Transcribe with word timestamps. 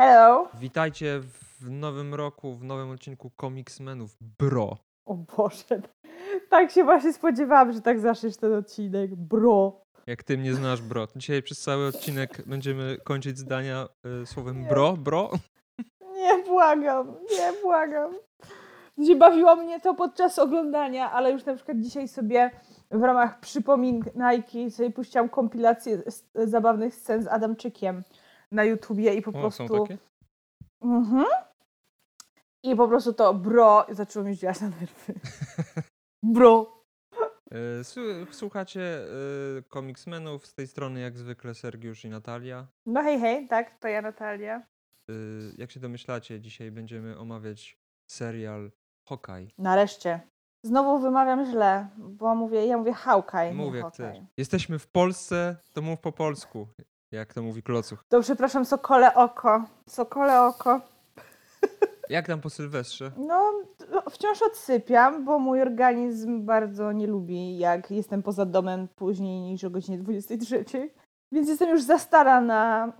Hello! 0.00 0.48
Witajcie 0.54 1.20
w 1.60 1.70
nowym 1.70 2.14
roku, 2.14 2.54
w 2.54 2.64
nowym 2.64 2.90
odcinku 2.90 3.30
Comicsmenów 3.40 4.16
Bro. 4.38 4.76
O 5.06 5.14
Boże, 5.14 5.82
tak 6.50 6.70
się 6.70 6.84
właśnie 6.84 7.12
spodziewałam, 7.12 7.72
że 7.72 7.80
tak 7.80 8.00
zaczniesz 8.00 8.36
ten 8.36 8.54
odcinek. 8.54 9.14
Bro. 9.14 9.80
Jak 10.06 10.22
ty 10.22 10.38
mnie 10.38 10.54
znasz, 10.54 10.82
bro. 10.82 11.06
Dzisiaj 11.16 11.42
przez 11.42 11.60
cały 11.60 11.86
odcinek 11.86 12.42
będziemy 12.46 12.96
kończyć 13.04 13.38
zdania 13.38 13.88
y, 14.22 14.26
słowem 14.26 14.60
Nie. 14.60 14.68
bro, 14.68 14.92
bro. 14.96 15.30
Nie, 16.12 16.44
błagam, 16.48 17.08
nie, 17.08 17.62
błagam. 17.62 18.14
Gdzie 18.98 19.16
bawiło 19.16 19.56
mnie 19.56 19.80
to 19.80 19.94
podczas 19.94 20.38
oglądania, 20.38 21.12
ale 21.12 21.32
już 21.32 21.44
na 21.44 21.54
przykład 21.54 21.76
dzisiaj 21.80 22.08
sobie 22.08 22.50
w 22.90 23.02
ramach 23.02 23.40
przypominajki 23.40 24.70
sobie 24.70 24.90
puściłam 24.90 25.28
kompilację 25.28 25.98
z, 26.10 26.24
zabawnych 26.34 26.94
scen 26.94 27.22
z 27.22 27.26
Adamczykiem 27.26 28.02
na 28.52 28.64
YouTubie 28.64 29.14
i 29.14 29.22
po 29.22 29.30
O, 29.30 29.32
prostu... 29.32 29.68
są 29.68 29.80
takie? 29.80 29.98
Mhm. 30.82 31.26
I 32.64 32.76
po 32.76 32.88
prostu 32.88 33.12
to 33.12 33.34
bro 33.34 33.86
zaczęło 33.90 34.24
mi 34.26 34.36
działać 34.36 34.60
na 34.60 34.68
nerwy. 34.68 35.14
Bro. 36.34 36.80
Su- 37.82 38.26
Słuchacie 38.32 39.04
y, 39.58 39.62
Comicsmenów, 39.68 40.46
z 40.46 40.54
tej 40.54 40.66
strony 40.66 41.00
jak 41.00 41.18
zwykle 41.18 41.54
Sergiusz 41.54 42.04
i 42.04 42.08
Natalia. 42.08 42.66
No 42.86 43.02
hej, 43.02 43.20
hej, 43.20 43.48
tak, 43.48 43.78
to 43.78 43.88
ja 43.88 44.02
Natalia. 44.02 44.62
Y, 45.10 45.14
Jak 45.58 45.70
się 45.70 45.80
domyślacie, 45.80 46.40
dzisiaj 46.40 46.70
będziemy 46.70 47.18
omawiać 47.18 47.78
serial 48.10 48.70
Hawkeye. 49.08 49.48
Nareszcie. 49.58 50.20
Znowu 50.66 50.98
wymawiam 50.98 51.44
źle, 51.50 51.88
bo 51.98 52.34
mówię, 52.34 52.66
ja 52.66 52.78
mówię 52.78 52.92
Hawkeye, 52.92 53.54
Mów 53.54 53.74
nie 53.74 53.80
Hawkeye. 53.82 54.26
Jesteśmy 54.36 54.78
w 54.78 54.86
Polsce, 54.88 55.56
to 55.74 55.82
mów 55.82 56.00
po 56.00 56.12
polsku, 56.12 56.68
jak 57.12 57.34
to 57.34 57.42
mówi 57.42 57.62
Klocuch. 57.62 58.04
To 58.08 58.20
przepraszam, 58.20 58.64
sokole 58.64 59.14
oko. 59.14 59.64
Sokole 59.86 60.42
oko. 60.42 60.80
Jak 62.08 62.26
tam 62.26 62.40
po 62.40 62.50
Sylwestrze? 62.50 63.10
No, 63.16 63.52
wciąż 64.10 64.42
odsypiam, 64.42 65.24
bo 65.24 65.38
mój 65.38 65.62
organizm 65.62 66.44
bardzo 66.44 66.92
nie 66.92 67.06
lubi, 67.06 67.58
jak 67.58 67.90
jestem 67.90 68.22
poza 68.22 68.46
domem 68.46 68.88
później 68.88 69.40
niż 69.40 69.64
o 69.64 69.70
godzinie 69.70 69.98
23. 69.98 70.90
Więc 71.32 71.48
jestem 71.48 71.68
już 71.68 71.82
za 71.82 71.98
stara 71.98 72.40
na 72.40 72.92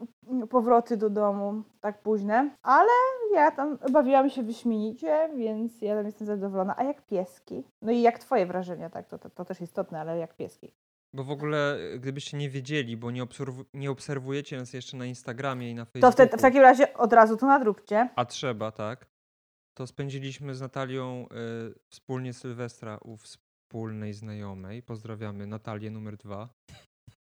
powroty 0.50 0.96
do 0.96 1.10
domu 1.10 1.62
tak 1.80 2.02
późne. 2.02 2.50
Ale 2.62 2.90
ja 3.34 3.50
tam 3.50 3.78
bawiłam 3.92 4.30
się 4.30 4.42
wyśmienicie, 4.42 5.30
więc 5.36 5.82
ja 5.82 5.96
tam 5.96 6.06
jestem 6.06 6.26
zadowolona. 6.26 6.74
A 6.76 6.84
jak 6.84 7.02
pieski? 7.02 7.64
No 7.82 7.92
i 7.92 8.02
jak 8.02 8.18
twoje 8.18 8.46
wrażenia, 8.46 8.90
tak? 8.90 9.08
To, 9.08 9.18
to, 9.18 9.30
to 9.30 9.44
też 9.44 9.60
istotne, 9.60 10.00
ale 10.00 10.18
jak 10.18 10.36
pieski? 10.36 10.72
Bo 11.14 11.24
w 11.24 11.30
ogóle, 11.30 11.78
y, 11.94 11.98
gdybyście 12.00 12.36
nie 12.36 12.50
wiedzieli, 12.50 12.96
bo 12.96 13.10
nie, 13.10 13.22
obserwu- 13.24 13.64
nie 13.74 13.90
obserwujecie 13.90 14.56
nas 14.58 14.72
jeszcze 14.72 14.96
na 14.96 15.06
Instagramie 15.06 15.70
i 15.70 15.74
na 15.74 15.86
To 15.86 15.90
Facebooku, 15.92 16.12
w, 16.26 16.30
te, 16.30 16.38
w 16.38 16.40
takim 16.42 16.60
razie 16.62 16.94
od 16.94 17.12
razu 17.12 17.36
to 17.36 17.46
nadróbcie. 17.46 18.08
a 18.16 18.24
trzeba, 18.24 18.72
tak, 18.72 19.06
to 19.78 19.86
spędziliśmy 19.86 20.54
z 20.54 20.60
Natalią 20.60 21.26
y, 21.70 21.74
wspólnie 21.90 22.32
Sylwestra 22.32 22.98
u 22.98 23.16
wspólnej 23.16 24.12
znajomej. 24.14 24.82
Pozdrawiamy 24.82 25.46
Natalię 25.46 25.90
numer 25.90 26.16
dwa. 26.16 26.48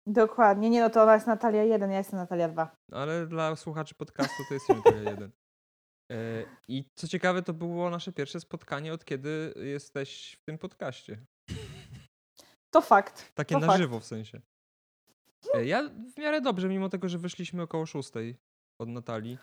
Dokładnie. 0.07 0.69
Nie, 0.69 0.81
no 0.81 0.89
to 0.89 1.03
ona 1.03 1.13
jest 1.13 1.27
Natalia 1.27 1.63
1, 1.63 1.91
ja 1.91 1.97
jestem 1.97 2.19
Natalia 2.19 2.49
2. 2.49 2.75
Ale 2.91 3.27
dla 3.27 3.55
słuchaczy 3.55 3.95
podcastu 3.95 4.43
to 4.47 4.53
jest 4.53 4.69
Natalia 4.69 5.09
jeden. 5.11 5.31
Y, 6.11 6.45
I 6.67 6.83
co 6.95 7.07
ciekawe, 7.07 7.41
to 7.41 7.53
było 7.53 7.89
nasze 7.89 8.11
pierwsze 8.11 8.39
spotkanie 8.39 8.93
od 8.93 9.05
kiedy 9.05 9.53
jesteś 9.57 10.37
w 10.41 10.43
tym 10.45 10.57
podcaście. 10.57 11.17
To 12.73 12.81
fakt. 12.81 13.33
Takie 13.35 13.55
to 13.55 13.59
na 13.59 13.67
fakt. 13.67 13.79
żywo 13.79 13.99
w 13.99 14.05
sensie. 14.05 14.41
Y, 15.55 15.65
Ja 15.65 15.89
w 16.15 16.17
miarę 16.17 16.41
dobrze, 16.41 16.69
mimo 16.69 16.89
tego, 16.89 17.09
że 17.09 17.17
wyszliśmy 17.17 17.61
około 17.61 17.85
szóstej 17.85 18.37
od 18.81 18.89
Natalii. 18.89 19.37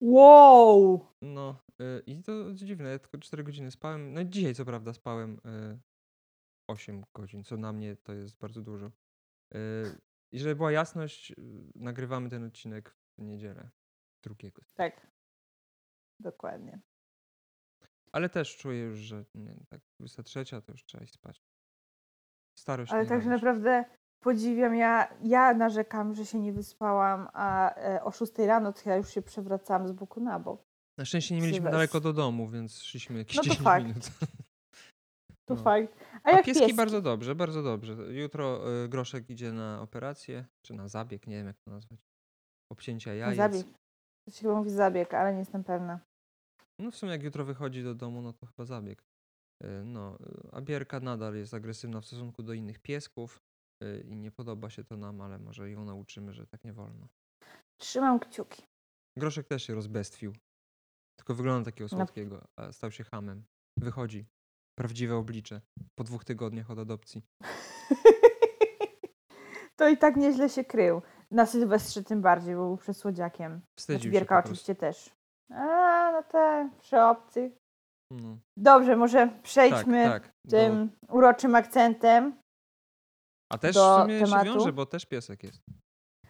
Wow! 0.00 1.06
No 1.22 1.62
y, 1.80 2.02
i 2.06 2.22
to 2.22 2.52
dziwne, 2.52 2.88
ja 2.90 2.98
tylko 2.98 3.18
4 3.18 3.44
godziny 3.44 3.70
spałem. 3.70 4.12
No 4.14 4.24
dzisiaj 4.24 4.54
co 4.54 4.64
prawda 4.64 4.92
spałem 4.92 5.40
y, 5.46 5.78
8 6.70 7.04
godzin, 7.14 7.44
co 7.44 7.56
na 7.56 7.72
mnie 7.72 7.96
to 7.96 8.12
jest 8.14 8.36
bardzo 8.38 8.62
dużo. 8.62 8.86
Y, 9.54 9.60
I 10.32 10.38
żeby 10.38 10.56
była 10.56 10.72
jasność, 10.72 11.30
y, 11.30 11.34
nagrywamy 11.74 12.30
ten 12.30 12.44
odcinek 12.44 12.96
w 13.18 13.22
niedzielę 13.22 13.70
drugiego. 14.24 14.62
Tak. 14.74 15.06
Dokładnie. 16.20 16.80
Ale 18.12 18.28
też 18.28 18.56
czuję 18.56 18.80
już, 18.80 18.98
że 18.98 19.24
nie, 19.34 19.56
tak 19.68 19.80
23 20.00 20.44
to 20.44 20.72
już 20.72 20.84
trzeba 20.84 21.04
iść 21.04 21.12
spać. 21.14 21.42
Starość 22.58 22.92
Ale 22.92 23.06
także 23.06 23.28
naprawdę 23.30 23.84
podziwiam. 24.24 24.74
Ja, 24.76 25.14
ja 25.22 25.54
narzekam, 25.54 26.14
że 26.14 26.26
się 26.26 26.38
nie 26.40 26.52
wyspałam, 26.52 27.28
a 27.32 27.74
e, 27.74 28.04
o 28.04 28.10
6 28.10 28.32
rano 28.38 28.72
to 28.72 28.90
ja 28.90 28.96
już 28.96 29.08
się 29.08 29.22
przewracałam 29.22 29.88
z 29.88 29.92
boku 29.92 30.20
na 30.20 30.38
bok. 30.40 30.62
Na 30.98 31.04
szczęście 31.04 31.34
nie 31.34 31.40
mieliśmy 31.40 31.60
Sylwest- 31.66 31.72
daleko 31.72 32.00
do 32.00 32.12
domu, 32.12 32.48
więc 32.48 32.82
szliśmy 32.82 33.18
jakieś 33.18 33.36
No 33.36 33.42
to 33.42 33.48
10 33.48 33.64
fakt. 33.64 33.86
minut. 33.86 34.10
To 35.48 35.54
No. 35.54 35.62
fakt. 35.62 35.92
A 36.24 36.28
A 36.28 36.30
jak 36.30 36.44
pieski, 36.44 36.60
pieski? 36.62 36.76
bardzo 36.76 37.02
dobrze, 37.02 37.34
bardzo 37.34 37.62
dobrze. 37.62 37.92
Jutro 37.92 38.74
y, 38.84 38.88
Groszek 38.88 39.30
idzie 39.30 39.52
na 39.52 39.80
operację, 39.82 40.44
czy 40.66 40.74
na 40.74 40.88
zabieg, 40.88 41.26
nie 41.26 41.36
wiem 41.36 41.46
jak 41.46 41.56
to 41.64 41.70
nazwać. 41.70 41.98
Obcięcia 42.72 43.14
jajec. 43.14 43.36
Zabieg. 43.36 43.66
To 44.26 44.30
się 44.34 44.42
chyba 44.42 44.54
mówi 44.54 44.70
zabieg, 44.70 45.14
ale 45.14 45.32
nie 45.32 45.38
jestem 45.38 45.64
pewna. 45.64 46.00
No 46.80 46.90
w 46.90 46.96
sumie 46.96 47.12
jak 47.12 47.22
jutro 47.22 47.44
wychodzi 47.44 47.82
do 47.84 47.94
domu, 47.94 48.22
no 48.22 48.32
to 48.32 48.46
chyba 48.46 48.64
zabieg. 48.64 49.02
Y, 49.64 49.84
No, 49.84 50.18
a 50.52 50.60
Bierka 50.60 51.00
nadal 51.00 51.34
jest 51.36 51.54
agresywna 51.54 52.00
w 52.00 52.06
stosunku 52.06 52.42
do 52.42 52.52
innych 52.52 52.78
piesków 52.78 53.42
y, 53.84 54.04
i 54.08 54.16
nie 54.16 54.30
podoba 54.30 54.70
się 54.70 54.84
to 54.84 54.96
nam, 54.96 55.20
ale 55.20 55.38
może 55.38 55.70
ją 55.70 55.84
nauczymy, 55.84 56.32
że 56.32 56.46
tak 56.46 56.64
nie 56.64 56.72
wolno. 56.72 57.08
Trzymam 57.80 58.18
kciuki. 58.20 58.62
Groszek 59.18 59.46
też 59.46 59.62
się 59.66 59.74
rozbestwił. 59.74 60.32
Tylko 61.18 61.34
wygląda 61.34 61.64
takiego 61.70 61.88
No. 61.92 61.96
słodkiego, 61.98 62.44
a 62.56 62.72
stał 62.72 62.90
się 62.90 63.04
hamem. 63.04 63.44
Wychodzi. 63.78 64.26
Prawdziwe 64.78 65.16
oblicze. 65.16 65.60
Po 65.94 66.04
dwóch 66.04 66.24
tygodniach 66.24 66.70
od 66.70 66.78
adopcji. 66.78 67.22
to 69.76 69.88
i 69.88 69.96
tak 69.96 70.16
nieźle 70.16 70.48
się 70.48 70.64
krył. 70.64 71.02
Na 71.30 71.46
Sylwestrze 71.46 72.02
tym 72.02 72.22
bardziej, 72.22 72.54
bo 72.54 72.66
był 72.66 72.76
przed 72.76 72.96
słodziakiem. 72.96 73.52
Znaczy 73.52 73.66
Wstydził 73.78 74.12
się 74.12 74.18
Bierka 74.18 74.38
oczywiście 74.38 74.74
też. 74.74 75.10
A, 75.50 76.10
no 76.12 76.22
te, 76.22 76.70
przy 76.80 77.00
obcych. 77.02 77.52
No. 78.12 78.36
Dobrze, 78.58 78.96
może 78.96 79.18
Tak, 79.28 79.42
przejdźmy 79.42 80.04
tak. 80.04 80.30
do- 80.44 80.50
tym 80.50 80.90
uroczym 81.08 81.54
akcentem. 81.54 82.36
A 83.52 83.58
też 83.58 83.74
do 83.74 83.98
w 83.98 84.02
sumie 84.02 84.18
się 84.18 84.24
tematu. 84.24 84.44
wiąże, 84.44 84.72
bo 84.72 84.86
też 84.86 85.06
piesek 85.06 85.42
jest. 85.42 85.62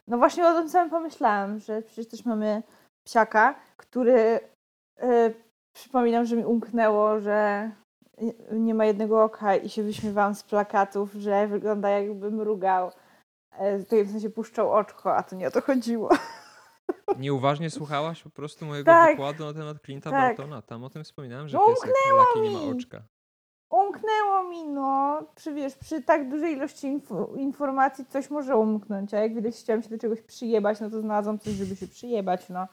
No 0.08 0.18
właśnie 0.18 0.48
o 0.48 0.54
tym 0.54 0.68
samym 0.68 0.90
pomyślałam, 0.90 1.58
że 1.58 1.82
przecież 1.82 2.08
też 2.08 2.24
mamy 2.24 2.62
psiaka, 3.06 3.54
który 3.76 4.40
e, 5.00 5.32
przypominam, 5.76 6.24
że 6.26 6.36
mi 6.36 6.44
umknęło, 6.44 7.20
że 7.20 7.70
nie- 8.52 8.74
ma 8.74 8.84
jednego 8.84 9.24
oka 9.24 9.56
i 9.56 9.68
się 9.68 9.82
wyśmiewałam 9.82 10.34
z 10.34 10.42
plakatów, 10.42 11.12
że 11.12 11.46
wygląda 11.48 11.88
jakby 11.90 12.30
mrugał. 12.30 12.90
E, 13.52 13.78
w 13.78 14.10
sensie 14.10 14.30
puszczał 14.30 14.72
oczko, 14.72 15.16
a 15.16 15.22
to 15.22 15.36
nie 15.36 15.48
o 15.48 15.50
to 15.50 15.60
chodziło. 15.60 16.08
Nieuważnie 17.18 17.70
słuchałaś 17.70 18.22
po 18.22 18.30
prostu 18.30 18.66
mojego 18.66 18.86
Tak. 18.92 19.10
wykładu 19.10 19.44
na 19.44 19.52
temat 19.52 19.76
Clint'a 19.76 20.00
Tak. 20.02 20.12
Bartona. 20.12 20.62
Tam 20.62 20.84
o 20.84 20.90
tym 20.90 21.04
wspominałem, 21.04 21.48
że 21.48 21.58
piesek 21.68 21.90
Lucky 22.10 22.40
nie 22.40 22.50
ma 22.50 22.62
oczka. 22.76 23.02
Umknęło 23.70 24.44
mi, 24.44 24.64
no. 24.64 25.22
Przy, 25.34 25.54
wiesz, 25.54 25.74
przy 25.76 26.02
tak 26.02 26.28
dużej 26.30 26.52
ilości 26.54 26.86
inf- 26.86 27.38
informacji 27.38 28.06
coś 28.06 28.30
może 28.30 28.56
umknąć, 28.56 29.14
a 29.14 29.18
jak 29.18 29.34
widać 29.34 29.54
chciałam 29.56 29.82
się 29.82 29.88
do 29.88 29.98
czegoś 29.98 30.22
przyjebać, 30.22 30.80
no 30.80 30.90
to 30.90 31.00
znalazłam 31.00 31.38
coś, 31.38 31.52
żeby 31.52 31.76
się 31.76 31.88
przyjebać, 31.88 32.48
no. 32.48 32.66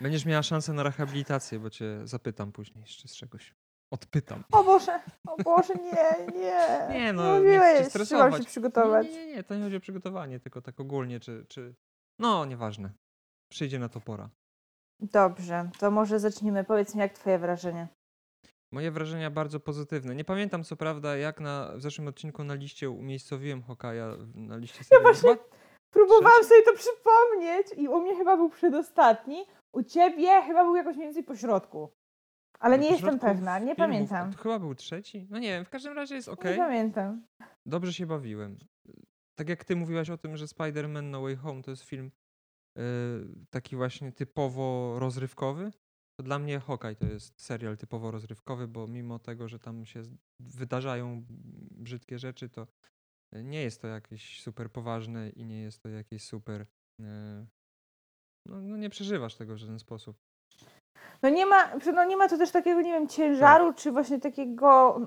Będziesz 0.00 0.24
miała 0.26 0.42
szansę 0.42 0.72
na 0.72 0.82
rehabilitację, 0.82 1.58
bo 1.58 1.70
cię 1.70 2.00
zapytam 2.04 2.52
później 2.52 2.80
jeszcze 2.80 3.08
z 3.08 3.16
czegoś. 3.16 3.54
Odpytam. 3.90 4.44
O 4.52 4.64
Boże, 4.64 5.00
o 5.28 5.36
Boże, 5.42 5.74
nie, 5.74 6.32
nie. 6.40 6.68
Nie, 6.98 7.12
no, 7.12 7.32
nie 7.34 7.38
Mówiłeś, 7.38 7.78
chcę 7.80 7.90
trzymam 7.90 8.06
stresować. 8.06 8.42
się 8.42 8.44
przygotować. 8.50 9.06
Nie, 9.06 9.12
nie, 9.12 9.26
nie, 9.26 9.34
nie, 9.36 9.42
to 9.42 9.54
nie 9.54 9.62
chodzi 9.62 9.76
o 9.76 9.80
przygotowanie, 9.80 10.40
tylko 10.40 10.62
tak 10.62 10.80
ogólnie, 10.80 11.20
czy, 11.20 11.46
czy... 11.48 11.74
No, 12.18 12.44
nieważne. 12.44 12.90
Przyjdzie 13.50 13.78
na 13.78 13.88
to 13.88 14.00
pora. 14.00 14.30
Dobrze, 15.00 15.70
to 15.78 15.90
może 15.90 16.20
zaczniemy. 16.20 16.64
Powiedz 16.64 16.94
mi, 16.94 17.00
jak 17.00 17.12
twoje 17.12 17.38
wrażenie? 17.38 17.88
Moje 18.72 18.90
wrażenia 18.90 19.30
bardzo 19.30 19.60
pozytywne. 19.60 20.14
Nie 20.14 20.24
pamiętam 20.24 20.64
co 20.64 20.76
prawda, 20.76 21.16
jak 21.16 21.40
na, 21.40 21.72
w 21.76 21.82
zeszłym 21.82 22.08
odcinku 22.08 22.44
na 22.44 22.54
liście 22.54 22.90
umiejscowiłem 22.90 23.62
Hokaja 23.62 24.16
na 24.34 24.56
liście 24.56 24.84
serialu. 24.84 25.04
właśnie- 25.14 25.36
Próbowałam 25.92 26.44
sobie 26.44 26.62
to 26.62 26.72
przypomnieć 26.74 27.66
i 27.76 27.88
u 27.88 28.00
mnie 28.00 28.16
chyba 28.16 28.36
był 28.36 28.50
przedostatni, 28.50 29.46
u 29.74 29.82
ciebie 29.82 30.42
chyba 30.42 30.64
był 30.64 30.76
jakoś 30.76 30.96
mniej 30.96 31.06
więcej 31.06 31.24
po 31.24 31.36
środku. 31.36 31.92
Ale 32.60 32.76
no, 32.76 32.82
nie 32.82 32.90
jestem 32.90 33.18
pewna, 33.18 33.58
nie 33.58 33.64
filmów, 33.64 33.76
pamiętam. 33.78 34.32
To 34.32 34.38
chyba 34.38 34.58
był 34.58 34.74
trzeci? 34.74 35.26
No 35.30 35.38
nie 35.38 35.48
wiem, 35.48 35.64
w 35.64 35.70
każdym 35.70 35.92
razie 35.92 36.14
jest 36.14 36.28
ok. 36.28 36.44
Nie 36.44 36.56
pamiętam. 36.56 37.26
Dobrze 37.66 37.92
się 37.92 38.06
bawiłem. 38.06 38.58
Tak 39.38 39.48
jak 39.48 39.64
ty 39.64 39.76
mówiłaś 39.76 40.10
o 40.10 40.18
tym, 40.18 40.36
że 40.36 40.46
Spider-Man 40.46 41.02
No 41.10 41.22
Way 41.22 41.36
Home 41.36 41.62
to 41.62 41.70
jest 41.70 41.82
film 41.82 42.10
taki 43.50 43.76
właśnie 43.76 44.12
typowo 44.12 44.98
rozrywkowy, 44.98 45.70
to 46.20 46.22
dla 46.22 46.38
mnie 46.38 46.60
Hawkeye 46.60 46.96
to 46.96 47.06
jest 47.06 47.42
serial 47.42 47.76
typowo 47.76 48.10
rozrywkowy, 48.10 48.68
bo 48.68 48.86
mimo 48.86 49.18
tego, 49.18 49.48
że 49.48 49.58
tam 49.58 49.86
się 49.86 50.02
wydarzają 50.40 51.24
brzydkie 51.70 52.18
rzeczy, 52.18 52.48
to 52.48 52.66
nie 53.34 53.62
jest 53.62 53.82
to 53.82 53.88
jakieś 53.88 54.42
super 54.42 54.72
poważne 54.72 55.30
i 55.30 55.44
nie 55.44 55.60
jest 55.60 55.82
to 55.82 55.88
jakieś 55.88 56.24
super 56.24 56.66
yy, 57.00 57.46
no, 58.48 58.60
no 58.60 58.76
nie 58.76 58.90
przeżywasz 58.90 59.36
tego 59.36 59.54
w 59.54 59.58
żaden 59.58 59.78
sposób. 59.78 60.16
No 61.22 61.28
nie 61.28 61.46
ma, 61.46 61.76
no 61.94 62.04
nie 62.04 62.16
ma 62.16 62.28
tu 62.28 62.38
też 62.38 62.50
takiego, 62.50 62.80
nie 62.80 62.92
wiem, 62.92 63.08
ciężaru, 63.08 63.72
czy 63.74 63.92
właśnie 63.92 64.20
takiego 64.20 65.00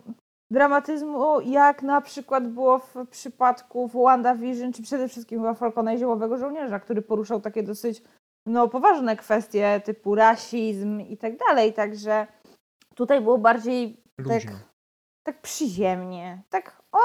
dramatyzmu, 0.51 1.41
jak 1.41 1.83
na 1.83 2.01
przykład 2.01 2.47
było 2.47 2.79
w 2.79 2.95
przypadku 3.09 3.87
w 3.87 3.93
WandaVision, 3.93 4.73
czy 4.73 4.83
przede 4.83 5.07
wszystkim 5.07 5.39
chyba 5.39 5.53
Falcona 5.53 5.93
i 5.93 5.97
Ziołowego 5.97 6.37
Żołnierza, 6.37 6.79
który 6.79 7.01
poruszał 7.01 7.41
takie 7.41 7.63
dosyć 7.63 8.03
no, 8.45 8.67
poważne 8.67 9.17
kwestie 9.17 9.81
typu 9.85 10.15
rasizm 10.15 10.99
i 10.99 11.17
tak 11.17 11.37
dalej, 11.37 11.73
także 11.73 12.27
tutaj 12.95 13.21
było 13.21 13.37
bardziej 13.37 14.03
Luźno. 14.17 14.51
tak, 14.51 14.59
tak 15.23 15.41
przyziemnie, 15.41 16.43
tak 16.49 16.81
o, 16.91 16.99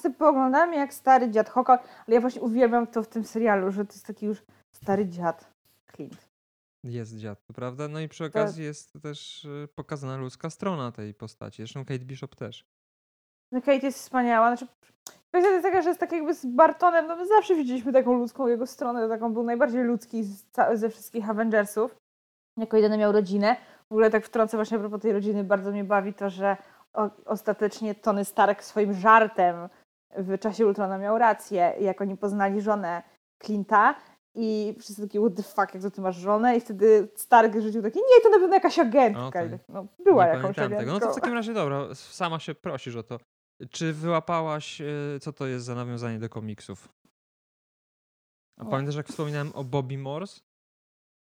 sobie 0.00 0.14
pooglądamy 0.14 0.76
jak 0.76 0.94
stary 0.94 1.30
dziad 1.30 1.50
Hawkeye, 1.50 1.78
ale 1.78 2.14
ja 2.14 2.20
właśnie 2.20 2.42
uwielbiam 2.42 2.86
to 2.86 3.02
w 3.02 3.08
tym 3.08 3.24
serialu, 3.24 3.70
że 3.72 3.84
to 3.84 3.92
jest 3.92 4.06
taki 4.06 4.26
już 4.26 4.42
stary 4.72 5.08
dziad 5.08 5.52
Clint. 5.96 6.30
Jest 6.84 7.16
dziad, 7.16 7.46
to 7.46 7.52
prawda? 7.52 7.88
No 7.88 8.00
i 8.00 8.08
przy 8.08 8.24
okazji 8.24 8.64
jest 8.64 8.92
też 9.02 9.44
y, 9.44 9.68
pokazana 9.74 10.16
ludzka 10.16 10.50
strona 10.50 10.92
tej 10.92 11.14
postaci. 11.14 11.56
Zresztą 11.62 11.84
Kate 11.84 12.04
Bishop 12.04 12.36
też. 12.36 12.64
No 13.52 13.60
Kate 13.60 13.86
jest 13.86 13.98
wspaniała. 13.98 14.56
Znaczy, 14.56 14.72
kwestia 15.28 15.50
jest 15.50 15.62
taka, 15.62 15.82
że 15.82 15.88
jest 15.88 16.00
tak 16.00 16.12
jakby 16.12 16.34
z 16.34 16.46
Bartonem, 16.46 17.06
no 17.06 17.16
my 17.16 17.26
zawsze 17.26 17.54
widzieliśmy 17.54 17.92
taką 17.92 18.12
ludzką 18.14 18.46
jego 18.46 18.66
stronę, 18.66 19.08
taką 19.08 19.32
był 19.32 19.42
najbardziej 19.42 19.84
ludzki 19.84 20.24
z, 20.24 20.44
ze 20.74 20.90
wszystkich 20.90 21.30
Avengersów. 21.30 21.96
Jako 22.58 22.76
jedyny 22.76 22.98
miał 22.98 23.12
rodzinę. 23.12 23.56
W 23.88 23.92
ogóle 23.92 24.10
tak 24.10 24.24
wtrącę 24.26 24.56
właśnie 24.56 24.76
a 24.76 24.80
propos 24.80 25.00
tej 25.00 25.12
rodziny, 25.12 25.44
bardzo 25.44 25.70
mnie 25.70 25.84
bawi 25.84 26.14
to, 26.14 26.30
że 26.30 26.56
o, 26.94 27.10
ostatecznie 27.24 27.94
Tony 27.94 28.24
Stark 28.24 28.62
swoim 28.62 28.92
żartem 28.92 29.68
w 30.16 30.38
czasie 30.38 30.66
Ultrona 30.66 30.98
miał 30.98 31.18
rację, 31.18 31.74
jak 31.80 32.00
oni 32.00 32.16
poznali 32.16 32.60
żonę 32.60 33.02
Clint'a 33.44 33.94
i 34.34 34.74
wszyscy 34.80 35.02
takie 35.02 35.20
what 35.20 35.34
the 35.36 35.42
fuck, 35.42 35.74
jak 35.74 35.82
to 35.82 35.90
ty 35.90 36.00
masz 36.00 36.16
żonę? 36.16 36.56
I 36.56 36.60
wtedy 36.60 37.08
Stark 37.14 37.56
rzucił 37.60 37.82
taki, 37.82 37.98
nie, 37.98 38.22
to 38.22 38.28
na 38.28 38.38
pewno 38.38 38.54
jakaś 38.54 38.78
agentka. 38.78 39.30
Tak, 39.32 39.48
No, 39.68 39.86
była 40.04 40.26
nie 40.26 40.32
jakąś 40.32 40.58
agentką. 40.58 40.78
tego. 40.78 40.92
No 40.92 41.00
to 41.00 41.12
w 41.12 41.14
takim 41.14 41.34
razie 41.34 41.52
dobra, 41.54 41.94
sama 41.94 42.38
się 42.38 42.54
prosisz 42.54 42.96
o 42.96 43.02
to. 43.02 43.18
Czy 43.70 43.92
wyłapałaś, 43.92 44.80
y, 44.80 45.18
co 45.22 45.32
to 45.32 45.46
jest 45.46 45.64
za 45.66 45.74
nawiązanie 45.74 46.18
do 46.18 46.28
komiksów? 46.28 46.88
A 48.60 48.64
Nie. 48.64 48.70
pamiętasz, 48.70 48.96
jak 48.96 49.08
wspominałem 49.08 49.52
o 49.54 49.64
Bobby 49.64 49.98
Morse? 49.98 50.40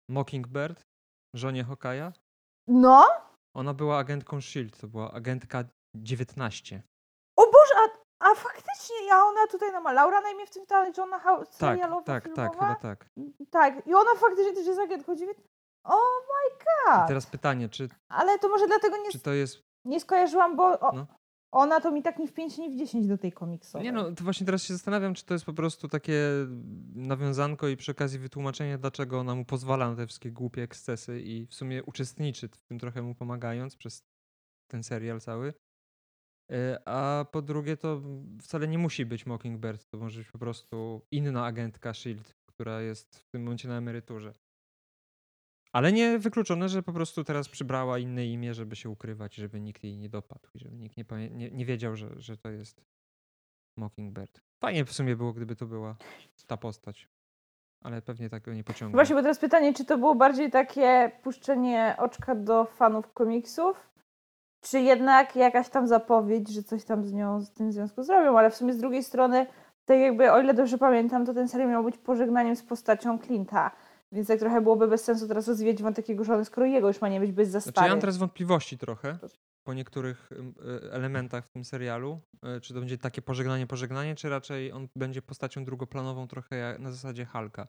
Mockingbird? 0.09 0.81
Żonie 1.35 1.63
Hokaja? 1.63 2.13
No, 2.67 3.07
Ona 3.55 3.73
była 3.73 3.97
agentką 3.97 4.37
S.H.I.E.L.D., 4.37 4.77
to 4.77 4.87
była 4.87 5.11
agentka 5.11 5.63
19. 5.95 6.83
O 7.37 7.43
Boże, 7.45 7.73
a, 7.77 7.87
a 8.31 8.35
faktycznie, 8.35 9.05
ja 9.07 9.23
ona 9.25 9.47
tutaj 9.47 9.71
no 9.71 9.81
ma 9.81 9.91
Laura 9.93 10.21
na 10.21 10.29
imię 10.29 10.45
w 10.45 10.49
tym 10.49 10.65
ta 10.65 10.85
Johna 10.97 11.19
Howe 11.19 11.45
Tak, 11.45 11.53
serialowa, 11.55 12.01
tak, 12.03 12.23
filmowa? 12.23 12.49
tak, 12.49 12.59
chyba 12.59 12.75
tak. 12.75 13.05
Tak, 13.51 13.87
i 13.87 13.93
ona 13.93 14.15
faktycznie 14.15 14.53
też 14.53 14.67
jest 14.67 14.79
agentką 14.79 15.15
dziewięt... 15.15 15.37
Oh 15.83 16.21
my 16.27 16.55
I 16.55 16.63
god! 16.97 17.07
teraz 17.07 17.25
pytanie, 17.25 17.69
czy, 17.69 17.89
Ale 18.09 18.39
to 18.39 18.49
może 18.49 18.67
dlatego 18.67 18.97
nie, 18.97 19.11
czy 19.11 19.19
to 19.19 19.33
jest... 19.33 19.61
nie 19.85 19.99
skojarzyłam, 19.99 20.55
bo 20.55 20.79
o, 20.79 20.91
No. 20.91 21.07
Ona 21.55 21.81
to 21.81 21.91
mi 21.91 22.03
tak 22.03 22.19
nie 22.19 22.27
w 22.27 22.33
5, 22.33 22.57
nie 22.57 22.69
w 22.69 22.75
10 22.75 23.07
do 23.07 23.17
tej 23.17 23.31
komiksowej. 23.31 23.85
Nie 23.85 23.91
no, 23.91 24.11
to 24.11 24.23
właśnie 24.23 24.45
teraz 24.45 24.63
się 24.63 24.73
zastanawiam, 24.73 25.13
czy 25.13 25.25
to 25.25 25.33
jest 25.33 25.45
po 25.45 25.53
prostu 25.53 25.87
takie 25.87 26.21
nawiązanko 26.95 27.67
i 27.67 27.77
przy 27.77 27.91
okazji 27.91 28.19
wytłumaczenie, 28.19 28.77
dlaczego 28.77 29.19
ona 29.19 29.35
mu 29.35 29.45
pozwala 29.45 29.89
na 29.89 29.95
te 29.95 30.07
wszystkie 30.07 30.31
głupie 30.31 30.63
ekscesy 30.63 31.21
i 31.21 31.45
w 31.45 31.53
sumie 31.53 31.83
uczestniczy 31.83 32.47
w 32.47 32.57
tym 32.57 32.79
trochę 32.79 33.01
mu 33.01 33.15
pomagając 33.15 33.75
przez 33.75 34.03
ten 34.71 34.83
serial 34.83 35.21
cały. 35.21 35.53
E, 36.51 36.87
A 36.87 37.25
po 37.31 37.41
drugie, 37.41 37.77
to 37.77 38.01
wcale 38.41 38.67
nie 38.67 38.77
musi 38.77 39.05
być 39.05 39.25
Mockingbird, 39.25 39.85
to 39.89 39.97
może 39.97 40.19
być 40.19 40.31
po 40.31 40.39
prostu 40.39 41.01
inna 41.11 41.45
agentka 41.45 41.89
S.H.I.E.L.D., 41.89 42.33
która 42.45 42.81
jest 42.81 43.19
w 43.19 43.31
tym 43.31 43.43
momencie 43.43 43.67
na 43.67 43.77
emeryturze. 43.77 44.33
Ale 45.75 45.91
nie 45.91 46.19
wykluczone, 46.19 46.69
że 46.69 46.83
po 46.83 46.93
prostu 46.93 47.23
teraz 47.23 47.49
przybrała 47.49 47.99
inne 47.99 48.25
imię, 48.25 48.53
żeby 48.53 48.75
się 48.75 48.89
ukrywać, 48.89 49.35
żeby 49.35 49.61
nikt 49.61 49.83
jej 49.83 49.97
nie 49.97 50.09
dopadł, 50.09 50.47
i 50.53 50.59
żeby 50.59 50.75
nikt 50.75 50.97
nie, 50.97 51.05
nie, 51.29 51.51
nie 51.51 51.65
wiedział, 51.65 51.95
że, 51.95 52.09
że 52.17 52.37
to 52.37 52.49
jest 52.49 52.81
Mockingbird. 53.77 54.41
Fajnie 54.61 54.85
w 54.85 54.93
sumie 54.93 55.15
było, 55.15 55.33
gdyby 55.33 55.55
to 55.55 55.65
była 55.65 55.95
ta 56.47 56.57
postać. 56.57 57.09
Ale 57.83 58.01
pewnie 58.01 58.29
tak 58.29 58.43
go 58.43 58.53
nie 58.53 58.63
pociągnął. 58.63 58.97
Właśnie, 58.97 59.15
bo 59.15 59.21
teraz 59.21 59.39
pytanie, 59.39 59.73
czy 59.73 59.85
to 59.85 59.97
było 59.97 60.15
bardziej 60.15 60.51
takie 60.51 61.11
puszczenie 61.23 61.95
oczka 61.97 62.35
do 62.35 62.65
fanów 62.65 63.13
komiksów, 63.13 63.89
czy 64.61 64.79
jednak 64.79 65.35
jakaś 65.35 65.69
tam 65.69 65.87
zapowiedź, 65.87 66.49
że 66.49 66.63
coś 66.63 66.85
tam 66.85 67.05
z 67.05 67.13
nią 67.13 67.41
z 67.41 67.51
tym 67.51 67.71
związku 67.71 68.03
zrobią, 68.03 68.37
ale 68.37 68.49
w 68.49 68.55
sumie 68.55 68.73
z 68.73 68.77
drugiej 68.77 69.03
strony, 69.03 69.47
tak 69.85 69.99
jakby, 69.99 70.31
o 70.31 70.41
ile 70.41 70.53
dobrze 70.53 70.77
pamiętam, 70.77 71.25
to 71.25 71.33
ten 71.33 71.47
serial 71.47 71.69
miał 71.69 71.83
być 71.83 71.97
pożegnaniem 71.97 72.55
z 72.55 72.63
postacią 72.63 73.17
Clint'a, 73.17 73.71
więc 74.11 74.27
tak 74.27 74.39
trochę 74.39 74.61
byłoby 74.61 74.87
bez 74.87 75.03
sensu 75.03 75.27
teraz 75.27 75.47
rozwijać 75.47 75.83
wątek 75.83 76.09
jego 76.09 76.23
żony, 76.23 76.45
skoro 76.45 76.67
jego 76.67 76.87
już 76.87 77.01
ma 77.01 77.09
nie 77.09 77.19
być 77.19 77.31
bez 77.31 77.49
za 77.49 77.59
Znaczy, 77.59 77.81
ja 77.81 77.89
mam 77.89 77.99
teraz 77.99 78.17
wątpliwości 78.17 78.77
trochę 78.77 79.17
po 79.67 79.73
niektórych 79.73 80.31
y, 80.31 80.91
elementach 80.91 81.45
w 81.45 81.51
tym 81.51 81.65
serialu. 81.65 82.21
Y, 82.57 82.61
Czy 82.61 82.73
to 82.73 82.79
będzie 82.79 82.97
takie 82.97 83.21
pożegnanie, 83.21 83.67
pożegnanie, 83.67 84.15
czy 84.15 84.29
raczej 84.29 84.71
on 84.71 84.87
będzie 84.95 85.21
postacią 85.21 85.65
drugoplanową 85.65 86.27
trochę 86.27 86.55
jak 86.55 86.79
na 86.79 86.91
zasadzie 86.91 87.25
Hulka. 87.25 87.67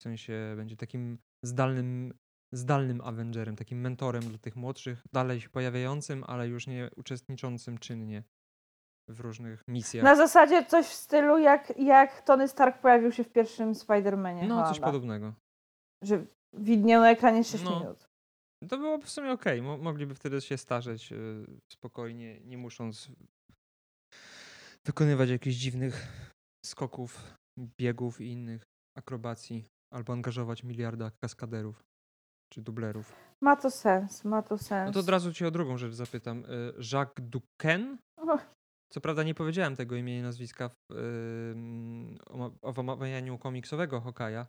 W 0.00 0.02
sensie 0.02 0.54
będzie 0.56 0.76
takim 0.76 1.18
zdalnym, 1.44 2.14
zdalnym 2.54 3.00
Avengerem, 3.00 3.56
takim 3.56 3.80
mentorem 3.80 4.22
dla 4.22 4.38
tych 4.38 4.56
młodszych, 4.56 5.02
dalej 5.12 5.40
się 5.40 5.48
pojawiającym, 5.48 6.24
ale 6.26 6.48
już 6.48 6.66
nie 6.66 6.90
uczestniczącym 6.96 7.78
czynnie 7.78 8.22
w 9.08 9.20
różnych 9.20 9.68
misjach. 9.68 10.04
Na 10.04 10.16
zasadzie 10.16 10.64
coś 10.64 10.86
w 10.86 10.92
stylu, 10.92 11.38
jak, 11.38 11.78
jak 11.78 12.22
Tony 12.22 12.48
Stark 12.48 12.80
pojawił 12.80 13.12
się 13.12 13.24
w 13.24 13.32
pierwszym 13.32 13.72
Spider-Manie. 13.72 14.48
No, 14.48 14.68
coś 14.68 14.80
podobnego. 14.80 15.34
Że 16.04 16.26
widniał 16.56 17.00
na 17.02 17.10
ekranie 17.10 17.44
6 17.44 17.64
No. 17.64 17.80
minut. 17.80 18.08
To 18.68 18.78
byłoby 18.78 19.06
w 19.06 19.10
sumie 19.10 19.32
okej. 19.32 19.62
Mo- 19.62 19.78
Mogliby 19.78 20.14
wtedy 20.14 20.40
się 20.40 20.58
starzeć 20.58 21.12
y, 21.12 21.44
spokojnie, 21.72 22.40
nie 22.40 22.58
musząc 22.58 23.08
wykonywać 24.86 25.28
jakichś 25.30 25.56
dziwnych 25.56 26.06
skoków, 26.66 27.34
biegów 27.80 28.20
i 28.20 28.26
innych 28.32 28.62
akrobacji, 28.98 29.64
albo 29.94 30.12
angażować 30.12 30.64
miliarda 30.64 31.10
kaskaderów 31.24 31.82
czy 32.52 32.62
dublerów. 32.62 33.14
Ma 33.42 33.56
to 33.56 33.70
sens, 33.70 34.24
ma 34.24 34.42
to 34.42 34.58
sens. 34.58 34.86
No 34.86 34.92
to 34.92 35.00
od 35.00 35.08
razu 35.08 35.32
cię 35.32 35.46
o 35.48 35.50
drugą 35.50 35.76
rzecz 35.78 35.92
zapytam. 35.94 36.44
Y, 36.44 36.46
Jacques 36.92 37.28
Duquesne? 37.28 37.98
Och. 38.16 38.40
Co 38.92 39.00
prawda 39.00 39.22
nie 39.22 39.34
powiedziałem 39.34 39.76
tego 39.76 39.96
imienia 39.96 40.18
i 40.18 40.22
nazwiska 40.22 40.68
w, 40.68 40.94
oma- 42.30 42.50
w 42.72 42.78
omawianiu 42.78 43.38
komiksowego 43.38 44.00
Hokaja, 44.00 44.46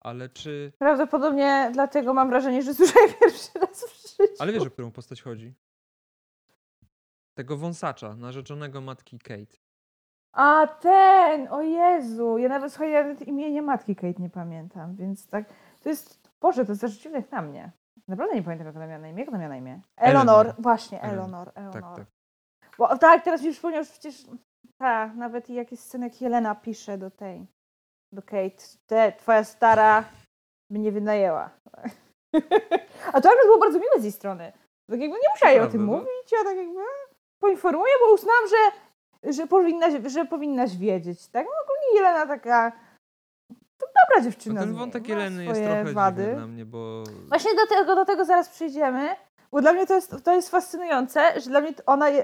ale 0.00 0.28
czy... 0.28 0.72
Prawdopodobnie 0.78 1.70
dlatego 1.72 2.14
mam 2.14 2.30
wrażenie, 2.30 2.62
że 2.62 2.74
słyszę 2.74 3.00
je 3.00 3.14
pierwszy 3.20 3.58
raz 3.58 3.84
w 3.84 4.02
życiu. 4.18 4.34
Ale 4.38 4.52
wiesz, 4.52 4.66
o 4.66 4.70
którą 4.70 4.90
postać 4.90 5.22
chodzi? 5.22 5.54
Tego 7.34 7.56
wąsacza, 7.56 8.16
narzeczonego 8.16 8.80
matki 8.80 9.18
Kate. 9.18 9.56
A 10.32 10.66
ten, 10.66 11.48
o 11.48 11.62
Jezu, 11.62 12.38
ja 12.38 12.48
nawet 12.48 12.72
słuchaj, 12.72 12.92
ja 12.92 13.02
nawet 13.02 13.28
imienia 13.28 13.62
matki 13.62 13.96
Kate 13.96 14.22
nie 14.22 14.30
pamiętam, 14.30 14.96
więc 14.96 15.26
tak, 15.26 15.44
to 15.82 15.88
jest, 15.88 16.30
Boże, 16.40 16.64
to 16.64 16.72
jest 16.72 17.04
jak 17.04 17.32
na 17.32 17.42
mnie. 17.42 17.72
Naprawdę 18.08 18.34
nie 18.34 18.42
pamiętam, 18.42 18.66
jak 18.66 18.76
ona 18.76 18.86
miała 18.86 18.98
na 18.98 19.08
imię. 19.08 19.20
Jak 19.20 19.28
ona 19.28 19.38
miała 19.38 19.48
na 19.48 19.56
imię? 19.56 19.80
Eleanor. 19.96 20.40
Eleanor, 20.40 20.62
właśnie, 20.62 21.02
Eleanor. 21.02 21.52
Eleanor, 21.54 21.74
Eleanor. 21.74 21.96
Tak, 21.96 21.96
tak. 21.96 22.06
Bo, 22.78 22.98
tak, 22.98 23.24
teraz 23.24 23.42
mi 23.42 23.52
przypomniał, 23.52 23.84
że 23.84 23.90
przecież, 23.90 24.26
tak, 24.78 25.14
nawet 25.14 25.50
i 25.50 25.54
jakieś 25.54 25.80
sceny, 25.80 26.06
jak 26.06 26.20
Jelena 26.20 26.54
pisze 26.54 26.98
do 26.98 27.10
tej, 27.10 27.46
Kate, 28.16 28.64
te, 28.86 29.12
twoja 29.12 29.44
stara 29.44 30.04
mnie 30.70 30.92
wynajęła. 30.92 31.50
A 33.12 33.20
to 33.20 33.28
akurat 33.28 33.46
było 33.46 33.58
bardzo 33.58 33.78
miłe 33.78 34.00
z 34.00 34.02
jej 34.02 34.12
strony. 34.12 34.52
Tak 34.90 35.00
jakby 35.00 35.16
nie 35.16 35.28
musiała 35.34 35.52
jej 35.52 35.60
o 35.60 35.66
tym 35.66 35.86
no. 35.86 35.92
mówić, 35.92 36.32
ja 36.32 36.44
tak 36.44 36.56
jakby 36.56 36.80
poinformuję, 37.42 37.92
bo 38.00 38.14
uznałam, 38.14 38.44
że, 38.48 39.32
że, 39.32 39.46
powinnaś, 39.46 40.12
że 40.12 40.24
powinnaś 40.24 40.76
wiedzieć. 40.76 41.28
Tak, 41.28 41.46
no 41.46 41.52
ogólnie 41.64 41.96
Jelena 41.96 42.26
taka, 42.26 42.72
to 43.78 43.86
dobra 43.86 44.30
dziewczyna. 44.30 44.60
Ten 44.60 44.74
wątek 44.74 45.08
Jeleny 45.08 45.44
jest 45.44 45.60
trochę 45.60 45.92
wady. 45.92 46.34
dla 46.34 46.46
mnie, 46.46 46.64
bo 46.64 47.04
Właśnie 47.28 47.54
do 47.54 47.66
tego, 47.66 47.94
do 47.94 48.04
tego 48.04 48.24
zaraz 48.24 48.48
przejdziemy, 48.48 49.16
bo 49.52 49.60
dla 49.60 49.72
mnie 49.72 49.86
to 49.86 49.94
jest, 49.94 50.24
to 50.24 50.34
jest 50.34 50.50
fascynujące, 50.50 51.40
że 51.40 51.50
dla 51.50 51.60
mnie 51.60 51.72
ona, 51.86 52.08
je, 52.08 52.22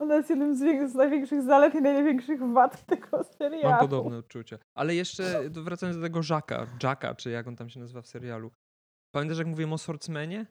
ona 0.00 0.14
jest 0.14 0.30
jednym 0.30 0.56
z, 0.56 0.90
z 0.92 0.94
największych 0.94 1.42
zalet 1.42 1.74
i 1.74 1.80
największych 1.82 2.40
wad 2.52 2.86
tego 2.86 3.24
serialu. 3.24 3.70
mam 3.70 3.80
podobne 3.80 4.18
odczucia. 4.18 4.58
Ale 4.74 4.94
jeszcze 4.94 5.50
wracając 5.50 5.96
do 5.96 6.02
tego 6.02 6.20
Jacka, 6.30 6.66
Jacka, 6.82 7.14
czy 7.14 7.30
jak 7.30 7.48
on 7.48 7.56
tam 7.56 7.68
się 7.68 7.80
nazywa 7.80 8.02
w 8.02 8.06
serialu. 8.06 8.50
Pamiętasz, 9.14 9.38
jak 9.38 9.46
mówiłem 9.46 9.72
o 9.72 9.78
Swordsmanie? 9.78 10.46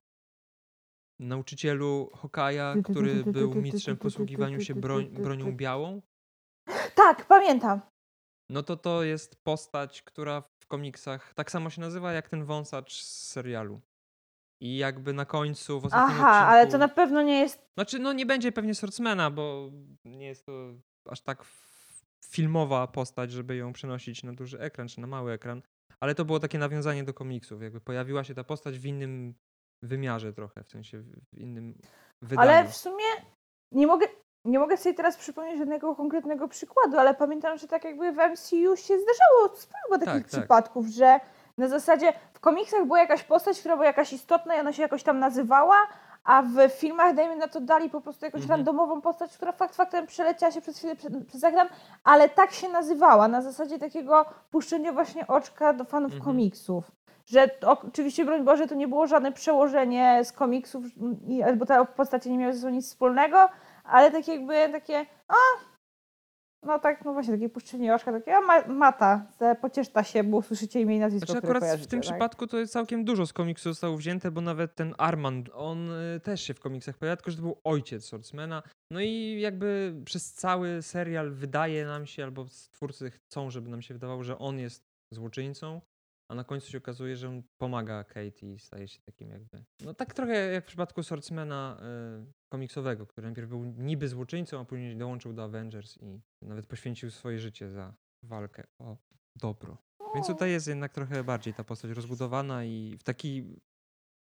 Nauczycielu 1.19 2.09
Hokaja, 2.13 2.75
który 2.83 3.23
był 3.23 3.55
mistrzem 3.55 3.95
w 3.95 3.99
posługiwaniu 3.99 4.61
się 4.61 4.75
broń, 4.75 5.09
bronią 5.09 5.51
białą? 5.51 6.01
Tak, 6.95 7.25
pamiętam. 7.25 7.81
No 8.49 8.63
to 8.63 8.77
to 8.77 9.03
jest 9.03 9.43
postać, 9.43 10.01
która 10.01 10.41
w 10.41 10.67
komiksach 10.67 11.33
tak 11.33 11.51
samo 11.51 11.69
się 11.69 11.81
nazywa 11.81 12.11
jak 12.13 12.29
ten 12.29 12.45
wąsacz 12.45 13.01
z 13.01 13.27
serialu. 13.27 13.81
I 14.61 14.77
jakby 14.77 15.13
na 15.13 15.25
końcu 15.25 15.81
w 15.81 15.85
ostatnim 15.85 16.17
Aha, 16.19 16.29
odcinku... 16.29 16.51
ale 16.51 16.67
to 16.67 16.77
na 16.77 16.87
pewno 16.87 17.21
nie 17.21 17.39
jest... 17.39 17.61
Znaczy, 17.77 17.99
no 17.99 18.13
nie 18.13 18.25
będzie 18.25 18.51
pewnie 18.51 18.75
Swordsmana, 18.75 19.31
bo 19.31 19.69
nie 20.05 20.27
jest 20.27 20.45
to 20.45 20.51
aż 21.09 21.21
tak 21.21 21.45
filmowa 22.25 22.87
postać, 22.87 23.31
żeby 23.31 23.55
ją 23.55 23.73
przenosić 23.73 24.23
na 24.23 24.33
duży 24.33 24.59
ekran 24.59 24.87
czy 24.87 25.01
na 25.01 25.07
mały 25.07 25.31
ekran. 25.31 25.61
ale 26.03 26.15
to 26.15 26.25
było 26.25 26.39
takie 26.39 26.57
nawiązanie 26.57 27.03
do 27.03 27.13
komiksów. 27.13 27.61
Jakby 27.61 27.81
pojawiła 27.81 28.23
się 28.23 28.33
ta 28.35 28.43
postać 28.43 28.79
w 28.79 28.85
innym 28.85 29.33
wymiarze 29.83 30.33
trochę, 30.33 30.63
w 30.63 30.69
sensie 30.69 30.99
w 30.99 31.05
w 31.33 31.37
innym 31.37 31.77
wydaniu. 32.21 32.49
Ale 32.49 32.67
w 32.67 32.75
sumie 32.77 33.05
nie 33.71 33.87
mogę, 33.87 34.07
nie 34.45 34.59
mogę 34.59 34.77
sobie 34.77 34.95
teraz 34.95 35.17
przypomnieć 35.17 35.57
żadnego 35.57 35.95
konkretnego 35.95 36.47
przykładu, 36.47 36.97
ale 36.97 37.13
pamiętam, 37.15 37.57
że 37.57 37.67
tak 37.67 37.83
jakby 37.83 38.11
w 38.11 38.17
MCU 38.17 38.75
się 38.75 38.99
zdarzało 38.99 39.55
sporo 39.55 39.89
takich 39.91 40.05
Tak, 40.05 40.15
tak. 40.15 40.27
przypadków, 40.27 40.87
że 40.87 41.19
na 41.59 41.67
zasadzie 41.67 42.13
w 42.33 42.39
komiksach 42.39 42.85
była 42.85 42.99
jakaś 42.99 43.23
postać, 43.23 43.59
która 43.59 43.75
była 43.75 43.85
jakaś 43.87 44.13
istotna 44.13 44.55
i 44.55 44.59
ona 44.59 44.73
się 44.73 44.81
jakoś 44.81 45.03
tam 45.03 45.19
nazywała, 45.19 45.75
a 46.23 46.41
w 46.41 46.69
filmach, 46.71 47.15
dajmy 47.15 47.35
na 47.35 47.47
to, 47.47 47.61
dali 47.61 47.89
po 47.89 48.01
prostu 48.01 48.25
jakąś 48.25 48.41
Mhm. 48.41 48.57
randomową 48.59 49.01
postać, 49.01 49.33
która 49.37 49.51
fakt 49.51 49.75
faktem 49.75 50.07
przeleciała 50.07 50.51
się 50.51 50.61
przez 50.61 50.77
chwilę 50.77 50.95
przez, 51.27 51.43
ekran, 51.43 51.67
ale 52.03 52.29
tak 52.29 52.51
się 52.51 52.69
nazywała, 52.69 53.27
na 53.27 53.41
zasadzie 53.41 53.79
takiego 53.79 54.25
puszczenia 54.51 54.91
właśnie 54.93 55.27
oczka 55.27 55.73
do 55.73 55.83
fanów 55.83 56.11
Mhm. 56.13 56.25
komiksów. 56.25 56.91
Że 57.25 57.49
oczywiście, 57.65 58.25
broń 58.25 58.43
Boże, 58.43 58.67
to 58.67 58.75
nie 58.75 58.87
było 58.87 59.07
żadne 59.07 59.31
przełożenie 59.31 60.19
z 60.23 60.31
komiksów, 60.31 60.83
i- 61.27 61.43
bo 61.57 61.65
te 61.65 61.85
postacie 61.85 62.29
nie 62.29 62.37
miały 62.37 62.53
ze 62.53 62.59
sobą 62.59 62.73
nic 62.73 62.85
wspólnego, 62.85 63.49
ale 63.83 64.11
tak 64.11 64.27
jakby 64.27 64.69
takie, 64.71 65.05
a, 65.27 65.33
no 66.63 66.79
tak, 66.79 67.05
no 67.05 67.13
właśnie, 67.13 67.33
takie 67.33 67.49
puszczenie 67.49 67.95
oczka, 67.95 68.11
takie, 68.11 68.35
a 68.35 68.41
ma, 68.41 68.67
Mata, 68.67 69.27
se- 69.37 69.55
pocieszta 69.55 70.03
się, 70.03 70.23
bo 70.23 70.37
usłyszycie 70.37 70.81
imię 70.81 70.95
i 70.95 70.99
nazwisko, 70.99 71.25
Znaczy 71.25 71.41
które 71.41 71.57
akurat 71.59 71.79
w 71.79 71.87
tym 71.87 72.01
tak? 72.01 72.09
przypadku 72.09 72.47
to 72.47 72.57
jest 72.57 72.73
całkiem 72.73 73.05
dużo 73.05 73.25
z 73.25 73.33
komiksu 73.33 73.69
zostało 73.69 73.97
wzięte, 73.97 74.31
bo 74.31 74.41
nawet 74.41 74.75
ten 74.75 74.95
Armand, 74.97 75.49
on 75.53 75.91
y, 75.91 76.19
też 76.19 76.41
się 76.41 76.53
w 76.53 76.59
komiksach 76.59 76.97
pojawia, 76.97 77.15
tylko 77.15 77.31
że 77.31 77.37
to 77.37 77.43
był 77.43 77.59
ojciec 77.63 78.05
Swordsmana. 78.05 78.63
No 78.91 79.01
i 79.01 79.39
jakby 79.41 79.95
przez 80.05 80.33
cały 80.33 80.81
serial 80.81 81.31
wydaje 81.31 81.85
nam 81.85 82.05
się, 82.05 82.23
albo 82.23 82.45
twórcy 82.71 83.11
chcą, 83.11 83.49
żeby 83.49 83.69
nam 83.69 83.81
się 83.81 83.93
wydawało, 83.93 84.23
że 84.23 84.37
on 84.37 84.59
jest 84.59 84.83
złoczyńcą, 85.13 85.81
a 86.31 86.35
na 86.35 86.43
końcu 86.43 86.71
się 86.71 86.77
okazuje, 86.77 87.15
że 87.15 87.29
on 87.29 87.43
pomaga 87.61 88.03
Kate 88.03 88.45
i 88.45 88.59
staje 88.59 88.87
się 88.87 88.99
takim 89.05 89.29
jakby... 89.29 89.63
No 89.85 89.93
tak 89.93 90.13
trochę 90.13 90.51
jak 90.51 90.63
w 90.63 90.67
przypadku 90.67 91.03
Swordsmana 91.03 91.77
y, 92.27 92.38
komiksowego, 92.49 93.05
który 93.07 93.27
najpierw 93.27 93.49
był 93.49 93.63
niby 93.65 94.07
złoczyńcą, 94.07 94.59
a 94.59 94.65
później 94.65 94.97
dołączył 94.97 95.33
do 95.33 95.43
Avengers 95.43 95.97
i 96.01 96.21
nawet 96.41 96.65
poświęcił 96.65 97.11
swoje 97.11 97.39
życie 97.39 97.69
za 97.69 97.93
walkę 98.23 98.63
o 98.79 98.97
dobro. 99.35 99.77
Więc 100.15 100.27
tutaj 100.27 100.51
jest 100.51 100.67
jednak 100.67 100.93
trochę 100.93 101.23
bardziej 101.23 101.53
ta 101.53 101.63
postać 101.63 101.91
rozbudowana 101.91 102.65
i 102.65 102.97
w 102.99 103.03
taki 103.03 103.55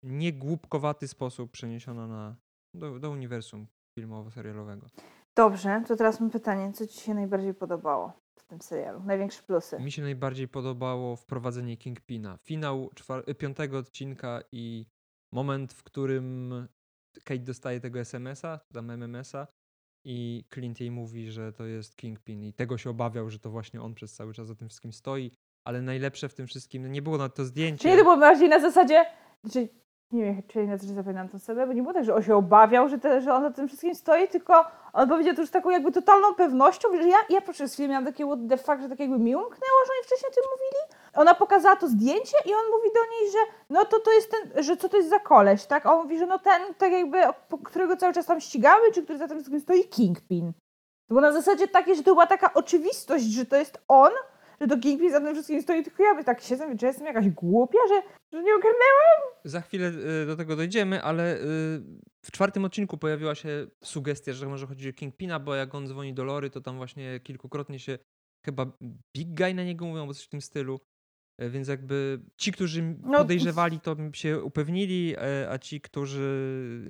niegłupkowaty 0.04 1.08
sposób 1.08 1.50
przeniesiona 1.50 2.06
na, 2.06 2.36
do, 2.74 2.98
do 2.98 3.10
uniwersum 3.10 3.66
filmowo-serialowego. 3.98 4.86
Dobrze, 5.36 5.82
to 5.88 5.96
teraz 5.96 6.20
mam 6.20 6.30
pytanie, 6.30 6.72
co 6.72 6.86
Ci 6.86 7.00
się 7.00 7.14
najbardziej 7.14 7.54
podobało 7.54 8.12
w 8.38 8.44
tym 8.44 8.60
serialu? 8.60 9.02
Największe 9.02 9.42
plusy? 9.42 9.78
Mi 9.80 9.92
się 9.92 10.02
najbardziej 10.02 10.48
podobało 10.48 11.16
wprowadzenie 11.16 11.76
Kingpina. 11.76 12.36
Finał 12.36 12.90
czwar- 12.94 13.34
piątego 13.36 13.78
odcinka 13.78 14.42
i 14.52 14.86
moment, 15.32 15.72
w 15.72 15.82
którym 15.82 16.54
Kate 17.24 17.38
dostaje 17.38 17.80
tego 17.80 18.00
SMS-a, 18.00 18.60
tam 18.72 18.90
MMS-a 18.90 19.46
i 20.04 20.44
Clint 20.54 20.80
jej 20.80 20.90
mówi, 20.90 21.30
że 21.30 21.52
to 21.52 21.66
jest 21.66 21.96
Kingpin 21.96 22.44
i 22.44 22.52
tego 22.52 22.78
się 22.78 22.90
obawiał, 22.90 23.30
że 23.30 23.38
to 23.38 23.50
właśnie 23.50 23.82
on 23.82 23.94
przez 23.94 24.14
cały 24.14 24.32
czas 24.34 24.46
za 24.46 24.54
tym 24.54 24.68
wszystkim 24.68 24.92
stoi. 24.92 25.30
Ale 25.64 25.82
najlepsze 25.82 26.28
w 26.28 26.34
tym 26.34 26.46
wszystkim, 26.46 26.82
no 26.82 26.88
nie 26.88 27.02
było 27.02 27.18
na 27.18 27.28
to 27.28 27.44
zdjęcie. 27.44 27.82
Czyli 27.82 27.96
to 27.96 28.02
było 28.02 28.16
bardziej 28.16 28.48
na 28.48 28.60
zasadzie, 28.60 29.04
że 29.44 29.60
nie 30.12 30.24
wiem, 30.24 30.42
czy 30.48 30.66
na 30.66 30.78
że 30.78 30.94
zapamiętam 30.94 31.28
tą 31.28 31.38
scenę, 31.38 31.66
bo 31.66 31.72
nie 31.72 31.82
było 31.82 31.94
tak, 31.94 32.04
że 32.04 32.14
on 32.14 32.22
się 32.22 32.36
obawiał, 32.36 32.88
że, 32.88 32.98
te, 32.98 33.20
że 33.20 33.34
on 33.34 33.42
za 33.42 33.50
tym 33.50 33.68
wszystkim 33.68 33.94
stoi, 33.94 34.28
tylko 34.28 34.64
on 34.92 35.08
powiedział 35.08 35.34
to 35.34 35.40
już 35.40 35.50
taką 35.50 35.70
jakby 35.70 35.92
totalną 35.92 36.34
pewnością, 36.34 36.88
że 36.96 37.08
ja, 37.08 37.16
ja 37.30 37.40
przez 37.40 37.74
chwilę 37.74 37.88
miałam 37.88 38.04
takie 38.04 38.26
what 38.26 38.38
the 38.48 38.56
fuck, 38.56 38.80
że 38.80 38.88
tak 38.88 39.00
jakby 39.00 39.18
mi 39.18 39.34
umknęło, 39.34 39.78
że 39.86 39.92
oni 39.92 40.06
wcześniej 40.06 40.30
o 40.30 40.34
tym 40.34 40.44
mówili. 40.52 40.99
Ona 41.14 41.34
pokazała 41.34 41.76
to 41.76 41.88
zdjęcie 41.88 42.36
i 42.46 42.54
on 42.54 42.70
mówi 42.70 42.88
do 42.94 43.00
niej, 43.10 43.32
że 43.32 43.38
no 43.70 43.84
to 43.84 44.00
to 44.00 44.12
jest 44.12 44.30
ten, 44.30 44.64
że 44.64 44.76
co 44.76 44.88
to 44.88 44.96
jest 44.96 45.08
za 45.08 45.18
koleś, 45.18 45.66
tak? 45.66 45.86
A 45.86 45.94
on 45.94 46.02
mówi, 46.02 46.18
że 46.18 46.26
no 46.26 46.38
ten, 46.38 46.74
tak 46.74 46.92
jakby, 46.92 47.18
którego 47.64 47.96
cały 47.96 48.12
czas 48.12 48.26
tam 48.26 48.40
ścigamy, 48.40 48.92
czy 48.94 49.02
który 49.02 49.18
za 49.18 49.28
tym 49.28 49.36
wszystkim 49.36 49.60
stoi, 49.60 49.84
Kingpin. 49.84 50.52
To 51.08 51.14
było 51.14 51.20
na 51.20 51.32
zasadzie 51.32 51.68
takiej, 51.68 51.96
że 51.96 52.02
to 52.02 52.10
była 52.10 52.26
taka 52.26 52.54
oczywistość, 52.54 53.24
że 53.24 53.46
to 53.46 53.56
jest 53.56 53.78
on, 53.88 54.10
że 54.60 54.68
to 54.68 54.78
Kingpin 54.78 55.10
za 55.10 55.20
tym 55.20 55.34
wszystkim 55.34 55.62
stoi, 55.62 55.84
tylko 55.84 56.02
ja 56.02 56.14
by 56.14 56.24
tak 56.24 56.40
siedzę, 56.40 56.76
że 56.80 56.86
jestem 56.86 57.06
jakaś 57.06 57.28
głupia, 57.28 57.78
że, 57.88 58.02
że 58.32 58.42
nie 58.42 58.54
ogarnęłam. 58.54 59.20
Za 59.44 59.60
chwilę 59.60 59.88
y, 60.22 60.26
do 60.26 60.36
tego 60.36 60.56
dojdziemy, 60.56 61.02
ale 61.02 61.36
y, 61.36 61.40
w 62.24 62.30
czwartym 62.32 62.64
odcinku 62.64 62.98
pojawiła 62.98 63.34
się 63.34 63.66
sugestia, 63.84 64.32
że 64.32 64.46
może 64.46 64.66
chodzi 64.66 64.90
o 64.90 64.92
Kingpina, 64.92 65.40
bo 65.40 65.54
jak 65.54 65.74
on 65.74 65.86
dzwoni 65.86 66.14
do 66.14 66.24
Lory, 66.24 66.50
to 66.50 66.60
tam 66.60 66.76
właśnie 66.76 67.20
kilkukrotnie 67.20 67.78
się 67.78 67.98
chyba 68.44 68.66
Big 69.16 69.34
Guy 69.34 69.54
na 69.54 69.64
niego 69.64 69.84
mówią, 69.84 70.06
bo 70.06 70.14
coś 70.14 70.24
w 70.24 70.28
tym 70.28 70.40
stylu. 70.40 70.80
E, 71.40 71.50
Więc 71.50 71.68
jakby 71.68 72.20
ci, 72.36 72.52
którzy 72.52 72.96
No, 73.02 73.18
podejrzewali, 73.18 73.80
to 73.80 73.96
się 74.12 74.42
upewnili, 74.42 75.14
e, 75.16 75.50
a 75.50 75.58
ci, 75.58 75.80
którzy 75.80 76.82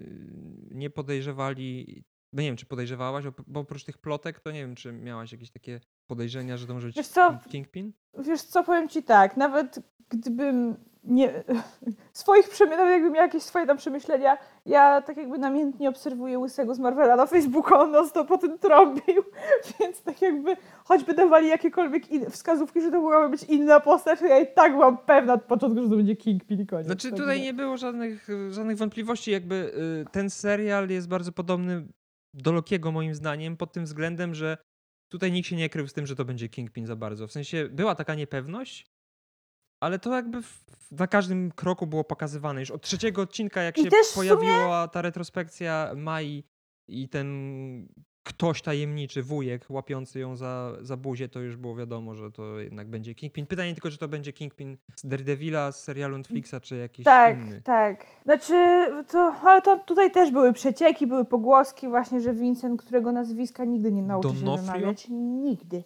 nie 0.70 0.90
podejrzewali, 0.90 2.04
bo 2.32 2.42
nie 2.42 2.48
wiem, 2.48 2.56
czy 2.56 2.66
podejrzewałaś, 2.66 3.24
bo 3.46 3.60
oprócz 3.60 3.84
tych 3.84 3.98
plotek, 3.98 4.40
to 4.40 4.50
nie 4.50 4.60
wiem, 4.60 4.74
czy 4.74 4.92
miałaś 4.92 5.32
jakieś 5.32 5.50
takie 5.50 5.80
podejrzenia, 6.10 6.56
że 6.56 6.66
to 6.66 6.74
może 6.74 6.86
być 6.86 6.96
Wiesz 6.96 7.08
co? 7.08 7.30
King- 7.30 7.48
Kingpin? 7.48 7.92
Wiesz 8.18 8.42
co, 8.42 8.64
powiem 8.64 8.88
ci 8.88 9.02
tak, 9.02 9.36
nawet 9.36 9.78
gdybym 10.08 10.76
nie... 11.04 11.44
Swoich 12.12 12.48
przemyśleń, 12.48 12.88
jakbym 12.88 13.12
miała 13.12 13.26
jakieś 13.26 13.42
swoje 13.42 13.66
tam 13.66 13.76
przemyślenia, 13.76 14.38
ja 14.66 15.02
tak 15.02 15.16
jakby 15.16 15.38
namiętnie 15.38 15.88
obserwuję 15.88 16.38
Łysego 16.38 16.74
z 16.74 16.78
Marvela 16.78 17.16
na 17.16 17.26
Facebooku, 17.26 17.78
on 17.78 17.90
non 17.90 18.08
stop 18.08 18.30
o 18.30 18.38
tym 18.38 18.58
trąbił, 18.58 19.22
więc 19.80 20.02
tak 20.02 20.22
jakby 20.22 20.56
choćby 20.84 21.14
dawali 21.14 21.48
jakiekolwiek 21.48 22.10
in... 22.10 22.30
wskazówki, 22.30 22.80
że 22.80 22.90
to 22.90 23.00
mogłaby 23.00 23.28
być 23.28 23.42
inna 23.42 23.80
postać, 23.80 24.18
to 24.18 24.26
ja 24.26 24.40
i 24.40 24.46
tak 24.54 24.72
byłam 24.72 24.98
pewna 24.98 25.32
od 25.32 25.42
początku, 25.42 25.82
że 25.82 25.88
to 25.88 25.96
będzie 25.96 26.16
Kingpin 26.16 26.60
i 26.60 26.66
koniec. 26.66 26.86
Znaczy 26.86 27.12
tutaj 27.12 27.40
nie 27.40 27.54
było 27.54 27.76
żadnych, 27.76 28.28
żadnych 28.50 28.76
wątpliwości, 28.76 29.30
jakby 29.30 29.72
y, 30.06 30.10
ten 30.12 30.30
serial 30.30 30.88
jest 30.88 31.08
bardzo 31.08 31.32
podobny 31.32 31.86
do 32.34 32.52
Lokiego 32.52 32.92
moim 32.92 33.14
zdaniem 33.14 33.56
pod 33.56 33.72
tym 33.72 33.84
względem, 33.84 34.34
że 34.34 34.56
tutaj 35.10 35.32
nikt 35.32 35.48
się 35.48 35.56
nie 35.56 35.68
krył 35.68 35.88
z 35.88 35.92
tym, 35.92 36.06
że 36.06 36.16
to 36.16 36.24
będzie 36.24 36.48
Kingpin 36.48 36.86
za 36.86 36.96
bardzo. 36.96 37.26
W 37.26 37.32
sensie 37.32 37.68
była 37.70 37.94
taka 37.94 38.14
niepewność, 38.14 38.86
ale 39.80 39.98
to 39.98 40.14
jakby 40.14 40.42
w, 40.42 40.64
na 40.90 41.06
każdym 41.06 41.52
kroku 41.52 41.86
było 41.86 42.04
pokazywane. 42.04 42.60
Już 42.60 42.70
od 42.70 42.82
trzeciego 42.82 43.22
odcinka, 43.22 43.62
jak 43.62 43.78
I 43.78 43.82
się 43.82 43.90
pojawiła 44.14 44.88
ta 44.88 45.02
retrospekcja 45.02 45.92
Mai 45.96 46.44
i 46.88 47.08
ten 47.08 47.28
ktoś 48.24 48.62
tajemniczy, 48.62 49.22
wujek 49.22 49.66
łapiący 49.70 50.18
ją 50.20 50.36
za, 50.36 50.72
za 50.80 50.96
buzię, 50.96 51.28
to 51.28 51.40
już 51.40 51.56
było 51.56 51.76
wiadomo, 51.76 52.14
że 52.14 52.30
to 52.30 52.58
jednak 52.58 52.88
będzie 52.88 53.14
Kingpin. 53.14 53.46
Pytanie 53.46 53.72
tylko, 53.74 53.90
czy 53.90 53.98
to 53.98 54.08
będzie 54.08 54.32
Kingpin 54.32 54.76
z 54.96 55.06
Daredevila, 55.06 55.72
z 55.72 55.82
serialu 55.84 56.18
Netflixa, 56.18 56.54
czy 56.62 56.76
jakiś 56.76 57.04
Tak, 57.04 57.36
inny. 57.36 57.62
tak. 57.62 58.06
Znaczy, 58.24 58.54
to, 59.08 59.34
ale 59.42 59.62
to 59.62 59.78
tutaj 59.78 60.10
też 60.10 60.30
były 60.30 60.52
przecieki, 60.52 61.06
były 61.06 61.24
pogłoski 61.24 61.88
właśnie, 61.88 62.20
że 62.20 62.34
Vincent, 62.34 62.82
którego 62.82 63.12
nazwiska 63.12 63.64
nigdy 63.64 63.92
nie 63.92 64.02
nauczy 64.02 64.28
się 64.28 64.34
Donofrio? 64.44 64.72
wymawiać. 64.72 65.06
Nigdy. 65.42 65.84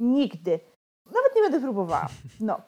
Nigdy. 0.00 0.60
Nawet 1.06 1.36
nie 1.36 1.42
będę 1.42 1.60
próbowała. 1.60 2.06
No. 2.40 2.60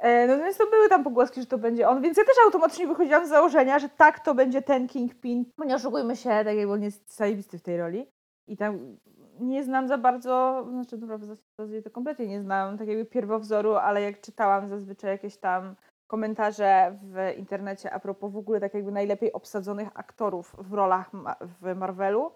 E, 0.00 0.26
No 0.26 0.36
więc 0.44 0.56
to 0.56 0.70
były 0.70 0.88
tam 0.88 1.04
pogłoski, 1.04 1.40
że 1.40 1.46
to 1.46 1.58
będzie 1.58 1.88
on, 1.88 2.02
więc 2.02 2.18
ja 2.18 2.24
też 2.24 2.34
automatycznie 2.44 2.86
wychodziłam 2.86 3.26
z 3.26 3.28
założenia, 3.28 3.78
że 3.78 3.88
tak, 3.88 4.20
to 4.24 4.34
będzie 4.34 4.62
ten 4.62 4.88
Kingpin. 4.88 5.44
Bo 5.58 5.64
nie 5.64 5.74
oszukujmy 5.74 6.16
się, 6.16 6.28
tak 6.28 6.46
jakby 6.56 6.72
on 6.72 6.82
jest 6.82 7.16
zajebisty 7.16 7.58
w 7.58 7.62
tej 7.62 7.76
roli. 7.76 8.06
I 8.48 8.56
tam 8.56 8.96
nie 9.40 9.64
znam 9.64 9.88
za 9.88 9.98
bardzo, 9.98 10.66
znaczy 10.70 10.98
dobra, 10.98 11.18
w 11.18 11.82
to 11.84 11.90
kompletnie 11.90 12.26
nie 12.26 12.40
znam 12.40 12.78
tak 12.78 12.88
jakby 12.88 13.04
pierwowzoru, 13.04 13.74
ale 13.74 14.02
jak 14.02 14.20
czytałam 14.20 14.68
zazwyczaj 14.68 15.10
jakieś 15.10 15.36
tam 15.36 15.74
komentarze 16.06 16.98
w 17.02 17.38
internecie 17.38 17.92
a 17.92 18.00
propos 18.00 18.32
w 18.32 18.36
ogóle 18.36 18.60
tak 18.60 18.74
jakby 18.74 18.92
najlepiej 18.92 19.32
obsadzonych 19.32 19.88
aktorów 19.94 20.56
w 20.58 20.72
rolach 20.72 21.10
w 21.40 21.74
Marvelu, 21.76 22.32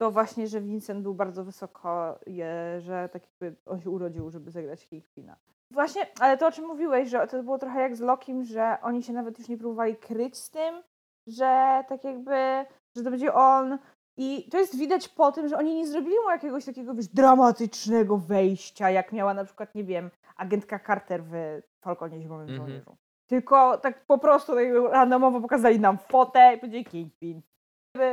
to 0.00 0.10
właśnie, 0.10 0.46
że 0.46 0.60
Vincent 0.60 1.02
był 1.02 1.14
bardzo 1.14 1.44
wysoko, 1.44 2.18
je, 2.26 2.80
że 2.80 3.08
tak 3.12 3.22
jakby 3.22 3.56
on 3.66 3.80
się 3.80 3.90
urodził, 3.90 4.30
żeby 4.30 4.50
zagrać 4.50 4.86
Kingpina. 4.86 5.36
Właśnie, 5.70 6.06
ale 6.20 6.38
to 6.38 6.46
o 6.46 6.52
czym 6.52 6.66
mówiłeś, 6.66 7.08
że 7.08 7.26
to 7.26 7.42
było 7.42 7.58
trochę 7.58 7.80
jak 7.80 7.96
z 7.96 8.00
Lokim, 8.00 8.44
że 8.44 8.76
oni 8.82 9.02
się 9.02 9.12
nawet 9.12 9.38
już 9.38 9.48
nie 9.48 9.58
próbowali 9.58 9.96
kryć 9.96 10.36
z 10.36 10.50
tym, 10.50 10.82
że 11.26 11.84
tak 11.88 12.04
jakby, 12.04 12.64
że 12.96 13.04
to 13.04 13.10
będzie 13.10 13.34
on. 13.34 13.78
I 14.16 14.48
to 14.50 14.58
jest 14.58 14.78
widać 14.78 15.08
po 15.08 15.32
tym, 15.32 15.48
że 15.48 15.56
oni 15.56 15.74
nie 15.74 15.86
zrobili 15.86 16.14
mu 16.24 16.30
jakiegoś 16.30 16.64
takiego, 16.64 16.94
wiesz, 16.94 17.08
dramatycznego 17.08 18.18
wejścia, 18.18 18.90
jak 18.90 19.12
miała 19.12 19.34
na 19.34 19.44
przykład, 19.44 19.74
nie 19.74 19.84
wiem, 19.84 20.10
agentka 20.36 20.80
Carter 20.86 21.24
w 21.24 21.32
Falconie 21.80 22.20
Zimowym 22.20 22.48
Mhm. 22.48 22.56
Żołnierzu. 22.68 22.96
Tylko 23.26 23.78
tak 23.78 24.06
po 24.06 24.18
prostu 24.18 24.54
tak 24.54 24.64
randomowo 24.92 25.40
pokazali 25.40 25.80
nam 25.80 25.98
fotę 25.98 26.54
i 26.56 26.58
powiedzieli 26.60 26.84
Kingpin. 26.84 27.42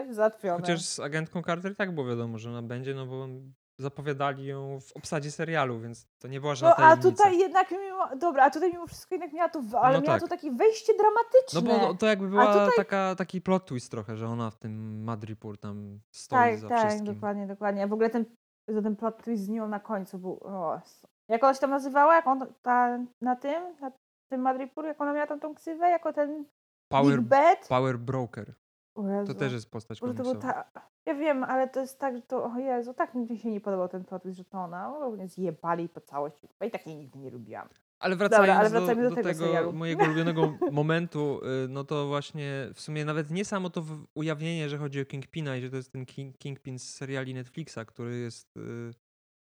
Załatwione. 0.09 0.59
Chociaż 0.61 0.81
z 0.81 0.99
agentką 0.99 1.41
Carter 1.43 1.71
i 1.71 1.75
tak 1.75 1.95
było 1.95 2.07
wiadomo, 2.07 2.37
że 2.37 2.49
ona 2.49 2.61
będzie, 2.61 2.93
no 2.93 3.05
bo 3.05 3.27
zapowiadali 3.81 4.45
ją 4.45 4.79
w 4.79 4.91
obsadzie 4.97 5.31
serialu, 5.31 5.79
więc 5.79 6.07
to 6.19 6.27
nie 6.27 6.39
była 6.41 6.51
No 6.51 6.55
żadna 6.55 6.75
a 6.75 6.77
tajemnica. 6.95 7.09
tutaj 7.11 7.37
jednak 7.37 7.71
mimo, 7.71 8.15
dobra, 8.15 8.43
a 8.45 8.49
tutaj 8.49 8.71
mimo 8.71 8.87
wszystko 8.87 9.15
jednak 9.15 9.33
miała 9.33 9.49
to, 9.49 9.61
ale 9.81 9.97
No 9.97 10.03
miała 10.03 10.13
tak. 10.19 10.21
to 10.21 10.27
takie 10.27 10.51
wejście 10.51 10.93
dramatyczne. 10.97 11.61
No 11.61 11.87
bo 11.87 11.93
to 11.93 12.05
jakby 12.05 12.27
była 12.29 12.53
tutaj- 12.53 12.69
taka, 12.77 13.15
taki 13.15 13.41
plot 13.41 13.65
twist 13.65 13.91
trochę, 13.91 14.17
że 14.17 14.27
ona 14.27 14.49
w 14.49 14.57
tym 14.57 15.03
Madripur 15.03 15.57
tam 15.57 15.99
stoi 16.11 16.39
tak, 16.39 16.59
za 16.59 16.69
tak, 16.69 16.79
wszystkim. 16.79 17.13
dokładnie, 17.13 17.47
dokładnie. 17.47 17.83
A 17.83 17.87
w 17.87 17.93
ogóle 17.93 18.09
ten, 18.09 18.25
za 18.67 18.81
ten 18.81 18.95
plot 18.95 19.23
twist 19.23 19.43
z 19.43 19.49
nią 19.49 19.67
na 19.67 19.79
końcu 19.79 20.19
był, 20.19 20.39
o, 20.43 20.81
Jak 21.29 21.43
ona 21.43 21.53
się 21.53 21.59
tam 21.59 21.69
nazywała? 21.69 22.15
Jak 22.15 22.27
on 22.27 22.53
ta, 22.61 22.99
na 23.21 23.35
tym? 23.35 23.75
Na 23.81 23.91
tym 24.31 24.41
Madripoor? 24.41 24.85
Jak 24.85 25.01
ona 25.01 25.13
miała 25.13 25.27
tam 25.27 25.39
tą 25.39 25.55
ksywę? 25.55 25.89
Jako 25.89 26.13
ten 26.13 26.45
Power, 26.91 27.17
Big 27.19 27.27
Bad? 27.27 27.67
Power 27.69 27.99
Broker. 27.99 28.53
O 28.95 29.09
Jezu. 29.09 29.33
To 29.33 29.39
też 29.39 29.53
jest 29.53 29.71
postać 29.71 30.01
Może 30.01 30.13
to 30.13 30.23
było 30.23 30.35
komiksowa. 30.35 30.63
ta... 30.73 30.81
Ja 31.05 31.15
wiem, 31.15 31.43
ale 31.43 31.69
to 31.69 31.79
jest 31.79 31.99
tak, 31.99 32.15
że 32.15 32.21
to, 32.21 32.43
o 32.43 32.57
Jezu, 32.59 32.93
tak 32.93 33.15
mi 33.15 33.37
się 33.37 33.51
nie 33.51 33.61
podobał 33.61 33.87
ten 33.87 34.03
plot, 34.03 34.21
twist, 34.23 34.37
że 34.37 34.45
to 34.45 34.57
ona, 34.57 35.09
mnie 35.09 35.27
zjebali 35.27 35.89
po 35.89 36.01
całości. 36.01 36.47
I 36.67 36.71
tak 36.71 36.87
jej 36.87 36.95
nigdy 36.95 37.19
nie 37.19 37.31
lubiłam. 37.31 37.69
Ale 37.99 38.15
wracając, 38.15 38.59
ale 38.59 38.69
do, 38.69 38.79
wracajmy 38.79 39.03
do 39.03 39.09
do 39.09 39.15
tego 39.15 39.33
serialu. 39.33 39.73
mojego 39.73 40.03
ulubionego 40.05 40.53
momentu, 40.71 41.41
y, 41.65 41.67
no 41.67 41.83
to 41.83 42.07
właśnie 42.07 42.69
w 42.73 42.81
sumie 42.81 43.05
nawet 43.05 43.31
nie 43.31 43.45
samo 43.45 43.69
to 43.69 43.83
ujawnienie, 44.15 44.69
że 44.69 44.77
chodzi 44.77 45.01
o 45.01 45.05
Kingpina 45.05 45.57
i 45.57 45.61
że 45.61 45.69
to 45.69 45.75
jest 45.75 45.91
ten 45.91 46.05
King, 46.05 46.37
Kingpin 46.37 46.79
z 46.79 46.83
seriali 46.83 47.33
Netflixa, 47.33 47.79
który 47.87 48.17
jest 48.17 48.57
y, 48.57 48.93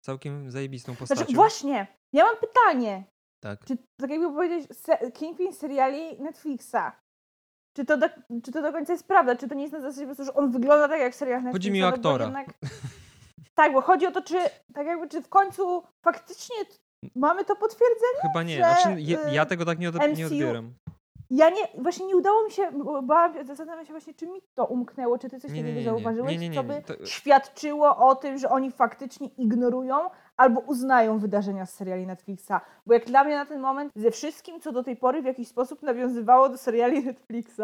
całkiem 0.04 0.50
zajebistą 0.50 0.96
postacią. 0.96 1.18
Znaczy, 1.18 1.34
właśnie, 1.34 1.86
ja 2.12 2.24
mam 2.24 2.36
pytanie. 2.36 3.04
Tak. 3.40 3.64
Czy, 3.64 3.76
tak 4.00 4.10
jakby 4.10 4.26
powiedzieć, 4.26 4.76
se, 4.76 5.10
Kingpin 5.10 5.52
seriali 5.52 6.22
Netflixa, 6.22 6.92
czy 7.72 7.84
to, 7.84 7.96
do, 7.96 8.06
czy 8.44 8.52
to 8.52 8.62
do 8.62 8.72
końca 8.72 8.92
jest 8.92 9.06
prawda? 9.08 9.36
Czy 9.36 9.48
to 9.48 9.54
nie 9.54 9.62
jest 9.62 9.72
na 9.72 9.80
zasadzie 9.80 10.00
po 10.00 10.06
prostu, 10.06 10.24
że 10.24 10.34
on 10.34 10.50
wygląda 10.50 10.88
tak 10.88 11.00
jak 11.00 11.12
w 11.12 11.16
serialach 11.16 11.44
Netflixa? 11.44 11.64
Chodzi 11.64 11.70
mi 11.72 11.84
o 11.84 11.88
aktora. 11.88 12.24
Jednak... 12.24 12.46
Tak, 13.54 13.72
bo 13.72 13.80
chodzi 13.80 14.06
o 14.06 14.12
to, 14.12 14.22
czy 14.22 14.36
tak 14.74 14.86
jakby, 14.86 15.08
czy 15.08 15.22
w 15.22 15.28
końcu 15.28 15.82
faktycznie 16.02 16.56
mamy 17.16 17.44
to 17.44 17.56
potwierdzenie? 17.56 18.20
Chyba 18.22 18.42
nie. 18.42 18.56
że, 18.56 18.62
Znaczy, 18.62 19.00
ja, 19.00 19.18
ja 19.28 19.42
y, 19.42 19.46
tego 19.46 19.64
tak 19.64 19.78
nie, 19.78 19.88
od, 19.88 19.94
nie 20.18 20.26
odbieram. 20.26 20.74
Ja 21.30 21.50
nie, 21.50 21.68
właśnie 21.82 22.06
nie 22.06 22.16
udało 22.16 22.44
mi 22.44 22.50
się, 22.50 22.72
bo 22.72 23.02
bałam, 23.02 23.46
zastanawiam 23.46 23.86
się 23.86 23.92
właśnie, 23.92 24.14
czy 24.14 24.26
mi 24.26 24.40
to 24.54 24.64
umknęło, 24.64 25.18
czy 25.18 25.28
ty 25.30 25.40
coś 25.40 25.50
Nie, 25.50 25.56
takiego 25.60 25.68
nie, 25.68 25.74
nie. 25.74 25.84
zauważyłeś, 25.84 26.32
Nie, 26.32 26.38
nie, 26.38 26.48
nie, 26.48 26.54
co 26.56 26.62
by 26.62 26.82
To- 26.82 27.06
świadczyło 27.06 27.96
o 27.96 28.14
tym, 28.14 28.38
że 28.38 28.48
oni 28.50 28.70
faktycznie 28.72 29.28
ignorują 29.28 30.10
albo 30.42 30.60
uznają 30.60 31.18
wydarzenia 31.18 31.66
z 31.66 31.74
seriali 31.74 32.06
Netflixa. 32.06 32.52
Bo 32.86 32.94
jak 32.94 33.04
dla 33.04 33.24
mnie 33.24 33.36
na 33.36 33.46
ten 33.46 33.60
moment, 33.60 33.92
ze 33.96 34.10
wszystkim, 34.10 34.60
co 34.60 34.72
do 34.72 34.82
tej 34.82 34.96
pory 34.96 35.22
w 35.22 35.24
jakiś 35.24 35.48
sposób 35.48 35.82
nawiązywało 35.82 36.48
do 36.48 36.56
seriali 36.58 37.04
Netflixa, 37.04 37.60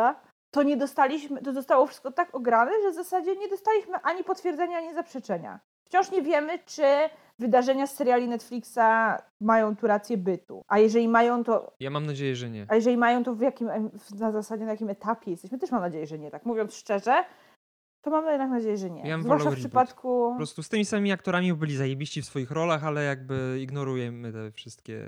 to 0.50 0.62
nie 0.62 0.76
dostaliśmy, 0.76 1.40
to 1.42 1.52
zostało 1.52 1.86
wszystko 1.86 2.12
tak 2.12 2.34
ograne, 2.34 2.70
że 2.82 2.90
w 2.90 2.94
zasadzie 2.94 3.36
nie 3.36 3.48
dostaliśmy 3.48 3.94
ani 4.02 4.24
potwierdzenia, 4.24 4.78
ani 4.78 4.94
zaprzeczenia. 4.94 5.60
Wciąż 5.84 6.10
nie 6.10 6.22
wiemy, 6.22 6.58
czy 6.66 6.82
wydarzenia 7.38 7.86
z 7.86 7.94
seriali 7.94 8.28
Netflixa 8.28 8.78
mają 9.40 9.76
tu 9.76 9.86
rację 9.86 10.16
bytu. 10.16 10.62
A 10.68 10.78
jeżeli 10.78 11.08
mają, 11.08 11.44
to 11.44 11.72
Ja 11.80 11.90
mam 11.90 12.06
nadzieję, 12.06 12.36
że 12.36 12.50
nie. 12.50 12.66
a 12.68 12.74
jeżeli 12.74 12.96
mają, 12.96 13.24
to 13.24 13.34
w 13.34 13.40
jakim, 13.40 13.70
na 14.18 14.32
zasadzie, 14.32 14.64
na 14.64 14.70
jakim 14.70 14.90
etapie 14.90 15.30
jesteśmy? 15.30 15.58
Też 15.58 15.70
mam 15.70 15.80
nadzieję, 15.80 16.06
że 16.06 16.18
nie. 16.18 16.30
Tak 16.30 16.46
mówiąc 16.46 16.74
szczerze, 16.74 17.24
to 18.02 18.10
mam 18.10 18.26
jednak 18.26 18.50
nadzieję, 18.50 18.76
że 18.76 18.90
nie. 18.90 19.08
Ja 19.08 19.14
bym 19.16 19.22
Zwłaszcza 19.22 19.44
wolał 19.44 19.52
w 19.52 19.56
reboot. 19.56 19.58
przypadku... 19.58 20.30
Po 20.32 20.36
prostu 20.36 20.62
z 20.62 20.68
tymi 20.68 20.84
samymi 20.84 21.12
aktorami 21.12 21.54
byli 21.54 21.76
zajebiści 21.76 22.22
w 22.22 22.26
swoich 22.26 22.50
rolach, 22.50 22.84
ale 22.84 23.04
jakby 23.04 23.58
ignorujemy 23.62 24.32
te 24.32 24.50
wszystkie 24.52 25.06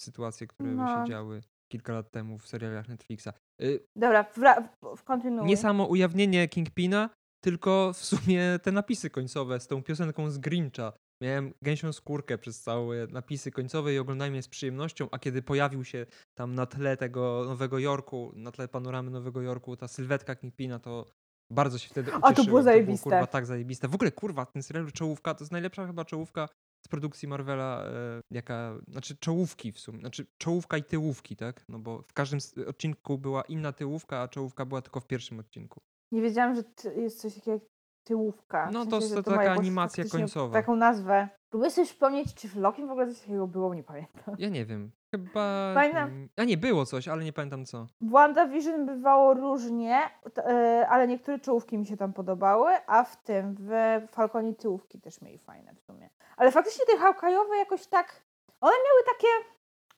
sytuacje, 0.00 0.46
które 0.46 0.70
No. 0.72 0.86
się 1.04 1.10
działy 1.10 1.40
kilka 1.72 1.92
lat 1.92 2.10
temu 2.10 2.38
w 2.38 2.48
serialach 2.48 2.88
Netflixa. 2.88 3.28
Y, 3.62 3.80
Dobra, 3.96 4.22
wra- 4.36 4.68
w- 4.96 5.04
kontynuuj. 5.04 5.48
nie 5.48 5.56
samo 5.56 5.86
ujawnienie 5.86 6.48
Kingpina, 6.48 7.10
tylko 7.44 7.92
w 7.92 8.04
sumie 8.04 8.58
te 8.62 8.72
napisy 8.72 9.10
końcowe 9.10 9.60
z 9.60 9.66
tą 9.66 9.82
piosenką 9.82 10.30
z 10.30 10.38
Grincha. 10.38 10.92
Miałem 11.22 11.52
gęsią 11.62 11.92
skórkę 11.92 12.38
przez 12.38 12.60
całe 12.62 13.06
napisy 13.06 13.50
końcowe 13.50 13.94
i 13.94 13.98
oglądałem 13.98 14.34
je 14.34 14.42
z 14.42 14.48
przyjemnością, 14.48 15.08
a 15.10 15.18
kiedy 15.18 15.42
pojawił 15.42 15.84
się 15.84 16.06
tam 16.34 16.54
na 16.54 16.66
tle 16.66 16.96
tego 16.96 17.44
Nowego 17.46 17.78
Jorku, 17.78 18.32
na 18.36 18.50
tle 18.52 18.68
panoramy 18.68 19.10
Nowego 19.10 19.42
Jorku, 19.42 19.76
ta 19.76 19.88
sylwetka 19.88 20.34
Kingpina, 20.34 20.78
to 20.78 21.06
bardzo 21.52 21.78
się 21.78 21.88
wtedy 21.88 22.10
ucieszyłem. 22.10 22.34
to 22.34 22.44
było 22.44 22.62
zajebiste. 22.62 23.02
kurwa, 23.10 23.26
tak 23.26 23.46
zajebiste. 23.46 23.88
W 23.88 23.94
ogóle, 23.94 24.12
kurwa, 24.12 24.46
ten 24.46 24.62
serial 24.62 24.92
Czołówka 24.92 25.34
to 25.34 25.44
jest 25.44 25.52
najlepsza 25.52 25.86
chyba 25.86 26.04
czołówka 26.04 26.48
z 26.84 26.88
produkcji 26.88 27.28
Marvela, 27.28 27.84
e, 27.84 28.20
jaka, 28.30 28.74
znaczy 28.88 29.16
czołówki 29.16 29.72
w 29.72 29.78
sumie, 29.78 29.98
znaczy 30.00 30.26
czołówka 30.38 30.76
i 30.78 30.84
tyłówki, 30.84 31.36
tak? 31.36 31.64
No 31.68 31.78
bo 31.78 32.02
w 32.02 32.12
każdym 32.12 32.40
odcinku 32.66 33.18
była 33.18 33.42
inna 33.42 33.72
tyłówka, 33.72 34.20
a 34.20 34.28
czołówka 34.28 34.64
była 34.66 34.82
tylko 34.82 35.00
w 35.00 35.06
pierwszym 35.06 35.40
odcinku. 35.40 35.80
Nie 36.12 36.22
wiedziałam, 36.22 36.54
że 36.54 36.62
jest 36.96 37.20
coś 37.20 37.34
takiego 37.34 37.52
jak 37.52 37.62
tyłówka. 38.06 38.68
W 38.68 38.72
No 38.72 38.86
to 38.86 39.00
sensie, 39.00 39.16
że 39.16 39.22
to 39.22 39.30
ma 39.30 39.36
taka 39.36 39.52
animacja 39.52 40.04
końcowa. 40.04 40.52
Taką 40.52 40.76
nazwę. 40.76 41.28
Próbuję 41.52 41.70
sobie 41.70 41.86
przypomnieć, 41.86 42.34
czy 42.34 42.48
w 42.48 42.56
Loki 42.56 42.86
w 42.86 42.90
ogóle 42.90 43.06
coś 43.08 43.20
takiego 43.20 43.46
było, 43.46 43.74
nie 43.74 43.82
pamiętam. 43.82 44.34
Ja 44.38 44.48
nie 44.48 44.64
wiem, 44.66 44.90
chyba... 45.10 45.72
Pamiętam- 45.74 46.28
A 46.36 46.44
nie, 46.44 46.56
było 46.56 46.86
coś, 46.86 47.08
ale 47.08 47.24
nie 47.24 47.32
pamiętam 47.32 47.64
co. 47.64 47.86
W 48.00 48.10
WandaVision 48.10 48.86
bywało 48.86 49.34
różnie, 49.34 50.00
t- 50.34 50.46
e, 50.46 50.88
ale 50.88 51.08
niektóre 51.08 51.38
czołówki 51.38 51.78
mi 51.78 51.86
się 51.86 51.96
tam 51.96 52.12
podobały, 52.12 52.70
a 52.86 53.04
w 53.04 53.22
tym, 53.22 53.56
w 53.58 53.70
Falconie 54.12 54.54
tyłówki 54.54 55.00
też 55.00 55.20
mieli 55.20 55.38
fajne 55.38 55.74
w 55.74 55.80
sumie. 55.80 56.10
Ale 56.36 56.52
faktycznie 56.52 56.86
te 56.86 56.92
Hawkeye'owe 56.98 57.54
jakoś 57.58 57.86
tak, 57.86 58.22
one 58.60 58.72
miały 58.72 59.02
takie, 59.16 59.28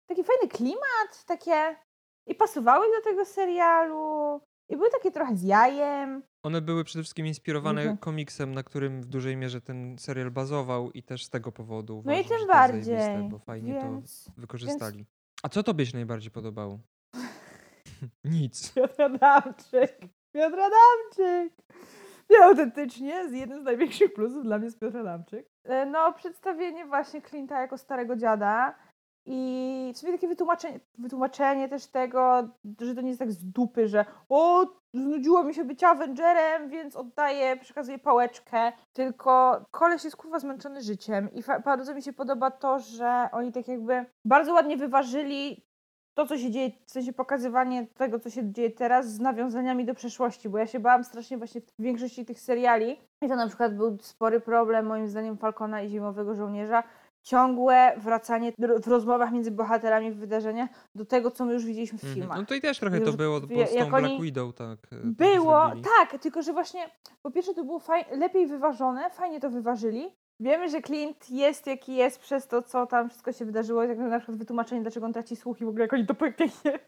taki 0.06 0.24
fajny 0.24 0.48
klimat, 0.48 1.24
takie 1.26 1.76
i 2.26 2.34
pasowały 2.34 2.86
do 2.96 3.10
tego 3.10 3.24
serialu 3.24 4.40
i 4.68 4.76
były 4.76 4.90
takie 4.90 5.10
trochę 5.10 5.36
z 5.36 5.42
jajem. 5.42 6.22
One 6.44 6.60
były 6.60 6.84
przede 6.84 7.02
wszystkim 7.02 7.26
inspirowane 7.26 7.80
Mhm. 7.80 7.98
komiksem, 7.98 8.54
na 8.54 8.62
którym 8.62 9.00
w 9.02 9.06
dużej 9.06 9.36
mierze 9.36 9.60
ten 9.60 9.98
serial 9.98 10.30
bazował 10.30 10.90
i 10.90 11.02
też 11.02 11.24
z 11.24 11.30
tego 11.30 11.52
powodu 11.52 12.02
No 12.06 12.12
i 12.12 12.20
uważam, 12.20 12.28
tym 12.28 12.38
jest 12.38 12.46
zajebiste, 12.46 12.96
bardziej, 13.08 13.28
bo 13.30 13.38
fajnie 13.38 13.72
więc... 13.72 14.24
to 14.24 14.32
wykorzystali. 14.40 15.06
A 15.42 15.48
co 15.48 15.62
tobie 15.62 15.86
się 15.86 15.96
najbardziej 15.96 16.30
podobało? 16.30 16.78
Nic. 18.24 18.72
Piotr 18.72 19.02
Adamczyk. 19.02 19.98
Piotr 20.32 20.56
Adamczyk. 20.60 21.52
Nie, 22.30 22.44
autentycznie, 22.44 23.28
z 23.28 23.32
jednym 23.32 23.60
z 23.60 23.64
największych 23.64 24.14
plusów 24.14 24.42
dla 24.44 24.58
mnie 24.58 24.64
jest 24.64 24.80
Piotr 24.80 24.96
Adamczyk. 24.98 25.46
E, 25.64 25.86
No, 25.86 26.12
przedstawienie 26.12 26.86
właśnie 26.86 27.20
Clint'a 27.20 27.60
jako 27.60 27.78
starego 27.78 28.16
dziada 28.16 28.74
i 29.26 29.92
w 29.94 29.98
sumie 29.98 30.12
takie 30.12 30.28
wytłumaczenie, 30.28 30.80
wytłumaczenie 30.98 31.68
też 31.68 31.86
tego, 31.86 32.48
że 32.80 32.94
to 32.94 33.00
nie 33.00 33.08
jest 33.08 33.18
tak 33.18 33.32
z 33.32 33.44
dupy, 33.44 33.88
że 33.88 34.04
o, 34.28 34.66
znudziło 34.94 35.44
mi 35.44 35.54
się 35.54 35.64
bycie 35.64 35.88
Avengerem, 35.88 36.68
więc 36.68 36.96
oddaję, 36.96 37.56
przekazuję 37.56 37.98
pałeczkę, 37.98 38.72
tylko 38.92 39.64
koleś 39.70 40.04
jest 40.04 40.16
kurwa 40.16 40.38
zmęczony 40.38 40.82
życiem 40.82 41.28
i 41.32 41.42
bardzo 41.64 41.94
mi 41.94 42.02
się 42.02 42.12
podoba 42.12 42.50
to, 42.50 42.78
że 42.78 43.28
oni 43.32 43.52
tak 43.52 43.68
jakby 43.68 44.04
bardzo 44.24 44.52
ładnie 44.52 44.76
wyważyli 44.76 45.64
to, 46.14 46.26
co 46.26 46.38
się 46.38 46.50
dzieje, 46.50 46.70
w 46.86 46.90
sensie 46.90 47.12
pokazywanie 47.12 47.86
tego, 47.86 48.20
co 48.20 48.30
się 48.30 48.52
dzieje 48.52 48.70
teraz 48.70 49.06
z 49.06 49.20
nawiązaniami 49.20 49.84
do 49.84 49.94
przeszłości, 49.94 50.48
bo 50.48 50.58
ja 50.58 50.66
się 50.66 50.80
bałam 50.80 51.04
strasznie 51.04 51.38
właśnie 51.38 51.60
w 51.60 51.82
większości 51.82 52.24
tych 52.24 52.40
seriali. 52.40 53.00
I 53.22 53.28
to 53.28 53.36
na 53.36 53.46
przykład 53.46 53.76
był 53.76 53.98
spory 54.00 54.40
problem 54.40 54.86
moim 54.86 55.08
zdaniem 55.08 55.36
Falcona 55.36 55.82
i 55.82 55.88
Zimowego 55.88 56.34
Żołnierza, 56.34 56.82
ciągłe 57.24 57.92
wracanie 57.96 58.52
w 58.82 58.86
rozmowach 58.88 59.32
między 59.32 59.50
bohaterami 59.50 60.10
w 60.12 60.16
wydarzeniach 60.16 60.70
do 60.94 61.04
tego, 61.04 61.30
co 61.30 61.44
my 61.44 61.52
już 61.52 61.64
widzieliśmy 61.64 61.98
w 61.98 62.04
Mhm. 62.04 62.14
filmach. 62.20 62.36
No 62.38 62.42
tutaj 62.42 62.60
też 62.60 62.78
trochę 62.78 63.00
to 63.00 63.06
Już 63.06 63.16
było 63.16 63.40
wie- 63.40 63.64
po- 63.64 63.70
z 63.70 63.74
tą 63.74 63.90
Black 63.90 64.20
Widow, 64.22 64.54
tak. 64.54 64.78
e, 64.92 64.96
tak 64.96 65.00
Było, 65.04 65.60
zrobili. 65.66 65.84
tak, 65.98 66.20
tylko 66.20 66.42
że 66.42 66.52
właśnie 66.52 66.90
po 67.22 67.30
pierwsze 67.30 67.54
to 67.54 67.64
było 67.64 67.80
lepiej 68.10 68.46
wyważone, 68.46 69.10
fajnie 69.10 69.40
to 69.40 69.50
wyważyli. 69.50 70.12
Wiemy, 70.40 70.68
że 70.68 70.82
Clint 70.82 71.30
jest 71.30 71.66
jaki 71.66 71.94
jest 71.94 72.20
przez 72.20 72.46
to, 72.48 72.62
co 72.62 72.86
tam 72.86 73.08
wszystko 73.08 73.32
się 73.32 73.44
wydarzyło, 73.44 73.82
jak 73.84 73.98
na 73.98 74.18
przykład 74.18 74.38
wytłumaczenie, 74.38 74.82
dlaczego 74.82 75.06
on 75.06 75.12
traci 75.12 75.36
słuch 75.36 75.60
i 75.60 75.64
w 75.64 75.68
ogóle 75.68 75.84
jak 75.84 75.92
oni 75.92 76.06
to 76.06 76.14
pięknie 76.14 76.46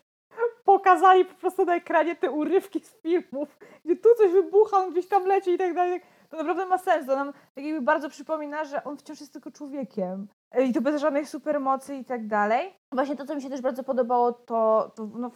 pokazali 0.65 1.25
po 1.25 1.35
prostu 1.35 1.65
na 1.65 1.75
ekranie 1.77 2.17
te 2.17 2.31
urywki 2.31 2.81
z 2.81 2.95
filmów, 3.03 3.59
gdzie 3.85 3.97
tu 3.97 4.09
coś 4.19 4.33
wybucha, 4.33 4.77
on 4.79 4.93
gdzieś 4.93 5.09
tam 5.09 5.27
leci 5.27 5.51
i 5.51 5.59
tak 5.59 5.75
dalej. 5.75 6.01
To 6.29 6.37
naprawdę 6.37 6.67
ma 6.67 6.79
sens, 6.79 7.07
to 7.07 7.17
nam 7.17 7.33
tak 7.55 7.65
jakby 7.65 7.81
bardzo 7.81 8.09
przypomina, 8.09 8.65
że 8.65 8.85
on 8.85 8.97
wciąż 8.97 9.21
jest 9.21 9.33
tylko 9.33 9.51
człowiekiem. 9.51 10.29
I 10.59 10.73
to 10.73 10.81
bez 10.81 11.01
żadnych 11.01 11.29
supermocy 11.29 11.97
i 11.97 12.05
tak 12.05 12.27
dalej. 12.27 12.75
Właśnie 12.93 13.17
to, 13.17 13.27
co 13.27 13.35
mi 13.35 13.43
się 13.43 13.51
też 13.51 13.61
bardzo 13.61 13.85
podobało, 13.85 14.33
to, 14.33 14.93
to 14.97 15.07
no, 15.15 15.31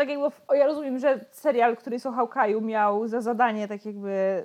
tak 0.00 0.08
jakby, 0.08 0.26
o, 0.48 0.54
ja 0.54 0.66
rozumiem, 0.66 0.98
że 0.98 1.24
serial, 1.30 1.76
który 1.76 1.96
jest 1.96 2.06
o 2.06 2.10
Hawkeye'u 2.10 2.62
miał 2.62 3.08
za 3.08 3.20
zadanie 3.20 3.68
tak 3.68 3.86
jakby 3.86 4.44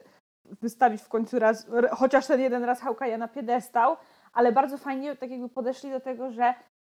wystawić 0.61 1.01
w 1.01 1.09
końcu 1.09 1.39
raz, 1.39 1.67
chociaż 1.91 2.27
ten 2.27 2.41
jeden 2.41 2.63
raz 2.63 2.83
Hawkeye'a 2.83 3.17
na 3.17 3.27
piedestał, 3.27 3.97
ale 4.33 4.51
bardzo 4.51 4.77
fajnie 4.77 5.15
tak 5.15 5.31
jakby 5.31 5.49
podeszli 5.49 5.91
do 5.91 5.99
tego, 5.99 6.31
że 6.31 6.53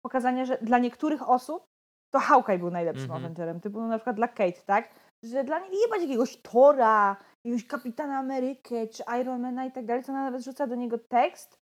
pokazanie, 0.06 0.46
że 0.46 0.58
dla 0.62 0.78
niektórych 0.78 1.30
osób 1.30 1.64
to 2.14 2.20
Hawkeye 2.20 2.60
był 2.60 2.72
najlepszym 2.72 3.06
Mhm. 3.06 3.24
Avengerem, 3.24 3.60
typu 3.60 3.82
no, 3.82 3.88
na 3.88 3.98
przykład 3.98 4.16
dla 4.16 4.28
Kate, 4.28 4.62
tak? 4.66 4.90
Że 5.24 5.44
dla 5.44 5.60
niej 5.60 5.72
nie 5.72 5.82
jebać 5.82 6.02
jakiegoś 6.02 6.38
Tora, 6.38 7.18
jakiegoś 7.44 7.68
Kapitana 7.68 8.18
Amerykę 8.18 8.88
czy 8.88 9.04
Ironmana 9.22 9.66
i 9.66 9.72
tak 9.72 9.86
dalej, 9.86 10.04
to 10.04 10.12
ona 10.12 10.24
nawet 10.24 10.44
rzuca 10.44 10.68
do 10.68 10.76
niego 10.76 10.98
tekst, 10.98 11.62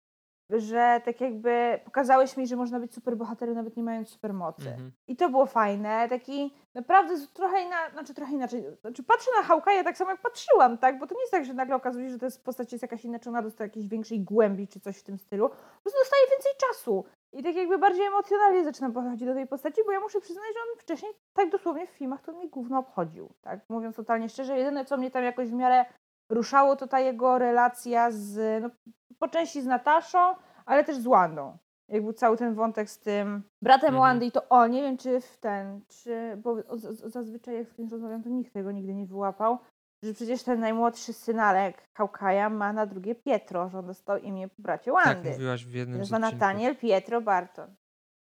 że 0.51 1.01
tak 1.05 1.21
jakby 1.21 1.81
pokazałeś 1.85 2.37
mi, 2.37 2.47
że 2.47 2.57
można 2.57 2.81
być 2.81 2.95
superbohaterem 2.95 3.55
nawet 3.55 3.77
nie 3.77 3.83
mając 3.83 4.09
supermocy. 4.09 4.69
Mhm. 4.69 4.93
I 5.07 5.17
to 5.17 5.29
było 5.29 5.47
fajne, 5.47 6.09
taki 6.09 6.55
naprawdę 6.75 7.15
trochę 7.35 7.63
inaczej, 7.63 7.93
znaczy 7.93 8.15
trochę 8.15 8.33
inaczej, 8.33 8.65
znaczy 8.81 9.03
patrzę 9.03 9.31
na 9.37 9.49
Hawkeye'a 9.49 9.85
tak 9.85 9.97
samo 9.97 10.11
jak 10.11 10.21
patrzyłam, 10.21 10.79
tak, 10.79 10.99
bo 10.99 11.07
to 11.07 11.15
nie 11.15 11.21
jest 11.21 11.33
tak, 11.33 11.45
że 11.45 11.55
nagle 11.55 11.77
okazuje 11.77 12.07
się, 12.07 12.13
że 12.13 12.19
to 12.19 12.27
jest 12.27 12.45
postać 12.45 12.73
jest 12.73 12.83
jakaś 12.83 13.05
inna, 13.05 13.19
czy 13.19 13.29
ona 13.29 13.43
dostaje 13.43 13.69
jakiejś 13.69 13.89
większej 13.89 14.21
głębi, 14.21 14.69
czy 14.69 14.81
coś 14.81 14.99
w 14.99 15.03
tym 15.03 15.19
stylu, 15.19 15.49
po 15.49 15.83
prostu 15.83 16.01
dostaje 16.01 16.23
więcej 16.31 16.53
czasu 16.59 17.05
i 17.33 17.43
tak 17.43 17.55
jakby 17.55 17.79
bardziej 17.79 18.07
emocjonalnie 18.07 18.65
zaczynam 18.65 18.93
podchodzić 18.93 19.27
do 19.27 19.35
tej 19.35 19.47
postaci, 19.47 19.81
bo 19.87 19.93
ja 19.93 20.01
muszę 20.01 20.21
przyznać, 20.21 20.45
że 20.55 20.61
on 20.73 20.79
wcześniej 20.79 21.13
tak 21.35 21.51
dosłownie 21.51 21.87
w 21.87 21.91
filmach 21.91 22.23
to 22.23 22.33
mnie 22.33 22.49
gówno 22.49 22.79
obchodził, 22.79 23.29
tak, 23.43 23.61
mówiąc 23.69 23.97
totalnie 23.97 24.29
szczerze, 24.29 24.59
jedyne 24.59 24.85
co 24.85 24.97
mnie 24.97 25.11
tam 25.11 25.25
jakoś 25.25 25.49
w 25.49 25.53
miarę 25.53 25.85
ruszało, 26.31 26.77
to 26.77 26.87
ta 26.87 27.01
jego 27.01 27.39
relacja 27.39 28.11
z, 28.11 28.63
no 28.63 28.71
po 29.19 29.29
części 29.29 29.63
z 29.63 29.67
Nataszą, 29.67 30.19
ale 30.67 30.85
też 30.85 30.97
z 30.97 31.05
Wandą. 31.05 31.57
jak 31.89 32.03
był 32.03 32.13
cały 32.13 32.37
ten 32.37 32.55
wątek 32.55 32.91
z 32.91 32.99
tym 33.01 33.43
bratem 33.63 33.89
Mhm. 33.95 34.03
Wandy 34.03 34.27
i 34.27 34.33
to 34.33 34.49
o, 34.49 34.67
nie 34.67 34.83
wiem 34.83 34.97
czy 34.97 35.21
w 35.21 35.39
ten, 35.39 35.81
czy, 35.89 36.37
bo 36.37 36.57
zazwyczaj 37.05 37.55
jak 37.55 37.69
z 37.69 37.75
kimś 37.75 37.93
rozmawiam, 37.93 38.23
to 38.23 38.29
nikt 38.29 38.53
tego 38.53 38.73
nigdy 38.73 38.95
nie 38.95 39.07
wyłapał, 39.07 39.59
że 40.03 40.15
przecież 40.15 40.43
ten 40.43 40.61
najmłodszy 40.61 41.13
synalek 41.13 41.89
Hawkeye'a 41.99 42.51
ma 42.51 42.73
na 42.73 42.87
drugie 42.87 43.15
Pietro, 43.15 43.69
że 43.69 43.79
on 43.79 43.87
dostał 43.87 44.19
imię 44.19 44.49
po 44.49 44.63
bracie 44.63 44.93
Tak, 44.93 45.15
Wandy. 45.17 45.31
mówiłaś 45.31 45.65
w 45.65 45.75
jednym 45.75 46.05
z 46.05 46.11
Nazywa. 46.11 46.19
Nathaniel 46.31 46.77
Pietro 46.77 47.21
Barton. 47.21 47.75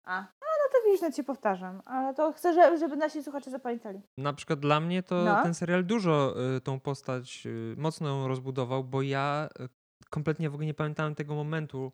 A, 0.03 0.21
no, 0.21 0.27
no 0.41 0.71
to 0.71 0.85
widzisz, 0.85 1.01
no 1.01 1.11
ci 1.11 1.23
powtarzam, 1.23 1.81
ale 1.85 2.13
to 2.13 2.31
chcę, 2.33 2.53
żeby, 2.53 2.77
żeby 2.77 2.95
nasi 2.95 3.23
słuchacze 3.23 3.51
zapamiętali. 3.51 4.01
Na 4.17 4.33
przykład 4.33 4.59
dla 4.59 4.79
mnie 4.79 5.03
to 5.03 5.15
No. 5.23 5.43
ten 5.43 5.53
serial 5.53 5.85
dużo 5.85 6.35
y, 6.57 6.61
tą 6.61 6.79
postać 6.79 7.43
y, 7.45 7.75
mocno 7.77 8.07
ją 8.09 8.27
rozbudował, 8.27 8.83
bo 8.83 9.01
ja 9.01 9.49
y, 9.61 9.67
kompletnie 10.09 10.49
w 10.49 10.53
ogóle 10.53 10.65
nie 10.65 10.73
pamiętałem 10.73 11.15
tego 11.15 11.35
momentu. 11.35 11.91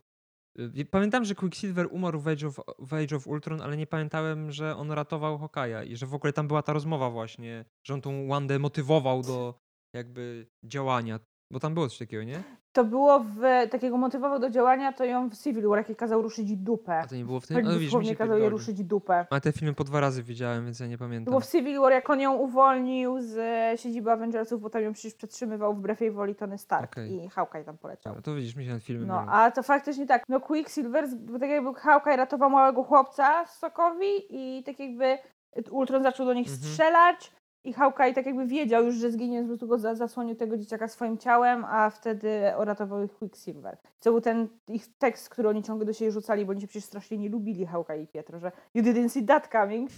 Y, 0.60 0.86
Pamiętam, 0.86 1.26
że 1.26 1.36
Quicksilver 1.36 1.88
umarł 1.91 2.19
w 2.19 2.28
Age 2.28 2.47
of, 2.47 2.60
w 2.80 2.93
Age 2.93 3.15
of 3.15 3.28
Ultron, 3.28 3.62
ale 3.62 3.78
nie 3.78 3.88
pamiętałem, 3.88 4.52
że 4.52 4.76
on 4.76 4.91
ratował 4.91 5.38
Hawkeye'a 5.38 5.86
i 5.88 5.95
że 5.95 6.06
w 6.06 6.13
ogóle 6.13 6.34
tam 6.34 6.47
była 6.47 6.62
ta 6.63 6.73
rozmowa 6.73 7.10
właśnie, 7.10 7.65
że 7.84 7.93
on 7.93 8.02
tą 8.02 8.28
Wandę 8.28 8.60
motywował 8.60 9.21
do 9.21 9.60
jakby 9.93 10.47
działania. 10.63 11.19
Bo 11.52 11.60
tam 11.60 11.73
było 11.73 11.88
coś 11.89 11.97
takiego, 11.97 12.23
nie? 12.23 12.43
To 12.73 12.84
było 12.84 13.19
w, 13.19 13.39
takiego 13.71 13.97
motywował 13.97 14.39
do 14.39 14.50
działania, 14.50 14.93
to 14.93 15.06
ją 15.06 15.30
w 15.30 15.38
Civil 15.38 15.67
War, 15.67 15.78
jak 15.78 15.89
jej 15.89 15.95
kazał 15.95 16.21
ruszyć 16.21 16.56
dupę. 16.56 16.97
A 17.00 17.08
to 17.08 17.15
nie 17.15 17.26
było 17.26 17.39
w 17.39 17.47
tym? 17.47 17.56
Tak 17.58 17.65
No 17.65 17.71
widzisz, 17.80 17.93
mi 17.93 18.06
się 18.06 18.15
kazał 18.15 18.38
jej 18.38 18.50
ruszyć 18.50 18.84
dupę. 18.84 19.26
Ale 19.30 19.41
te 19.41 19.52
filmy 19.52 19.73
po 19.73 19.84
dwa 19.84 20.00
razy 20.00 20.23
widziałem, 20.23 20.65
więc 20.65 20.80
ja 20.80 20.88
nie 20.88 20.97
To 20.97 21.04
pamiętam. 21.06 21.32
było 21.32 21.39
w 21.41 21.47
Civil 21.52 21.80
War, 21.80 21.91
jak 21.91 22.10
on 22.10 22.19
ją 22.19 22.34
uwolnił 22.34 23.21
z 23.21 23.38
e, 23.38 23.78
siedziby 23.78 24.12
Avengersów, 24.12 24.62
bo 24.62 24.69
tam 24.69 24.82
ją 24.82 24.93
przecież 24.93 25.13
przetrzymywał 25.13 25.73
wbrew 25.76 26.02
jej 26.02 26.12
woli 26.12 26.36
Tony 26.36 26.58
Stark 26.58 26.91
Okej. 26.93 27.12
i 27.26 27.30
Hawkeye 27.30 27.63
tam 27.63 27.78
poleciał. 27.78 28.13
Dobra, 28.13 28.21
to 28.21 28.36
widzisz, 28.36 28.56
mi 28.56 28.63
się 28.65 28.71
ten 28.71 28.80
film 28.80 29.08
No, 29.08 29.19
a 29.19 29.52
to 29.52 29.63
faktycznie 29.63 30.06
tak, 30.08 30.23
no 30.30 30.39
Quicksilver, 30.39 31.08
tak 31.39 31.50
jakby 31.50 31.73
Hawkeye 31.73 32.17
ratował 32.17 32.50
małego 32.50 32.84
chłopca 32.84 33.45
Sokowi 33.45 34.10
i 34.30 34.63
tak 34.63 34.80
jakby 34.80 35.17
Ultron 35.71 36.04
zaczął 36.04 36.26
do 36.26 36.34
nich 36.34 36.47
Mhm. 36.47 36.63
strzelać 36.71 37.32
i 37.67 37.73
Hawkeye 37.73 38.13
tak 38.13 38.25
jakby 38.25 38.45
wiedział 38.47 38.84
już, 38.86 38.95
że 38.95 39.12
zginie, 39.12 39.41
po 39.41 39.47
prostu 39.47 39.67
go 39.67 39.77
za, 39.77 39.95
zasłonił 39.95 40.36
tego 40.36 40.58
dzieciaka 40.58 40.88
swoim 40.88 41.17
ciałem, 41.17 41.65
a 41.65 41.89
wtedy 41.89 42.41
uratował 42.62 43.03
ich 43.03 43.13
Quicksilver. 43.13 43.77
To 43.99 44.12
był 44.12 44.21
ten 44.21 44.47
ich 44.67 44.97
tekst, 44.97 45.30
który 45.30 45.49
oni 45.49 45.63
ciągle 45.63 45.86
do 45.86 45.93
siebie 45.93 46.12
rzucali, 46.12 46.45
bo 46.45 46.51
oni 46.51 46.62
się 46.62 46.67
przecież 46.67 46.86
strasznie 46.86 47.17
nie 47.17 47.30
lubili 47.30 47.65
Hawkeye 47.65 48.01
i 48.03 48.08
Pietro, 48.08 48.39
że 48.39 48.51
you 48.73 48.84
didn't 48.84 49.10
see 49.10 49.25
that 49.25 49.47
coming. 49.51 49.89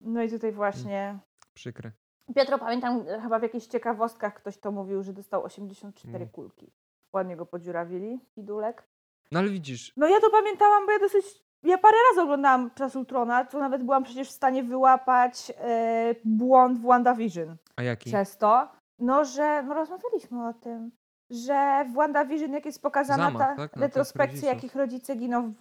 No 0.00 0.22
i 0.22 0.30
tutaj 0.30 0.52
właśnie... 0.52 1.18
Przykre. 1.54 1.92
Pietro, 2.34 2.58
pamiętam 2.58 3.04
chyba 3.22 3.38
w 3.38 3.42
jakichś 3.42 3.66
ciekawostkach 3.66 4.34
ktoś 4.34 4.58
to 4.58 4.72
mówił, 4.72 5.02
że 5.02 5.12
dostał 5.12 5.44
84 5.44 6.16
Mm. 6.16 6.28
kulki. 6.28 6.72
Ładnie 7.12 7.36
go 7.36 7.46
podziurawili, 7.46 8.20
idulek. 8.36 8.88
No 9.32 9.38
ale 9.38 9.48
widzisz, 9.48 9.92
No 9.96 10.08
ja 10.08 10.20
to 10.20 10.30
pamiętałam, 10.30 10.86
bo 10.86 10.92
ja 10.92 10.98
dosyć. 10.98 11.45
Ja 11.66 11.78
parę 11.78 11.96
razy 12.10 12.22
oglądałam 12.22 12.70
Czas 12.74 12.96
Ultrona, 12.96 13.44
to 13.44 13.58
nawet 13.58 13.82
byłam 13.82 14.04
przecież 14.04 14.28
w 14.28 14.32
stanie 14.32 14.62
wyłapać 14.62 15.52
e, 15.58 16.14
błąd 16.24 16.78
w 16.78 16.82
WandaVision 16.82 17.56
a 17.76 17.82
jaki? 17.82 18.10
przez 18.10 18.36
to. 18.36 18.68
No, 19.00 19.24
że 19.24 19.62
no, 19.62 19.74
rozmawialiśmy 19.74 20.48
o 20.48 20.52
tym, 20.52 20.90
że 21.30 21.84
w 21.88 21.92
WandaVision 21.94 22.52
jak 22.52 22.66
jest 22.66 22.82
pokazana 22.82 23.24
Zamach, 23.24 23.48
ta 23.48 23.56
tak? 23.56 23.72
Tych 23.72 23.82
retrospekcja, 23.82 24.48
jakich 24.52 24.74
rodzice 24.74 25.16
giną. 25.16 25.52
W, 25.52 25.54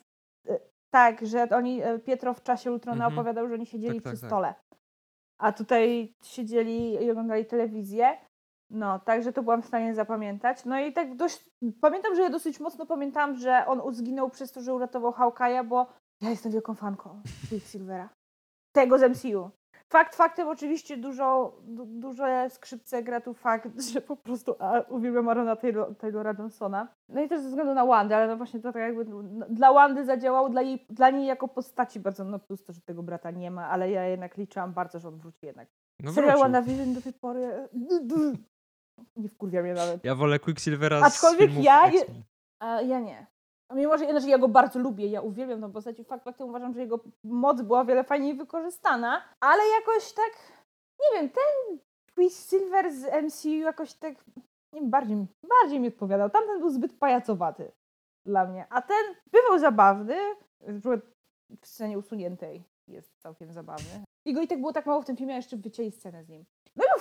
e, 0.50 0.60
tak, 0.94 1.26
że 1.26 1.50
oni, 1.50 1.82
e, 1.84 2.00
Pietro 2.00 2.34
w 2.34 2.44
czasie 2.44 2.72
Ultrona 2.72 3.06
Mhm. 3.06 3.14
opowiadał, 3.14 3.48
że 3.48 3.54
oni 3.54 3.66
siedzieli 3.66 3.96
Tak, 3.96 4.04
tak, 4.04 4.14
przy 4.14 4.22
tak. 4.22 4.30
stole. 4.30 4.54
A 5.42 5.52
tutaj 5.52 6.14
siedzieli 6.24 7.04
i 7.04 7.12
oglądali 7.12 7.46
telewizję. 7.46 8.18
No, 8.76 9.00
także 9.00 9.34
to 9.34 9.44
byłam 9.44 9.62
w 9.62 9.66
stanie 9.66 9.96
zapamiętać. 9.96 10.66
No 10.66 10.80
i 10.80 10.94
tak 10.94 11.16
dość. 11.16 11.50
Pamiętam, 11.82 12.16
że 12.16 12.22
ja 12.22 12.30
dosyć 12.30 12.60
mocno 12.60 12.86
pamiętałam, 12.86 13.36
że 13.36 13.66
on 13.68 13.94
zginął 13.94 14.30
przez 14.30 14.52
to, 14.52 14.62
że 14.62 14.74
uratował 14.74 15.12
Hawkeye'a, 15.12 15.68
bo 15.68 15.88
ja 16.22 16.30
jestem 16.30 16.52
wielką 16.52 16.76
fanką 16.76 17.22
Quicksilvera. 17.50 18.10
Tego 18.72 18.98
z 19.00 19.04
MCU. 19.04 19.50
Fakt 19.92 20.16
faktem 20.16 20.48
oczywiście 20.48 20.98
dużo, 20.98 21.58
du, 21.64 21.86
duże 21.86 22.50
skrzypce 22.50 23.04
gra 23.04 23.22
tu 23.22 23.34
fakt, 23.34 23.82
że 23.94 24.02
po 24.02 24.16
prostu 24.16 24.56
a, 24.60 24.82
uwielbiam 24.90 25.30
Arona 25.30 25.56
Taylor, 25.56 25.96
Taylora 25.96 26.34
Johnsona. 26.40 26.88
No 27.10 27.22
i 27.22 27.30
też 27.30 27.42
ze 27.42 27.50
względu 27.50 27.74
na 27.74 27.86
Wandę, 27.86 28.16
ale 28.16 28.28
no 28.28 28.38
właśnie 28.38 28.60
to 28.60 28.74
tak 28.74 28.82
jakby 28.82 29.06
no, 29.06 29.46
dla 29.50 29.74
Wandy 29.74 30.06
zadziałał, 30.06 30.50
dla, 30.50 30.62
jej, 30.62 30.86
dla 30.90 31.10
niej 31.10 31.28
jako 31.28 31.48
postaci 31.48 32.00
bardzo, 32.00 32.24
no 32.24 32.40
plus 32.40 32.64
to, 32.64 32.74
że 32.74 32.82
tego 32.82 33.04
brata 33.04 33.32
nie 33.32 33.52
ma, 33.52 33.70
ale 33.70 33.92
ja 33.92 34.04
jednak 34.04 34.38
liczyłam 34.38 34.74
bardzo, 34.74 35.00
że 35.00 35.08
on 35.08 35.18
wróci 35.18 35.46
jednak. 35.46 35.68
No 36.00 36.14
Serial. 36.14 36.40
WandaVision 36.40 36.94
do 36.94 37.02
tej 37.02 37.14
pory 37.14 37.68
nie 39.16 39.30
wkurwia 39.30 39.62
mnie 39.62 39.74
nawet. 39.74 40.04
Ja 40.06 40.16
wolę 40.16 40.40
Quicksilvera 40.40 41.02
Aczkolwiek 41.06 41.42
z 41.42 41.46
filmów 41.48 41.66
ja- 41.66 41.88
X-Men. 41.88 42.24
A 42.60 42.82
ja 42.82 43.00
nie. 43.00 43.28
A 43.72 43.76
Mimo, 43.76 43.98
że 43.98 44.10
znaczy 44.12 44.28
ja 44.30 44.38
go 44.38 44.48
bardzo 44.48 44.80
lubię, 44.80 45.08
ja 45.08 45.22
uwielbiam 45.22 45.62
tą 45.62 45.72
postać. 45.72 46.00
i 46.00 46.04
Fakt 46.04 46.24
faktem 46.24 46.50
uważam, 46.50 46.74
że 46.74 46.80
jego 46.80 47.00
moc 47.24 47.62
była 47.62 47.82
o 47.82 47.86
wiele 47.86 48.04
fajniej 48.04 48.36
wykorzystana, 48.36 49.22
ale 49.40 49.64
jakoś 49.80 50.14
tak, 50.14 50.32
nie 51.02 51.20
wiem, 51.20 51.30
ten 51.30 51.80
Quicksilver 52.16 52.92
z 52.94 53.04
MCU 53.24 53.50
jakoś 53.50 53.94
tak, 53.94 54.16
nie 54.74 54.82
wiem, 54.82 54.90
bardziej, 54.90 55.16
mi- 55.16 55.28
bardziej 55.62 55.80
mi 55.80 55.88
odpowiadał. 55.88 56.30
Tamten 56.30 56.60
był 56.60 56.70
zbyt 56.70 56.94
pajacowaty 57.00 57.72
dla 58.26 58.46
mnie, 58.46 58.66
a 58.70 58.82
ten 58.82 59.16
bywał 59.32 59.60
zabawny, 59.60 60.18
w 60.62 61.02
scenie 61.64 61.98
usuniętej 62.00 62.64
jest 62.88 63.18
całkiem 63.22 63.54
zabawny. 63.54 64.04
I 64.26 64.34
go 64.34 64.42
i 64.42 64.48
tak 64.48 64.60
było 64.60 64.74
tak 64.74 64.86
mało 64.86 65.02
w 65.02 65.06
tym 65.06 65.18
filmie, 65.18 65.34
a 65.34 65.38
jeszcze 65.38 65.58
wycięli 65.58 65.92
scenę 65.92 66.24
z 66.24 66.30
nim. 66.30 66.46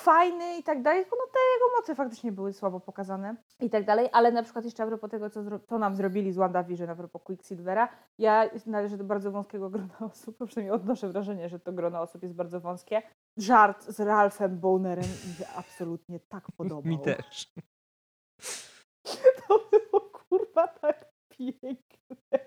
Fajny 0.04 0.58
i 0.58 0.62
tak 0.62 0.82
dalej, 0.82 1.04
no 1.10 1.26
te 1.32 1.38
jego 1.54 1.76
moce 1.76 1.94
faktycznie 1.94 2.32
były 2.32 2.52
słabo 2.52 2.80
pokazane 2.80 3.36
i 3.60 3.70
tak 3.70 3.84
dalej, 3.84 4.08
ale 4.12 4.32
na 4.32 4.42
przykład 4.42 4.64
jeszcze 4.64 4.82
a 4.82 4.86
propos 4.86 5.10
tego, 5.10 5.30
co, 5.30 5.40
co 5.66 5.78
nam 5.78 5.96
zrobili 5.96 6.32
z 6.32 6.36
WandaVision, 6.36 6.90
a 6.90 6.96
propos 6.96 7.22
Quicksilvera, 7.22 7.88
ja 8.18 8.50
należę 8.66 8.96
do 8.96 9.04
bardzo 9.04 9.30
wąskiego 9.30 9.70
grona 9.70 9.98
osób, 10.12 10.36
przynajmniej 10.46 10.74
odnoszę 10.74 11.08
wrażenie, 11.08 11.48
że 11.48 11.60
to 11.60 11.72
grono 11.72 12.00
osób 12.00 12.22
jest 12.22 12.34
bardzo 12.34 12.60
wąskie. 12.60 13.02
Żart 13.36 13.84
z 13.84 14.00
Ralphem 14.00 14.58
Bonerem 14.60 15.04
mi 15.04 15.34
się 15.34 15.46
absolutnie 15.56 16.20
tak 16.20 16.44
podobał. 16.56 16.92
Mi 16.92 16.98
też. 16.98 17.52
To 19.48 19.68
było 19.70 20.00
kurwa 20.00 20.68
tak 20.68 21.12
piękne. 21.28 22.43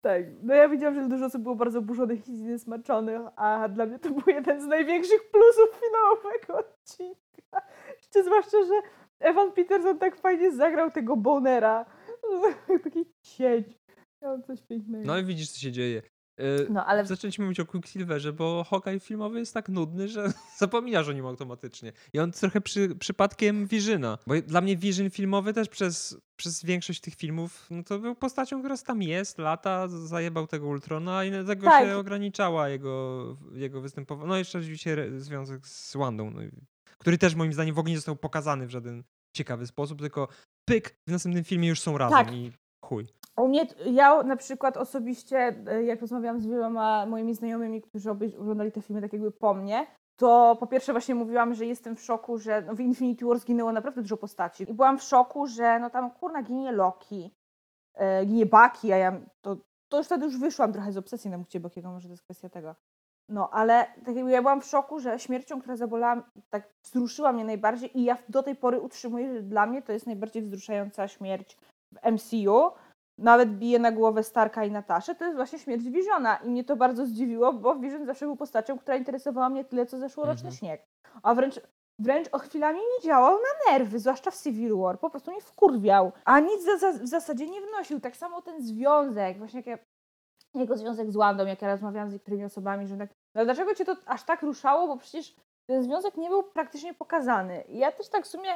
Tak, 0.00 0.22
no 0.42 0.54
ja 0.54 0.68
widziałam, 0.68 0.94
że 0.94 1.08
dużo 1.08 1.26
osób 1.26 1.42
było 1.42 1.56
bardzo 1.56 1.78
oburzonych 1.78 2.28
i 2.28 2.36
zniesmaczonych, 2.36 3.20
a 3.36 3.68
dla 3.68 3.86
mnie 3.86 3.98
to 3.98 4.10
był 4.10 4.34
jeden 4.34 4.60
z 4.60 4.66
największych 4.66 5.30
plusów 5.30 5.80
finałowego 5.80 6.58
odcinka. 6.58 7.62
Jeszcze 7.98 8.24
zwłaszcza, 8.24 8.62
że 8.62 8.74
Evan 9.18 9.52
Peterson 9.52 9.98
tak 9.98 10.16
fajnie 10.16 10.52
zagrał 10.52 10.90
tego 10.90 11.16
Bonera. 11.16 11.84
Taki 12.84 13.04
cień. 13.22 13.64
Miał 14.22 14.42
coś 14.42 14.62
pięknego. 14.62 15.06
No 15.06 15.18
i 15.18 15.24
widzisz, 15.24 15.50
co 15.50 15.58
się 15.58 15.72
dzieje. 15.72 16.02
Y, 16.40 16.66
No, 16.70 16.86
ale 16.86 17.06
Zaczęliśmy 17.06 17.44
mówić 17.44 17.60
o 17.60 17.66
Quicksilverze, 17.66 18.32
bo 18.32 18.64
Hawkeye 18.70 19.00
filmowy 19.00 19.38
jest 19.38 19.54
tak 19.54 19.68
nudny, 19.68 20.08
że 20.08 20.32
zapominasz 20.58 21.08
o 21.08 21.12
nim 21.12 21.26
automatycznie. 21.26 21.92
I 22.12 22.18
on 22.18 22.32
trochę 22.32 22.60
przy, 22.60 22.94
przypadkiem 22.94 23.66
Visiona. 23.66 24.18
Bo 24.26 24.34
dla 24.42 24.60
mnie 24.60 24.76
Vision 24.76 25.10
filmowy 25.10 25.52
też 25.52 25.68
przez, 25.68 26.16
przez 26.36 26.64
większość 26.64 27.00
tych 27.00 27.14
filmów, 27.14 27.66
no 27.70 27.82
to 27.82 27.98
był 27.98 28.14
postacią, 28.14 28.58
która 28.58 28.76
tam 28.78 29.02
jest, 29.02 29.38
lata, 29.38 29.88
zajebał 29.88 30.46
tego 30.46 30.66
Ultrona 30.66 31.24
i 31.24 31.30
do 31.30 31.44
tego 31.44 31.66
Tak. 31.66 31.84
się 31.84 31.96
ograniczała 31.96 32.68
jego, 32.68 33.36
jego 33.52 33.80
występowanie. 33.80 34.28
No 34.28 34.36
i 34.36 34.38
jeszcze 34.38 34.58
oczywiście 34.58 35.20
związek 35.20 35.66
z 35.66 35.96
Wandą, 35.96 36.30
no, 36.30 36.40
który 36.98 37.18
też 37.18 37.34
moim 37.34 37.52
zdaniem 37.52 37.74
w 37.74 37.78
ogóle 37.78 37.90
nie 37.90 37.98
został 37.98 38.16
pokazany 38.16 38.66
w 38.66 38.70
żaden 38.70 39.04
ciekawy 39.36 39.66
sposób, 39.66 39.98
tylko 40.00 40.28
pyk, 40.64 40.96
w 41.06 41.10
następnym 41.10 41.44
filmie 41.44 41.68
już 41.68 41.80
są 41.80 41.98
razem 41.98 42.24
Tak. 42.26 42.34
i 42.34 42.52
chuj. 42.90 43.06
U 43.36 43.48
mnie, 43.48 43.66
ja 43.86 44.22
na 44.22 44.36
przykład 44.36 44.76
osobiście, 44.76 45.54
e, 45.66 45.84
jak 45.84 46.00
rozmawiałam 46.00 46.40
z 46.40 46.46
wieloma 46.46 47.06
moimi 47.06 47.34
znajomymi, 47.34 47.82
którzy 47.82 48.10
oglądali 48.10 48.72
te 48.72 48.82
filmy 48.82 49.02
tak 49.02 49.12
jakby 49.12 49.30
po 49.30 49.54
mnie, 49.54 49.86
to 50.16 50.56
po 50.60 50.66
pierwsze 50.66 50.92
właśnie 50.92 51.14
mówiłam, 51.14 51.54
że 51.54 51.66
jestem 51.66 51.96
w 51.96 52.02
szoku, 52.02 52.38
że 52.38 52.62
no 52.62 52.74
w 52.74 52.80
Infinity 52.80 53.24
War 53.26 53.38
zginęło 53.38 53.72
naprawdę 53.72 54.02
dużo 54.02 54.16
postaci. 54.16 54.70
I 54.70 54.74
byłam 54.74 54.98
w 54.98 55.02
szoku, 55.02 55.46
że 55.46 55.78
no 55.78 55.90
tam 55.90 56.10
kurna 56.10 56.42
ginie 56.42 56.72
Loki, 56.72 57.30
e, 57.94 58.26
ginie 58.26 58.46
Bucky, 58.46 58.94
a 58.94 58.96
ja 58.96 59.20
to, 59.40 59.56
to 59.88 59.98
już 59.98 60.06
wtedy 60.06 60.24
już 60.24 60.38
wyszłam 60.38 60.72
trochę 60.72 60.92
z 60.92 60.96
obsesji 60.96 61.30
na 61.30 61.38
mówcie 61.38 61.60
Buckiego, 61.60 61.90
może 61.90 62.08
to 62.08 62.12
jest 62.12 62.24
kwestia 62.24 62.48
tego. 62.48 62.74
No, 63.28 63.50
ale 63.50 63.86
tak 64.04 64.16
jakby 64.16 64.30
ja 64.30 64.42
byłam 64.42 64.60
w 64.60 64.66
szoku, 64.66 65.00
że 65.00 65.18
śmiercią, 65.18 65.60
która 65.60 65.76
zabolała, 65.76 66.22
tak 66.50 66.68
wzruszyła 66.84 67.32
mnie 67.32 67.44
najbardziej 67.44 67.98
i 67.98 68.04
ja 68.04 68.18
do 68.28 68.42
tej 68.42 68.56
pory 68.56 68.80
utrzymuję, 68.80 69.34
że 69.34 69.42
dla 69.42 69.66
mnie 69.66 69.82
to 69.82 69.92
jest 69.92 70.06
najbardziej 70.06 70.42
wzruszająca 70.42 71.08
śmierć 71.08 71.58
w 71.92 72.10
MCU 72.12 72.70
nawet 73.18 73.48
bije 73.50 73.78
na 73.78 73.92
głowę 73.92 74.22
Starka 74.22 74.64
i 74.64 74.70
Nataszę, 74.70 75.14
to 75.14 75.24
jest 75.24 75.36
właśnie 75.36 75.58
śmierć 75.58 75.84
Visiona. 75.84 76.36
I 76.36 76.48
mnie 76.50 76.64
to 76.64 76.76
bardzo 76.76 77.06
zdziwiło, 77.06 77.52
bo 77.52 77.74
Vision 77.76 78.06
zawsze 78.06 78.26
był 78.26 78.36
postacią, 78.36 78.78
która 78.78 78.96
interesowała 78.96 79.48
mnie 79.48 79.64
tyle, 79.64 79.86
co 79.86 79.98
zeszłoroczny 79.98 80.48
Mhm. 80.48 80.54
śnieg. 80.56 80.86
A 81.22 81.34
wręcz, 81.34 81.60
wręcz 81.98 82.28
o 82.32 82.38
chwilami 82.38 82.78
mi 82.78 83.04
działał 83.04 83.36
na 83.38 83.72
nerwy, 83.72 83.98
zwłaszcza 83.98 84.30
w 84.30 84.42
Civil 84.42 84.76
War. 84.76 84.98
Po 84.98 85.10
prostu 85.10 85.30
mnie 85.30 85.40
wkurwiał. 85.40 86.12
A 86.24 86.40
nic 86.40 86.64
za, 86.64 86.78
za, 86.78 86.92
w 86.92 87.06
zasadzie 87.06 87.46
nie 87.46 87.60
wnosił. 87.60 88.00
Tak 88.00 88.16
samo 88.16 88.42
ten 88.42 88.62
związek, 88.62 89.38
właśnie 89.38 89.58
jak 89.60 89.66
ja, 89.66 89.78
jego 90.54 90.76
związek 90.76 91.10
z 91.12 91.16
Wandą, 91.16 91.46
jak 91.46 91.62
ja 91.62 91.68
rozmawiałam 91.72 92.10
z 92.10 92.12
niektórymi 92.12 92.44
osobami, 92.44 92.86
że 92.86 92.96
tak, 92.96 93.10
no 93.34 93.44
dlaczego 93.44 93.74
cię 93.74 93.84
to 93.84 93.96
aż 94.06 94.22
tak 94.24 94.42
ruszało, 94.42 94.86
bo 94.86 94.96
przecież 94.96 95.34
ten 95.66 95.82
związek 95.82 96.16
nie 96.16 96.28
był 96.28 96.42
praktycznie 96.42 96.94
pokazany. 96.94 97.64
I 97.68 97.78
ja 97.78 97.92
też 97.92 98.08
tak 98.08 98.24
w 98.24 98.28
sumie 98.28 98.50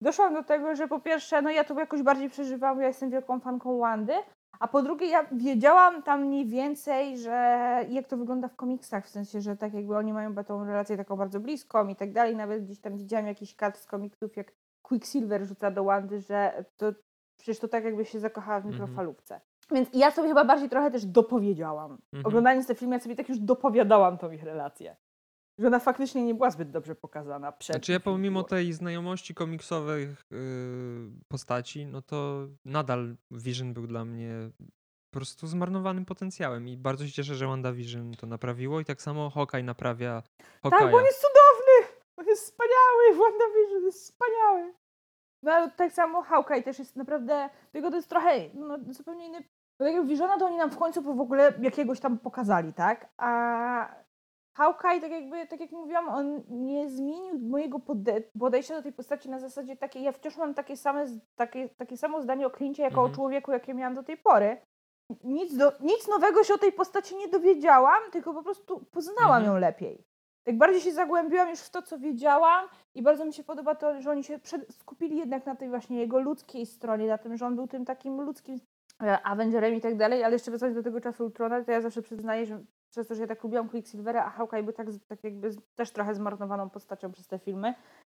doszłam 0.00 0.34
do 0.34 0.42
tego, 0.42 0.74
że 0.76 0.88
po 0.88 1.00
pierwsze, 1.00 1.42
no 1.42 1.50
ja 1.50 1.64
to 1.64 1.80
jakoś 1.80 2.02
bardziej 2.02 2.30
przeżywam, 2.30 2.80
ja 2.80 2.86
jestem 2.86 3.10
wielką 3.10 3.40
fanką 3.40 3.78
Wandy, 3.78 4.12
A 4.60 4.68
po 4.68 4.82
drugie, 4.82 5.06
ja 5.06 5.26
wiedziałam 5.32 6.02
tam 6.02 6.22
mniej 6.24 6.46
więcej, 6.46 7.18
że 7.18 7.30
jak 7.88 8.06
to 8.06 8.16
wygląda 8.16 8.48
w 8.48 8.56
komiksach, 8.56 9.06
w 9.06 9.08
sensie, 9.08 9.40
że 9.40 9.56
tak 9.56 9.74
jakby 9.74 9.96
oni 9.96 10.12
mają 10.12 10.34
tą 10.34 10.64
relację 10.64 10.96
taką 10.96 11.16
bardzo 11.16 11.40
bliską 11.40 11.88
i 11.88 11.96
tak 11.96 12.12
dalej. 12.12 12.36
Nawet 12.36 12.64
gdzieś 12.64 12.80
tam 12.80 12.96
widziałam 12.96 13.26
jakiś 13.26 13.54
kat 13.54 13.78
z 13.78 13.86
komiksów, 13.86 14.36
jak 14.36 14.52
Quicksilver 14.82 15.46
rzuca 15.46 15.70
do 15.70 15.84
Wandy, 15.84 16.20
że 16.20 16.64
to 16.76 16.86
przecież 17.38 17.58
to 17.58 17.68
tak 17.68 17.84
jakby 17.84 18.04
się 18.04 18.20
zakochała 18.20 18.60
w 18.60 18.66
Mhm. 18.66 18.74
mikrofalówce. 18.74 19.40
Więc 19.70 19.88
ja 19.92 20.10
sobie 20.10 20.28
chyba 20.28 20.44
bardziej 20.44 20.68
trochę 20.68 20.90
też 20.90 21.06
dopowiedziałam. 21.06 21.90
Mhm. 21.92 22.26
Oglądając 22.26 22.66
te 22.66 22.74
filmy, 22.74 22.96
ja 22.96 23.00
sobie 23.00 23.16
tak 23.16 23.28
już 23.28 23.38
dopowiadałam 23.38 24.18
tą 24.18 24.30
ich 24.30 24.42
relację. 24.42 24.96
Że 25.58 25.66
ona 25.66 25.78
faktycznie 25.78 26.24
nie 26.24 26.34
była 26.34 26.50
zbyt 26.50 26.70
dobrze 26.70 26.94
pokazana 26.94 27.52
przed 27.52 27.76
Znaczy 27.76 27.92
ja 27.92 28.00
pomimo 28.00 28.42
tej 28.42 28.72
znajomości 28.72 29.34
komiksowych 29.34 30.24
yy, 30.30 31.10
postaci, 31.28 31.86
no 31.86 32.02
to 32.02 32.46
nadal 32.64 33.16
Vision 33.30 33.74
był 33.74 33.86
dla 33.86 34.04
mnie 34.04 34.50
po 35.10 35.18
prostu 35.18 35.46
zmarnowanym 35.46 36.04
potencjałem 36.04 36.68
i 36.68 36.76
bardzo 36.76 37.06
się 37.06 37.12
cieszę, 37.12 37.34
że 37.34 37.46
WandaVision 37.46 38.14
to 38.14 38.26
naprawiło 38.26 38.80
i 38.80 38.84
tak 38.84 39.02
samo 39.02 39.30
Hawkeye 39.30 39.62
naprawia 39.62 40.22
Tak, 40.22 40.72
Hawkeye'a. 40.72 40.90
bo 40.90 40.96
on 40.96 41.04
jest 41.04 41.20
cudowny! 41.20 41.98
On 42.16 42.26
jest 42.26 42.42
wspaniały! 42.42 43.04
WandaVision 43.22 43.84
jest 43.84 44.02
wspaniały! 44.02 44.74
No 45.42 45.52
ale 45.52 45.70
tak 45.70 45.92
samo 45.92 46.22
Hawkeye 46.22 46.62
też 46.62 46.78
jest 46.78 46.96
naprawdę, 46.96 47.50
tylko 47.72 47.90
to 47.90 47.96
jest 47.96 48.08
trochę 48.08 48.50
no, 48.54 48.78
zupełnie 48.88 49.26
inny. 49.26 49.40
Bo 49.78 49.84
tak 49.84 49.94
jak 49.94 50.06
Visiona 50.06 50.38
to 50.38 50.46
oni 50.46 50.56
nam 50.56 50.70
w 50.70 50.78
końcu 50.78 51.02
w 51.02 51.20
ogóle 51.20 51.52
jakiegoś 51.60 52.00
tam 52.00 52.18
pokazali, 52.18 52.72
tak? 52.72 53.08
A 53.16 53.94
Hawkeye, 54.58 55.00
tak 55.00 55.10
jakby, 55.10 55.46
tak 55.46 55.60
jak 55.60 55.70
mówiłam, 55.72 56.08
on 56.08 56.42
nie 56.48 56.90
zmienił 56.90 57.38
mojego 57.38 57.78
pode- 57.78 58.22
podejścia 58.38 58.74
do 58.74 58.82
tej 58.82 58.92
postaci 58.92 59.30
na 59.30 59.38
zasadzie 59.38 59.76
takiej, 59.76 60.02
ja 60.02 60.12
wciąż 60.12 60.36
mam 60.36 60.54
takie, 60.54 60.76
same, 60.76 61.04
takie, 61.36 61.68
takie 61.68 61.96
samo 61.96 62.22
zdanie 62.22 62.46
o 62.46 62.50
Clincie 62.50 62.82
jako 62.82 63.00
Mhm. 63.00 63.12
o 63.12 63.14
człowieku, 63.14 63.52
jakie 63.52 63.74
miałam 63.74 63.94
do 63.94 64.02
tej 64.02 64.16
pory. 64.16 64.56
Nic, 65.24 65.56
do, 65.56 65.72
nic 65.80 66.08
nowego 66.08 66.44
się 66.44 66.54
o 66.54 66.58
tej 66.58 66.72
postaci 66.72 67.16
nie 67.16 67.28
dowiedziałam, 67.28 68.02
tylko 68.12 68.34
po 68.34 68.42
prostu 68.42 68.84
poznałam 68.90 69.36
Mhm. 69.36 69.44
ją 69.46 69.60
lepiej. 69.60 70.04
Tak 70.44 70.58
bardziej 70.58 70.80
się 70.80 70.92
zagłębiłam 70.92 71.48
już 71.50 71.60
w 71.60 71.70
to, 71.70 71.82
co 71.82 71.98
wiedziałam 71.98 72.68
i 72.94 73.02
bardzo 73.02 73.24
mi 73.24 73.32
się 73.32 73.44
podoba 73.44 73.74
to, 73.74 74.00
że 74.00 74.10
oni 74.10 74.24
się 74.24 74.38
przed, 74.38 74.74
skupili 74.74 75.16
jednak 75.18 75.46
na 75.46 75.56
tej 75.56 75.68
właśnie 75.68 75.98
jego 75.98 76.20
ludzkiej 76.20 76.66
stronie, 76.66 77.06
na 77.08 77.18
tym, 77.18 77.36
że 77.36 77.46
on 77.46 77.56
był 77.56 77.66
tym 77.66 77.84
takim 77.84 78.20
ludzkim 78.20 78.60
e, 79.02 79.22
Avengerem 79.22 79.74
i 79.74 79.80
tak 79.80 79.96
dalej, 79.96 80.24
ale 80.24 80.32
jeszcze 80.34 80.50
wracając 80.50 80.76
do 80.76 80.82
tego 80.82 81.00
czasu 81.00 81.24
Ultrona, 81.24 81.64
to 81.64 81.70
ja 81.72 81.80
zawsze 81.80 82.02
przyznaję, 82.02 82.46
że 82.46 82.60
przez 82.98 83.08
to, 83.08 83.14
że 83.14 83.20
ja 83.22 83.26
tak 83.28 83.42
lubiłam 83.44 83.68
Quicksilvera, 83.68 84.24
a 84.24 84.30
Hawkeye 84.30 84.62
był 84.62 84.72
tak, 84.72 84.86
tak 85.08 85.24
jakby 85.24 85.50
też 85.74 85.90
trochę 85.90 86.14
zmarnowaną 86.14 86.70
postacią 86.70 87.12
przez 87.12 87.26
te 87.26 87.38
filmy, 87.38 87.68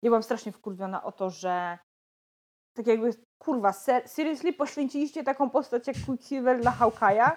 ja 0.03 0.11
byłam 0.11 0.23
strasznie 0.23 0.53
wkurwiona 0.53 1.03
o 1.05 1.13
to, 1.13 1.31
że 1.31 1.79
tak 2.77 2.87
jakby, 2.87 3.11
kurwa, 3.39 3.73
ser- 3.73 4.09
seriously 4.09 4.53
poświęciliście 4.53 5.25
taką 5.25 5.51
postać 5.51 5.87
jak 5.87 5.97
Quicksilver 6.07 6.61
dla 6.61 6.71
Hawkeye'a? 6.71 7.31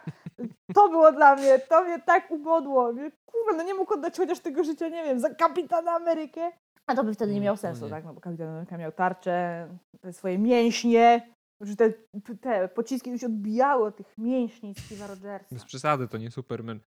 To 0.75 0.89
było 0.89 1.11
dla 1.11 1.35
mnie, 1.35 1.59
to 1.59 1.83
mnie 1.83 1.99
tak 2.01 2.31
ubodło. 2.31 2.91
Mówię, 2.93 3.11
Kurwa, 3.25 3.57
no 3.57 3.63
nie 3.63 3.73
mógł 3.73 3.93
oddać 3.93 4.17
chociaż 4.17 4.39
tego 4.39 4.63
życia, 4.63 4.87
nie 4.89 5.03
wiem, 5.03 5.19
za 5.19 5.29
Kapitana 5.35 5.91
Amerykę. 5.91 6.51
A 6.87 6.95
to 6.95 7.03
by 7.03 7.13
wtedy 7.13 7.33
nie 7.33 7.41
miało 7.41 7.53
No 7.55 7.61
sensu, 7.61 7.85
nie. 7.85 7.91
tak? 7.91 8.05
No 8.05 8.13
bo 8.13 8.21
Kapitan 8.21 8.47
Ameryka 8.47 8.77
miał 8.77 8.91
tarczę, 8.91 9.67
te 10.01 10.13
swoje 10.13 10.37
mięśnie, 10.37 11.33
że 11.61 11.75
te, 11.75 11.93
te 12.41 12.67
pociski 12.67 13.09
już 13.11 13.23
odbijały 13.23 13.85
od 13.87 13.95
tych 13.97 14.17
mięśni 14.17 14.73
Steve'a 14.73 15.07
Rogersa. 15.09 15.55
Bez 15.55 15.65
przesady, 15.65 16.07
to 16.07 16.17
nie 16.17 16.31
Superman. 16.31 16.79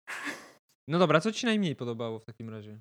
No 0.89 0.99
dobra, 0.99 1.21
co 1.21 1.33
ci 1.33 1.47
najmniej 1.47 1.77
podobało 1.77 2.19
w 2.19 2.25
takim 2.25 2.51
razie? 2.51 2.81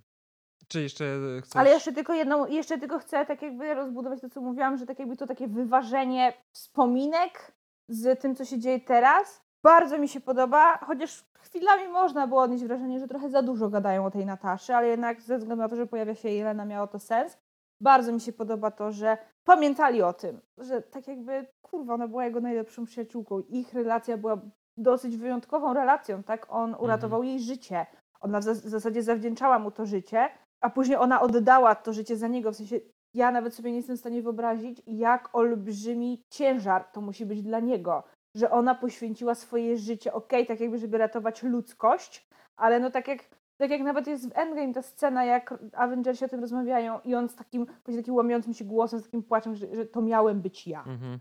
Czy 0.68 0.82
jeszcze 0.82 1.06
chcesz... 1.42 1.56
Ale 1.56 1.70
jeszcze 1.70 1.94
tylko 1.94 2.14
jedną, 2.14 2.48
jeszcze 2.48 2.78
tylko 2.78 3.00
chcę 3.00 3.26
tak 3.26 3.42
jakby 3.42 3.74
rozbudować 3.74 4.22
to, 4.22 4.30
co 4.30 4.42
mówiłam, 4.42 4.78
że 4.78 4.86
tak 4.86 5.00
jakby 5.00 5.18
to 5.18 5.28
takie 5.28 5.48
wyważenie 5.48 6.34
wspominek 6.52 7.52
z 7.88 8.22
tym, 8.22 8.36
co 8.36 8.46
się 8.46 8.60
dzieje 8.60 8.80
teraz. 8.80 9.46
Bardzo 9.64 9.98
mi 9.98 10.10
się 10.10 10.22
podoba, 10.22 10.78
chociaż 10.78 11.26
chwilami 11.34 11.88
można 11.88 12.28
było 12.28 12.42
odnieść 12.42 12.64
wrażenie, 12.64 13.00
że 13.00 13.08
trochę 13.08 13.30
za 13.30 13.42
dużo 13.42 13.70
gadają 13.70 14.06
o 14.06 14.12
tej 14.12 14.26
Nataszy, 14.26 14.76
ale 14.76 14.88
jednak 14.88 15.22
ze 15.22 15.38
względu 15.38 15.64
na 15.64 15.70
to, 15.70 15.76
że 15.76 15.88
pojawia 15.88 16.16
się 16.16 16.30
Jelena, 16.30 16.66
miało 16.66 16.88
to 16.88 17.00
sens. 17.00 17.38
Bardzo 17.82 18.12
mi 18.12 18.22
się 18.22 18.34
podoba 18.34 18.72
to, 18.72 18.92
że 18.92 19.18
pamiętali 19.44 20.02
o 20.02 20.14
tym, 20.14 20.42
że 20.58 20.82
tak 20.82 21.08
jakby, 21.08 21.48
kurwa, 21.62 21.94
ona 21.94 22.08
była 22.08 22.26
jego 22.26 22.40
najlepszą 22.40 22.86
przyjaciółką. 22.86 23.40
Ich 23.40 23.74
relacja 23.74 24.18
była 24.18 24.42
dosyć 24.78 25.18
wyjątkową 25.18 25.74
relacją, 25.74 26.24
tak? 26.24 26.46
On 26.50 26.76
uratował 26.80 27.24
jej 27.24 27.40
życie. 27.40 27.86
Ona 28.22 28.40
w 28.40 28.44
zas- 28.44 28.62
w 28.66 28.70
zasadzie 28.70 29.04
zawdzięczała 29.04 29.60
mu 29.60 29.72
to 29.72 29.86
życie, 29.86 30.30
a 30.62 30.70
później 30.70 30.98
ona 30.98 31.22
oddała 31.22 31.76
to 31.76 31.94
życie 31.94 32.18
za 32.18 32.28
niego. 32.28 32.52
W 32.52 32.56
sensie 32.56 32.80
ja 33.14 33.32
nawet 33.32 33.54
sobie 33.54 33.72
nie 33.72 33.78
jestem 33.78 33.96
w 33.98 34.00
stanie 34.00 34.22
wyobrazić, 34.22 34.82
jak 34.88 35.36
olbrzymi 35.36 36.22
ciężar 36.30 36.84
to 36.84 37.02
musi 37.02 37.26
być 37.26 37.42
dla 37.44 37.60
niego, 37.60 38.04
że 38.36 38.52
ona 38.52 38.76
poświęciła 38.76 39.36
swoje 39.36 39.78
życie, 39.78 40.14
okej, 40.14 40.46
tak 40.46 40.60
jakby, 40.60 40.78
żeby 40.78 40.98
ratować 40.98 41.44
ludzkość, 41.44 42.28
ale 42.58 42.80
no 42.80 42.92
tak 42.92 43.08
jak, 43.08 43.20
tak 43.58 43.70
jak 43.70 43.82
nawet 43.82 44.08
jest 44.08 44.30
w 44.30 44.38
Endgame 44.38 44.74
ta 44.74 44.82
scena, 44.82 45.26
jak 45.26 45.54
Avengersi 45.74 46.26
o 46.26 46.28
tym 46.28 46.42
rozmawiają 46.42 47.00
i 47.04 47.16
on 47.16 47.30
z 47.30 47.36
takim, 47.36 47.66
takim 47.84 48.16
łamiącym 48.16 48.54
się 48.54 48.66
głosem, 48.66 49.00
z 49.00 49.04
takim 49.04 49.24
płaczem, 49.24 49.56
że, 49.56 49.76
że 49.76 49.86
to 49.86 50.02
miałem 50.02 50.42
być 50.42 50.68
ja 50.68 50.84
Mhm. 50.88 51.20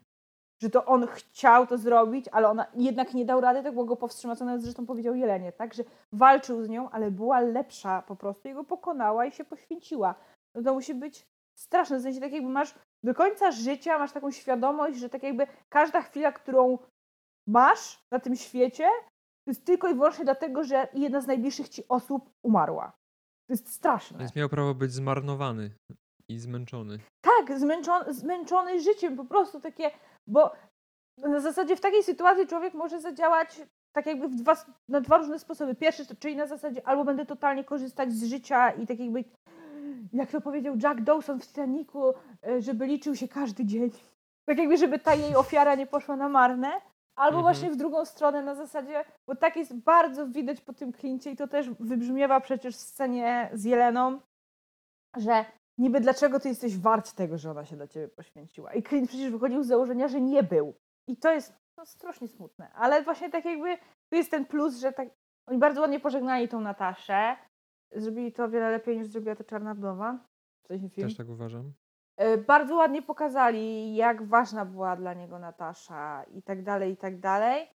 Że 0.65 0.71
to 0.71 0.85
on 0.85 1.07
chciał 1.07 1.67
to 1.67 1.79
zrobić, 1.79 2.29
ale 2.33 2.49
ona 2.49 2.67
jednak 2.75 3.15
nie 3.15 3.25
dał 3.25 3.41
rady, 3.41 3.63
tak 3.63 3.73
było 3.73 3.85
go 3.85 3.97
powstrzymać, 3.97 4.39
co 4.39 4.45
nawet 4.45 4.63
zresztą 4.63 4.87
powiedział 4.87 5.15
Jelenie, 5.15 5.53
tak, 5.53 5.75
że 5.75 5.85
walczył 6.13 6.63
z 6.63 6.69
nią, 6.69 6.91
ale 6.91 7.11
była 7.11 7.41
lepsza 7.41 8.03
po 8.03 8.17
prostu, 8.17 8.49
i 8.49 8.55
go 8.55 8.65
pokonała 8.65 9.27
i 9.27 9.33
się 9.33 9.45
poświęciła. 9.45 10.15
No 10.55 10.63
to 10.63 10.75
musi 10.75 10.95
być 10.95 11.27
straszne, 11.59 11.99
w 11.99 12.03
sensie 12.03 12.21
tak 12.21 12.33
jakby 12.33 12.49
masz 12.49 12.75
do 13.05 13.15
końca 13.15 13.51
życia, 13.51 13.99
masz 13.99 14.13
taką 14.13 14.31
świadomość, 14.31 14.99
że 14.99 15.09
tak 15.09 15.23
jakby 15.23 15.47
każda 15.69 16.03
chwila, 16.03 16.33
którą 16.33 16.79
masz 17.49 18.05
na 18.11 18.21
tym 18.21 18.37
świecie, 18.37 18.89
to 19.45 19.51
jest 19.51 19.65
tylko 19.65 19.89
i 19.89 19.95
wyłącznie 19.95 20.25
dlatego, 20.25 20.65
że 20.65 20.89
jedna 20.95 21.21
z 21.21 21.27
najbliższych 21.27 21.69
ci 21.69 21.89
osób 21.89 22.31
umarła. 22.43 22.93
To 23.47 23.53
jest 23.53 23.73
straszne. 23.73 24.19
Więc 24.19 24.37
miał 24.37 24.49
prawo 24.49 24.75
być 24.75 24.93
zmarnowany 24.93 25.71
i 26.29 26.39
zmęczony. 26.39 26.99
Tak, 27.21 27.59
zmęczony, 27.59 28.15
zmęczony 28.15 28.81
życiem, 28.81 29.17
po 29.17 29.25
prostu 29.25 29.61
takie, 29.61 29.91
bo 30.27 30.53
na 31.19 31.41
zasadzie 31.41 31.77
w 31.77 31.81
takiej 31.81 32.03
sytuacji 32.03 32.47
człowiek 32.47 32.75
może 32.75 33.01
zadziałać 33.01 33.63
tak 33.93 34.07
jakby 34.07 34.29
dwa, 34.29 34.55
na 34.89 35.01
dwa 35.01 35.19
różne 35.19 35.39
sposoby. 35.39 35.75
Pierwszy, 35.75 36.07
to, 36.07 36.15
czyli 36.19 36.37
na 36.37 36.47
zasadzie 36.47 36.87
albo 36.89 37.05
będę 37.05 37.27
totalnie 37.27 37.65
korzystać 37.65 38.13
z 38.13 38.25
życia 38.25 38.71
i 38.71 38.87
tak 38.87 38.99
jakby, 38.99 39.25
jak 40.13 40.31
to 40.31 40.41
powiedział 40.41 40.77
Jack 40.83 41.01
Dawson 41.01 41.41
w 41.41 41.47
Titanicu, 41.47 42.15
e, 42.47 42.63
żeby 42.63 42.87
liczył 42.87 43.17
się 43.17 43.29
każdy 43.29 43.65
dzień. 43.65 43.91
Tak 44.49 44.59
jakby, 44.59 44.77
żeby 44.77 44.99
ta 44.99 45.15
jej 45.15 45.37
ofiara 45.37 45.75
nie 45.75 45.87
poszła 45.87 46.17
na 46.17 46.29
marne. 46.29 46.69
Albo 47.17 47.39
Mhm. 47.39 47.43
właśnie 47.43 47.71
w 47.71 47.77
drugą 47.77 48.05
stronę 48.05 48.43
na 48.43 48.55
zasadzie, 48.55 49.05
bo 49.29 49.37
tak 49.37 49.57
jest 49.57 49.75
bardzo 49.75 50.27
widać 50.27 50.61
po 50.61 50.73
tym 50.73 50.93
klincie 50.93 51.31
i 51.31 51.37
to 51.37 51.49
też 51.49 51.71
wybrzmiewa 51.71 52.41
przecież 52.41 52.77
w 52.77 52.81
scenie 52.81 53.51
z 53.53 53.65
Jeleną, 53.65 54.21
że 55.17 55.45
niby 55.79 56.01
dlaczego 56.01 56.41
ty 56.41 56.49
jesteś 56.49 56.79
wart 56.79 57.13
tego, 57.13 57.39
że 57.39 57.51
ona 57.51 57.65
się 57.65 57.77
dla 57.77 57.87
ciebie 57.87 58.09
poświęciła. 58.09 58.73
I 58.75 58.83
Clint 58.83 59.09
przecież 59.09 59.31
wychodził 59.31 59.63
z 59.63 59.67
założenia, 59.67 60.09
że 60.09 60.21
nie 60.21 60.43
był. 60.43 60.75
I 61.07 61.17
to 61.17 61.33
jest 61.33 61.53
no, 61.77 61.87
strasznie 61.87 62.29
smutne. 62.29 62.73
Ale 62.75 63.03
właśnie 63.03 63.31
tak 63.31 63.45
jakby 63.45 63.77
tu 64.11 64.17
jest 64.17 64.31
ten 64.31 64.45
plus, 64.47 64.79
że 64.81 64.93
tak 64.93 65.09
oni 65.47 65.59
bardzo 65.59 65.81
ładnie 65.81 66.01
pożegnali 66.01 66.49
tą 66.49 66.61
Nataszę. 66.61 67.37
Zrobili 67.93 68.33
to 68.33 68.45
o 68.45 68.49
wiele 68.49 68.71
lepiej 68.71 68.99
niż 68.99 69.07
zrobiła 69.07 69.37
to 69.37 69.45
Czarna 69.45 69.75
Wdowa. 69.75 70.19
W 70.63 70.67
sensie 70.67 70.89
film. 70.89 71.09
Też 71.09 71.17
tak 71.17 71.29
uważam. 71.29 71.73
E, 72.17 72.39
Bardzo 72.39 72.77
ładnie 72.77 73.03
pokazali, 73.03 73.95
jak 73.97 74.23
ważna 74.29 74.65
była 74.65 74.97
dla 74.97 75.15
niego 75.15 75.39
Natasza 75.39 76.25
i 76.25 76.43
tak 76.43 76.63
dalej, 76.63 76.93
i 76.93 76.97
tak 76.97 77.21
dalej. 77.21 77.67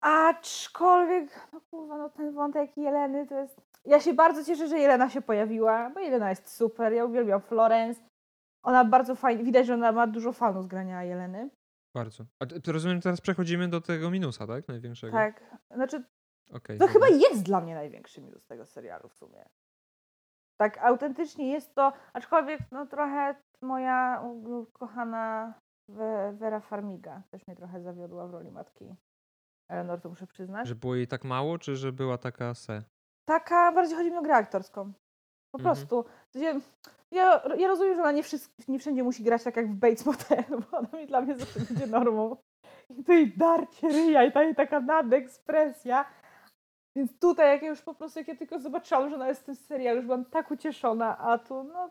Aczkolwiek, 0.00 1.48
no 1.52 1.60
kurwa, 1.70 1.98
no 1.98 2.10
ten 2.10 2.34
wątek 2.34 2.76
Jeleny 2.76 3.26
to 3.26 3.34
jest... 3.34 3.60
Ja 3.84 4.00
się 4.00 4.14
bardzo 4.14 4.44
cieszę, 4.44 4.68
że 4.68 4.78
Jelena 4.78 5.10
się 5.10 5.22
pojawiła, 5.22 5.90
bo 5.90 6.00
Jelena 6.00 6.30
jest 6.30 6.48
super, 6.48 6.92
ja 6.92 7.04
uwielbiam 7.04 7.40
Florence. 7.40 8.00
Ona 8.62 8.84
bardzo 8.84 9.14
fajnie, 9.14 9.44
widać, 9.44 9.66
że 9.66 9.74
ona 9.74 9.92
ma 9.92 10.06
dużo 10.06 10.32
fanów 10.32 10.64
z 10.64 10.66
grania 10.66 11.04
Jeleny. 11.04 11.50
Bardzo. 11.94 12.24
A 12.42 12.46
to, 12.46 12.60
to 12.60 12.72
rozumiem, 12.72 13.00
teraz 13.00 13.20
przechodzimy 13.20 13.68
do 13.68 13.80
tego 13.80 14.10
minusa, 14.10 14.46
tak? 14.46 14.68
Największego. 14.68 15.12
Tak, 15.12 15.56
znaczy 15.70 16.04
Okej. 16.52 16.78
To 16.78 16.86
dobra. 16.86 16.92
chyba 16.92 17.08
jest 17.08 17.42
dla 17.42 17.60
mnie 17.60 17.74
największy 17.74 18.22
minus 18.22 18.46
tego 18.46 18.66
serialu 18.66 19.08
w 19.08 19.14
sumie. 19.14 19.44
Tak 20.60 20.78
autentycznie 20.78 21.52
jest 21.52 21.74
to, 21.74 21.92
aczkolwiek 22.12 22.60
no 22.72 22.86
trochę 22.86 23.34
moja 23.62 24.24
kochana 24.72 25.54
Vera 26.32 26.60
Farmiga 26.60 27.22
też 27.30 27.46
mnie 27.46 27.56
trochę 27.56 27.80
zawiodła 27.80 28.26
w 28.26 28.30
roli 28.30 28.50
matki 28.50 28.94
Eleanor, 29.68 30.00
to 30.00 30.08
muszę 30.08 30.26
przyznać. 30.26 30.68
Że 30.68 30.74
było 30.74 30.94
jej 30.94 31.08
tak 31.08 31.24
mało, 31.24 31.58
czy 31.58 31.76
że 31.76 31.92
była 31.92 32.18
taka 32.18 32.54
se? 32.54 32.82
Taka, 33.28 33.72
bardziej 33.72 33.96
chodzi 33.96 34.10
mi 34.10 34.16
o 34.16 34.22
grę 34.22 34.34
aktorską. 34.34 34.92
Po 35.54 35.58
Mhm. 35.58 35.76
prostu. 35.76 36.04
Ja, 37.10 37.40
ja 37.56 37.68
rozumiem, 37.68 37.94
że 37.94 38.00
ona 38.00 38.12
nie, 38.12 38.22
wszys- 38.22 38.50
nie 38.68 38.78
wszędzie 38.78 39.02
musi 39.02 39.22
grać 39.24 39.42
tak 39.44 39.56
jak 39.56 39.68
w 39.68 39.74
Bates 39.74 40.06
Motel, 40.06 40.44
bo 40.70 40.78
ona 40.78 40.88
mi 40.98 41.06
dla 41.06 41.20
mnie 41.20 41.36
zawsze 41.38 41.60
będzie 41.60 41.86
normą. 41.86 42.36
I 42.90 43.04
to 43.04 43.12
jej 43.12 43.36
darcie 43.36 43.88
ryja 43.88 44.24
i 44.24 44.32
ta 44.32 44.42
jej 44.42 44.54
taka 44.54 44.80
nadekspresja. 44.80 46.04
Więc 46.96 47.18
tutaj, 47.18 47.48
jak 47.52 47.62
ja 47.62 47.68
już 47.68 47.82
po 47.82 47.94
prostu, 47.94 48.18
jak 48.18 48.28
ja 48.28 48.36
tylko 48.36 48.58
zobaczyłam, 48.58 49.08
że 49.10 49.14
ona 49.16 49.28
jest 49.28 49.40
w 49.40 49.44
tym 49.44 49.54
serialu, 49.54 49.96
już 49.96 50.06
byłam 50.06 50.24
tak 50.24 50.50
ucieszona, 50.50 51.18
a 51.18 51.38
tu, 51.38 51.64
no, 51.64 51.90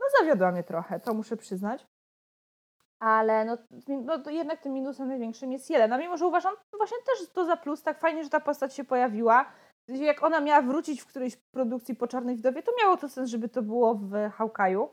no 0.00 0.06
zawiodła 0.18 0.52
mnie 0.52 0.62
trochę, 0.64 1.00
to 1.00 1.14
muszę 1.14 1.36
przyznać. 1.36 1.86
Ale 3.00 3.44
no, 3.44 3.58
no 3.88 4.30
jednak 4.30 4.60
tym 4.60 4.72
minusem 4.72 5.08
największym 5.08 5.52
jest 5.52 5.70
Jelena, 5.70 5.98
mimo 5.98 6.16
że 6.16 6.26
uważam 6.26 6.54
właśnie 6.76 6.96
też 7.06 7.28
to 7.28 7.44
za 7.44 7.56
plus, 7.56 7.82
tak 7.82 7.98
fajnie, 8.00 8.24
że 8.24 8.30
ta 8.30 8.40
postać 8.40 8.74
się 8.74 8.84
pojawiła. 8.84 9.52
Jak 9.88 10.22
ona 10.22 10.40
miała 10.40 10.62
wrócić 10.62 11.00
w 11.00 11.06
którejś 11.06 11.36
produkcji 11.36 11.96
po 11.96 12.06
Czarnej 12.06 12.36
Wdowie, 12.36 12.62
to 12.62 12.72
miało 12.82 12.96
to 12.96 13.08
sens, 13.08 13.30
żeby 13.30 13.48
to 13.48 13.62
było 13.62 13.94
w 13.94 14.10
Hawkeye'u. 14.10 14.88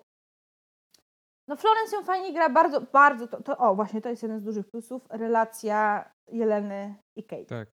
No 1.47 1.55
Florence 1.55 1.95
ją 1.95 2.03
fajnie 2.03 2.33
gra, 2.33 2.49
bardzo, 2.49 2.81
bardzo, 2.81 3.27
to, 3.27 3.43
to, 3.43 3.57
o 3.57 3.75
właśnie 3.75 4.01
to 4.01 4.09
jest 4.09 4.23
jeden 4.23 4.39
z 4.39 4.43
dużych 4.43 4.69
plusów, 4.69 5.07
relacja 5.09 6.11
Jeleny 6.27 6.95
i 7.15 7.23
Kate. 7.23 7.45
Tak. 7.45 7.69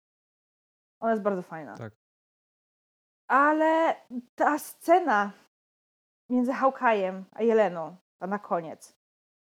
Ona 0.99 1.11
jest 1.11 1.23
bardzo 1.23 1.41
fajna. 1.41 1.77
Tak. 1.77 1.93
Ale 3.27 3.95
ta 4.35 4.59
scena 4.59 5.31
między 6.29 6.51
Hawkeye'em 6.51 7.23
a 7.31 7.43
Jeleną, 7.43 7.95
ta 8.21 8.27
na 8.27 8.39
koniec. 8.39 9.02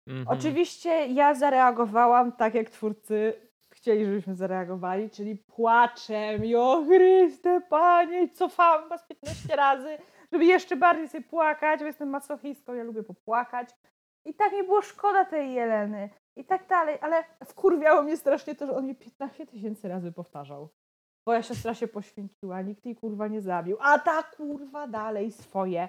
Mhm. 0.09 0.39
Oczywiście 0.39 1.07
ja 1.07 1.35
zareagowałam 1.35 2.33
tak, 2.33 2.55
jak 2.55 2.71
twórcy 2.71 3.35
chcieli, 3.75 4.05
żebyśmy 4.05 4.35
zareagowali, 4.35 5.11
czyli 5.11 5.37
płaczem 5.37 6.45
i 6.45 6.55
o 6.57 6.85
Chryste, 6.87 7.61
Panie, 7.61 8.29
cofałam 8.29 8.89
was 8.89 9.07
15 9.07 9.57
razy, 9.57 9.99
żeby 10.33 10.45
jeszcze 10.45 10.77
bardziej 10.77 11.09
sobie 11.09 11.25
płakać, 11.25 11.81
bo 11.81 11.87
jestem 11.87 12.09
masochistką, 12.09 12.75
ja 12.75 12.85
lubię 12.85 13.03
popłakać. 13.03 13.71
I 14.25 14.35
tak 14.35 14.53
mi 14.53 14.63
było 14.63 14.83
szkoda 14.83 15.25
tej 15.25 15.53
Jeleny 15.53 16.11
i 16.37 16.45
tak 16.45 16.67
dalej, 16.67 16.99
ale 17.01 17.25
wkurwiało 17.45 18.03
mnie 18.03 18.17
strasznie 18.17 18.55
to, 18.55 18.67
że 18.67 18.77
on 18.77 18.87
mi 18.87 18.95
15 18.95 19.47
tysięcy 19.47 19.89
razy 19.89 20.13
powtarzał. 20.13 20.69
Twoja 21.23 21.43
siostra 21.43 21.75
się 21.75 21.89
poświęciła, 21.89 22.63
nikt 22.63 22.87
jej 22.87 22.97
kurwa 22.97 23.29
nie 23.29 23.41
zabił, 23.41 23.77
a 23.81 23.99
ta 23.99 24.23
kurwa 24.23 24.87
dalej 24.87 25.33
swoje. 25.33 25.89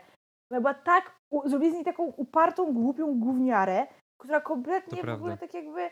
Ona 0.52 0.62
była 0.62 0.74
tak, 0.74 1.20
zrobili 1.46 1.72
z 1.72 1.76
niej 1.76 1.86
taką 1.86 2.04
upartą, 2.04 2.74
głupią 2.74 3.20
gówniarę, 3.20 3.88
która 4.20 4.42
kompletnie 4.42 5.04
w 5.04 5.10
ogóle 5.10 5.38
tak 5.38 5.54
jakby, 5.54 5.90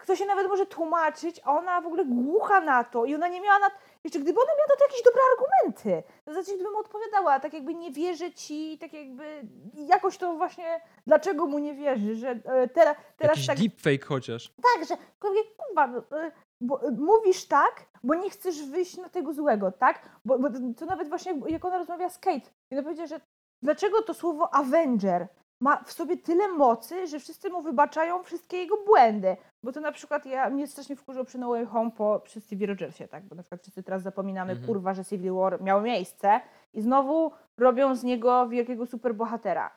kto 0.00 0.16
się 0.16 0.26
nawet 0.26 0.48
może 0.48 0.66
tłumaczyć, 0.66 1.40
a 1.44 1.58
ona 1.58 1.80
w 1.80 1.86
ogóle 1.86 2.04
głucha 2.04 2.60
na 2.60 2.84
to 2.84 3.04
i 3.04 3.14
ona 3.14 3.28
nie 3.28 3.40
miała 3.40 3.58
na, 3.58 3.70
jeszcze 4.04 4.18
gdyby 4.18 4.40
ona 4.40 4.50
miała 4.58 4.68
na 4.68 4.76
to 4.76 4.84
jakieś 4.84 5.02
dobre 5.02 5.20
argumenty, 5.32 6.02
to 6.24 6.32
znaczy 6.32 6.54
gdybym 6.54 6.76
odpowiadała, 6.76 7.40
tak 7.40 7.52
jakby 7.52 7.74
nie 7.74 7.90
wierzę 7.90 8.32
ci, 8.32 8.78
tak 8.78 8.92
jakby 8.92 9.42
jakoś 9.74 10.18
to 10.18 10.34
właśnie, 10.34 10.80
dlaczego 11.06 11.46
mu 11.46 11.58
nie 11.58 11.74
wierzy, 11.74 12.14
że 12.14 12.30
e, 12.30 12.68
teraz, 12.68 12.96
teraz 13.16 13.36
Jakiś 13.36 13.46
tak, 13.46 13.58
deepfake 13.58 14.04
chociaż. 14.04 14.52
tak, 14.62 14.88
że 14.88 14.96
kurwa, 15.20 15.86
no, 15.86 16.18
e, 16.18 16.32
bo, 16.60 16.82
e, 16.82 16.90
mówisz 16.90 17.46
tak, 17.48 17.86
bo 18.04 18.14
nie 18.14 18.30
chcesz 18.30 18.62
wyjść 18.66 18.96
na 18.96 19.08
tego 19.08 19.32
złego, 19.32 19.72
tak? 19.72 20.08
Bo, 20.24 20.38
bo 20.38 20.48
to 20.78 20.86
nawet 20.86 21.08
właśnie 21.08 21.32
jak- 21.32 21.50
jak 21.50 21.64
ona 21.64 21.78
rozmawia 21.78 22.08
z 22.08 22.18
Kate, 22.18 22.50
i 22.70 22.74
ona 22.74 22.82
powiedziała, 22.82 23.06
że 23.06 23.20
dlaczego 23.62 24.02
to 24.02 24.14
słowo 24.14 24.54
Avenger 24.54 25.28
ma 25.60 25.82
w 25.84 25.92
sobie 25.92 26.16
tyle 26.16 26.48
mocy, 26.48 27.06
że 27.06 27.18
wszyscy 27.20 27.50
mu 27.50 27.62
wybaczają 27.62 28.22
wszystkie 28.22 28.56
jego 28.56 28.76
błędy. 28.86 29.36
Bo 29.62 29.72
to 29.72 29.80
na 29.80 29.92
przykład 29.92 30.26
ja, 30.26 30.50
mnie 30.50 30.66
strasznie 30.66 30.96
wkurzyło 30.96 31.24
przy 31.24 31.38
No 31.38 31.48
Way 31.48 31.66
Home 31.66 31.90
po, 31.90 32.20
przy 32.24 32.40
Stevie 32.40 32.66
Rogersie, 32.66 33.08
tak? 33.08 33.24
Bo 33.24 33.34
na 33.34 33.42
przykład 33.42 33.60
wszyscy 33.62 33.82
teraz 33.82 34.02
zapominamy, 34.02 34.50
Mhm. 34.52 34.66
kurwa, 34.68 34.94
że 34.94 35.04
Civil 35.04 35.32
War 35.32 35.62
miał 35.62 35.82
miejsce 35.82 36.40
i 36.74 36.80
znowu 36.82 37.32
robią 37.58 37.94
z 37.94 38.04
niego 38.04 38.48
wielkiego 38.48 38.86
superbohatera. 38.86 39.70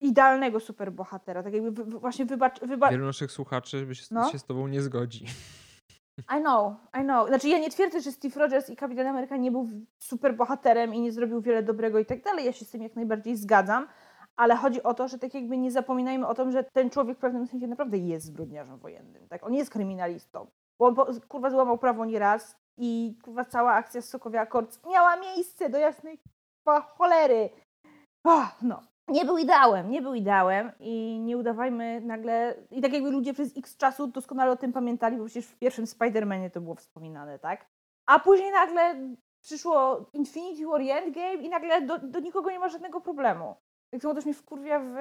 Idealnego 0.00 0.60
superbohatera, 0.60 1.42
tak 1.42 1.52
jakby 1.54 1.84
właśnie 1.84 2.24
wybacz... 2.24 2.60
wybacz 2.60 2.90
Wielu 2.90 3.06
naszych 3.06 3.32
słuchaczy 3.32 3.86
by 3.86 3.94
się, 3.94 4.04
No. 4.10 4.30
się 4.30 4.38
z 4.38 4.44
tobą 4.44 4.68
nie 4.68 4.82
zgodzi. 4.82 5.24
I 6.38 6.40
know, 6.40 6.74
I 7.00 7.02
know. 7.02 7.28
Znaczy 7.28 7.48
ja 7.48 7.58
nie 7.58 7.70
twierdzę, 7.70 8.00
że 8.00 8.12
Steve 8.12 8.40
Rogers 8.40 8.70
i 8.70 8.76
Kapitan 8.76 9.06
Ameryka 9.06 9.36
nie 9.36 9.50
był 9.50 9.68
super 9.98 10.36
bohaterem 10.36 10.94
i 10.94 11.00
nie 11.00 11.12
zrobił 11.12 11.40
wiele 11.40 11.62
dobrego 11.62 11.98
i 11.98 12.06
tak 12.06 12.22
dalej. 12.22 12.44
Ja 12.46 12.52
się 12.52 12.64
z 12.64 12.70
tym 12.70 12.82
jak 12.82 12.96
najbardziej 12.96 13.36
zgadzam. 13.36 13.86
Ale 14.38 14.56
chodzi 14.56 14.82
o 14.82 14.94
to, 14.94 15.08
że 15.08 15.18
tak 15.18 15.34
jakby 15.34 15.58
nie 15.58 15.70
zapominajmy 15.70 16.26
o 16.26 16.34
tym, 16.34 16.52
że 16.52 16.64
ten 16.64 16.90
człowiek 16.90 17.16
w 17.16 17.20
pewnym 17.20 17.46
sensie 17.46 17.66
naprawdę 17.66 17.98
jest 17.98 18.26
zbrodniarzem 18.26 18.78
wojennym. 18.78 19.28
Tak? 19.28 19.46
On 19.46 19.54
jest 19.54 19.70
kryminalistą. 19.70 20.46
Bo 20.78 20.86
on 20.86 20.94
po, 20.94 21.06
kurwa 21.28 21.50
złamał 21.50 21.78
prawo 21.78 22.04
nieraz 22.04 22.56
i 22.78 23.18
kurwa 23.24 23.44
cała 23.44 23.72
akcja 23.72 24.02
z 24.02 24.08
Sokowie 24.08 24.40
Akord 24.40 24.86
miała 24.86 25.16
miejsce 25.16 25.70
do 25.70 25.78
jasnej 25.78 26.18
kurwa 26.64 26.80
cholery. 26.80 27.50
Oh, 28.24 28.54
no. 28.62 28.82
Nie 29.08 29.24
był 29.24 29.38
ideałem, 29.38 29.90
nie 29.90 30.02
był 30.02 30.14
ideałem 30.14 30.72
i 30.80 31.20
nie 31.20 31.36
udawajmy 31.38 32.00
nagle. 32.00 32.54
I 32.70 32.82
tak 32.82 32.92
jakby 32.92 33.10
ludzie 33.10 33.34
przez 33.34 33.56
x 33.56 33.76
czasu 33.76 34.06
doskonale 34.06 34.50
o 34.50 34.56
tym 34.56 34.72
pamiętali, 34.72 35.16
bo 35.16 35.24
przecież 35.24 35.46
w 35.46 35.58
pierwszym 35.58 35.84
Spider-Manie 35.84 36.50
to 36.50 36.60
było 36.60 36.74
wspominane, 36.74 37.38
tak? 37.38 37.66
A 38.06 38.18
później 38.18 38.52
nagle 38.52 38.94
przyszło 39.42 40.06
Infinity 40.12 40.66
War 40.66 40.82
i 40.82 40.90
Endgame 40.90 41.34
i 41.34 41.48
nagle 41.48 41.82
do, 41.82 41.98
do 41.98 42.20
nikogo 42.20 42.50
nie 42.50 42.58
ma 42.58 42.68
żadnego 42.68 43.00
problemu. 43.00 43.54
Tak 43.92 44.02
samo 44.02 44.14
też 44.14 44.24
mnie 44.24 44.34
wkurwia 44.34 44.80
w 44.80 44.94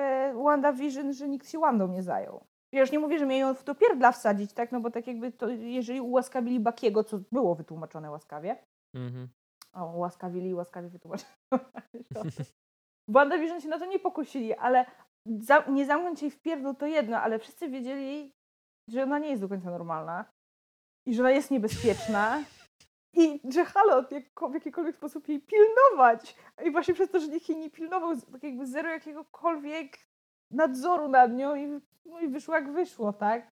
WandaVision, 0.44 1.14
że 1.14 1.28
nikt 1.30 1.50
się 1.50 1.60
Wandą 1.60 1.88
nie 1.88 2.04
zajął. 2.04 2.44
Ja 2.74 2.82
już 2.82 2.92
nie 2.92 3.00
mówię, 3.00 3.20
że 3.20 3.26
mieli 3.26 3.40
ją 3.42 3.54
w 3.54 3.64
to 3.64 3.76
pierdla 3.76 4.12
wsadzić, 4.12 4.54
tak? 4.54 4.72
No 4.72 4.80
bo 4.80 4.92
tak 4.92 5.08
jakby 5.08 5.32
to, 5.32 5.50
jeżeli 5.50 6.02
ułaskawili 6.02 6.60
Bakiego, 6.60 7.04
co 7.04 7.20
było 7.32 7.56
wytłumaczone 7.56 8.12
łaskawie, 8.12 8.64
Mhm. 8.96 9.28
o, 9.74 9.86
łaskawili, 9.86 10.54
łaskawie 10.54 10.90
wytłumaczyli. 10.90 11.30
WandaVision 13.10 13.62
się 13.62 13.68
na 13.70 13.80
to 13.80 13.86
nie 13.86 14.00
pokusili, 14.00 14.54
ale 14.54 14.86
za, 15.40 15.64
nie 15.70 15.86
zamknąć 15.86 16.22
jej 16.22 16.32
w 16.32 16.42
pierdol 16.42 16.76
to 16.76 16.86
jedno, 16.86 17.18
ale 17.18 17.40
wszyscy 17.40 17.70
wiedzieli, 17.70 18.32
że 18.90 19.04
ona 19.04 19.20
nie 19.20 19.30
jest 19.30 19.42
do 19.42 19.50
końca 19.50 19.70
normalna 19.72 20.26
i 21.08 21.14
że 21.16 21.22
ona 21.24 21.32
jest 21.32 21.52
niebezpieczna 21.52 22.44
i 23.18 23.42
że 23.54 23.66
halo, 23.66 24.04
jak, 24.12 24.52
w 24.52 24.54
jakikolwiek 24.54 24.96
sposób 24.96 25.28
jej 25.28 25.42
pilnować. 25.42 26.36
I 26.66 26.72
właśnie 26.72 26.94
przez 26.94 27.12
to, 27.12 27.20
że 27.20 27.28
nikt 27.28 27.50
jej 27.50 27.58
nie 27.58 27.70
pilnował, 27.70 28.16
tak 28.32 28.44
jakby 28.44 28.68
zero 28.68 28.90
jakiegokolwiek 28.90 29.98
nadzoru 30.52 31.08
nad 31.08 31.34
nią 31.34 31.56
i, 31.56 31.82
no 32.06 32.20
i 32.20 32.28
wyszło 32.28 32.56
jak 32.56 32.72
wyszło, 32.72 33.14
tak? 33.14 33.52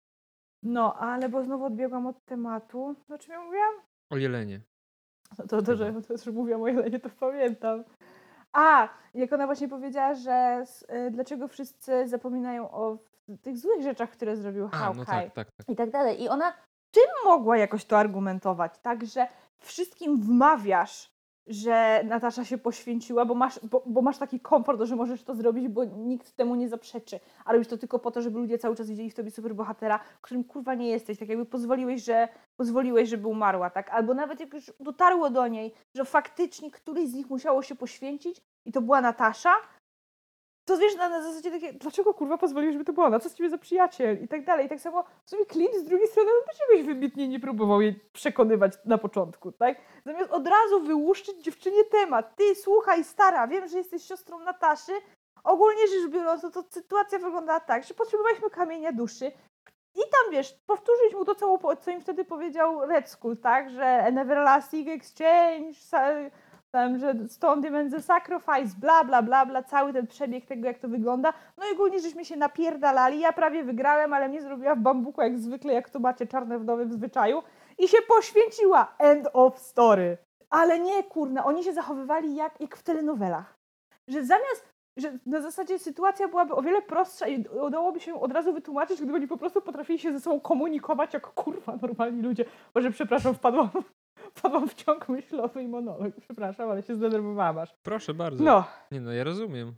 No, 0.63 0.95
ale 0.95 1.29
bo 1.29 1.43
znowu 1.43 1.65
odbiegłam 1.65 2.07
od 2.07 2.25
tematu. 2.25 2.95
No 3.09 3.17
czym 3.17 3.33
ja 3.33 3.41
mówiłam? 3.41 3.73
O 4.09 4.17
Jelenie. 4.17 4.61
No 5.39 5.47
to, 5.47 5.61
to, 5.61 5.75
że, 5.75 5.93
to, 6.07 6.17
że 6.17 6.31
mówiłam 6.31 6.61
o 6.61 6.67
Jelenie, 6.67 6.99
to 6.99 7.09
pamiętam. 7.19 7.83
A, 8.53 8.89
jak 9.13 9.33
ona 9.33 9.45
właśnie 9.45 9.67
powiedziała, 9.67 10.13
że 10.13 10.63
y, 11.07 11.11
dlaczego 11.11 11.47
wszyscy 11.47 12.07
zapominają 12.07 12.71
o 12.71 12.97
tych 13.41 13.57
złych 13.57 13.81
rzeczach, 13.81 14.09
które 14.09 14.35
zrobił 14.35 14.69
A, 14.71 14.77
Hawkeye 14.77 14.97
no 14.97 15.05
tak, 15.05 15.33
tak, 15.33 15.47
tak. 15.51 15.69
i 15.69 15.75
tak 15.75 15.89
dalej. 15.89 16.23
I 16.23 16.29
ona 16.29 16.53
czym 16.93 17.31
mogła 17.31 17.57
jakoś 17.57 17.85
to 17.85 17.97
argumentować? 17.97 18.79
Tak, 18.81 19.05
że 19.05 19.27
wszystkim 19.59 20.21
wmawiasz, 20.21 21.13
że 21.47 22.03
Natasza 22.05 22.45
się 22.45 22.57
poświęciła, 22.57 23.25
bo 23.25 23.35
masz, 23.35 23.59
bo, 23.63 23.83
bo 23.85 24.01
masz 24.01 24.17
taki 24.17 24.39
komfort, 24.39 24.81
że 24.81 24.95
możesz 24.95 25.23
to 25.23 25.35
zrobić, 25.35 25.67
bo 25.67 25.83
nikt 25.83 26.35
temu 26.35 26.55
nie 26.55 26.69
zaprzeczy. 26.69 27.19
A 27.45 27.53
robisz 27.53 27.67
to 27.67 27.77
tylko 27.77 27.99
po 27.99 28.11
to, 28.11 28.21
żeby 28.21 28.39
ludzie 28.39 28.57
cały 28.57 28.75
czas 28.75 28.89
widzieli 28.89 29.09
w 29.09 29.15
tobie 29.15 29.31
superbohatera, 29.31 29.99
którym 30.21 30.43
kurwa 30.43 30.75
nie 30.75 30.89
jesteś. 30.89 31.19
Tak 31.19 31.29
jakby 31.29 31.45
pozwoliłeś, 31.45 32.03
że 32.03 32.27
pozwoliłeś, 32.55 33.09
żeby 33.09 33.27
umarła, 33.27 33.69
tak? 33.69 33.89
Albo 33.89 34.13
nawet 34.13 34.39
jak 34.39 34.53
już 34.53 34.71
dotarło 34.79 35.29
do 35.29 35.47
niej, 35.47 35.73
że 35.95 36.05
faktycznie 36.05 36.71
któryś 36.71 37.09
z 37.09 37.13
nich 37.13 37.29
musiało 37.29 37.61
się 37.61 37.75
poświęcić 37.75 38.41
i 38.65 38.71
to 38.71 38.81
była 38.81 39.01
Natasza, 39.01 39.53
to 40.65 40.77
wiesz, 40.77 40.95
na, 40.95 41.09
na 41.09 41.21
zasadzie 41.21 41.51
takie, 41.51 41.73
dlaczego 41.73 42.13
kurwa 42.13 42.37
pozwoliłeś, 42.37 42.73
żeby 42.73 42.85
to 42.85 42.93
była 42.93 43.07
ona? 43.07 43.19
Co 43.19 43.29
z 43.29 43.35
ciebie 43.35 43.49
za 43.49 43.57
przyjaciel? 43.57 44.23
I 44.23 44.27
tak 44.27 44.45
dalej. 44.45 44.65
I 44.65 44.69
tak 44.69 44.79
samo 44.79 45.03
w 45.25 45.29
sumie 45.29 45.45
Clint 45.45 45.75
z 45.75 45.83
drugiej 45.83 46.07
strony 46.07 46.29
on 46.29 46.47
też 46.47 46.57
jakoś 46.59 46.85
wybitnie 46.85 47.27
nie 47.27 47.39
próbował 47.39 47.81
jej 47.81 47.99
przekonywać 48.13 48.73
na 48.85 48.97
początku, 48.97 49.51
tak? 49.51 49.77
Zamiast 50.05 50.31
od 50.31 50.47
razu 50.47 50.79
wyłuszczyć 50.79 51.43
dziewczynie 51.43 51.83
temat. 51.83 52.35
Ty, 52.35 52.55
słuchaj, 52.55 53.03
stara, 53.03 53.47
wiem, 53.47 53.67
że 53.67 53.77
jesteś 53.77 54.03
siostrą 54.03 54.39
Nataszy. 54.39 54.91
Ogólnie 55.43 55.87
rzecz 55.87 56.11
biorąc, 56.11 56.41
to, 56.41 56.51
to 56.51 56.63
sytuacja 56.69 57.19
wyglądała 57.19 57.59
tak, 57.59 57.83
że 57.83 57.93
potrzebowaliśmy 57.93 58.49
kamienia 58.49 58.91
duszy. 58.91 59.31
I 59.95 59.99
tam, 59.99 60.31
wiesz, 60.31 60.53
powtórzyć 60.65 61.13
mu 61.13 61.25
to, 61.25 61.35
co, 61.35 61.75
co 61.75 61.91
im 61.91 62.01
wtedy 62.01 62.25
powiedział 62.25 62.85
Red 62.85 63.09
Skull, 63.09 63.37
tak? 63.37 63.69
Że 63.69 64.03
an 64.03 64.17
everlasting 64.17 64.87
exchange, 64.87 65.73
tam, 66.73 66.99
że 66.99 67.15
stąd 67.27 67.65
the 67.91 68.01
sacrifice, 68.01 68.79
bla, 68.79 69.03
bla, 69.03 69.21
bla, 69.21 69.45
bla, 69.45 69.63
cały 69.63 69.93
ten 69.93 70.07
przebieg 70.07 70.45
tego, 70.45 70.67
jak 70.67 70.79
to 70.79 70.87
wygląda. 70.87 71.33
No 71.57 71.63
i 71.69 71.73
ogólnie 71.73 71.99
żeśmy 71.99 72.25
się 72.25 72.37
napierdalali, 72.37 73.19
ja 73.19 73.33
prawie 73.33 73.63
wygrałem, 73.63 74.13
ale 74.13 74.29
mnie 74.29 74.41
zrobiła 74.41 74.75
w 74.75 74.79
bambuku 74.79 75.21
jak 75.21 75.39
zwykle, 75.39 75.73
jak 75.73 75.89
to 75.89 75.99
macie 75.99 76.27
czarne 76.27 76.59
w 76.59 76.93
zwyczaju 76.93 77.43
i 77.77 77.87
się 77.87 77.97
poświęciła. 78.07 78.95
End 78.99 79.27
of 79.33 79.59
story. 79.59 80.17
Ale 80.49 80.79
nie, 80.79 81.03
kurna, 81.03 81.45
oni 81.45 81.63
się 81.63 81.73
zachowywali 81.73 82.35
jak, 82.35 82.61
jak 82.61 82.77
w 82.77 82.83
telenowelach. 82.83 83.57
Że 84.07 84.25
zamiast, 84.25 84.73
że 84.97 85.17
na 85.25 85.41
zasadzie 85.41 85.79
sytuacja 85.79 86.27
byłaby 86.27 86.55
o 86.55 86.61
wiele 86.61 86.81
prostsza 86.81 87.27
i 87.27 87.47
udałoby 87.47 87.99
się 87.99 88.21
od 88.21 88.31
razu 88.31 88.53
wytłumaczyć, 88.53 88.97
gdyby 88.97 89.15
oni 89.15 89.27
po 89.27 89.37
prostu 89.37 89.61
potrafili 89.61 89.99
się 89.99 90.11
ze 90.11 90.19
sobą 90.19 90.39
komunikować 90.39 91.13
jak 91.13 91.27
kurwa 91.27 91.75
normalni 91.81 92.21
ludzie. 92.21 92.45
Może 92.75 92.91
przepraszam, 92.91 93.33
wpadłam, 93.33 93.69
wpadłam 94.37 94.67
w 94.67 94.73
ciąg 94.73 95.09
myślowy 95.09 95.63
i 95.63 95.67
monolog. 95.67 96.15
Przepraszam, 96.21 96.69
ale 96.69 96.83
się 96.83 96.95
zdenerwowałam 96.95 97.57
aż. 97.57 97.73
Proszę 97.83 98.13
bardzo. 98.13 98.43
No, 98.43 98.63
Nie 98.91 99.01
no, 99.01 99.13
ja 99.13 99.23
rozumiem. 99.23 99.75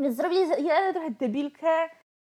więc 0.00 0.16
zrobili 0.16 0.64
ja 0.64 0.92
trochę 0.92 1.10
debilkę. 1.10 1.66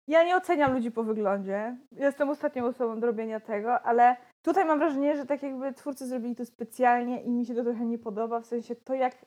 Ja 0.07 0.23
nie 0.23 0.35
oceniam 0.37 0.73
ludzi 0.73 0.91
po 0.91 1.03
wyglądzie. 1.03 1.77
Jestem 1.91 2.29
ostatnią 2.29 2.65
osobą 2.65 2.99
do 2.99 3.07
robienia 3.07 3.39
tego, 3.39 3.81
ale 3.81 4.17
tutaj 4.41 4.65
mam 4.65 4.79
wrażenie, 4.79 5.17
że 5.17 5.25
tak 5.25 5.43
jakby 5.43 5.73
twórcy 5.73 6.07
zrobili 6.07 6.35
to 6.35 6.45
specjalnie 6.45 7.21
i 7.23 7.29
mi 7.29 7.45
się 7.45 7.55
to 7.55 7.63
trochę 7.63 7.85
nie 7.85 7.99
podoba, 7.99 8.39
w 8.39 8.45
sensie 8.45 8.75
to 8.75 8.93
jak 8.93 9.25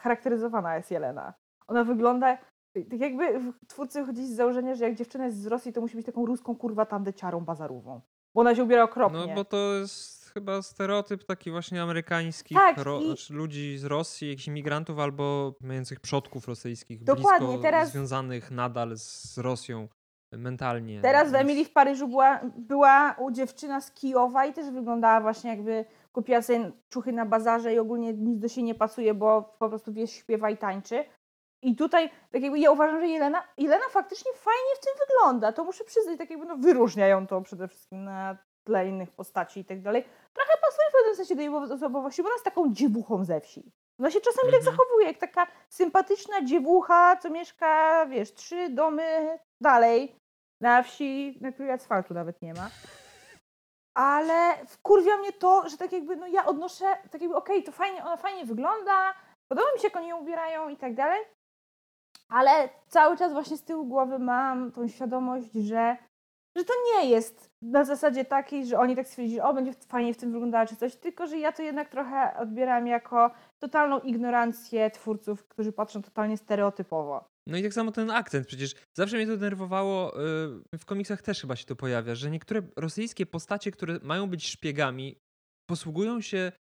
charakteryzowana 0.00 0.76
jest 0.76 0.90
Jelena. 0.90 1.34
Ona 1.68 1.84
wygląda 1.84 2.38
Tak 2.90 3.00
jakby 3.00 3.40
twórcy 3.68 4.04
chodzili 4.06 4.26
z 4.26 4.36
założenia, 4.36 4.74
że 4.74 4.84
jak 4.84 4.94
dziewczyna 4.94 5.26
jest 5.26 5.42
z 5.42 5.46
Rosji, 5.46 5.72
to 5.72 5.80
musi 5.80 5.96
być 5.96 6.06
taką 6.06 6.26
ruską 6.26 6.56
kurwa 6.56 6.86
tandeciarą 6.86 7.40
bazarową. 7.40 8.00
Bo 8.34 8.40
ona 8.40 8.54
się 8.54 8.62
ubiera 8.64 8.82
okropnie. 8.82 9.26
No 9.26 9.34
bo 9.34 9.44
to 9.44 9.56
jest 9.74 10.19
chyba 10.34 10.62
stereotyp 10.62 11.24
taki 11.24 11.50
właśnie 11.50 11.82
amerykańskich 11.82 12.58
Tak, 12.58 12.76
ro, 12.78 13.00
i- 13.00 13.06
znaczy 13.06 13.34
ludzi 13.34 13.78
z 13.78 13.84
Rosji, 13.84 14.28
jakichś 14.28 14.48
imigrantów 14.48 14.98
albo 14.98 15.54
mających 15.60 16.00
przodków 16.00 16.48
rosyjskich, 16.48 17.04
Dokładnie, 17.04 17.46
blisko 17.48 17.62
teraz- 17.62 17.90
związanych 17.90 18.50
nadal 18.50 18.96
z 18.96 19.38
Rosją 19.38 19.88
mentalnie. 20.32 21.00
Teraz 21.00 21.30
w 21.30 21.34
Emilii 21.34 21.64
w 21.64 21.72
Paryżu 21.72 22.08
była, 22.08 22.40
była 22.58 23.14
u 23.18 23.30
dziewczyna 23.30 23.80
z 23.80 23.90
Kijowa 23.92 24.46
i 24.46 24.52
też 24.52 24.70
wyglądała 24.70 25.20
właśnie 25.20 25.50
jakby 25.50 25.84
kupiła 26.12 26.42
sobie 26.42 26.72
czuchy 26.88 27.12
na 27.12 27.26
bazarze 27.26 27.74
i 27.74 27.78
ogólnie 27.78 28.12
nic 28.12 28.38
do 28.38 28.48
siebie 28.48 28.62
nie 28.62 28.74
pasuje, 28.74 29.14
bo 29.14 29.42
po 29.58 29.68
prostu 29.68 29.92
wiesz, 29.92 30.10
śpiewa 30.10 30.50
i 30.50 30.56
tańczy. 30.56 31.04
I 31.62 31.76
tutaj, 31.76 32.10
tak 32.32 32.42
jakby 32.42 32.58
ja 32.58 32.70
uważam, 32.70 33.00
że 33.00 33.06
Jelena, 33.06 33.42
Jelena 33.58 33.84
faktycznie 33.90 34.32
fajnie 34.34 34.74
w 34.76 34.80
tym 34.84 34.92
wygląda. 35.08 35.52
To 35.52 35.64
muszę 35.64 35.84
przyznać, 35.84 36.18
tak 36.18 36.30
jakby 36.30 36.46
no, 36.46 36.56
wyróżnia 36.56 37.06
ją 37.06 37.26
to 37.26 37.40
przede 37.42 37.68
wszystkim 37.68 38.04
na 38.04 38.38
tle 38.70 38.88
innych 38.88 39.10
postaci 39.10 39.60
i 39.60 39.64
tak 39.64 39.82
dalej. 39.82 40.02
Trochę 40.34 40.52
pasuje 40.62 40.88
w 40.90 40.92
pewnym 40.92 41.14
sensie 41.16 41.34
do 41.34 41.40
jej 41.42 41.72
osobowości, 41.74 42.22
bo 42.22 42.28
ona 42.28 42.34
jest 42.34 42.44
taką 42.44 42.72
dziewuchą 42.72 43.24
ze 43.24 43.40
wsi. 43.40 43.72
Ona 44.00 44.10
się 44.10 44.20
czasami 44.20 44.52
tak 44.52 44.60
Mhm. 44.60 44.76
zachowuje, 44.76 45.06
jak 45.06 45.18
taka 45.18 45.46
sympatyczna 45.68 46.44
dziewucha, 46.44 47.16
co 47.16 47.30
mieszka, 47.30 48.06
wiesz, 48.06 48.34
trzy 48.34 48.68
domy 48.68 49.38
dalej 49.62 50.16
na 50.62 50.82
wsi, 50.82 51.38
na 51.40 51.52
której 51.52 51.72
asfaltu 51.72 52.14
nawet 52.14 52.42
nie 52.42 52.54
ma. 52.54 52.70
Ale 53.96 54.66
wkurwia 54.66 55.16
mnie 55.16 55.32
to, 55.32 55.68
że 55.68 55.76
tak 55.76 55.92
jakby, 55.92 56.16
no 56.16 56.26
ja 56.26 56.46
odnoszę, 56.46 56.84
tak 57.10 57.20
jakby, 57.20 57.36
okej, 57.36 57.62
to 57.64 57.72
fajnie, 57.72 58.04
ona 58.04 58.16
fajnie 58.16 58.44
wygląda, 58.46 59.14
podoba 59.52 59.72
mi 59.74 59.78
się, 59.80 59.86
jak 59.86 59.96
oni 59.96 60.08
ją 60.08 60.18
ubierają 60.18 60.68
i 60.68 60.76
tak 60.76 60.94
dalej, 60.94 61.20
ale 62.28 62.68
cały 62.88 63.16
czas 63.16 63.32
właśnie 63.32 63.56
z 63.56 63.64
tyłu 63.64 63.84
głowy 63.86 64.18
mam 64.18 64.72
tą 64.72 64.88
świadomość, 64.88 65.52
że, 65.52 65.96
że 66.56 66.64
to 66.64 66.72
nie 66.94 67.10
jest 67.10 67.50
na 67.62 67.84
zasadzie 67.84 68.24
takiej, 68.24 68.66
że 68.66 68.78
oni 68.78 68.96
tak 68.96 69.06
stwierdzili, 69.06 69.40
o, 69.40 69.54
będzie 69.54 69.72
fajnie 69.88 70.14
w 70.14 70.16
tym 70.16 70.32
wyglądała 70.32 70.66
czy 70.66 70.76
coś, 70.76 70.96
tylko 70.96 71.26
że 71.26 71.38
ja 71.38 71.52
to 71.52 71.62
jednak 71.62 71.88
trochę 71.88 72.36
odbieram 72.38 72.86
jako 72.86 73.30
totalną 73.58 74.00
ignorancję 74.00 74.90
twórców, 74.90 75.48
którzy 75.48 75.72
patrzą 75.72 76.02
totalnie 76.02 76.36
stereotypowo. 76.36 77.24
No 77.46 77.56
i 77.56 77.62
tak 77.62 77.74
samo 77.74 77.92
ten 77.92 78.10
akcent, 78.10 78.46
przecież 78.46 78.74
zawsze 78.96 79.16
mnie 79.16 79.26
to 79.26 79.36
denerwowało, 79.36 80.20
y, 80.74 80.78
w 80.78 80.84
komiksach 80.84 81.22
też 81.22 81.40
chyba 81.40 81.56
się 81.56 81.64
to 81.64 81.76
pojawia, 81.76 82.14
że 82.14 82.30
niektóre 82.30 82.62
rosyjskie 82.76 83.26
postacie, 83.26 83.70
które 83.70 83.98
mają 84.02 84.26
być 84.26 84.46
szpiegami, 84.46 85.16
posługują 85.66 86.20
się 86.20 86.52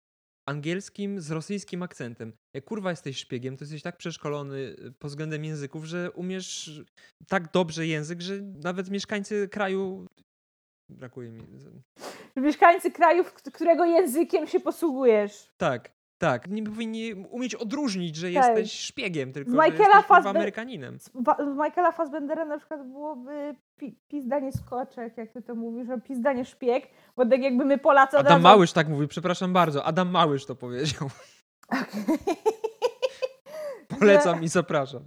angielskim 0.49 1.21
z 1.21 1.31
rosyjskim 1.31 1.83
akcentem. 1.83 2.33
Jak 2.55 2.65
kurwa 2.65 2.91
jesteś 2.91 3.17
szpiegiem, 3.19 3.57
to 3.57 3.65
jesteś 3.65 3.83
tak 3.83 3.97
przeszkolony 3.97 4.57
y, 4.57 4.93
pod 4.99 5.11
względem 5.11 5.45
języków, 5.45 5.85
że 5.85 6.11
umiesz 6.13 6.81
tak 7.29 7.53
dobrze 7.53 7.87
język, 7.87 8.21
że 8.21 8.35
nawet 8.43 8.91
mieszkańcy 8.91 9.49
kraju... 9.49 10.07
Brakuje 10.91 11.31
mi... 11.31 11.43
Mieszkańcy 12.37 12.91
krajów, 12.91 13.33
k- 13.33 13.51
którego 13.55 13.85
językiem 13.85 14.47
się 14.47 14.61
posługujesz. 14.61 15.49
Tak, 15.57 15.91
tak. 16.19 16.49
Nie 16.49 16.63
powinni 16.63 17.15
umieć 17.15 17.55
odróżnić, 17.55 18.17
że 18.17 18.31
Tak. 18.33 18.35
jesteś 18.35 18.81
szpiegiem, 18.81 19.33
tylko 19.33 19.51
że 19.51 19.57
Michaela 19.57 19.97
jesteś 19.97 20.27
Amerykaninem. 20.27 20.99
Z, 20.99 21.05
z 21.55 21.57
Michaela 21.65 21.93
Fassbendera 21.93 22.45
na 22.45 22.59
przykład 22.59 22.87
byłoby 22.87 23.55
pi, 23.77 23.99
pizdanie 24.09 24.53
skoczek, 24.53 25.17
jak 25.17 25.33
ty 25.33 25.43
to 25.43 25.55
mówisz, 25.55 25.89
a 25.91 25.99
pizdanie 26.01 26.45
szpieg, 26.45 26.89
bo 27.17 27.27
tak 27.27 27.43
jakby 27.43 27.65
my 27.65 27.79
Polacy 27.79 28.17
od 28.17 28.21
Adam 28.21 28.33
razu... 28.33 28.43
Małysz 28.43 28.73
tak 28.73 28.89
mówi, 28.89 29.09
przepraszam 29.09 29.53
bardzo. 29.53 29.85
Adam 29.85 30.11
Małysz 30.11 30.47
to 30.47 30.55
powiedział. 30.55 31.11
Polecam 33.99 34.43
i 34.43 34.49
zapraszam. 34.49 35.03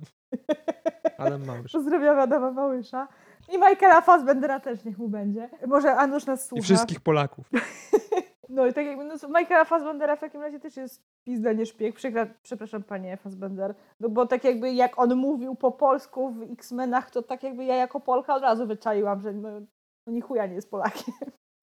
Adam 1.18 1.46
Małysz. 1.46 1.72
Pozdrawiamy 1.72 2.22
Adama 2.22 2.52
Małysza. 2.52 3.08
I 3.50 3.58
Michaela 3.58 4.02
Fassbendera 4.02 4.60
też 4.60 4.84
niech 4.86 4.98
mu 4.98 5.10
będzie. 5.10 5.50
Może 5.68 5.96
Anusz 5.96 6.26
nas 6.26 6.48
słucha. 6.48 6.60
I 6.60 6.64
wszystkich 6.64 7.00
Polaków. 7.00 7.46
No 8.54 8.68
i 8.68 8.74
tak 8.74 8.86
jakby, 8.86 9.04
no, 9.04 9.16
Michaela 9.28 9.66
Fassbendera 9.66 10.16
w 10.16 10.20
takim 10.20 10.42
razie 10.42 10.60
też 10.60 10.78
jest 10.78 11.04
pizda, 11.24 11.54
nie 11.54 11.66
szpieg. 11.66 11.96
Przekra- 11.96 12.34
przepraszam, 12.44 12.84
panie 12.84 13.18
Fassbender. 13.18 13.76
No 14.00 14.10
bo 14.10 14.28
tak 14.28 14.44
jakby 14.44 14.72
jak 14.74 15.00
on 15.00 15.16
mówił 15.16 15.56
po 15.56 15.72
polsku 15.72 16.32
w 16.32 16.42
X-Menach, 16.42 17.12
to 17.12 17.24
tak 17.24 17.44
jakby 17.44 17.66
ja 17.66 17.76
jako 17.76 18.00
Polka 18.00 18.36
od 18.36 18.42
razu 18.42 18.68
wyczaiłam, 18.68 19.22
że 19.22 19.34
no, 19.34 19.50
no 20.08 20.14
ni 20.14 20.22
chuja 20.22 20.46
nie 20.46 20.56
jest 20.56 20.72
Polakiem. 20.72 21.14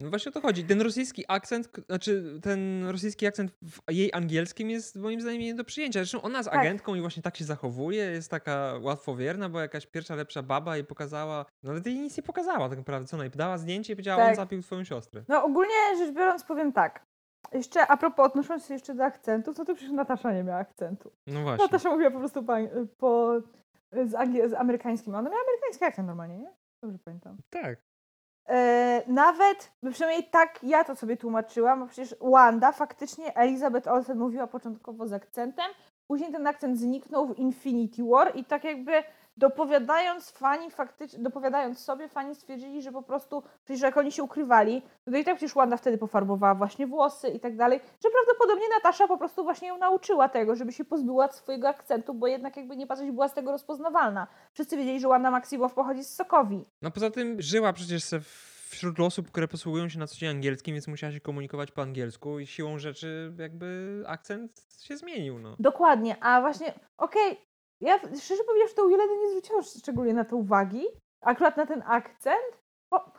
No 0.00 0.10
właśnie 0.10 0.28
o 0.30 0.32
to 0.32 0.40
chodzi. 0.40 0.64
Ten 0.64 0.80
rosyjski 0.80 1.24
akcent, 1.28 1.68
znaczy 1.86 2.40
ten 2.42 2.88
rosyjski 2.88 3.26
akcent 3.26 3.52
w 3.62 3.92
jej 3.92 4.12
angielskim 4.12 4.70
jest 4.70 4.96
moim 4.96 5.20
zdaniem 5.20 5.40
nie 5.40 5.54
do 5.54 5.64
przyjęcia. 5.64 6.00
Zresztą 6.00 6.22
ona 6.22 6.38
jest 6.38 6.50
Tak. 6.50 6.60
agentką 6.60 6.94
i 6.94 7.00
właśnie 7.00 7.22
tak 7.22 7.36
się 7.36 7.44
zachowuje, 7.44 8.04
jest 8.04 8.30
taka 8.30 8.74
łatwowierna, 8.82 9.48
bo 9.48 9.60
jakaś 9.60 9.86
pierwsza 9.86 10.14
lepsza 10.14 10.42
baba 10.42 10.76
jej 10.76 10.84
pokazała, 10.84 11.44
no 11.62 11.70
ale 11.70 11.80
jej 11.84 12.00
nic 12.00 12.16
nie 12.16 12.22
pokazała 12.22 12.68
tak 12.68 12.78
naprawdę. 12.78 13.08
Co 13.08 13.16
ona 13.16 13.24
jej 13.24 13.30
dała 13.30 13.58
zdjęcie 13.58 13.92
i 13.92 13.96
powiedziała, 13.96 14.22
on 14.22 14.28
Tak. 14.28 14.36
zabił 14.36 14.62
twoją 14.62 14.84
siostrę. 14.84 15.24
No 15.28 15.44
ogólnie 15.44 15.96
rzecz 15.98 16.14
biorąc 16.14 16.44
powiem 16.44 16.72
tak. 16.72 17.06
Jeszcze 17.52 17.86
a 17.86 17.96
propos, 17.96 18.26
odnosząc 18.26 18.66
się 18.66 18.74
jeszcze 18.74 18.94
do 18.94 19.04
akcentów, 19.04 19.56
to 19.56 19.64
to 19.64 19.74
przecież 19.74 19.92
Natasza 19.92 20.32
nie 20.32 20.44
miała 20.44 20.58
akcentu. 20.58 21.12
No 21.26 21.42
właśnie. 21.42 21.64
Natasza 21.64 21.90
mówiła 21.90 22.10
po 22.10 22.18
prostu 22.18 22.42
po, 22.44 22.52
po, 22.98 23.40
z, 23.92 24.10
z 24.50 24.54
amerykańskim. 24.54 25.14
Ona 25.14 25.30
miała 25.30 25.42
amerykański 25.48 25.84
akcent 25.84 26.06
normalnie, 26.08 26.38
nie? 26.38 26.52
Dobrze 26.82 26.98
pamiętam. 27.04 27.36
Tak. 27.50 27.87
E, 28.48 29.02
nawet, 29.06 29.72
no 29.82 29.90
przynajmniej 29.90 30.24
tak 30.30 30.58
ja 30.62 30.84
to 30.84 30.96
sobie 30.96 31.16
tłumaczyłam, 31.16 31.80
bo 31.80 31.86
przecież 31.86 32.16
Wanda 32.20 32.72
faktycznie 32.72 33.36
Elizabeth 33.36 33.88
Olsen 33.88 34.18
mówiła 34.18 34.46
początkowo 34.46 35.06
z 35.06 35.12
akcentem, 35.12 35.66
później 36.06 36.32
ten 36.32 36.46
akcent 36.46 36.78
zniknął 36.78 37.26
w 37.26 37.38
Infinity 37.38 38.02
War 38.04 38.36
i 38.36 38.44
tak 38.44 38.64
jakby 38.64 38.92
dopowiadając 39.38 40.30
fani 40.30 40.70
faktycznie, 40.70 41.18
dopowiadając 41.18 41.78
sobie, 41.78 42.08
fani 42.08 42.34
stwierdzili, 42.34 42.82
że 42.82 42.92
po 42.92 43.02
prostu, 43.02 43.42
przecież 43.64 43.82
jak 43.82 43.96
oni 43.96 44.12
się 44.12 44.22
ukrywali, 44.22 44.82
no 45.06 45.12
to 45.12 45.18
i 45.18 45.24
tak 45.24 45.36
przecież 45.36 45.54
Wanda 45.54 45.76
wtedy 45.76 45.98
pofarbowała 45.98 46.54
właśnie 46.54 46.86
włosy 46.86 47.28
i 47.28 47.40
tak 47.40 47.56
dalej, 47.56 47.80
że 48.04 48.08
prawdopodobnie 48.10 48.64
Natasza 48.76 49.08
po 49.08 49.18
prostu 49.18 49.44
właśnie 49.44 49.68
ją 49.68 49.78
nauczyła 49.78 50.28
tego, 50.28 50.56
żeby 50.56 50.72
się 50.72 50.84
pozbyła 50.84 51.32
swojego 51.32 51.68
akcentu, 51.68 52.14
bo 52.14 52.26
jednak 52.26 52.56
jakby 52.56 52.76
nie 52.76 52.86
patrzeć 52.86 53.10
była 53.10 53.28
z 53.28 53.34
tego 53.34 53.52
rozpoznawalna. 53.52 54.26
Wszyscy 54.52 54.76
wiedzieli, 54.76 55.00
że 55.00 55.08
Wanda 55.08 55.30
Maximow 55.30 55.74
pochodzi 55.74 56.04
z 56.04 56.14
Sokowi. 56.14 56.64
No 56.82 56.90
poza 56.90 57.10
tym 57.10 57.42
żyła 57.42 57.72
przecież 57.72 58.04
se 58.04 58.20
wśród 58.68 59.00
osób, 59.00 59.30
które 59.30 59.48
posługują 59.48 59.88
się 59.88 59.98
na 59.98 60.06
co 60.06 60.16
dzień 60.16 60.28
angielskim, 60.30 60.74
więc 60.74 60.88
musiała 60.88 61.12
się 61.12 61.20
komunikować 61.20 61.70
po 61.70 61.82
angielsku 61.82 62.38
i 62.38 62.46
siłą 62.46 62.78
rzeczy 62.78 63.32
jakby 63.38 64.02
akcent 64.06 64.66
się 64.80 64.96
zmienił, 64.96 65.38
no. 65.38 65.56
Dokładnie, 65.58 66.16
a 66.20 66.40
właśnie, 66.40 66.74
okej, 66.98 67.47
ja 67.80 67.98
szczerze 68.20 68.44
powiedziawszy, 68.44 68.74
to 68.74 68.84
u 68.84 68.90
Jeleny 68.90 69.16
nie 69.18 69.28
zwróciłam 69.30 69.62
szczególnie 69.62 70.14
na 70.14 70.24
to 70.24 70.36
uwagi, 70.36 70.86
akurat 71.20 71.56
na 71.56 71.66
ten 71.66 71.82
akcent, 71.86 72.62
bo 72.90 73.12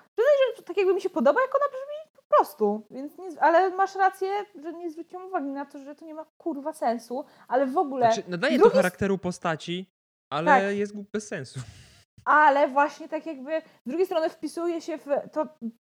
że 0.58 0.64
tak 0.64 0.78
jakby 0.78 0.94
mi 0.94 1.02
się 1.02 1.10
podoba, 1.10 1.42
jak 1.42 1.56
ona 1.56 1.66
brzmi 1.66 2.16
po 2.16 2.36
prostu, 2.36 2.88
więc 2.92 3.18
nie, 3.18 3.42
ale 3.42 3.70
masz 3.70 3.96
rację, 3.96 4.46
że 4.56 4.74
nie 4.74 4.92
zwróciłam 4.92 5.26
uwagi 5.28 5.48
na 5.52 5.66
to, 5.66 5.80
że 5.80 5.96
to 5.96 6.06
nie 6.06 6.14
ma 6.14 6.26
kurwa 6.38 6.74
sensu, 6.74 7.26
ale 7.48 7.66
w 7.68 7.78
ogóle, 7.78 8.14
Znaczy, 8.14 8.30
nadaje 8.30 8.58
drugi 8.58 8.72
to 8.72 8.78
charakteru 8.78 9.18
postaci, 9.18 9.90
ale 10.32 10.46
Tak. 10.46 10.76
jest 10.78 10.96
bez 11.14 11.28
sensu. 11.28 11.60
ale 12.26 12.68
właśnie 12.68 13.10
tak 13.10 13.26
jakby 13.26 13.62
z 13.86 13.90
drugiej 13.90 14.06
strony 14.06 14.30
wpisuje 14.30 14.82
się 14.82 14.98
w 14.98 15.06
to, 15.32 15.46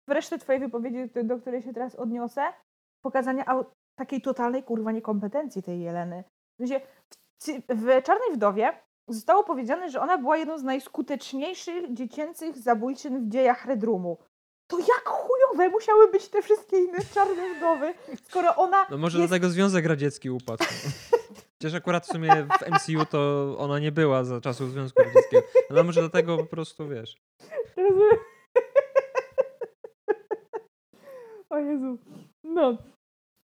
w 0.09 0.13
resztę 0.13 0.39
twojej 0.39 0.61
wypowiedzi, 0.61 1.11
do- 1.25 1.39
której 1.39 1.63
się 1.63 1.73
teraz 1.73 1.95
odniosę, 1.95 2.43
pokazania 3.05 3.45
takiej 3.99 4.23
totalnej 4.23 4.63
kurwa 4.63 4.93
niekompetencji 4.93 5.63
tej 5.63 5.81
Jeleny. 5.81 6.25
W, 6.55 6.57
sensie, 6.59 6.81
w, 7.69 8.03
Czarnej 8.03 8.33
Wdowie 8.33 8.73
zostało 9.09 9.45
powiedziane, 9.45 9.91
że 9.91 10.01
ona 10.01 10.19
była 10.19 10.37
jedną 10.37 10.59
z 10.59 10.63
najskuteczniejszych 10.63 11.95
dziecięcych 11.95 12.59
zabójczyn 12.59 13.27
w 13.27 13.33
dziejach 13.33 13.67
Redrumu. 13.67 14.19
To 14.67 14.79
jak 14.79 15.05
chujowe 15.09 15.69
musiały 15.69 16.11
być 16.11 16.29
te 16.29 16.43
wszystkie 16.43 16.79
inne 16.79 16.99
Czarne 17.15 17.55
Wdowy, 17.55 17.95
skoro 18.29 18.57
ona 18.57 18.87
No 18.91 18.99
może 18.99 19.19
jest... 19.19 19.31
dlatego 19.31 19.51
Związek 19.51 19.87
Radziecki 19.87 20.31
upadł. 20.31 20.65
Chociaż 21.59 21.75
akurat 21.75 22.07
w 22.07 22.13
sumie 22.13 22.31
w 22.61 22.71
MCU 22.71 23.07
to 23.11 23.55
ona 23.59 23.79
nie 23.79 23.93
była 23.93 24.25
za 24.25 24.41
czasów 24.41 24.71
Związku 24.71 25.03
Radzieckiego. 25.03 25.43
No 25.71 25.83
może 25.85 26.01
dlatego 26.01 26.37
po 26.39 26.47
prostu, 26.47 26.89
wiesz. 26.89 27.17
O 31.51 31.59
Jezu. 31.59 31.99
No. 32.45 32.77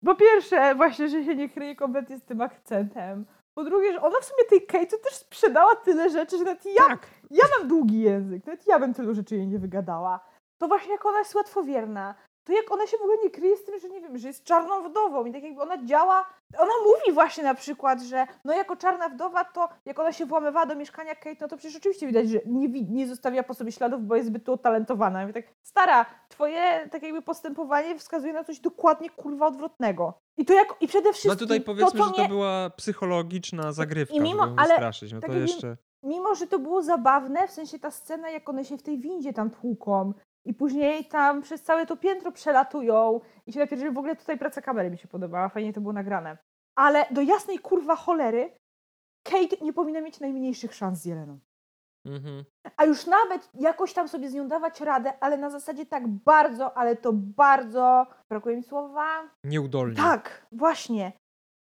Po 0.04 0.14
pierwsze, 0.14 0.74
właśnie, 0.74 1.08
że 1.08 1.24
się 1.24 1.34
nie 1.34 1.48
kryje 1.48 1.76
kompletnie 1.76 2.18
z 2.18 2.24
tym 2.24 2.40
akcentem. 2.40 3.26
Po 3.58 3.64
drugie, 3.64 3.92
że 3.92 4.02
ona 4.02 4.20
w 4.20 4.24
sumie 4.24 4.44
tej 4.48 4.66
Kate 4.66 4.98
też 4.98 5.14
sprzedała 5.14 5.76
tyle 5.76 6.10
rzeczy, 6.10 6.38
że 6.38 6.44
nawet 6.44 6.64
ja, 6.64 6.82
Tak. 6.88 7.06
ja 7.30 7.44
mam 7.58 7.68
długi 7.68 8.00
język, 8.00 8.46
nawet 8.46 8.66
ja 8.66 8.78
bym 8.78 8.94
tylu 8.94 9.14
rzeczy 9.14 9.36
jej 9.36 9.46
nie 9.46 9.58
wygadała. 9.58 10.20
To 10.58 10.68
właśnie 10.68 10.92
jak 10.92 11.06
ona 11.06 11.18
jest 11.18 11.34
łatwowierna, 11.34 12.14
to 12.46 12.52
jak 12.52 12.72
ona 12.72 12.86
się 12.86 12.96
w 12.96 13.00
ogóle 13.00 13.16
nie 13.24 13.30
kryje 13.30 13.56
z 13.56 13.64
tym, 13.64 13.78
że 13.78 13.88
nie 13.88 14.00
wiem, 14.00 14.18
że 14.18 14.28
jest 14.28 14.44
czarną 14.44 14.88
wdową 14.88 15.24
i 15.24 15.32
tak 15.32 15.42
jakby 15.42 15.62
ona 15.62 15.84
działa, 15.84 16.26
ona 16.58 16.72
mówi 16.84 17.14
właśnie 17.14 17.44
na 17.44 17.54
przykład, 17.54 18.02
że 18.02 18.26
no 18.44 18.54
jako 18.54 18.76
czarna 18.76 19.08
wdowa 19.08 19.44
to 19.44 19.68
jak 19.84 19.98
ona 19.98 20.12
się 20.12 20.26
włamywała 20.26 20.66
do 20.66 20.74
mieszkania 20.74 21.14
Kate, 21.14 21.36
no 21.40 21.48
to 21.48 21.56
przecież 21.56 21.76
oczywiście 21.76 22.06
widać, 22.06 22.28
że 22.28 22.38
nie, 22.46 22.68
nie 22.68 23.06
zostawia 23.06 23.42
po 23.42 23.54
sobie 23.54 23.72
śladów, 23.72 24.02
bo 24.02 24.16
jest 24.16 24.28
zbyt 24.28 24.48
utalentowana. 24.48 25.22
Ja 25.22 25.32
tak, 25.32 25.44
stara, 25.62 26.06
twoje 26.28 26.88
tak 26.92 27.02
jakby 27.02 27.22
postępowanie 27.22 27.98
wskazuje 27.98 28.32
na 28.32 28.44
coś 28.44 28.60
dokładnie 28.60 29.10
kurwa 29.10 29.46
odwrotnego. 29.46 30.14
I 30.36 30.44
to 30.44 30.52
jak, 30.52 30.74
i 30.80 30.88
przede 30.88 31.12
wszystkim 31.12 31.30
No 31.30 31.36
tutaj 31.36 31.60
powiedzmy, 31.60 31.98
to, 31.98 32.04
że 32.04 32.10
to 32.10 32.16
to 32.16 32.22
nie, 32.22 32.28
była 32.28 32.70
psychologiczna 32.70 33.72
zagrywka, 33.72 34.14
i 34.14 34.20
mimo- 34.20 34.44
żeby 34.44 34.60
ale 34.60 34.68
wystraszyć. 34.68 35.12
No 35.12 35.20
tak 35.20 35.30
to 35.30 35.36
jeszcze... 35.36 35.76
mimo 36.02 36.34
że 36.34 36.46
to 36.46 36.58
było 36.58 36.82
zabawne, 36.82 37.48
w 37.48 37.50
sensie 37.50 37.78
ta 37.78 37.90
scena, 37.90 38.30
jak 38.30 38.48
one 38.48 38.64
się 38.64 38.78
w 38.78 38.82
tej 38.82 38.98
windzie 38.98 39.32
tam 39.32 39.50
tłuką 39.50 40.12
i 40.46 40.54
później 40.54 41.04
tam 41.04 41.42
przez 41.42 41.62
całe 41.62 41.86
to 41.86 41.96
piętro 41.96 42.32
przelatują 42.32 43.20
i 43.46 43.52
się 43.52 43.60
napierdzieli, 43.60 43.94
w 43.94 43.98
ogóle 43.98 44.16
tutaj 44.16 44.38
praca 44.38 44.62
kamery 44.62 44.90
mi 44.90 44.98
się 44.98 45.08
podobała, 45.08 45.48
fajnie 45.48 45.72
to 45.72 45.80
było 45.80 45.92
nagrane. 45.92 46.38
Ale 46.78 47.06
do 47.10 47.20
jasnej 47.20 47.58
kurwa 47.58 47.96
cholery 47.96 48.50
Kate 49.22 49.64
nie 49.64 49.72
powinna 49.72 50.00
mieć 50.00 50.20
najmniejszych 50.20 50.74
szans 50.74 50.98
z 50.98 51.04
Jeleną. 51.04 51.38
Mhm. 52.06 52.44
A 52.76 52.84
już 52.84 53.06
nawet 53.06 53.50
jakoś 53.54 53.92
tam 53.92 54.08
sobie 54.08 54.30
z 54.30 54.34
nią 54.34 54.48
dawać 54.48 54.80
radę, 54.80 55.12
ale 55.20 55.36
na 55.36 55.50
zasadzie 55.50 55.86
tak 55.86 56.08
bardzo, 56.08 56.76
ale 56.76 56.96
to 56.96 57.12
bardzo, 57.12 58.06
brakuje 58.30 58.56
mi 58.56 58.62
słowa, 58.62 59.30
Nieudolnie. 59.44 59.96
tak, 59.96 60.46
właśnie. 60.52 61.12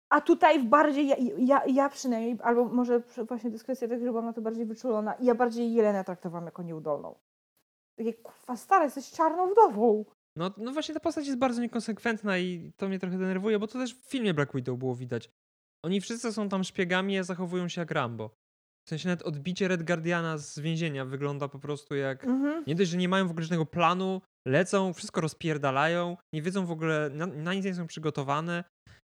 A 0.10 0.22
tutaj 0.22 0.60
w 0.60 0.66
bardziej, 0.66 1.08
ja, 1.08 1.16
ja, 1.38 1.62
ja 1.68 1.90
przynajmniej, 1.90 2.38
albo 2.44 2.66
może 2.66 3.00
właśnie 3.28 3.52
kwestia 3.52 3.88
tego, 3.88 4.06
że 4.06 4.12
byłam 4.12 4.26
na 4.26 4.34
to 4.34 4.42
bardziej 4.42 4.66
wyczulona, 4.66 5.16
ja 5.20 5.36
bardziej 5.36 5.74
Jelenę 5.74 6.04
traktowałam 6.04 6.46
jako 6.46 6.64
nieudolną. 6.64 7.16
Takie, 8.02 8.14
kurwa, 8.14 8.58
stara, 8.58 8.84
jesteś 8.84 9.12
czarną 9.12 9.52
wdową. 9.52 10.06
No, 10.38 10.52
no 10.58 10.72
właśnie 10.72 10.94
ta 10.94 11.00
postać 11.00 11.28
jest 11.28 11.40
bardzo 11.40 11.62
niekonsekwentna 11.62 12.38
i 12.38 12.72
to 12.78 12.88
mnie 12.88 13.00
trochę 13.00 13.18
denerwuje, 13.18 13.60
bo 13.60 13.68
to 13.68 13.80
też 13.80 13.96
w 13.96 14.10
filmie 14.10 14.34
Black 14.34 14.54
Widow 14.56 14.80
było 14.80 14.96
widać. 14.96 15.30
Oni 15.86 16.02
wszyscy 16.02 16.34
są 16.34 16.50
tam 16.50 16.64
szpiegami, 16.64 17.18
a 17.18 17.24
zachowują 17.24 17.68
się 17.68 17.82
jak 17.82 17.92
Rambo. 17.92 18.30
W 18.88 18.90
sensie 18.90 19.10
nawet 19.10 19.24
odbicie 19.24 19.68
Red 19.68 19.84
Guardiana 19.84 20.38
z 20.38 20.60
więzienia 20.60 21.06
wygląda 21.06 21.48
po 21.48 21.60
prostu 21.60 21.96
jak... 21.96 22.26
Mhm. 22.26 22.64
Nie 22.68 22.76
dość, 22.76 22.90
że 22.90 22.98
nie 22.98 23.10
mają 23.10 23.28
w 23.28 23.32
ogóle 23.32 23.44
żadnego 23.44 23.66
planu, 23.66 24.22
lecą, 24.48 24.94
wszystko 24.94 25.22
rozpierdalają, 25.22 26.18
nie 26.34 26.42
wiedzą 26.42 26.66
w 26.66 26.72
ogóle, 26.72 27.10
na, 27.10 27.26
na 27.26 27.54
nic 27.54 27.66
nie 27.66 27.76
są 27.76 27.88
przygotowane 27.88 28.64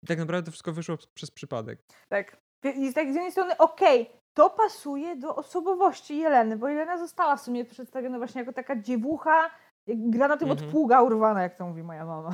i 0.05 0.07
tak 0.07 0.19
naprawdę 0.19 0.47
to 0.47 0.51
wszystko 0.51 0.73
wyszło 0.73 0.99
przez 1.17 1.31
przypadek. 1.31 1.79
Tak. 2.09 2.37
Tak 2.63 2.77
z 2.77 2.97
jednej 2.97 3.33
strony, 3.33 3.57
okej, 3.59 4.11
to 4.35 4.51
pasuje 4.51 5.17
do 5.17 5.37
osobowości 5.37 6.19
Jeleny, 6.19 6.57
bo 6.57 6.69
Jelena 6.69 6.99
została 6.99 7.37
w 7.37 7.41
sumie 7.41 7.65
przedstawiona 7.65 8.19
właśnie 8.19 8.41
jako 8.41 8.53
taka 8.53 8.77
dziewucha, 8.77 9.51
jak 9.87 10.11
granatem 10.11 10.51
Mhm. 10.51 10.67
od 10.69 10.73
pługa 10.73 11.03
urwana, 11.03 11.43
jak 11.43 11.55
to 11.57 11.67
mówi 11.67 11.83
moja 11.83 12.05
mama. 12.07 12.31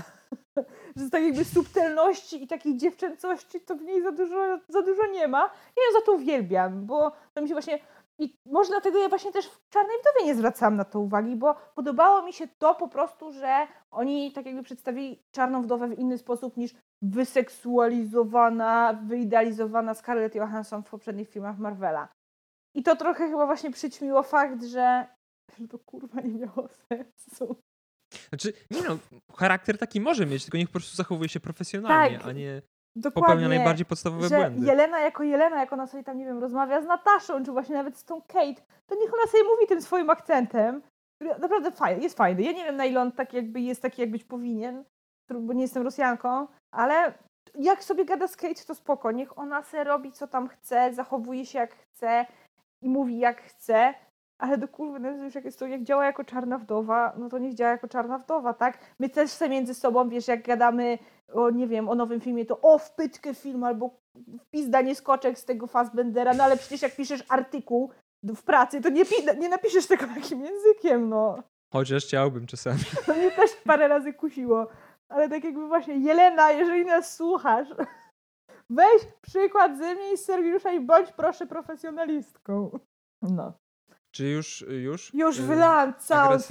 że 0.96 1.04
z 1.06 1.10
takiej 1.10 1.26
jakby 1.26 1.44
subtelności 1.44 2.44
i 2.44 2.46
takiej 2.46 2.76
dziewczęcości 2.76 3.60
to 3.60 3.76
w 3.76 3.82
niej 3.82 4.02
za 4.02 4.12
dużo, 4.12 4.58
za 4.68 4.82
dużo 4.82 5.06
nie 5.06 5.28
ma. 5.28 5.38
Ja 5.40 5.82
ją 5.86 6.00
za 6.00 6.06
to 6.06 6.12
uwielbiam, 6.12 6.86
bo 6.86 7.12
to 7.34 7.42
mi 7.42 7.48
się 7.48 7.54
właśnie... 7.54 7.78
I 8.18 8.36
może 8.46 8.68
dlatego 8.70 8.98
ja 8.98 9.08
właśnie 9.08 9.32
też 9.32 9.46
w 9.46 9.68
Czarnej 9.68 9.96
Wdowie 10.00 10.26
nie 10.26 10.34
zwracałam 10.34 10.76
na 10.76 10.84
to 10.84 11.00
uwagi, 11.00 11.36
bo 11.36 11.54
podobało 11.74 12.22
mi 12.22 12.32
się 12.32 12.48
to 12.48 12.74
po 12.74 12.88
prostu, 12.88 13.32
że 13.32 13.66
oni 13.90 14.32
tak 14.32 14.46
jakby 14.46 14.62
przedstawili 14.62 15.22
Czarną 15.30 15.62
Wdowę 15.62 15.88
w 15.88 15.98
inny 15.98 16.18
sposób 16.18 16.56
niż 16.56 16.74
wyseksualizowana, 17.02 19.00
wyidealizowana 19.06 19.94
Scarlett 19.94 20.34
Johansson 20.34 20.82
w 20.82 20.90
poprzednich 20.90 21.28
filmach 21.28 21.58
Marvela. 21.58 22.08
I 22.74 22.82
to 22.82 22.96
trochę 22.96 23.28
chyba 23.28 23.46
właśnie 23.46 23.70
przyćmiło 23.70 24.22
fakt, 24.22 24.64
że, 24.64 25.06
że 25.58 25.68
to 25.68 25.78
kurwa 25.78 26.20
nie 26.20 26.34
miało 26.34 26.68
sensu. 26.88 27.56
Znaczy, 28.28 28.52
nie 28.70 28.82
no, 28.82 28.98
charakter 29.36 29.78
taki 29.78 30.00
może 30.00 30.26
mieć, 30.26 30.42
tylko 30.42 30.58
niech 30.58 30.68
po 30.68 30.72
prostu 30.72 30.96
zachowuje 30.96 31.28
się 31.28 31.40
profesjonalnie, 31.40 32.18
Tak, 32.18 32.28
a 32.28 32.32
nie 32.32 32.62
Dokładnie. 33.00 33.22
popełnia 33.22 33.48
najbardziej 33.48 33.86
podstawowe 33.86 34.28
że 34.28 34.36
błędy. 34.36 34.66
Jelena 34.66 35.00
jako 35.00 35.22
Jelena, 35.22 35.60
jak 35.60 35.72
ona 35.72 35.86
sobie 35.86 36.04
tam, 36.04 36.18
nie 36.18 36.24
wiem, 36.24 36.38
rozmawia 36.38 36.82
z 36.82 36.86
Nataszą, 36.86 37.44
czy 37.44 37.52
właśnie 37.52 37.74
nawet 37.74 37.96
z 37.96 38.04
tą 38.04 38.22
Kate, 38.22 38.62
to 38.86 38.94
niech 38.94 39.14
ona 39.14 39.26
sobie 39.26 39.44
mówi 39.44 39.66
tym 39.66 39.82
swoim 39.82 40.10
akcentem, 40.10 40.82
który 41.20 41.38
naprawdę 41.38 41.70
fajny, 41.70 42.02
jest 42.02 42.16
fajny. 42.16 42.42
Ja 42.42 42.52
nie 42.52 42.64
wiem, 42.64 42.76
na 42.76 42.84
ile 42.84 43.00
on 43.00 43.12
tak 43.12 43.32
jakby 43.32 43.60
jest 43.60 43.82
taki, 43.82 44.00
jak 44.00 44.10
być 44.10 44.24
powinien, 44.24 44.84
bo 45.40 45.52
nie 45.52 45.62
jestem 45.62 45.82
Rosjanką, 45.82 46.46
ale 46.74 47.14
jak 47.54 47.84
sobie 47.84 48.04
gada 48.04 48.28
z 48.28 48.36
Kate, 48.36 48.64
to 48.66 48.74
spoko. 48.74 49.12
Niech 49.12 49.38
ona 49.38 49.62
se 49.62 49.84
robi, 49.84 50.12
co 50.12 50.26
tam 50.26 50.48
chce, 50.48 50.94
zachowuje 50.94 51.46
się 51.46 51.58
jak 51.58 51.74
chce 51.74 52.26
i 52.82 52.88
mówi 52.88 53.18
jak 53.18 53.42
chce, 53.42 53.94
ale 54.38 54.58
do 54.58 54.68
kurwy, 54.68 55.00
no 55.00 55.10
już 55.10 55.34
jak, 55.34 55.44
jest 55.44 55.58
to, 55.58 55.66
jak 55.66 55.82
działa 55.82 56.06
jako 56.06 56.24
czarna 56.24 56.58
wdowa, 56.58 57.12
no 57.16 57.28
to 57.28 57.38
niech 57.38 57.54
działa 57.54 57.70
jako 57.70 57.88
czarna 57.88 58.18
wdowa, 58.18 58.54
tak? 58.54 58.78
My 58.98 59.08
też 59.08 59.30
se 59.30 59.48
między 59.48 59.74
sobą, 59.74 60.08
wiesz, 60.08 60.28
jak 60.28 60.42
gadamy 60.42 60.98
o, 61.32 61.50
nie 61.50 61.66
wiem, 61.66 61.88
o 61.88 61.94
nowym 61.94 62.20
filmie, 62.20 62.46
to 62.46 62.60
o, 62.60 62.78
w 62.78 62.94
pytkę 62.94 63.34
film, 63.34 63.64
albo 63.64 63.90
pizda 64.50 64.80
nie 64.80 64.94
skoczek 64.94 65.38
z 65.38 65.44
tego 65.44 65.66
Fassbendera, 65.66 66.34
no 66.34 66.44
ale 66.44 66.56
przecież 66.56 66.82
jak 66.82 66.96
piszesz 66.96 67.24
artykuł 67.28 67.90
w 68.22 68.42
pracy, 68.42 68.80
to 68.80 68.88
nie, 68.88 69.02
nie 69.38 69.48
napiszesz 69.48 69.86
tego 69.86 70.06
takim 70.06 70.44
językiem, 70.44 71.08
no. 71.08 71.42
Chociaż 71.72 72.04
chciałbym 72.04 72.46
czasami. 72.46 72.78
To 73.06 73.14
mnie 73.14 73.30
też 73.30 73.50
parę 73.64 73.88
razy 73.88 74.12
kusiło. 74.12 74.66
Ale 75.08 75.28
tak 75.28 75.44
jakby 75.44 75.66
właśnie, 75.68 75.96
Jelena, 75.96 76.50
jeżeli 76.50 76.84
nas 76.84 77.16
słuchasz, 77.16 77.68
weź 78.70 79.02
przykład 79.20 79.78
ze 79.78 79.94
mnie 79.94 80.12
i 80.12 80.16
z 80.16 80.24
Sergiusza 80.24 80.72
i 80.72 80.80
bądź 80.80 81.12
proszę 81.12 81.46
profesjonalistką. 81.46 82.78
No. 83.22 83.52
Czy 84.18 84.28
już, 84.28 84.64
już? 84.68 85.14
Już 85.14 85.38
Y, 85.38 85.42
wylałam 85.42 85.94
całą. 85.98 86.38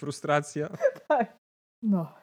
Frustracja? 0.00 0.68
Tak. 1.08 1.36
No. 1.82 2.14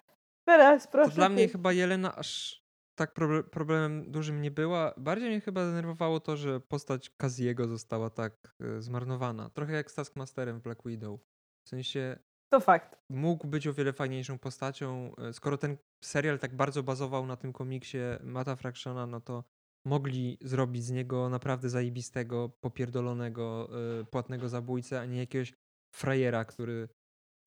Teraz 0.47 0.87
proszę 0.87 1.09
To 1.09 1.15
dla 1.15 1.29
mnie 1.29 1.47
chyba 1.49 1.73
Jelena 1.73 2.15
aż 2.15 2.61
tak 2.95 3.15
proble- 3.15 3.43
problemem 3.43 4.11
dużym 4.11 4.41
nie 4.41 4.51
była. 4.51 4.93
Bardziej 4.97 5.29
mnie 5.29 5.41
chyba 5.41 5.65
denerwowało 5.65 6.19
to, 6.19 6.37
że 6.37 6.59
postać 6.59 7.09
Kaziego 7.09 7.67
została 7.67 8.09
tak 8.09 8.55
e, 8.61 8.81
zmarnowana. 8.81 9.49
Trochę 9.49 9.73
jak 9.73 9.91
z 9.91 9.95
Taskmasterem 9.95 10.59
w 10.59 10.63
Black 10.63 10.81
Widow. 10.85 11.19
W 11.65 11.69
sensie 11.69 12.19
To 12.51 12.59
fakt. 12.59 12.97
mógł 13.09 13.47
być 13.47 13.67
o 13.67 13.73
wiele 13.73 13.93
fajniejszą 13.93 14.39
postacią. 14.39 15.15
e, 15.17 15.33
Skoro 15.33 15.57
ten 15.57 15.77
serial 16.03 16.39
tak 16.39 16.55
bardzo 16.55 16.83
bazował 16.83 17.25
na 17.25 17.37
tym 17.37 17.53
komiksie 17.53 17.97
Mata 18.23 18.55
Fractiona, 18.55 19.07
no 19.07 19.21
to 19.21 19.43
mogli 19.85 20.37
zrobić 20.41 20.83
z 20.83 20.91
niego 20.91 21.29
naprawdę 21.29 21.69
zajebistego, 21.69 22.49
popierdolonego, 22.63 23.69
e, 24.01 24.05
płatnego 24.05 24.49
zabójcę, 24.49 24.99
a 24.99 25.05
nie 25.05 25.17
jakiegoś 25.17 25.53
frajera, 25.95 26.45
który 26.45 26.89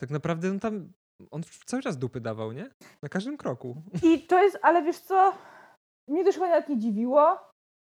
tak 0.00 0.10
naprawdę 0.10 0.50
on 0.50 0.60
tam 0.60 0.92
on 1.30 1.42
cały 1.66 1.82
czas 1.82 1.98
dupy 1.98 2.20
dawał, 2.20 2.52
nie? 2.52 2.70
Na 3.02 3.08
każdym 3.08 3.36
kroku. 3.36 3.82
I 4.02 4.26
to 4.26 4.42
jest, 4.42 4.58
ale 4.62 4.82
wiesz 4.82 4.98
co? 4.98 5.32
Mnie 6.08 6.22
już 6.22 6.34
chyba 6.34 6.48
nawet 6.48 6.68
nie 6.68 6.78
dziwiło. 6.78 7.38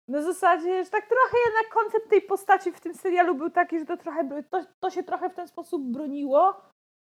Na 0.08 0.22
zasadzie, 0.22 0.84
że 0.84 0.90
tak 0.90 1.06
trochę 1.06 1.36
jednak 1.46 1.72
koncept 1.72 2.10
tej 2.10 2.22
postaci 2.22 2.72
w 2.72 2.80
tym 2.80 2.94
serialu 2.94 3.34
był 3.34 3.50
taki, 3.50 3.78
że 3.78 3.86
to 3.86 3.96
trochę 3.96 4.42
to, 4.50 4.64
to 4.80 4.90
się 4.90 5.02
trochę 5.02 5.30
w 5.30 5.34
ten 5.34 5.48
sposób 5.48 5.82
broniło. 5.82 6.62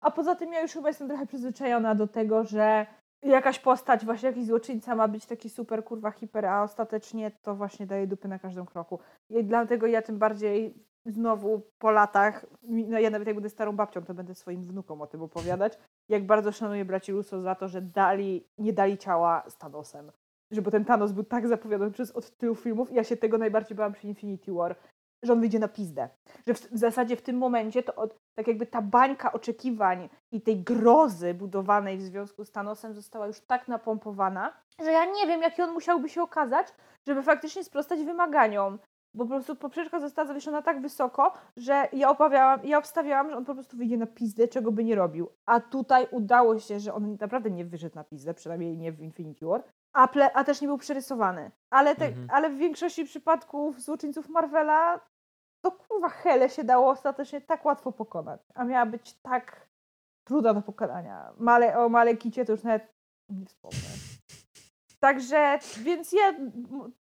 A 0.04 0.12
poza 0.12 0.36
tym 0.36 0.54
ja 0.54 0.62
już 0.62 0.72
chyba 0.72 0.88
jestem 0.88 1.08
trochę 1.08 1.26
przyzwyczajona 1.26 1.96
do 1.96 2.08
tego, 2.08 2.44
że 2.44 2.86
jakaś 3.26 3.60
postać, 3.60 4.06
właśnie 4.06 4.30
jakiś 4.30 4.46
złoczyńca 4.46 4.96
ma 4.96 5.08
być 5.08 5.26
taki 5.26 5.50
super 5.50 5.84
kurwa 5.84 6.12
hiper, 6.12 6.46
a 6.46 6.64
ostatecznie 6.64 7.32
to 7.32 7.56
właśnie 7.56 7.88
daje 7.88 8.08
dupy 8.08 8.28
na 8.28 8.40
każdym 8.40 8.66
kroku. 8.66 9.00
I 9.30 9.44
dlatego 9.44 9.88
ja 9.88 10.02
tym 10.02 10.18
bardziej 10.18 10.74
znowu 11.06 11.62
po 11.80 11.92
latach, 11.92 12.46
no 12.64 13.00
ja 13.00 13.10
nawet 13.10 13.28
jak 13.28 13.36
będę 13.36 13.50
starą 13.50 13.76
babcią, 13.76 14.02
to 14.02 14.14
będę 14.14 14.36
swoim 14.36 14.66
wnukom 14.66 15.02
o 15.02 15.08
tym 15.08 15.22
opowiadać, 15.22 15.80
jak 16.10 16.26
bardzo 16.26 16.52
szanuję 16.52 16.86
braci 16.86 17.12
Russo 17.12 17.42
za 17.42 17.56
to, 17.56 17.68
że 17.68 17.82
dali, 17.82 18.48
nie 18.58 18.74
dali 18.74 18.98
ciała 18.98 19.44
z 19.48 19.58
Thanosem. 19.58 20.12
Że 20.52 20.62
bo 20.62 20.72
ten 20.72 20.86
Thanos 20.86 21.12
był 21.12 21.24
tak 21.24 21.48
zapowiadany 21.48 21.92
przez 21.92 22.12
od 22.12 22.38
tylu 22.38 22.56
filmów 22.56 22.92
i 22.92 22.96
ja 22.96 23.04
się 23.04 23.18
tego 23.18 23.38
najbardziej 23.38 23.78
bałam 23.78 23.94
przy 23.94 24.08
Infinity 24.08 24.54
War, 24.54 24.76
że 25.24 25.34
on 25.34 25.40
wyjdzie 25.40 25.60
na 25.60 25.68
pizdę. 25.68 26.10
Że 26.48 26.54
w, 26.54 26.60
w 26.72 26.78
zasadzie 26.78 27.16
w 27.16 27.22
tym 27.22 27.38
momencie 27.38 27.84
to 27.84 27.96
od, 27.96 28.16
tak 28.36 28.48
jakby 28.48 28.66
ta 28.66 28.82
bańka 28.82 29.32
oczekiwań 29.34 30.10
i 30.32 30.42
tej 30.42 30.64
grozy 30.64 31.34
budowanej 31.34 31.98
w 31.98 32.02
związku 32.02 32.46
z 32.46 32.52
Thanosem 32.52 32.94
została 32.94 33.28
już 33.28 33.40
tak 33.40 33.68
napompowana, 33.68 34.54
że 34.80 34.92
ja 34.92 35.06
nie 35.06 35.28
wiem, 35.28 35.42
jaki 35.42 35.62
on 35.62 35.72
musiałby 35.72 36.10
się 36.10 36.22
okazać, 36.22 36.68
żeby 37.08 37.24
faktycznie 37.24 37.64
sprostać 37.64 38.04
wymaganiom. 38.04 38.80
Bo 39.16 39.24
po 39.26 39.30
prostu 39.30 39.56
poprzeczka 39.56 40.00
została 40.00 40.28
zawieszona 40.28 40.62
tak 40.62 40.82
wysoko, 40.82 41.34
że 41.58 41.88
ja 41.94 42.10
obawiałam, 42.10 42.60
ja 42.64 42.78
obstawiałam, 42.78 43.30
że 43.30 43.38
on 43.38 43.46
po 43.46 43.54
prostu 43.54 43.78
wyjdzie 43.78 43.98
na 43.98 44.06
pizdę, 44.08 44.48
czego 44.48 44.72
by 44.72 44.84
nie 44.84 44.96
robił. 44.96 45.30
A 45.46 45.60
tutaj 45.60 46.08
udało 46.12 46.60
się, 46.60 46.80
że 46.80 46.94
on 46.94 47.18
naprawdę 47.22 47.52
nie 47.52 47.66
wyszedł 47.66 47.96
na 47.96 48.04
pizdę, 48.04 48.34
przynajmniej 48.34 48.78
nie 48.78 48.92
w 48.92 49.00
Infinity 49.00 49.46
War, 49.46 49.64
a, 49.94 50.08
ple, 50.08 50.34
a 50.34 50.44
też 50.44 50.62
nie 50.62 50.68
był 50.68 50.78
przerysowany. 50.78 51.52
Ale, 51.70 51.96
te, 51.96 52.06
Mhm. 52.06 52.28
ale 52.32 52.50
w 52.50 52.58
większości 52.58 53.06
przypadków 53.06 53.82
złoczyńców 53.82 54.30
Marvela 54.30 55.00
to 55.64 55.72
kurwa 55.72 56.10
hele 56.10 56.50
się 56.50 56.64
dało 56.64 56.90
ostatecznie 56.90 57.42
tak 57.42 57.66
łatwo 57.66 57.92
pokonać, 57.92 58.42
a 58.54 58.64
miała 58.64 58.86
być 58.86 59.14
tak 59.14 59.68
trudna 60.24 60.54
do 60.54 60.62
pokonania. 60.62 61.34
Male, 61.38 61.78
o 61.78 61.90
Malekicie 61.90 62.46
to 62.46 62.52
już 62.52 62.64
nawet 62.64 62.94
nie 63.30 63.46
wspomnę. 63.46 63.78
Także, 65.00 65.60
więc 65.82 66.12
ja, 66.12 66.34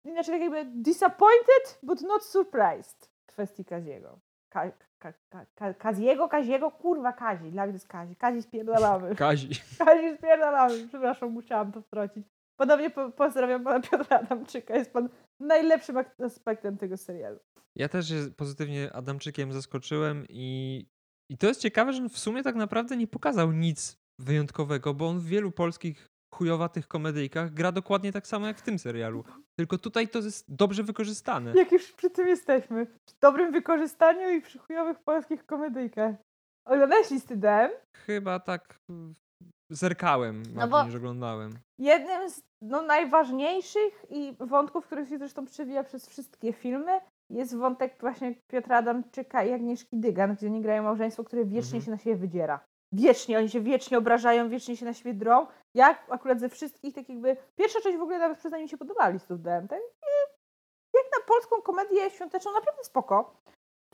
inaczej 0.05 0.35
tak 0.35 0.41
jakby 0.41 0.65
disappointed, 0.65 1.79
but 1.83 2.03
not 2.03 2.25
surprised 2.25 3.11
w 3.23 3.27
kwestii 3.27 3.65
Kaziego. 3.65 4.19
Ka, 4.49 4.71
ka, 4.99 5.13
ka, 5.29 5.47
ka, 5.55 5.75
Kaziego, 5.75 6.29
Kaziego, 6.29 6.71
kurwa 6.71 7.13
Kazi, 7.13 7.51
dla 7.51 7.65
mnie 7.65 7.73
jest 7.73 7.89
Kazi. 7.89 8.17
Kazi 8.17 8.43
spierdalamy. 8.43 9.15
Kazi. 9.27 9.49
Kazi 9.79 10.17
spierdalamy. 10.17 10.89
Przepraszam, 10.89 11.31
musiałam 11.31 11.73
to 11.73 11.83
wtrącić. 11.83 12.27
Ponownie 12.57 12.91
po, 12.91 13.11
pozdrawiam 13.11 13.65
pana 13.65 13.81
Piotra 13.81 14.19
Adamczyka. 14.19 14.75
Jest 14.75 14.93
pan 14.93 15.09
najlepszym 15.41 15.97
aspektem 16.25 16.77
tego 16.77 16.97
serialu. 16.97 17.39
Ja 17.77 17.89
też 17.89 18.09
się 18.09 18.31
pozytywnie 18.37 18.93
Adamczykiem 18.93 19.53
zaskoczyłem 19.53 20.27
i, 20.29 20.87
i 21.31 21.39
to 21.39 21.47
jest 21.47 21.61
ciekawe, 21.61 21.93
że 21.93 22.03
on 22.03 22.09
w 22.09 22.19
sumie 22.19 22.43
tak 22.43 22.55
naprawdę 22.55 22.97
nie 22.97 23.07
pokazał 23.07 23.53
nic 23.53 23.97
wyjątkowego, 24.21 24.95
bo 24.95 25.09
on 25.09 25.21
w 25.21 25.27
wielu 25.27 25.53
polskich 25.53 26.09
chujowatych 26.35 26.89
komedyjkach 26.89 27.55
gra 27.55 27.73
dokładnie 27.73 28.13
tak 28.13 28.27
samo 28.27 28.47
jak 28.47 28.59
w 28.59 28.63
tym 28.63 28.79
serialu. 28.79 29.25
Tylko 29.59 29.79
tutaj 29.79 30.09
to 30.09 30.19
jest 30.19 30.55
dobrze 30.55 30.83
wykorzystane. 30.83 31.53
Jak 31.55 31.73
już 31.73 31.93
przy 31.93 32.11
tym 32.11 32.29
jesteśmy. 32.29 32.87
Przy 32.87 33.17
dobrym 33.21 33.53
wykorzystaniu 33.53 34.31
i 34.31 34.41
przy 34.41 34.59
chujowych 34.59 34.99
polskich 34.99 35.47
komedyjkach. 35.47 36.15
Oglądałeś 36.67 37.11
listy 37.11 37.37
DM? 37.37 37.71
Chyba 37.97 38.41
tak 38.41 38.79
mm, 38.91 39.15
zerkałem 39.71 40.43
No 40.55 40.69
bo- 40.69 40.85
niż 40.85 40.95
oglądałem. 40.95 41.59
Jednym 41.79 42.31
z 42.31 42.43
no, 42.63 42.83
najważniejszych 42.83 44.07
i 44.11 44.37
wątków, 44.41 44.87
który 44.87 45.07
się 45.07 45.19
zresztą 45.19 45.47
przewija 45.47 45.85
przez 45.85 46.09
wszystkie 46.09 46.53
filmy, 46.53 47.01
jest 47.31 47.57
wątek 47.57 47.97
właśnie 48.01 48.35
Piotra 48.47 48.77
Adamczyka 48.77 49.45
i 49.45 49.53
Agnieszki 49.53 49.97
Dygan, 50.01 50.35
gdzie 50.35 50.47
oni 50.47 50.61
grają 50.61 50.83
małżeństwo, 50.83 51.25
które 51.25 51.45
wiecznie 51.45 51.77
Mhm. 51.77 51.83
się 51.85 51.91
na 51.91 51.99
siebie 51.99 52.17
wydziera. 52.17 52.61
Wiecznie, 52.93 53.39
oni 53.39 53.49
się 53.49 53.61
wiecznie 53.61 53.99
obrażają, 53.99 54.49
wiecznie 54.49 54.77
się 54.77 54.85
na 54.85 54.95
siebie 54.95 55.15
drą. 55.15 55.47
Jak 55.75 56.07
akurat 56.11 56.41
ze 56.41 56.49
wszystkich, 56.49 56.95
tak 56.95 57.09
jakby... 57.09 57.37
Pierwsza 57.57 57.81
część 57.81 57.99
w 57.99 58.03
ogóle 58.03 58.19
nawet 58.19 58.39
przyznaję 58.39 58.63
mi 58.65 58.69
się 58.69 58.79
podobała 58.79 59.09
listów 59.09 59.43
DM, 59.43 59.69
tak? 59.69 59.81
Jak 60.95 61.05
na 61.19 61.25
polską 61.27 61.63
komedię 61.63 62.11
świąteczną, 62.11 62.53
naprawdę 62.53 62.85
spoko. 62.85 63.41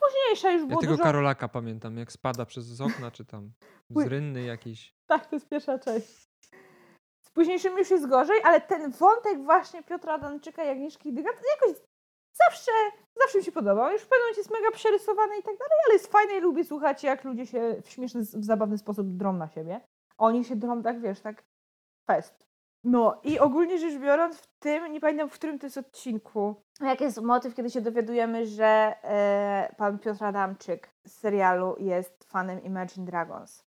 Późniejsza 0.00 0.50
już 0.50 0.60
Ja 0.62 0.68
było 0.68 0.80
tego 0.80 0.92
dużo... 0.92 1.02
Karolaka 1.02 1.48
pamiętam, 1.48 1.98
jak 1.98 2.12
spada 2.12 2.46
przez 2.46 2.80
okna, 2.80 3.10
czy 3.10 3.24
tam 3.24 3.52
z 3.90 4.06
rynny 4.06 4.42
jakiś. 4.42 4.94
Tak, 5.06 5.26
to 5.26 5.36
jest 5.36 5.48
pierwsza 5.48 5.78
część. 5.78 6.28
Z 7.24 7.30
późniejszym 7.34 7.78
już 7.78 7.90
jest 7.90 8.08
gorzej, 8.08 8.36
ale 8.44 8.60
ten 8.60 8.90
wątek 8.90 9.44
właśnie 9.44 9.82
Piotra 9.82 10.14
Adamczyka 10.14 10.64
i 10.64 10.68
Agnieszki 10.68 11.12
Dyga 11.12 11.30
to 11.32 11.38
jakoś 11.50 11.82
zawsze, 12.48 12.70
zawsze 13.22 13.38
mi 13.38 13.44
się 13.44 13.52
podobał. 13.52 13.92
Już 13.92 14.02
w 14.02 14.08
pewnym 14.08 14.22
momencie 14.24 14.40
jest 14.40 14.50
mega 14.50 14.70
przerysowany 14.70 15.38
i 15.38 15.42
tak 15.42 15.58
dalej, 15.58 15.78
ale 15.86 15.92
jest 15.94 16.12
fajne 16.12 16.32
i 16.34 16.40
lubię 16.40 16.64
słuchać, 16.64 17.02
jak 17.04 17.24
ludzie 17.24 17.46
się 17.46 17.76
w 17.82 17.88
śmieszny, 17.90 18.20
w 18.20 18.44
zabawny 18.44 18.78
sposób 18.78 19.06
drą 19.16 19.32
na 19.32 19.48
siebie. 19.48 19.80
Oni 20.18 20.44
się 20.44 20.56
drą 20.56 20.82
tak, 20.82 21.00
wiesz, 21.00 21.20
tak 21.20 21.44
fest. 22.06 22.46
No 22.84 23.20
i 23.22 23.38
ogólnie 23.38 23.78
rzecz 23.78 23.98
biorąc 24.00 24.36
w 24.40 24.46
tym, 24.58 24.92
nie 24.92 25.00
pamiętam 25.00 25.28
w 25.28 25.32
którym 25.34 25.58
to 25.58 25.66
jest 25.66 25.78
odcinku, 25.78 26.54
jak 26.80 27.00
jest 27.00 27.20
motyw, 27.22 27.54
kiedy 27.54 27.70
się 27.70 27.80
dowiadujemy, 27.80 28.46
że 28.46 28.94
e, 29.04 29.74
pan 29.78 29.98
Piotr 29.98 30.24
Adamczyk 30.24 30.90
z 31.06 31.12
serialu 31.12 31.76
jest 31.78 32.24
fanem 32.24 32.62
Imagine 32.62 33.06
Dragons. 33.06 33.64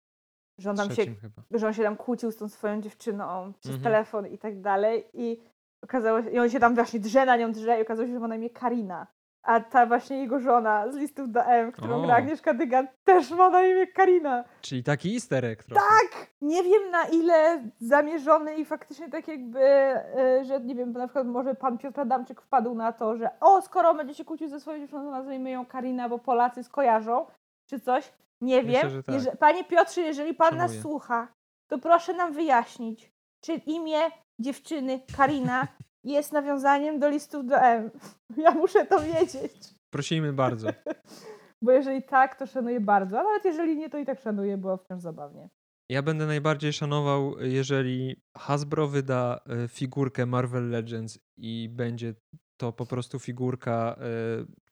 Że 0.57 0.69
on 0.69 0.75
tam 0.77 0.91
się 0.91 1.05
chyba. 1.05 1.41
że 1.51 1.67
on 1.67 1.73
się 1.73 1.83
tam 1.83 1.97
kłócił 1.97 2.31
z 2.31 2.37
tą 2.37 2.49
swoją 2.49 2.81
dziewczyną 2.81 3.53
przez 3.59 3.75
Mhm. 3.75 3.83
telefon 3.83 4.27
i 4.27 4.37
tak 4.37 4.61
dalej 4.61 5.09
i 5.13 5.43
okazało 5.83 6.23
się, 6.23 6.29
i 6.29 6.39
on 6.39 6.49
się 6.49 6.59
tam 6.59 6.75
właśnie 6.75 6.99
drze 6.99 7.25
na 7.25 7.37
nią 7.37 7.51
drze 7.51 7.79
i 7.79 7.81
okazało 7.81 8.07
się, 8.07 8.13
że 8.13 8.19
ma 8.19 8.27
na 8.27 8.35
imię 8.35 8.49
Karina. 8.49 9.07
A 9.43 9.59
ta 9.59 9.85
właśnie 9.85 10.17
jego 10.17 10.39
żona 10.39 10.91
z 10.91 10.95
listów 10.95 11.31
do 11.31 11.43
M, 11.45 11.71
którą 11.71 11.99
O. 11.99 12.05
gra 12.05 12.15
Agnieszka 12.15 12.53
Dygan, 12.53 12.87
też 13.03 13.31
ma 13.31 13.49
na 13.49 13.61
imię 13.63 13.87
Karina. 13.87 14.43
Czyli 14.61 14.83
taki 14.83 15.13
easter 15.13 15.45
egg 15.45 15.63
trochę. 15.63 15.81
Tak! 15.81 16.27
Nie 16.41 16.63
wiem 16.63 16.91
na 16.91 17.05
ile 17.05 17.63
zamierzony 17.79 18.55
i 18.55 18.65
faktycznie 18.65 19.09
tak 19.09 19.27
jakby, 19.27 19.59
e, 19.59 20.43
że 20.45 20.59
nie 20.59 20.75
wiem, 20.75 20.91
na 20.91 21.07
przykład 21.07 21.27
może 21.27 21.55
pan 21.55 21.77
Piotr 21.77 21.99
Adamczyk 21.99 22.41
wpadł 22.41 22.75
na 22.75 22.91
to, 22.91 23.17
że 23.17 23.29
o, 23.39 23.61
skoro 23.61 23.93
będzie 23.93 24.13
się 24.13 24.25
kłócił 24.25 24.47
ze 24.47 24.59
swoją 24.59 24.79
dziewczyną, 24.79 25.03
to 25.03 25.11
nazwijmy 25.11 25.51
ją 25.51 25.65
Karina, 25.65 26.09
bo 26.09 26.19
Polacy 26.19 26.63
skojarzą, 26.63 27.25
czy 27.65 27.79
coś. 27.79 28.13
Nie 28.41 28.63
Myślę, 28.63 28.81
wiem. 28.81 28.89
że 28.89 29.03
tak. 29.03 29.37
Panie 29.37 29.63
Piotrze, 29.63 30.01
jeżeli 30.01 30.33
pan 30.33 30.57
nas 30.57 30.71
słucha, 30.81 31.27
to 31.67 31.77
proszę 31.77 32.13
nam 32.13 32.33
wyjaśnić, 32.33 33.11
czy 33.41 33.53
imię 33.53 33.99
dziewczyny 34.39 34.99
Karina 35.17 35.67
jest 36.03 36.31
nawiązaniem 36.31 36.99
do 36.99 37.09
listów 37.09 37.45
do 37.45 37.55
M. 37.61 37.91
Ja 38.37 38.51
muszę 38.51 38.85
to 38.85 38.99
wiedzieć. 38.99 39.73
Prosimy 39.89 40.33
bardzo. 40.33 40.67
Bo 41.61 41.71
jeżeli 41.71 42.03
tak, 42.03 42.35
to 42.35 42.45
szanuję 42.45 42.79
bardzo, 42.79 43.19
a 43.19 43.23
nawet 43.23 43.45
jeżeli 43.45 43.77
nie, 43.77 43.89
to 43.89 43.97
i 43.97 44.05
tak 44.05 44.19
szanuję, 44.19 44.57
bo 44.57 44.77
wciąż 44.77 45.01
zabawnie. 45.01 45.49
Ja 45.89 46.01
będę 46.01 46.25
najbardziej 46.25 46.73
szanował, 46.73 47.39
jeżeli 47.39 48.15
Hasbro 48.37 48.87
wyda 48.87 49.39
e, 49.49 49.67
figurkę 49.67 50.25
Marvel 50.25 50.69
Legends 50.69 51.19
i 51.37 51.69
będzie 51.71 52.13
to 52.57 52.73
po 52.73 52.85
prostu 52.85 53.19
figurka 53.19 53.95
e, 53.99 54.03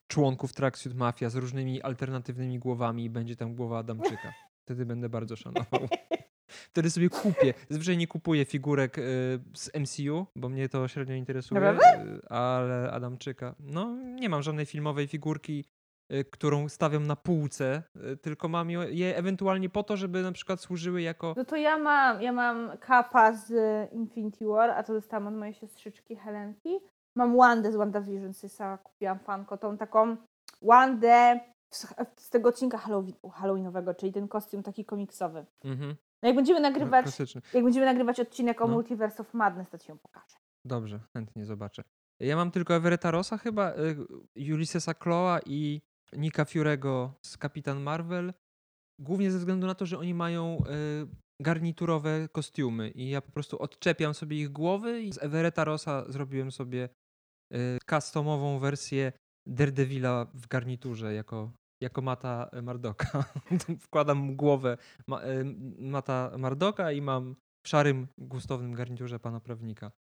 członków 0.08 0.54
Tracksuit 0.54 0.96
Mafia 0.96 1.30
z 1.30 1.36
różnymi 1.36 1.82
alternatywnymi 1.82 2.60
głowami 2.60 3.04
i 3.04 3.10
będzie 3.10 3.36
tam 3.36 3.56
głowa 3.56 3.80
Adamczyka. 3.80 4.34
Wtedy 4.66 4.86
będę 4.86 5.10
bardzo 5.10 5.36
szanował. 5.36 5.88
Wtedy 6.52 6.90
sobie 6.90 7.10
kupię. 7.10 7.54
Zazwyczaj 7.70 7.98
nie 7.98 8.08
kupuję 8.08 8.46
figurek 8.46 8.98
e, 8.98 9.02
z 9.54 9.72
MCU, 9.80 10.26
bo 10.36 10.50
mnie 10.50 10.70
to 10.70 10.88
średnio 10.88 11.16
interesuje, 11.16 11.62
e, 11.62 12.32
ale 12.32 12.92
Adamczyka. 12.92 13.56
No, 13.60 13.96
nie 13.96 14.30
mam 14.30 14.42
żadnej 14.42 14.66
filmowej 14.66 15.08
figurki, 15.08 15.66
e, 16.10 16.24
którą 16.24 16.70
stawiam 16.70 17.08
na 17.08 17.16
półce, 17.16 17.84
e, 17.96 18.16
tylko 18.16 18.48
mam 18.48 18.70
je 18.70 19.18
ewentualnie 19.18 19.70
po 19.70 19.84
to, 19.84 19.98
żeby 19.98 20.22
na 20.22 20.32
przykład 20.32 20.62
służyły 20.62 21.02
jako 21.02 21.34
No 21.38 21.46
to 21.46 21.56
ja 21.56 21.78
mam, 21.78 22.22
ja 22.22 22.32
mam 22.32 22.78
kapa 22.78 23.34
z 23.34 23.54
Infinity 23.94 24.46
War, 24.46 24.70
a 24.70 24.84
to 24.84 24.94
dostałam 24.94 25.28
od 25.28 25.34
mojej 25.34 25.54
siostrzyczki 25.54 26.16
Helenki. 26.16 26.80
Mam 27.16 27.38
Wandę 27.38 27.72
z 27.72 27.76
WandaVision, 27.76 28.34
sobie 28.34 28.50
sama 28.50 28.78
kupiłam 28.78 29.20
fanko, 29.20 29.58
tą 29.58 29.78
taką 29.78 30.18
Wandę 30.62 31.40
z, 31.70 31.88
z 32.18 32.30
tego 32.30 32.50
odcinka 32.50 32.78
Halloween, 32.78 33.16
Halloweenowego, 33.34 33.94
czyli 33.94 34.14
ten 34.14 34.28
kostium 34.28 34.64
taki 34.64 34.86
komiksowy. 34.86 35.46
Mhm. 35.64 35.96
No 36.24 36.28
jak 36.30 36.36
będziemy 36.36 36.60
nagrywać, 36.60 37.04
Klasyczny. 37.04 37.42
jak 37.54 37.64
będziemy 37.64 37.86
nagrywać 37.86 38.20
odcinek 38.20 38.62
o 38.62 38.68
No. 38.68 38.74
Multiverse 38.74 39.22
of 39.22 39.34
Madness, 39.34 39.70
to 39.70 39.78
ci 39.78 39.92
ją 39.92 39.98
pokażę. 39.98 40.36
Dobrze, 40.66 41.00
chętnie 41.14 41.46
zobaczę. 41.46 41.84
Ja 42.20 42.36
mam 42.36 42.52
tylko 42.52 42.76
Everetta 42.76 43.12
Rossa 43.12 43.38
chyba, 43.38 43.74
y, 44.38 44.54
Ulyssesa 44.54 44.94
Kloa 44.94 45.40
i 45.46 45.82
Nika 46.14 46.46
Furego 46.46 47.14
z 47.26 47.38
Kapitan 47.38 47.82
Marvel. 47.82 48.34
Głównie 49.00 49.32
ze 49.32 49.40
względu 49.40 49.68
na 49.68 49.76
to, 49.76 49.86
że 49.86 50.00
oni 50.00 50.14
mają 50.14 50.58
y, 51.04 51.08
garniturowe 51.42 52.28
kostiumy 52.32 52.90
i 52.90 53.10
ja 53.10 53.22
po 53.22 53.32
prostu 53.32 53.60
odczepiam 53.62 54.14
sobie 54.14 54.38
ich 54.38 54.50
głowy 54.50 55.02
i 55.02 55.14
z 55.14 55.18
Everetta 55.24 55.64
Rossa 55.64 56.06
zrobiłem 56.12 56.52
sobie 56.52 56.90
y, 57.54 57.78
customową 57.90 58.60
wersję 58.60 59.12
Daredevila 59.48 60.26
w 60.34 60.48
garniturze 60.48 61.14
jako, 61.14 61.52
jako 61.82 62.02
Mata 62.02 62.50
Mardoka. 62.64 63.24
Wkładam 63.86 64.18
mu 64.18 64.36
głowę 64.36 64.78
ma, 65.08 65.24
y, 65.24 65.46
Mata 65.80 66.32
Mardoka 66.38 66.92
i 66.92 67.02
mam 67.02 67.36
w 67.66 67.70
szarym, 67.70 68.08
gustownym 68.18 68.74
garniturze 68.74 69.20
pana 69.20 69.40
prawnika. 69.40 69.92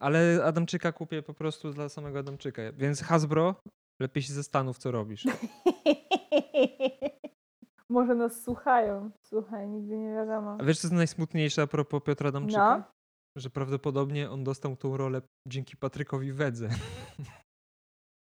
Ale 0.00 0.44
Adamczyka 0.44 0.92
kupię 0.92 1.22
po 1.22 1.34
prostu 1.34 1.72
dla 1.72 1.88
samego 1.88 2.18
Adamczyka. 2.18 2.62
Więc 2.72 3.02
Hasbro, 3.02 3.54
lepiej 4.02 4.22
się 4.22 4.32
zastanów, 4.32 4.78
co 4.78 4.90
robisz. 4.90 5.26
Może 7.88 8.14
nas 8.14 8.42
słuchają. 8.42 9.10
Słuchaj, 9.22 9.68
nigdy 9.68 9.98
nie 9.98 10.12
wiadomo. 10.14 10.56
A 10.60 10.64
wiesz, 10.64 10.78
co 10.78 10.86
jest 10.86 10.96
najsmutniejsze 10.96 11.62
a 11.62 11.66
propos 11.66 12.02
Piotra 12.02 12.28
Adamczyka? 12.28 12.78
No. 12.78 12.84
Że 13.36 13.50
prawdopodobnie 13.50 14.30
on 14.30 14.44
dostał 14.44 14.76
tą 14.76 14.96
rolę 14.96 15.22
dzięki 15.48 15.76
Patrykowi 15.76 16.32
Wedze. 16.32 16.68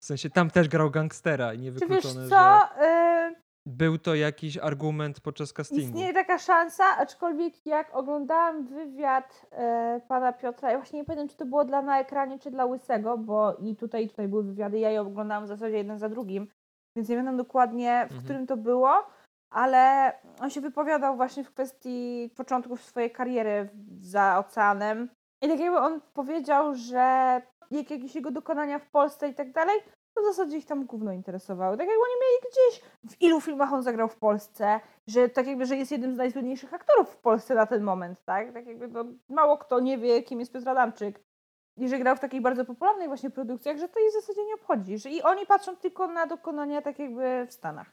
W 0.03 0.05
sensie 0.05 0.31
tam 0.31 0.51
też 0.51 0.69
grał 0.69 0.91
gangstera 0.91 1.55
i 1.55 1.57
Czy 1.59 1.63
wiesz 1.63 1.81
niewykluczone, 1.81 2.29
co? 2.29 2.37
że 2.37 2.87
Y, 3.31 3.35
był 3.67 3.99
to 3.99 4.15
jakiś 4.15 4.59
argument 4.59 5.21
podczas 5.21 5.53
castingu. 5.53 5.85
Istnieje 5.85 6.13
taka 6.15 6.39
szansa, 6.39 6.85
aczkolwiek 6.99 7.67
jak 7.67 7.97
oglądałam 7.97 8.67
wywiad 8.67 9.47
e, 9.53 10.01
pana 10.09 10.33
Piotra, 10.33 10.71
ja 10.71 10.77
właśnie 10.79 10.99
nie 10.99 11.05
pamiętam, 11.05 11.29
czy 11.29 11.37
to 11.37 11.47
było 11.47 11.65
dla 11.65 11.83
na 11.83 12.01
ekranie, 12.01 12.39
czy 12.39 12.51
dla 12.51 12.65
Łysego, 12.65 13.19
bo 13.19 13.55
i 13.55 13.77
tutaj, 13.77 14.05
i 14.05 14.09
tutaj 14.09 14.29
były 14.29 14.43
wywiady, 14.45 14.79
ja 14.79 14.91
je 14.91 15.01
oglądałam 15.01 15.45
w 15.45 15.49
zasadzie 15.49 15.77
jeden 15.77 15.99
za 15.99 16.09
drugim, 16.09 16.49
więc 16.97 17.09
nie 17.09 17.17
pamiętam 17.17 17.37
dokładnie, 17.37 18.01
w 18.01 18.13
Mhm. 18.13 18.23
którym 18.25 18.47
to 18.47 18.57
było, 18.57 19.07
ale 19.53 20.13
on 20.41 20.51
się 20.51 20.61
wypowiadał 20.61 21.17
właśnie 21.17 21.45
w 21.45 21.51
kwestii 21.53 22.31
początków 22.37 22.83
swojej 22.83 23.11
kariery 23.11 23.69
za 24.01 24.39
oceanem 24.39 25.09
i 25.43 25.49
tak 25.49 25.61
jakby 25.61 25.79
on 25.79 26.01
powiedział, 26.15 26.75
że 26.75 27.41
jak 27.71 27.91
jakieś 27.91 28.14
jego 28.14 28.31
dokonania 28.31 28.79
w 28.79 28.91
Polsce 28.91 29.29
i 29.29 29.35
tak 29.35 29.53
dalej, 29.53 29.81
to 30.14 30.23
w 30.23 30.25
zasadzie 30.25 30.57
ich 30.57 30.67
tam 30.67 30.87
gówno 30.87 31.12
interesowały. 31.12 31.77
Tak 31.77 31.87
jakby 31.87 32.03
oni 32.03 32.14
mieli 32.21 32.51
gdzieś 32.51 32.91
w 33.11 33.23
ilu 33.23 33.41
filmach 33.41 33.73
on 33.73 33.83
zagrał 33.83 34.09
w 34.09 34.17
Polsce, 34.17 34.81
że 35.07 35.29
tak 35.29 35.47
jakby, 35.47 35.67
że 35.67 35.77
jest 35.77 35.93
jednym 35.93 36.14
z 36.14 36.19
najsłynniejszych 36.19 36.75
aktorów 36.75 37.11
w 37.11 37.17
Polsce 37.17 37.55
na 37.55 37.67
ten 37.67 37.83
moment, 37.83 38.25
tak? 38.25 38.53
Tak 38.53 38.67
jakby 38.67 38.89
no, 38.89 39.05
mało 39.29 39.59
kto 39.59 39.81
nie 39.81 39.99
wie, 39.99 40.23
kim 40.23 40.41
jest 40.41 40.53
Piotr 40.53 40.69
Adamczyk. 40.69 41.21
I 41.79 41.89
że 41.89 41.99
grał 41.99 42.17
w 42.17 42.21
takich 42.21 42.43
bardzo 42.43 42.64
popularnych 42.64 43.09
właśnie 43.09 43.31
produkcjach, 43.31 43.79
że 43.79 43.89
to 43.89 44.01
ich 44.01 44.11
w 44.11 44.12
zasadzie 44.12 44.45
nie 44.45 44.55
obchodzi. 44.55 44.99
Że 44.99 45.11
I 45.11 45.23
oni 45.23 45.47
patrzą 45.47 45.77
tylko 45.77 46.07
na 46.07 46.27
dokonania 46.27 46.83
tak 46.83 46.99
jakby 46.99 47.47
w 47.47 47.53
Stanach. 47.53 47.93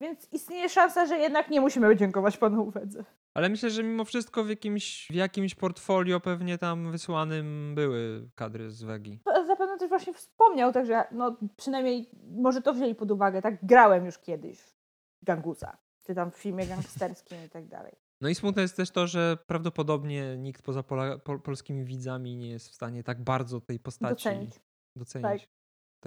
Więc 0.00 0.28
istnieje 0.32 0.68
szansa, 0.68 1.06
że 1.06 1.18
jednak 1.18 1.50
nie 1.50 1.60
musimy 1.60 1.96
dziękować 1.96 2.36
panu 2.36 2.70
Wedze. 2.70 3.04
Ale 3.34 3.48
myślę, 3.48 3.70
że 3.70 3.82
mimo 3.82 4.04
wszystko 4.04 4.44
w 4.44 4.48
jakimś, 4.48 5.08
w 5.10 5.14
jakimś 5.14 5.54
portfolio 5.54 6.20
pewnie 6.20 6.58
tam 6.58 6.90
wysłanym 6.92 7.72
były 7.74 8.28
kadry 8.34 8.70
z 8.70 8.82
Wegi. 8.82 9.20
Zapewne 9.46 9.78
też 9.78 9.88
właśnie 9.88 10.14
wspomniał, 10.14 10.72
także 10.72 11.04
no 11.12 11.36
przynajmniej 11.56 12.10
może 12.36 12.62
to 12.62 12.74
wzięli 12.74 12.94
pod 12.94 13.10
uwagę, 13.10 13.42
tak? 13.42 13.66
Grałem 13.66 14.06
już 14.06 14.18
kiedyś 14.18 14.58
w 15.22 15.24
Gangusa, 15.24 15.76
czy 16.06 16.14
tam 16.14 16.30
w 16.30 16.36
filmie 16.36 16.66
gangsterskim 16.66 17.38
i 17.46 17.48
tak 17.48 17.66
dalej. 17.66 17.92
No 18.20 18.28
i 18.28 18.34
smutne 18.34 18.62
jest 18.62 18.76
też 18.76 18.90
to, 18.90 19.06
że 19.06 19.38
prawdopodobnie 19.46 20.36
nikt 20.38 20.62
poza 20.62 20.82
Pola, 20.82 21.18
pol, 21.18 21.40
polskimi 21.40 21.84
widzami 21.84 22.36
nie 22.36 22.50
jest 22.50 22.68
w 22.68 22.74
stanie 22.74 23.02
tak 23.02 23.22
bardzo 23.22 23.60
tej 23.60 23.78
postaci 23.78 24.14
Docenić. 24.14 24.60
docenić. 24.96 25.42
Tak. 25.42 25.53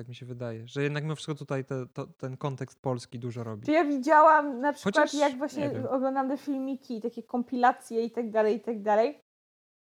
Mi 0.07 0.15
się 0.15 0.25
wydaje, 0.25 0.67
że 0.67 0.83
jednak 0.83 1.03
mimo 1.03 1.15
wszystko 1.15 1.35
tutaj 1.35 1.65
te, 1.65 1.85
to, 1.93 2.07
ten 2.07 2.37
kontekst 2.37 2.81
polski 2.81 3.19
dużo 3.19 3.43
robi. 3.43 3.65
Czy 3.65 3.71
ja 3.71 3.85
widziałam 3.85 4.59
na 4.61 4.73
przykład, 4.73 4.95
Chociaż 4.95 5.13
jak 5.13 5.31
nie 5.31 5.37
właśnie 5.37 5.71
oglądam 5.89 6.29
te 6.29 6.37
filmiki, 6.37 7.01
takie 7.01 7.23
kompilacje 7.23 8.03
i 8.03 8.11
tak 8.11 8.29
dalej, 8.31 8.55
i 8.55 8.59
tak 8.59 8.81
dalej. 8.81 9.19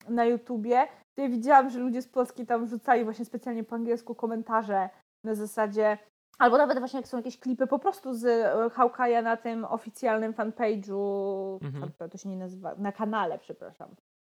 na 0.09 0.25
YouTubie, 0.25 0.87
to 1.15 1.21
ja 1.21 1.29
widziałam, 1.29 1.69
że 1.69 1.79
ludzie 1.79 2.01
z 2.01 2.07
Polski 2.07 2.45
tam 2.45 2.65
wrzucali 2.65 3.03
właśnie 3.03 3.25
specjalnie 3.25 3.63
po 3.63 3.75
angielsku 3.75 4.15
komentarze 4.15 4.89
na 5.25 5.35
zasadzie, 5.35 5.97
albo 6.39 6.57
nawet 6.57 6.79
właśnie 6.79 6.99
jak 6.99 7.07
są 7.07 7.17
jakieś 7.17 7.39
klipy 7.39 7.67
po 7.67 7.79
prostu 7.79 8.13
z 8.13 8.25
e, 8.25 8.53
Hawkeye'a 8.69 9.23
na 9.23 9.37
tym 9.37 9.65
oficjalnym 9.65 10.33
fanpage'u, 10.33 11.57
Mhm. 11.65 11.91
to 12.11 12.17
się 12.17 12.29
nie 12.29 12.37
nazywa, 12.37 12.75
na 12.77 12.91
kanale, 12.91 13.39
przepraszam, 13.39 13.95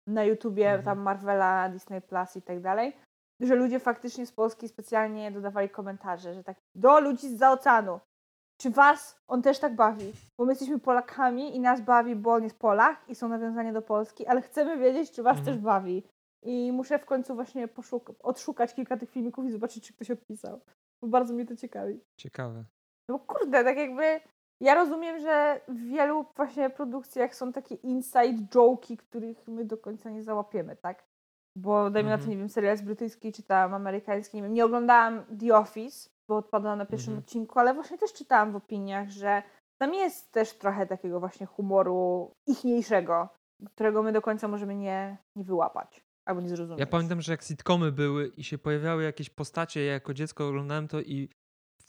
na 0.08 0.24
YouTubie, 0.24 0.66
Mhm. 0.68 0.84
tam 0.84 0.98
Marvela, 0.98 1.68
Disney 1.68 2.00
Plus 2.00 2.36
i 2.36 2.42
tak 2.42 2.60
dalej, 2.60 2.92
że 3.40 3.54
ludzie 3.54 3.80
faktycznie 3.80 4.26
z 4.26 4.32
Polski 4.32 4.68
specjalnie 4.68 5.30
dodawali 5.30 5.68
komentarze, 5.68 6.34
że 6.34 6.44
tak 6.44 6.56
do 6.74 7.00
ludzi 7.00 7.36
z 7.36 7.42
oceanu. 7.42 8.00
Czy 8.60 8.70
was 8.70 9.20
on 9.28 9.42
też 9.42 9.58
tak 9.58 9.74
bawi? 9.74 10.12
Bo 10.38 10.44
my 10.44 10.52
jesteśmy 10.52 10.78
Polakami 10.78 11.56
i 11.56 11.60
nas 11.60 11.80
bawi, 11.80 12.16
bo 12.16 12.32
on 12.32 12.42
jest 12.44 12.58
Polak 12.58 13.08
i 13.08 13.14
są 13.14 13.28
nawiązania 13.28 13.72
do 13.72 13.82
Polski, 13.82 14.26
ale 14.26 14.42
chcemy 14.42 14.78
wiedzieć, 14.78 15.10
czy 15.10 15.22
was 15.22 15.38
Mhm. 15.38 15.56
też 15.56 15.64
bawi. 15.64 16.02
I 16.44 16.72
muszę 16.72 16.98
w 16.98 17.04
końcu 17.06 17.34
właśnie 17.34 17.68
poszuk- 17.68 18.14
odszukać 18.22 18.74
kilka 18.74 18.96
tych 18.96 19.10
filmików 19.10 19.44
i 19.44 19.50
zobaczyć, 19.50 19.86
czy 19.86 19.92
ktoś 19.92 20.10
odpisał. 20.10 20.60
Bo 21.02 21.08
bardzo 21.08 21.34
mnie 21.34 21.46
to 21.46 21.56
ciekawi. 21.56 22.00
Ciekawe. 22.20 22.64
No 23.08 23.18
bo 23.18 23.24
kurde, 23.24 23.64
tak 23.64 23.76
jakby 23.76 24.20
ja 24.60 24.74
rozumiem, 24.74 25.20
że 25.20 25.60
w 25.68 25.78
wielu 25.78 26.26
właśnie 26.36 26.70
produkcjach 26.70 27.34
są 27.34 27.52
takie 27.52 27.74
inside 27.74 28.46
joke'i, 28.54 28.96
których 28.96 29.48
my 29.48 29.64
do 29.64 29.76
końca 29.78 30.10
nie 30.10 30.22
załapiemy, 30.22 30.76
tak? 30.76 31.04
Bo 31.56 31.90
dajmy 31.90 32.10
na 32.10 32.16
to, 32.16 32.22
Mhm. 32.22 32.30
nie 32.30 32.36
wiem, 32.36 32.48
serial 32.48 32.72
jest 32.74 32.84
brytyjski, 32.84 33.32
czy 33.32 33.42
tam 33.42 33.74
amerykański, 33.74 34.36
nie 34.36 34.42
wiem, 34.42 34.52
nie 34.54 34.64
oglądałam 34.64 35.22
The 35.40 35.56
Office, 35.56 36.10
bo 36.28 36.36
odpadłam 36.36 36.78
na 36.78 36.86
pierwszym 36.86 37.10
Mhm. 37.12 37.24
odcinku, 37.24 37.58
ale 37.58 37.74
właśnie 37.74 37.98
też 37.98 38.12
czytałam 38.12 38.52
w 38.52 38.56
opiniach, 38.56 39.08
że 39.10 39.42
tam 39.80 39.94
jest 39.94 40.32
też 40.32 40.58
trochę 40.58 40.86
takiego 40.86 41.20
właśnie 41.20 41.46
humoru 41.46 42.32
ichniejszego, 42.48 43.28
którego 43.74 44.02
my 44.02 44.12
do 44.12 44.22
końca 44.22 44.48
możemy 44.48 44.74
nie, 44.74 45.16
nie 45.36 45.44
wyłapać 45.44 46.04
albo 46.28 46.40
nie 46.40 46.48
zrozumieć. 46.48 46.80
Ja 46.80 46.86
pamiętam, 46.86 47.20
że 47.20 47.32
jak 47.32 47.42
sitcomy 47.42 47.92
były 47.92 48.28
i 48.28 48.44
się 48.44 48.58
pojawiały 48.58 49.02
jakieś 49.02 49.30
postacie, 49.30 49.84
ja 49.84 49.92
jako 49.92 50.14
dziecko 50.14 50.48
oglądałem 50.48 50.88
to 50.88 51.00
i 51.00 51.28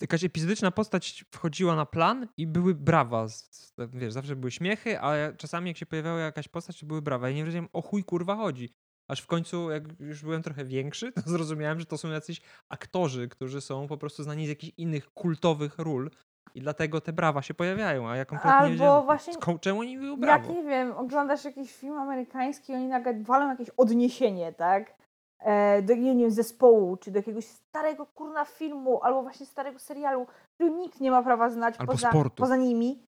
jakaś 0.02 0.24
epizodyczna 0.24 0.72
postać 0.72 1.26
wchodziła 1.32 1.76
na 1.76 1.86
plan 1.86 2.28
i 2.38 2.48
były 2.48 2.76
brawa. 2.76 3.28
z- 3.28 3.50
z- 3.52 3.74
Wiesz, 3.94 4.14
zawsze 4.14 4.36
były 4.36 4.52
śmiechy, 4.52 5.00
a 5.02 5.34
czasami 5.34 5.68
jak 5.70 5.78
się 5.78 5.86
pojawiała 5.86 6.20
jakaś 6.20 6.48
postać, 6.48 6.80
to 6.80 6.86
były 6.86 7.02
brawa. 7.02 7.30
Ja 7.30 7.36
nie 7.36 7.46
wiedziałem, 7.46 7.70
o 7.74 7.82
chuj 7.82 8.04
kurwa 8.04 8.36
chodzi. 8.36 8.74
Aż 9.08 9.22
w 9.22 9.28
końcu, 9.28 9.72
jak 9.72 9.84
już 10.00 10.24
byłem 10.24 10.44
trochę 10.44 10.66
większy, 10.66 11.12
to 11.12 11.22
zrozumiałem, 11.36 11.80
że 11.80 11.86
to 11.86 11.98
są 11.98 12.10
jacyś 12.10 12.42
aktorzy, 12.70 13.28
którzy 13.28 13.62
są 13.62 13.88
po 13.88 13.98
prostu 13.98 14.24
znani 14.24 14.46
z 14.46 14.50
jakichś 14.50 14.74
innych 14.78 15.14
kultowych 15.14 15.80
ról 15.80 16.10
i 16.56 16.62
dlatego 16.62 17.02
te 17.02 17.14
brawa 17.14 17.42
się 17.42 17.54
pojawiają, 17.54 18.10
a 18.10 18.16
ja 18.18 18.26
kompletnie 18.26 18.52
Albo 18.54 18.68
nie 18.68 18.74
wiedziałem, 18.74 19.06
właśnie- 19.06 19.34
sko- 19.34 19.60
czemu 19.60 19.80
oni 19.80 19.98
mówią 19.98 20.12
Jak 20.12 20.20
brawo. 20.20 20.54
nie 20.54 20.64
wiem, 20.64 20.92
oglądasz 20.92 21.46
jakiś 21.46 21.76
film 21.76 21.98
amerykański 21.98 22.72
i 22.72 22.76
oni 22.76 22.88
nagle 22.88 23.14
walą 23.24 23.50
jakieś 23.50 23.70
odniesienie, 23.70 24.54
tak? 24.54 24.94
E, 25.40 25.82
do 25.82 25.96
nie 25.96 26.16
wiem, 26.16 26.32
zespołu, 26.32 26.98
czy 26.98 27.12
do 27.12 27.20
jakiegoś 27.20 27.46
starego 27.46 28.06
kurna 28.06 28.46
filmu, 28.46 29.04
albo 29.04 29.22
właśnie 29.24 29.46
starego 29.46 29.80
serialu, 29.80 30.28
który 30.56 30.72
nikt 30.72 31.00
nie 31.02 31.12
ma 31.12 31.24
prawa 31.24 31.50
znać 31.50 31.76
Albo 31.78 31.92
poza, 31.94 32.10
sportu. 32.10 32.36
poza 32.36 32.58
nimi. 32.58 33.04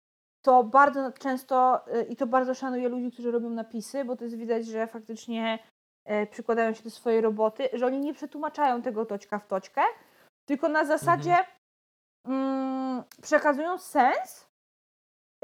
To 0.44 0.64
bardzo 0.64 1.12
często 1.12 1.80
e, 1.92 2.02
i 2.02 2.16
to 2.16 2.26
bardzo 2.26 2.54
szanuję 2.54 2.88
ludzi, 2.88 3.10
którzy 3.12 3.30
robią 3.30 3.50
napisy, 3.50 4.04
bo 4.04 4.16
to 4.16 4.24
jest 4.24 4.36
widać, 4.36 4.66
że 4.66 4.86
faktycznie 4.86 5.58
przykładają 6.30 6.74
się 6.74 6.82
do 6.82 6.90
swojej 6.90 7.20
roboty, 7.20 7.68
że 7.72 7.86
oni 7.86 8.00
nie 8.00 8.14
przetłumaczają 8.14 8.82
tego 8.82 9.06
toczka 9.06 9.38
w 9.38 9.46
toczkę, 9.46 9.80
tylko 10.48 10.68
na 10.68 10.84
zasadzie 10.84 11.36
mm, 12.28 13.02
przekazują 13.22 13.78
sens 13.78 14.48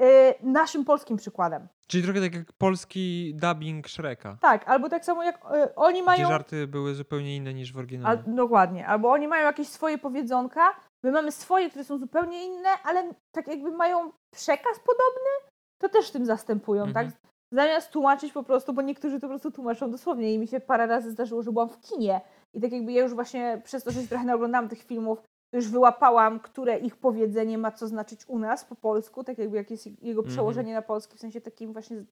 y, 0.01 0.33
naszym 0.43 0.85
polskim 0.85 1.17
przykładem. 1.17 1.67
Czyli 1.87 2.03
trochę 2.03 2.21
tak 2.21 2.35
jak 2.35 2.53
polski 2.53 3.33
dubbing 3.35 3.87
Shreka, 3.89 4.37
Tak, 4.41 4.69
albo 4.69 4.89
tak 4.89 5.05
samo 5.05 5.23
jak 5.23 5.35
y, 5.45 5.75
oni 5.75 5.93
gdzie 5.99 6.05
mają. 6.05 6.27
żarty 6.27 6.67
były 6.67 6.95
zupełnie 6.95 7.35
inne 7.35 7.53
niż 7.53 7.73
w 7.73 7.75
Al, 7.75 7.79
oryginale. 7.79 8.23
dokładnie, 8.27 8.87
albo 8.87 9.11
oni 9.11 9.27
mają 9.27 9.45
jakieś 9.45 9.67
swoje 9.67 9.97
powiedzonka, 9.97 10.75
my 11.03 11.11
mamy 11.11 11.31
swoje, 11.31 11.69
które 11.69 11.85
są 11.85 11.97
zupełnie 11.97 12.45
inne, 12.45 12.69
ale 12.83 13.13
tak 13.31 13.47
jakby 13.47 13.71
mają 13.71 14.11
przekaz 14.35 14.79
podobny, 14.79 15.51
to 15.81 15.89
też 15.89 16.11
tym 16.11 16.25
zastępują, 16.25 16.83
Mhm. 16.83 17.11
tak? 17.11 17.17
Zamiast 17.51 17.91
tłumaczyć 17.91 18.33
po 18.33 18.43
prostu, 18.43 18.73
bo 18.73 18.81
niektórzy 18.81 19.15
to 19.15 19.21
po 19.21 19.27
prostu 19.27 19.51
tłumaczą 19.51 19.91
dosłownie 19.91 20.33
i 20.33 20.39
mi 20.39 20.47
się 20.47 20.59
parę 20.59 20.87
razy 20.87 21.11
zdarzyło, 21.11 21.43
że 21.43 21.51
byłam 21.51 21.69
w 21.69 21.79
kinie 21.79 22.21
i 22.53 22.61
tak 22.61 22.71
jakby 22.71 22.91
ja 22.91 23.03
już 23.03 23.13
właśnie 23.13 23.61
przez 23.63 23.83
to, 23.83 23.91
że 23.91 24.01
się 24.01 24.07
trochę 24.07 24.25
naoglądałam 24.25 24.69
tych 24.69 24.83
filmów, 24.83 25.23
już 25.53 25.69
wyłapałam, 25.69 26.39
które 26.39 26.77
ich 26.77 26.95
powiedzenie 26.95 27.57
ma 27.57 27.71
co 27.71 27.87
znaczyć 27.87 28.25
u 28.27 28.39
nas 28.39 28.65
po 28.65 28.75
polsku, 28.75 29.23
tak 29.23 29.37
jakby 29.37 29.57
jakie 29.57 29.73
jest 29.73 29.85
jego 29.85 30.21
Mhm. 30.21 30.27
przełożenie 30.27 30.73
na 30.73 30.81
polski, 30.81 31.17
w 31.17 31.19
sensie 31.19 31.41
takim 31.41 31.73
właśnie 31.73 32.05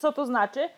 co 0.00 0.12
to 0.12 0.26
znaczy, 0.26 0.68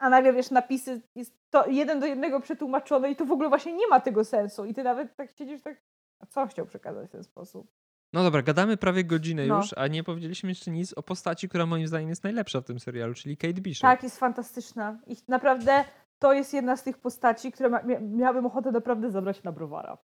a 0.00 0.10
nagle 0.10 0.32
wiesz, 0.32 0.50
napisy 0.50 1.00
jest 1.14 1.34
to 1.50 1.66
jeden 1.66 2.00
do 2.00 2.06
jednego 2.06 2.40
przetłumaczone 2.40 3.10
i 3.10 3.16
to 3.16 3.24
w 3.24 3.32
ogóle 3.32 3.48
właśnie 3.48 3.72
nie 3.72 3.86
ma 3.86 4.00
tego 4.00 4.24
sensu 4.24 4.64
i 4.64 4.74
ty 4.74 4.82
nawet 4.82 5.16
tak 5.16 5.30
siedzisz 5.30 5.62
tak, 5.62 5.76
a 6.20 6.26
co 6.26 6.46
chciał 6.46 6.66
przekazać 6.66 7.08
w 7.08 7.12
ten 7.12 7.24
sposób? 7.24 7.70
No 8.12 8.22
dobra, 8.22 8.42
gadamy 8.42 8.76
prawie 8.76 9.04
godzinę 9.04 9.46
No. 9.46 9.56
już, 9.56 9.74
a 9.76 9.86
nie 9.86 10.04
powiedzieliśmy 10.04 10.48
jeszcze 10.48 10.70
nic 10.70 10.92
o 10.92 11.02
postaci, 11.02 11.48
która 11.48 11.66
moim 11.66 11.86
zdaniem 11.86 12.08
jest 12.08 12.24
najlepsza 12.24 12.60
w 12.60 12.64
tym 12.64 12.80
serialu, 12.80 13.14
czyli 13.14 13.36
Kate 13.36 13.60
Bishop. 13.60 13.82
Tak, 13.82 14.02
jest 14.02 14.18
fantastyczna 14.18 14.98
i 15.06 15.16
naprawdę 15.28 15.84
to 16.18 16.32
jest 16.32 16.54
jedna 16.54 16.76
z 16.76 16.82
tych 16.82 16.98
postaci, 16.98 17.52
które 17.52 17.68
ma, 17.68 17.82
mia, 17.82 18.00
miałabym 18.00 18.46
ochotę 18.46 18.72
naprawdę 18.72 19.10
zabrać 19.10 19.42
na 19.42 19.52
browara. 19.52 19.98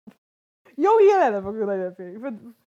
Ją 0.78 0.90
i 1.02 1.04
Jelenę 1.04 1.42
w 1.42 1.46
ogóle 1.46 1.66
najlepiej, 1.66 2.16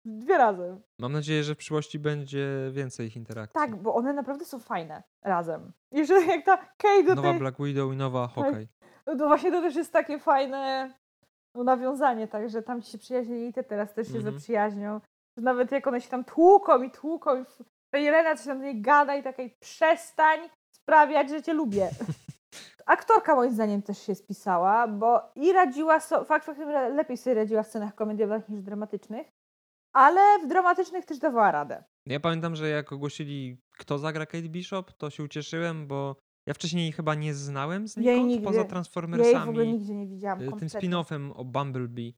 dwie 0.04 0.38
razy. 0.38 0.76
Mam 1.00 1.12
nadzieję, 1.12 1.44
że 1.44 1.54
w 1.54 1.58
przyszłości 1.58 1.98
będzie 1.98 2.48
więcej 2.72 3.06
ich 3.06 3.16
interakcji. 3.16 3.54
Tak, 3.54 3.76
bo 3.76 3.94
one 3.94 4.12
naprawdę 4.12 4.44
są 4.44 4.58
fajne 4.58 5.02
razem. 5.22 5.72
I 5.92 6.06
że 6.06 6.14
jak 6.24 6.44
ta 6.44 6.56
Kate 6.56 7.02
do 7.02 7.14
Nowa 7.14 7.30
tej... 7.30 7.38
Black 7.38 7.58
Widow 7.62 7.92
i 7.92 7.96
nowa 7.96 8.28
Hawkeye. 8.28 8.66
No 9.06 9.16
to 9.16 9.26
właśnie 9.26 9.52
to 9.52 9.60
też 9.60 9.76
jest 9.76 9.92
takie 9.92 10.18
fajne 10.18 10.94
no, 11.54 11.64
nawiązanie, 11.64 12.28
tak, 12.28 12.50
że 12.50 12.62
tam 12.62 12.82
ci 12.82 12.90
się 12.92 12.98
przyjaźnili 12.98 13.48
i 13.48 13.52
te 13.52 13.64
teraz 13.64 13.94
też 13.94 14.08
się 14.08 14.16
Mhm. 14.16 14.34
zaprzyjaźnią. 14.34 15.00
Że 15.36 15.42
nawet 15.44 15.72
jak 15.72 15.86
one 15.86 16.00
się 16.00 16.08
tam 16.08 16.24
tłuką 16.24 16.82
i 16.82 16.90
tłuką, 16.90 17.42
i 17.42 17.44
ta 17.90 17.98
Jelena 17.98 18.36
coś 18.36 18.46
tam 18.46 18.58
do 18.58 18.64
niej 18.64 18.80
gada 18.80 19.16
i 19.16 19.22
takiej 19.22 19.56
przestań 19.60 20.40
sprawiać, 20.76 21.28
że 21.30 21.42
cię 21.42 21.52
lubię. 21.54 21.90
Aktorka 22.86 23.34
moim 23.36 23.52
zdaniem 23.52 23.82
też 23.82 23.98
się 23.98 24.14
spisała, 24.14 24.88
bo 24.88 25.20
i 25.36 25.52
radziła, 25.52 26.00
so, 26.00 26.24
fakt 26.24 26.46
faktem 26.46 26.68
le- 26.68 26.88
lepiej 26.88 27.16
sobie 27.16 27.34
radziła 27.34 27.62
w 27.62 27.66
scenach 27.66 27.94
komediowych 27.94 28.48
niż 28.48 28.62
dramatycznych, 28.62 29.26
ale 29.94 30.20
w 30.44 30.46
dramatycznych 30.46 31.04
też 31.04 31.18
dawała 31.18 31.50
radę. 31.52 31.84
Ja 32.06 32.20
pamiętam, 32.20 32.56
że 32.56 32.68
jak 32.68 32.92
ogłosili, 32.92 33.60
kto 33.78 33.98
zagra 33.98 34.26
Kate 34.26 34.48
Bishop, 34.48 34.92
to 34.92 35.10
się 35.10 35.22
ucieszyłem, 35.22 35.86
bo 35.86 36.16
ja 36.48 36.54
wcześniej 36.54 36.92
chyba 36.92 37.14
nie 37.14 37.34
znałem 37.34 37.82
Jej 37.82 37.88
znikąd, 37.88 38.26
nigdy- 38.26 38.44
poza 38.44 38.54
Ja 38.56 38.60
jej 38.60 38.68
w 38.68 38.70
Transformersami, 38.70 39.50
ogóle 39.50 39.66
nigdzie 39.66 39.94
nie 39.94 40.06
widziałam 40.06 40.38
y, 40.38 40.42
tym 40.42 40.50
kompletnie. 40.50 40.80
spin-offem 40.80 41.32
o 41.34 41.44
Bumblebee. 41.44 42.14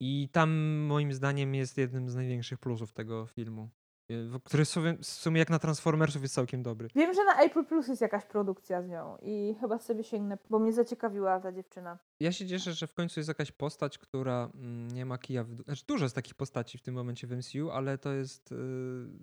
I 0.00 0.28
tam 0.32 0.50
moim 0.78 1.12
zdaniem 1.12 1.54
jest 1.54 1.78
jednym 1.78 2.10
z 2.10 2.14
największych 2.14 2.58
plusów 2.58 2.92
tego 2.92 3.26
filmu, 3.26 3.70
y, 4.12 4.40
który 4.44 4.64
w 4.64 5.06
sumie, 5.06 5.38
jak 5.38 5.50
na 5.50 5.58
Transformersów 5.58 6.22
jest 6.22 6.34
całkiem 6.34 6.62
dobry. 6.62 6.88
Wiem, 6.94 7.14
że 7.14 7.24
na 7.24 7.44
April 7.44 7.64
Plus 7.64 7.88
jest 7.88 8.00
jakaś 8.00 8.24
produkcja 8.24 8.82
z 8.82 8.88
nią 8.88 9.16
i 9.22 9.54
chyba 9.60 9.78
sobie 9.78 10.04
sięgnę, 10.04 10.38
bo 10.50 10.58
mnie 10.58 10.72
zaciekawiła 10.72 11.40
ta 11.40 11.52
dziewczyna. 11.52 11.98
Ja 12.20 12.32
się 12.32 12.46
cieszę, 12.46 12.72
że 12.72 12.86
w 12.86 12.94
końcu 12.94 13.20
jest 13.20 13.28
jakaś 13.28 13.52
postać, 13.52 13.98
która 13.98 14.50
mm, 14.54 14.88
nie 14.88 15.06
ma 15.06 15.18
kija 15.18 15.44
w. 15.44 15.62
Znaczy 15.62 15.84
dużo 15.86 16.04
jest 16.04 16.14
takich 16.14 16.34
postaci 16.34 16.78
w 16.78 16.82
tym 16.82 16.94
momencie 16.94 17.26
w 17.26 17.36
MCU, 17.36 17.70
ale 17.70 17.98
to 17.98 18.12
jest, 18.12 18.54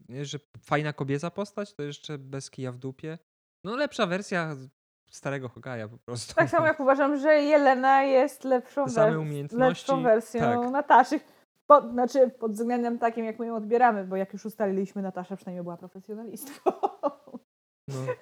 yy, 0.10 0.26
że 0.26 0.40
fajna 0.60 0.94
kobieca 0.94 1.32
postać, 1.32 1.74
to 1.74 1.84
jeszcze 1.84 2.18
bez 2.18 2.50
kija 2.50 2.72
w 2.72 2.78
dupie. 2.78 3.18
No 3.64 3.76
lepsza 3.76 4.08
wersja 4.08 4.56
starego 5.16 5.50
Hogaja 5.50 5.88
po 5.88 5.98
prostu. 5.98 6.36
Tak 6.36 6.50
samo 6.50 6.68
jak 6.68 6.80
uważam, 6.86 7.18
że 7.18 7.36
Jelena 7.36 8.04
jest 8.04 8.44
lepszą, 8.44 8.90
same 8.90 9.12
wers- 9.18 9.58
lepszą 9.58 10.04
wersją 10.04 10.42
tak. 10.42 10.72
Nataszy. 10.72 11.20
Po, 11.68 11.82
znaczy 11.82 12.30
pod 12.30 12.52
względem 12.52 13.00
takim, 13.00 13.26
jak 13.26 13.40
my 13.40 13.46
ją 13.46 13.56
odbieramy, 13.56 14.04
bo 14.06 14.16
jak 14.16 14.34
już 14.34 14.46
ustaliliśmy, 14.46 15.02
Natasza 15.02 15.36
przynajmniej 15.36 15.64
była 15.64 15.78
profesjonalistką. 15.78 16.72
No. 17.88 17.96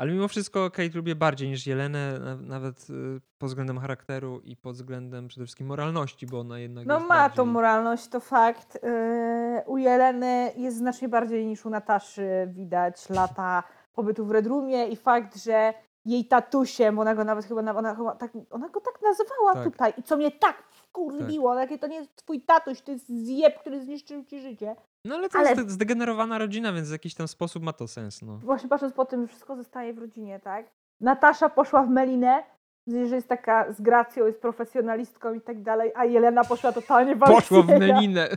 Ale 0.00 0.12
mimo 0.12 0.28
wszystko 0.28 0.70
Kate 0.70 0.94
lubię 0.94 1.14
bardziej 1.14 1.48
niż 1.48 1.66
Jelenę, 1.66 2.18
na- 2.18 2.36
nawet 2.36 2.86
y, 2.90 3.20
pod 3.38 3.48
względem 3.48 3.78
charakteru 3.78 4.40
i 4.40 4.56
pod 4.56 4.74
względem 4.74 5.28
przede 5.28 5.44
wszystkim 5.46 5.66
moralności, 5.66 6.26
bo 6.26 6.40
ona 6.40 6.58
jednak 6.58 6.86
No 6.86 7.00
ma 7.00 7.08
bardziej... 7.08 7.36
tą 7.36 7.44
moralność, 7.44 8.08
to 8.08 8.20
fakt. 8.20 8.78
Yy, 8.82 9.62
u 9.66 9.78
Jeleny 9.78 10.52
jest 10.56 10.76
znacznie 10.76 11.08
bardziej 11.08 11.46
niż 11.46 11.66
u 11.66 11.70
Nataszy 11.70 12.48
widać 12.52 13.10
lata 13.10 13.62
pobytu 13.92 14.26
w 14.26 14.30
Red 14.30 14.46
Roomie 14.46 14.86
i 14.88 14.96
fakt, 14.96 15.36
że 15.36 15.74
jej 16.06 16.24
tatusiem, 16.28 16.98
ona 16.98 17.14
go 17.14 17.24
nawet 17.24 17.44
chyba, 17.44 17.62
na- 17.62 17.76
ona, 17.76 17.94
chyba 17.94 18.14
tak, 18.16 18.30
ona 18.50 18.68
go 18.68 18.80
tak 18.80 19.02
nazywała 19.02 19.54
Tak. 19.54 19.64
tutaj 19.64 19.92
i 19.98 20.02
co 20.02 20.16
mnie 20.16 20.30
tak 20.30 20.62
wkurwiło, 20.70 21.54
takie 21.54 21.78
to 21.78 21.86
nie 21.86 21.96
jest 21.96 22.16
twój 22.16 22.40
tatuś, 22.40 22.80
to 22.80 22.92
jest 22.92 23.08
zjeb, 23.08 23.58
który 23.60 23.84
zniszczył 23.84 24.24
ci 24.24 24.40
życie. 24.40 24.76
No 25.04 25.14
ale 25.14 25.28
to 25.28 25.38
Ale- 25.38 25.50
jest 25.50 25.70
zdegenerowana 25.70 26.38
rodzina, 26.38 26.72
więc 26.72 26.88
w 26.88 26.92
jakiś 26.92 27.14
tam 27.14 27.28
sposób 27.28 27.62
ma 27.62 27.72
to 27.72 27.88
sens, 27.88 28.22
no. 28.22 28.38
Właśnie 28.38 28.68
patrząc 28.68 28.94
po 28.94 29.04
tym, 29.04 29.20
że 29.22 29.26
wszystko 29.28 29.56
zostaje 29.56 29.94
w 29.94 29.98
rodzinie, 29.98 30.40
tak? 30.40 30.66
Natasza 31.00 31.48
poszła 31.48 31.82
w 31.82 31.88
Melinę, 31.90 32.42
że 32.88 33.16
jest 33.16 33.28
taka 33.28 33.72
z 33.72 33.80
gracją, 33.80 34.26
jest 34.26 34.40
profesjonalistką 34.40 35.34
i 35.34 35.40
tak 35.40 35.62
dalej, 35.62 35.92
a 35.94 36.04
Jelena 36.04 36.44
poszła 36.44 36.72
totalnie 36.72 37.16
w 37.16 37.18
Poszła 37.18 37.62
w. 37.62 37.66
Melinę. 37.68 38.28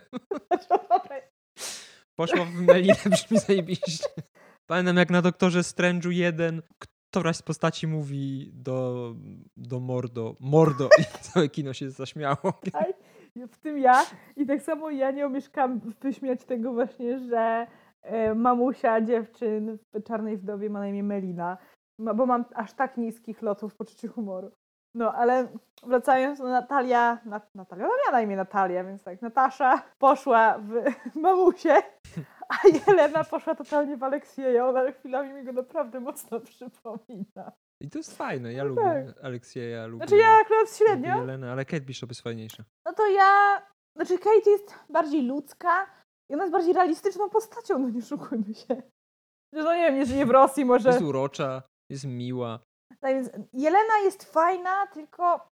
Poszła 2.20 2.46
w 2.46 2.54
Melinę, 2.54 2.96
brzmi 3.06 3.40
zajebiście. 3.40 4.06
Pamiętam 4.70 4.98
jak 4.98 5.10
na 5.10 5.22
Doktorze 5.22 5.60
Strange'u 5.60 6.10
1, 6.10 6.62
któraś 7.12 7.36
z 7.36 7.42
postaci 7.42 7.88
mówi 7.88 8.52
do, 8.54 9.10
do 9.58 9.80
Mordo, 9.80 10.36
Mordo 10.40 10.90
i 11.00 11.04
całe 11.28 11.50
kino 11.50 11.74
się 11.74 11.90
zaśmiało. 11.90 12.54
W 13.52 13.58
tym 13.58 13.78
ja. 13.78 14.06
I 14.36 14.46
tak 14.46 14.62
samo 14.62 14.90
ja 14.90 15.12
nie 15.12 15.26
omieszkam 15.26 15.80
wyśmiać 16.02 16.44
tego 16.46 16.74
właśnie, 16.74 17.20
że 17.20 17.68
e, 18.02 18.36
mamusia 18.36 19.02
dziewczyn 19.02 19.78
w 19.94 20.04
Czarnej 20.04 20.38
Wdowie 20.38 20.70
ma 20.70 20.80
na 20.80 20.88
imię 20.88 21.04
Melina, 21.04 21.58
bo 22.00 22.26
mam 22.26 22.46
aż 22.56 22.74
tak 22.74 22.98
niskich 22.98 23.42
lotów 23.42 23.74
w 23.74 23.76
poczuciu 23.76 24.08
humoru. 24.08 24.52
No, 24.96 25.14
ale 25.14 25.48
wracając, 25.84 26.40
no 26.40 26.50
Natalia, 26.50 27.18
Nat, 27.26 27.56
Natalia, 27.56 27.86
ona 27.86 27.94
miała 28.06 28.12
na 28.12 28.22
imię 28.22 28.36
Natalia, 28.36 28.84
więc 28.84 29.04
tak, 29.04 29.22
Natasza 29.22 29.82
poszła 30.00 30.60
w 30.60 30.72
mamusię, 31.22 31.76
a 32.50 32.56
Jelena 32.88 33.24
poszła 33.24 33.56
totalnie 33.56 33.98
w 33.98 34.04
Aleksieja. 34.04 34.68
Ona 34.68 34.92
chwilami 34.92 35.34
mi 35.34 35.44
go 35.44 35.52
naprawdę 35.52 36.00
mocno 36.00 36.40
przypomina. 36.40 37.52
I 37.82 37.90
to 37.90 37.98
jest 37.98 38.18
fajne, 38.18 38.54
ja 38.54 38.64
No 38.64 38.70
lubię 38.70 38.82
tak. 39.16 39.26
Aleksieja, 39.26 39.88
lubię, 39.88 40.06
Znaczy 40.08 40.22
ja 40.22 40.38
akurat 40.42 40.78
średnio, 40.78 41.18
Jelenę, 41.18 41.52
ale 41.52 41.66
Kate 41.66 41.82
Bishop 41.82 42.10
jest 42.10 42.22
fajniejsza. 42.22 42.64
no 42.86 42.94
to 42.94 43.08
ja, 43.08 43.62
znaczy 43.98 44.18
Kate 44.18 44.50
jest 44.50 44.80
bardziej 44.90 45.22
ludzka 45.24 45.86
i 46.30 46.34
ona 46.34 46.44
jest 46.44 46.54
bardziej 46.54 46.74
realistyczną 46.74 47.30
postacią, 47.30 47.80
no 47.80 47.90
nie 47.90 48.02
szukujmy 48.02 48.54
się. 48.54 48.82
No 49.54 49.74
nie 49.76 49.82
wiem, 49.82 49.96
nie 49.96 50.06
żyje 50.06 50.26
w 50.26 50.30
Rosji 50.30 50.66
może. 50.66 50.90
Jest 50.90 51.02
urocza, 51.02 51.62
jest 51.92 52.06
miła. 52.06 52.60
Tak 53.00 53.14
więc 53.14 53.30
Jelena 53.54 53.98
jest 54.04 54.24
fajna, 54.34 54.88
tylko 54.88 55.48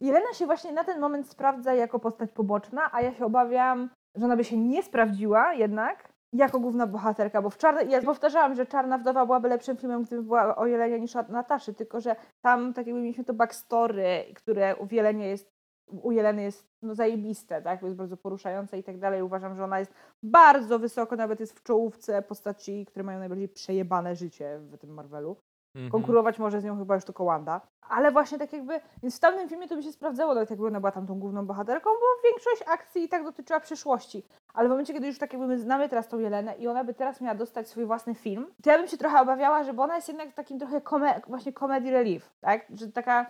Jelena 0.00 0.32
się 0.32 0.46
właśnie 0.46 0.72
na 0.72 0.84
ten 0.84 1.00
moment 1.00 1.30
sprawdza 1.30 1.74
jako 1.74 1.98
postać 1.98 2.30
poboczna, 2.32 2.90
a 2.92 3.00
ja 3.02 3.14
się 3.14 3.24
obawiam, 3.24 3.90
że 4.16 4.24
ona 4.24 4.36
by 4.36 4.44
się 4.44 4.56
nie 4.56 4.82
sprawdziła 4.82 5.54
jednak 5.54 6.12
jako 6.32 6.60
główna 6.60 6.86
bohaterka, 6.86 7.42
bo 7.42 7.50
w 7.50 7.56
czarnej, 7.56 7.90
ja 7.90 8.02
powtarzałam, 8.02 8.54
że 8.54 8.66
Czarna 8.66 8.98
Wdowa 8.98 9.26
byłaby 9.26 9.48
lepszym 9.48 9.76
filmem, 9.76 10.02
gdyby 10.02 10.22
była 10.22 10.56
o 10.56 10.66
Jelenie 10.66 11.00
niż 11.00 11.16
o 11.16 11.22
Nataszy, 11.28 11.74
tylko 11.74 12.00
że 12.00 12.16
tam 12.40 12.74
tak 12.74 12.86
jakby 12.86 13.00
mieliśmy 13.00 13.24
to 13.24 13.34
backstory, 13.34 14.24
które 14.34 14.76
u 14.76 14.86
Jelenie 14.90 15.28
jest 15.28 15.56
u 16.02 16.12
Jeleny 16.12 16.42
jest 16.42 16.68
no, 16.82 16.94
zajebiste, 16.94 17.62
tak? 17.62 17.82
Jest 17.82 17.96
bardzo 17.96 18.16
poruszające 18.16 18.78
i 18.78 18.82
tak 18.82 18.98
dalej. 18.98 19.22
Uważam, 19.22 19.56
że 19.56 19.64
ona 19.64 19.78
jest 19.78 19.92
bardzo 20.22 20.78
wysoko, 20.78 21.16
nawet 21.16 21.40
jest 21.40 21.58
w 21.58 21.62
czołówce 21.62 22.22
postaci, 22.22 22.86
które 22.86 23.04
mają 23.04 23.18
najbardziej 23.18 23.48
przejebane 23.48 24.16
życie 24.16 24.58
w 24.58 24.78
tym 24.78 24.94
Marvelu. 24.94 25.36
Mhm. 25.76 25.90
Konkurować 25.90 26.38
może 26.38 26.60
z 26.60 26.64
nią 26.64 26.78
chyba 26.78 26.94
już 26.94 27.04
tylko 27.04 27.24
Wanda. 27.24 27.60
Ale 27.88 28.10
właśnie 28.10 28.38
tak 28.38 28.52
jakby, 28.52 28.80
więc 29.02 29.16
w 29.16 29.20
tamtym 29.20 29.48
filmie 29.48 29.68
to 29.68 29.76
by 29.76 29.82
się 29.82 29.92
sprawdzało, 29.92 30.34
nawet 30.34 30.50
jakby 30.50 30.66
ona 30.66 30.80
była 30.80 30.92
tam 30.92 31.06
tą 31.06 31.18
główną 31.18 31.46
bohaterką, 31.46 31.90
bo 31.90 32.28
większość 32.30 32.62
akcji 32.66 33.02
i 33.04 33.08
tak 33.08 33.24
dotyczyła 33.24 33.60
przyszłości. 33.60 34.22
Ale 34.54 34.68
w 34.68 34.70
momencie, 34.70 34.94
kiedy 34.94 35.06
już 35.06 35.18
tak 35.18 35.32
jakby 35.32 35.48
my 35.48 35.58
znamy 35.58 35.88
teraz 35.88 36.08
tą 36.08 36.18
Jelenę 36.18 36.56
i 36.56 36.68
ona 36.68 36.84
by 36.84 36.94
teraz 36.94 37.20
miała 37.20 37.34
dostać 37.34 37.68
swój 37.68 37.86
własny 37.86 38.14
film, 38.14 38.46
to 38.62 38.70
ja 38.70 38.78
bym 38.78 38.88
się 38.88 38.96
trochę 38.96 39.20
obawiała, 39.20 39.64
że 39.64 39.74
bo 39.74 39.82
ona 39.82 39.96
jest 39.96 40.08
jednak 40.08 40.32
takim 40.32 40.58
trochę 40.58 40.80
kome, 40.80 41.20
właśnie 41.28 41.52
comedy 41.52 41.90
relief, 41.90 42.30
tak? 42.40 42.66
Że 42.74 42.92
taka, 42.92 43.26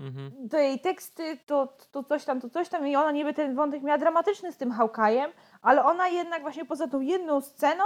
Mhm. 0.00 0.48
to 0.48 0.58
jej 0.58 0.80
teksty, 0.80 1.38
to, 1.46 1.76
to 1.90 2.04
coś 2.04 2.24
tam, 2.24 2.40
to 2.40 2.50
coś 2.50 2.68
tam 2.68 2.88
i 2.88 2.96
ona 2.96 3.10
niby 3.12 3.34
ten 3.34 3.54
wątek 3.54 3.82
miała 3.82 3.98
dramatyczny 3.98 4.52
z 4.52 4.56
tym 4.56 4.70
Hawkeye'em, 4.72 5.28
ale 5.62 5.84
ona 5.84 6.08
jednak 6.08 6.42
właśnie 6.42 6.64
poza 6.64 6.88
tą 6.88 7.00
jedną 7.00 7.40
sceną, 7.40 7.84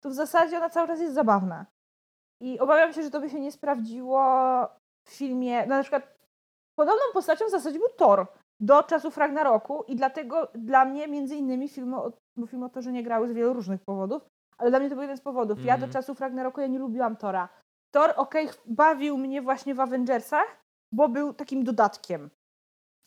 to 0.00 0.10
w 0.10 0.12
zasadzie 0.12 0.56
ona 0.56 0.70
cały 0.70 0.88
czas 0.88 1.00
jest 1.00 1.14
zabawna. 1.14 1.66
I 2.40 2.58
obawiam 2.58 2.92
się, 2.92 3.02
że 3.02 3.10
to 3.10 3.20
by 3.20 3.30
się 3.30 3.40
nie 3.40 3.52
sprawdziło 3.52 4.20
w 5.04 5.10
filmie, 5.10 5.66
no 5.66 5.76
na 5.76 5.82
przykład 5.82 6.02
podobną 6.78 7.02
postacią 7.12 7.46
w 7.46 7.50
zasadzie 7.50 7.78
był 7.78 7.88
Thor 7.88 8.26
do 8.60 8.82
czasów 8.82 9.16
Ragnaroku 9.16 9.82
i 9.88 9.96
dlatego 9.96 10.48
dla 10.54 10.84
mnie 10.84 11.08
między 11.08 11.36
innymi 11.36 11.68
filmy, 11.68 11.96
o, 11.96 12.12
bo 12.36 12.46
filmy 12.46 12.64
o 12.64 12.68
Torze 12.68 12.92
nie 12.92 13.02
grały 13.02 13.28
z 13.28 13.32
wielu 13.32 13.52
różnych 13.52 13.80
powodów, 13.84 14.22
ale 14.58 14.70
dla 14.70 14.78
mnie 14.78 14.88
to 14.88 14.94
był 14.94 15.02
jeden 15.02 15.16
z 15.16 15.20
powodów. 15.20 15.58
Ja 15.64 15.72
do 15.72 15.74
Mhm. 15.86 15.92
czasów 15.92 16.20
Ragnaroku 16.20 16.60
ja 16.60 16.66
nie 16.66 16.78
lubiłam 16.78 17.16
Tora. 17.16 17.48
Thor, 17.94 18.12
okej, 18.16 18.48
bawił 18.66 19.18
mnie 19.18 19.42
właśnie 19.42 19.74
w 19.74 19.80
Avengersach, 19.80 20.46
bo 20.92 21.08
był 21.08 21.34
takim 21.34 21.64
dodatkiem. 21.64 22.30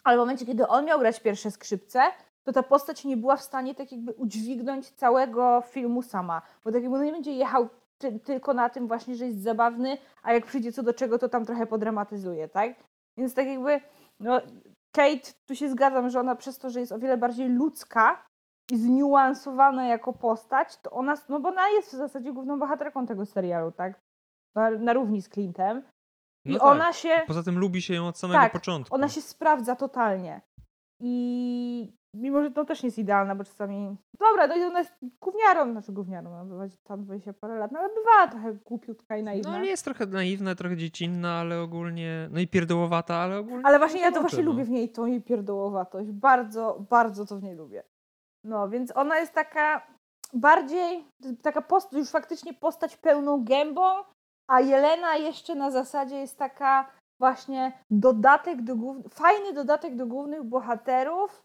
Ale 0.04 0.18
w 0.18 0.20
momencie, 0.20 0.46
kiedy 0.46 0.68
on 0.68 0.86
miał 0.86 1.00
grać 1.00 1.20
pierwsze 1.20 1.52
skrzypce, 1.52 2.02
to 2.44 2.54
ta 2.54 2.64
postać 2.64 3.06
nie 3.06 3.18
była 3.18 3.36
w 3.36 3.42
stanie 3.42 3.76
tak 3.76 3.92
jakby 3.92 4.14
udźwignąć 4.14 4.92
całego 4.92 5.62
filmu 5.62 6.02
sama. 6.02 6.42
Bo 6.64 6.72
tak 6.72 6.82
jakby 6.84 6.98
no 6.98 7.04
nie 7.04 7.12
będzie 7.12 7.32
jechał 7.32 7.70
tylko 8.24 8.54
na 8.54 8.70
tym 8.70 8.88
właśnie, 8.88 9.16
że 9.16 9.26
jest 9.26 9.42
zabawny, 9.42 9.98
a 10.24 10.34
jak 10.34 10.46
przyjdzie 10.46 10.72
co 10.72 10.84
do 10.84 10.94
czego, 10.94 11.20
to 11.20 11.30
tam 11.30 11.46
trochę 11.46 11.68
podramatyzuje, 11.68 12.48
tak? 12.48 12.84
Więc 13.18 13.34
tak 13.34 13.48
jakby, 13.48 13.82
no, 14.20 14.42
Kate, 14.96 15.32
tu 15.46 15.56
się 15.56 15.70
zgadzam, 15.70 16.10
że 16.10 16.20
ona 16.20 16.36
przez 16.36 16.58
to, 16.58 16.70
że 16.70 16.80
jest 16.80 16.92
o 16.92 17.00
wiele 17.00 17.18
bardziej 17.18 17.50
ludzka 17.50 18.26
i 18.72 18.78
zniuansowana 18.78 19.88
jako 19.88 20.14
postać, 20.14 20.78
to 20.78 20.92
ona, 20.92 21.16
no 21.30 21.40
bo 21.40 21.50
ona 21.50 21.70
jest 21.70 21.88
w 21.90 21.98
zasadzie 21.98 22.34
główną 22.34 22.60
bohaterką 22.60 23.06
tego 23.06 23.26
serialu, 23.26 23.72
tak? 23.72 24.00
Na, 24.56 24.70
na 24.72 24.94
równi 24.94 25.22
z 25.22 25.30
Clintem. 25.30 25.84
I 26.46 26.52
No 26.54 26.60
tak. 26.60 26.68
ona 26.68 26.94
się, 26.94 27.24
Poza 27.28 27.44
tym 27.44 27.60
lubi 27.60 27.82
się 27.82 27.94
ją 27.94 28.08
od 28.08 28.18
samego 28.18 28.40
Tak, 28.40 28.52
początku. 28.52 28.96
ona 28.96 29.10
się 29.10 29.22
sprawdza 29.22 29.76
totalnie. 29.76 30.42
I 31.02 31.94
mimo, 32.18 32.44
że 32.44 32.52
to 32.52 32.66
też 32.66 32.84
nie 32.84 32.88
jest 32.88 33.00
idealna, 33.00 33.36
bo 33.36 33.44
czasami... 33.44 33.98
Dobra, 34.20 34.48
no 34.48 34.68
ona 34.68 34.80
jest 34.80 34.94
gówniarą, 35.22 35.72
znaczy 35.72 35.92
gówniarą, 35.92 36.34
ona 36.34 36.46
bywa 36.46 36.64
tam 36.84 37.04
20 37.04 37.34
parę 37.34 37.56
lat, 37.60 37.72
no 37.72 37.80
ale 37.80 37.90
bywa 37.90 38.28
trochę 38.32 38.54
głupiutka 38.54 39.18
i 39.18 39.20
No 39.24 39.26
naiwna. 39.26 39.56
ale 39.56 39.66
jest 39.66 39.84
trochę 39.84 40.06
naiwna, 40.06 40.56
trochę 40.56 40.78
dziecinna, 40.78 41.34
ale 41.34 41.62
ogólnie, 41.62 42.30
no 42.32 42.40
i 42.40 42.48
pierdołowata, 42.48 43.16
ale 43.16 43.38
ogólnie... 43.38 43.66
Ale 43.66 43.80
właśnie 43.80 44.02
ja 44.02 44.10
to 44.10 44.16
zobaczy, 44.16 44.36
właśnie 44.36 44.44
no. 44.46 44.52
lubię 44.52 44.64
w 44.64 44.70
niej, 44.70 44.90
tą 44.90 45.06
jej 45.06 45.22
pierdołowatość. 45.22 46.12
Bardzo, 46.12 46.86
bardzo 46.90 47.26
to 47.26 47.38
w 47.38 47.44
niej 47.44 47.56
lubię. 47.56 47.84
No, 48.44 48.70
więc 48.70 48.98
ona 48.98 49.18
jest 49.20 49.34
taka 49.34 49.88
bardziej, 50.34 51.06
taka 51.42 51.62
post, 51.62 51.94
już 51.94 52.10
faktycznie 52.10 52.54
postać 52.54 52.98
pełną 52.98 53.44
gębą, 53.44 53.84
a 54.48 54.62
Jelena 54.62 55.16
jeszcze 55.16 55.56
na 55.56 55.72
zasadzie 55.72 56.16
jest 56.16 56.38
taka 56.38 56.92
właśnie 57.20 57.72
dodatek 57.90 58.62
do 58.62 58.76
głów... 58.76 58.98
fajny 59.14 59.54
dodatek 59.54 59.96
do 59.96 60.08
głównych 60.08 60.44
bohaterów, 60.44 61.44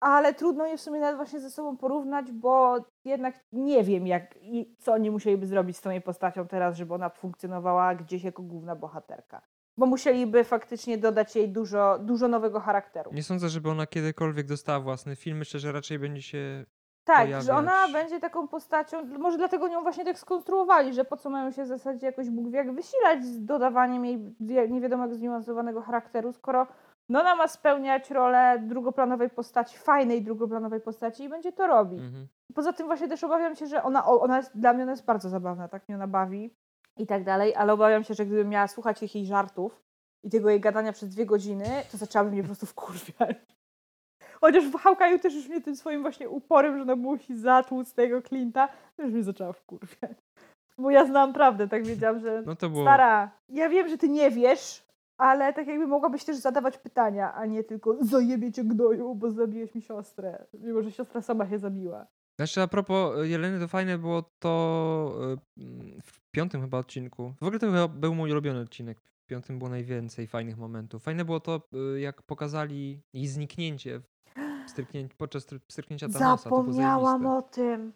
ale 0.00 0.34
trudno 0.34 0.66
je 0.66 0.76
w 0.76 0.80
sumie 0.80 1.00
nawet 1.00 1.16
właśnie 1.16 1.40
ze 1.40 1.50
sobą 1.50 1.76
porównać, 1.76 2.32
bo 2.32 2.76
jednak 3.04 3.34
nie 3.52 3.84
wiem, 3.84 4.06
jak 4.06 4.36
i 4.42 4.74
co 4.78 4.92
oni 4.92 5.10
musieliby 5.10 5.46
zrobić 5.46 5.76
z 5.76 5.80
tą 5.80 5.90
jej 5.90 6.00
postacią 6.00 6.46
teraz, 6.48 6.76
żeby 6.76 6.94
ona 6.94 7.08
funkcjonowała 7.08 7.94
gdzieś 7.94 8.24
jako 8.24 8.42
główna 8.42 8.76
bohaterka. 8.76 9.42
Bo 9.76 9.86
musieliby 9.86 10.44
faktycznie 10.44 10.98
dodać 10.98 11.36
jej 11.36 11.48
dużo, 11.48 11.98
dużo 11.98 12.28
nowego 12.28 12.60
charakteru. 12.60 13.10
Nie 13.12 13.22
sądzę, 13.22 13.48
żeby 13.48 13.70
ona 13.70 13.86
kiedykolwiek 13.86 14.46
dostała 14.46 14.80
własny 14.80 15.16
film. 15.16 15.38
Myślę, 15.38 15.60
że 15.60 15.72
raczej 15.72 15.98
będzie 15.98 16.22
się... 16.22 16.64
Tak, 17.04 17.42
że 17.42 17.54
ona 17.54 17.70
pojawiać. 17.70 17.92
będzie 17.92 18.20
taką 18.20 18.48
postacią, 18.48 19.04
może 19.18 19.38
dlatego 19.38 19.68
nią 19.68 19.82
właśnie 19.82 20.04
tak 20.04 20.18
skonstruowali, 20.18 20.94
że 20.94 21.04
po 21.04 21.16
co 21.16 21.30
mają 21.30 21.50
się 21.50 21.64
w 21.64 21.66
zasadzie 21.66 22.06
jakoś 22.06 22.30
Bóg 22.30 22.50
wie 22.50 22.58
jak 22.58 22.74
wysilać 22.74 23.24
z 23.24 23.44
dodawaniem 23.44 24.04
jej 24.04 24.34
nie 24.68 24.80
wiadomo 24.80 25.06
jak 25.06 25.14
zniuansowanego 25.14 25.82
charakteru, 25.82 26.32
skoro 26.32 26.66
no 27.10 27.20
ona 27.20 27.34
ma 27.34 27.48
spełniać 27.48 28.10
rolę 28.10 28.58
drugoplanowej 28.58 29.30
postaci, 29.30 29.78
fajnej 29.78 30.22
drugoplanowej 30.22 30.80
postaci 30.80 31.24
i 31.24 31.28
będzie 31.28 31.52
to 31.52 31.66
robić. 31.66 32.00
Mhm. 32.00 32.26
Poza 32.54 32.72
tym 32.72 32.86
właśnie 32.86 33.08
też 33.08 33.24
obawiam 33.24 33.56
się, 33.56 33.66
że 33.66 33.82
ona, 33.82 34.06
ona 34.06 34.36
jest, 34.36 34.58
dla 34.58 34.72
mnie 34.72 34.82
ona 34.82 34.92
jest 34.92 35.04
bardzo 35.04 35.28
zabawna, 35.28 35.68
tak 35.68 35.88
mnie 35.88 35.96
ona 35.96 36.06
bawi 36.06 36.54
i 36.96 37.06
tak 37.06 37.24
dalej, 37.24 37.54
ale 37.54 37.72
obawiam 37.72 38.04
się, 38.04 38.14
że 38.14 38.26
gdybym 38.26 38.48
miała 38.48 38.68
słuchać 38.68 39.14
jej 39.14 39.26
żartów 39.26 39.82
i 40.22 40.30
tego 40.30 40.50
jej 40.50 40.60
gadania 40.60 40.92
przez 40.92 41.08
dwie 41.08 41.26
godziny, 41.26 41.66
to 41.92 41.98
zaczęłabym 41.98 42.32
mnie 42.32 42.42
po 42.42 42.46
prostu 42.46 42.66
wkurwiać. 42.66 43.36
Chociaż 44.40 44.64
w 44.66 44.76
Hałkaju 44.76 45.18
też 45.18 45.34
już 45.34 45.48
mnie 45.48 45.60
tym 45.60 45.76
swoim 45.76 46.02
właśnie 46.02 46.28
uporem, 46.28 46.76
że 46.76 46.82
ona 46.82 46.96
musi 46.96 47.36
zatłuc 47.36 47.94
tego 47.94 48.20
Clint'a, 48.20 48.68
to 48.96 49.02
już 49.02 49.12
mnie 49.12 49.22
zaczęła 49.22 49.52
wkurwiać. 49.52 50.18
Bo 50.78 50.90
ja 50.90 51.06
znam 51.06 51.32
prawdę, 51.32 51.68
tak 51.68 51.86
wiedziałam, 51.86 52.20
że 52.20 52.42
No 52.46 52.56
to 52.56 52.70
było... 52.70 52.82
stara, 52.84 53.30
ja 53.48 53.68
wiem, 53.68 53.88
że 53.88 53.98
ty 53.98 54.08
nie 54.08 54.30
wiesz, 54.30 54.89
ale 55.20 55.52
tak 55.52 55.66
jakby 55.66 55.86
mogłabyś 55.86 56.24
też 56.24 56.36
zadawać 56.36 56.78
pytania, 56.78 57.34
a 57.34 57.46
nie 57.46 57.64
tylko 57.64 58.04
zajebie 58.04 58.52
cię 58.52 58.64
gnoju, 58.64 59.14
bo 59.14 59.30
zabiłeś 59.30 59.74
mi 59.74 59.82
siostrę. 59.82 60.44
Mimo, 60.54 60.82
że 60.82 60.92
siostra 60.92 61.22
sama 61.22 61.48
się 61.48 61.58
zabiła. 61.58 62.06
Znaczy 62.38 62.62
a 62.62 62.68
propos 62.68 63.18
e, 63.18 63.28
Jeleny, 63.28 63.60
to 63.60 63.68
fajne 63.68 63.98
było 63.98 64.22
to 64.38 65.12
e, 65.58 65.62
mm, 65.62 66.00
w 66.02 66.30
piątym 66.30 66.60
chyba 66.60 66.78
odcinku. 66.78 67.34
W 67.40 67.44
ogóle 67.44 67.58
to 67.58 67.88
był 67.88 68.14
mój 68.14 68.32
ulubiony 68.32 68.60
odcinek. 68.60 69.00
W 69.00 69.26
piątym 69.26 69.58
było 69.58 69.70
najwięcej 69.70 70.26
fajnych 70.26 70.58
momentów. 70.58 71.02
Fajne 71.02 71.24
było 71.24 71.40
to, 71.40 71.60
e, 71.96 72.00
jak 72.00 72.22
pokazali 72.22 73.02
jej 73.12 73.26
zniknięcie 73.26 74.00
podczas 75.18 75.46
stry- 75.46 75.60
stryknięcia 75.70 76.08
Thanosa. 76.08 76.42
Zapomniałam 76.42 77.26
o 77.26 77.42
tym. 77.42 77.92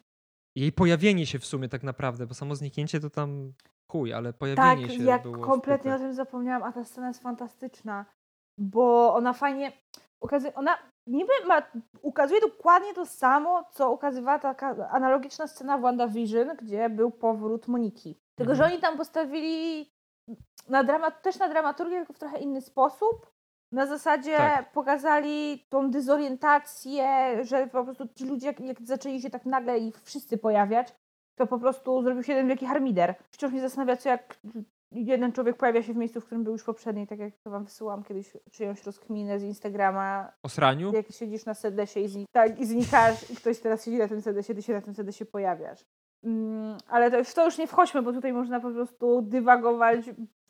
Jej 0.55 0.71
pojawienie 0.71 1.25
się 1.25 1.39
w 1.39 1.45
sumie 1.45 1.69
tak 1.69 1.83
naprawdę, 1.83 2.27
bo 2.27 2.33
samo 2.33 2.55
zniknięcie 2.55 2.99
to 2.99 3.09
tam 3.09 3.53
chuj, 3.91 4.13
ale 4.13 4.33
pojawienie 4.33 4.87
Tak, 4.87 4.97
się 4.97 5.03
jak 5.03 5.21
było 5.21 5.37
kompletnie 5.45 5.95
o 5.95 5.97
tym 5.99 6.13
zapomniałam, 6.13 6.63
a 6.63 6.71
ta 6.71 6.83
scena 6.83 7.07
jest 7.07 7.23
fantastyczna, 7.23 8.05
bo 8.57 9.13
ona 9.15 9.33
fajnie 9.33 9.71
ukazuje, 10.21 10.55
ona 10.55 10.77
niby 11.07 11.31
ma, 11.47 11.61
ukazuje 12.01 12.41
dokładnie 12.41 12.93
to 12.93 13.05
samo, 13.05 13.63
co 13.71 13.91
ukazywała 13.91 14.39
taka 14.39 14.89
analogiczna 14.89 15.47
scena 15.47 15.77
w 15.77 15.81
WandaVision, 15.81 16.47
gdzie 16.61 16.89
był 16.89 17.11
powrót 17.11 17.67
Moniki. 17.67 18.19
Tylko, 18.37 18.55
że 18.55 18.63
Mhm. 18.63 18.71
oni 18.73 18.81
tam 18.81 18.97
postawili 18.97 19.89
na 20.69 20.83
dramat, 20.83 21.21
też 21.21 21.39
na 21.39 21.49
dramaturgię, 21.49 21.97
tylko 21.97 22.13
w 22.13 22.19
trochę 22.19 22.37
inny 22.39 22.61
sposób. 22.61 23.31
Na 23.71 23.85
zasadzie 23.85 24.37
Tak. 24.37 24.71
pokazali 24.71 25.65
tą 25.69 25.91
dezorientację, 25.91 27.37
że 27.43 27.67
po 27.67 27.83
prostu 27.83 28.07
ci 28.15 28.25
ludzie, 28.25 28.47
jak, 28.47 28.59
jak 28.59 28.81
zaczęli 28.81 29.21
się 29.21 29.29
tak 29.29 29.45
nagle 29.45 29.79
i 29.79 29.91
wszyscy 30.03 30.37
pojawiać, 30.37 30.95
to 31.35 31.47
po 31.47 31.59
prostu 31.59 32.03
zrobił 32.03 32.23
się 32.23 32.33
jeden 32.33 32.47
wielki 32.47 32.65
harmider. 32.65 33.15
Wciąż 33.31 33.51
mnie 33.51 33.61
zastanawia, 33.61 33.97
co 33.97 34.09
jak 34.09 34.39
jeden 34.91 35.31
człowiek 35.31 35.57
pojawia 35.57 35.83
się 35.83 35.93
w 35.93 35.97
miejscu, 35.97 36.21
w 36.21 36.25
którym 36.25 36.43
był 36.43 36.53
już 36.53 36.63
poprzedni, 36.63 37.07
tak 37.07 37.19
jak 37.19 37.33
to 37.43 37.49
wam 37.49 37.63
wysyłam 37.63 38.03
kiedyś 38.03 38.37
czyjąś 38.51 38.83
rozkminę 38.83 39.39
z 39.39 39.43
Instagrama, 39.43 40.31
O 40.43 40.49
sraniu? 40.49 40.93
jak 40.93 41.11
siedzisz 41.11 41.45
na 41.45 41.53
sedesie 41.53 41.99
i, 41.99 42.25
tak, 42.31 42.59
i 42.59 42.65
znikasz 42.65 43.29
i 43.31 43.35
ktoś 43.35 43.59
teraz 43.59 43.85
siedzi 43.85 43.97
na 43.97 44.07
tym 44.07 44.21
sedesie, 44.21 44.55
ty 44.55 44.61
się 44.61 44.73
na 44.73 44.81
tym 44.81 44.93
sedesie 44.95 45.25
pojawiasz. 45.25 45.85
Mm, 46.23 46.77
ale 46.87 47.11
to, 47.11 47.23
w 47.23 47.33
to 47.33 47.45
już 47.45 47.57
nie 47.57 47.67
wchodźmy, 47.67 48.01
bo 48.01 48.13
tutaj 48.13 48.33
można 48.33 48.59
po 48.59 48.71
prostu 48.71 49.21
dywagować 49.21 49.99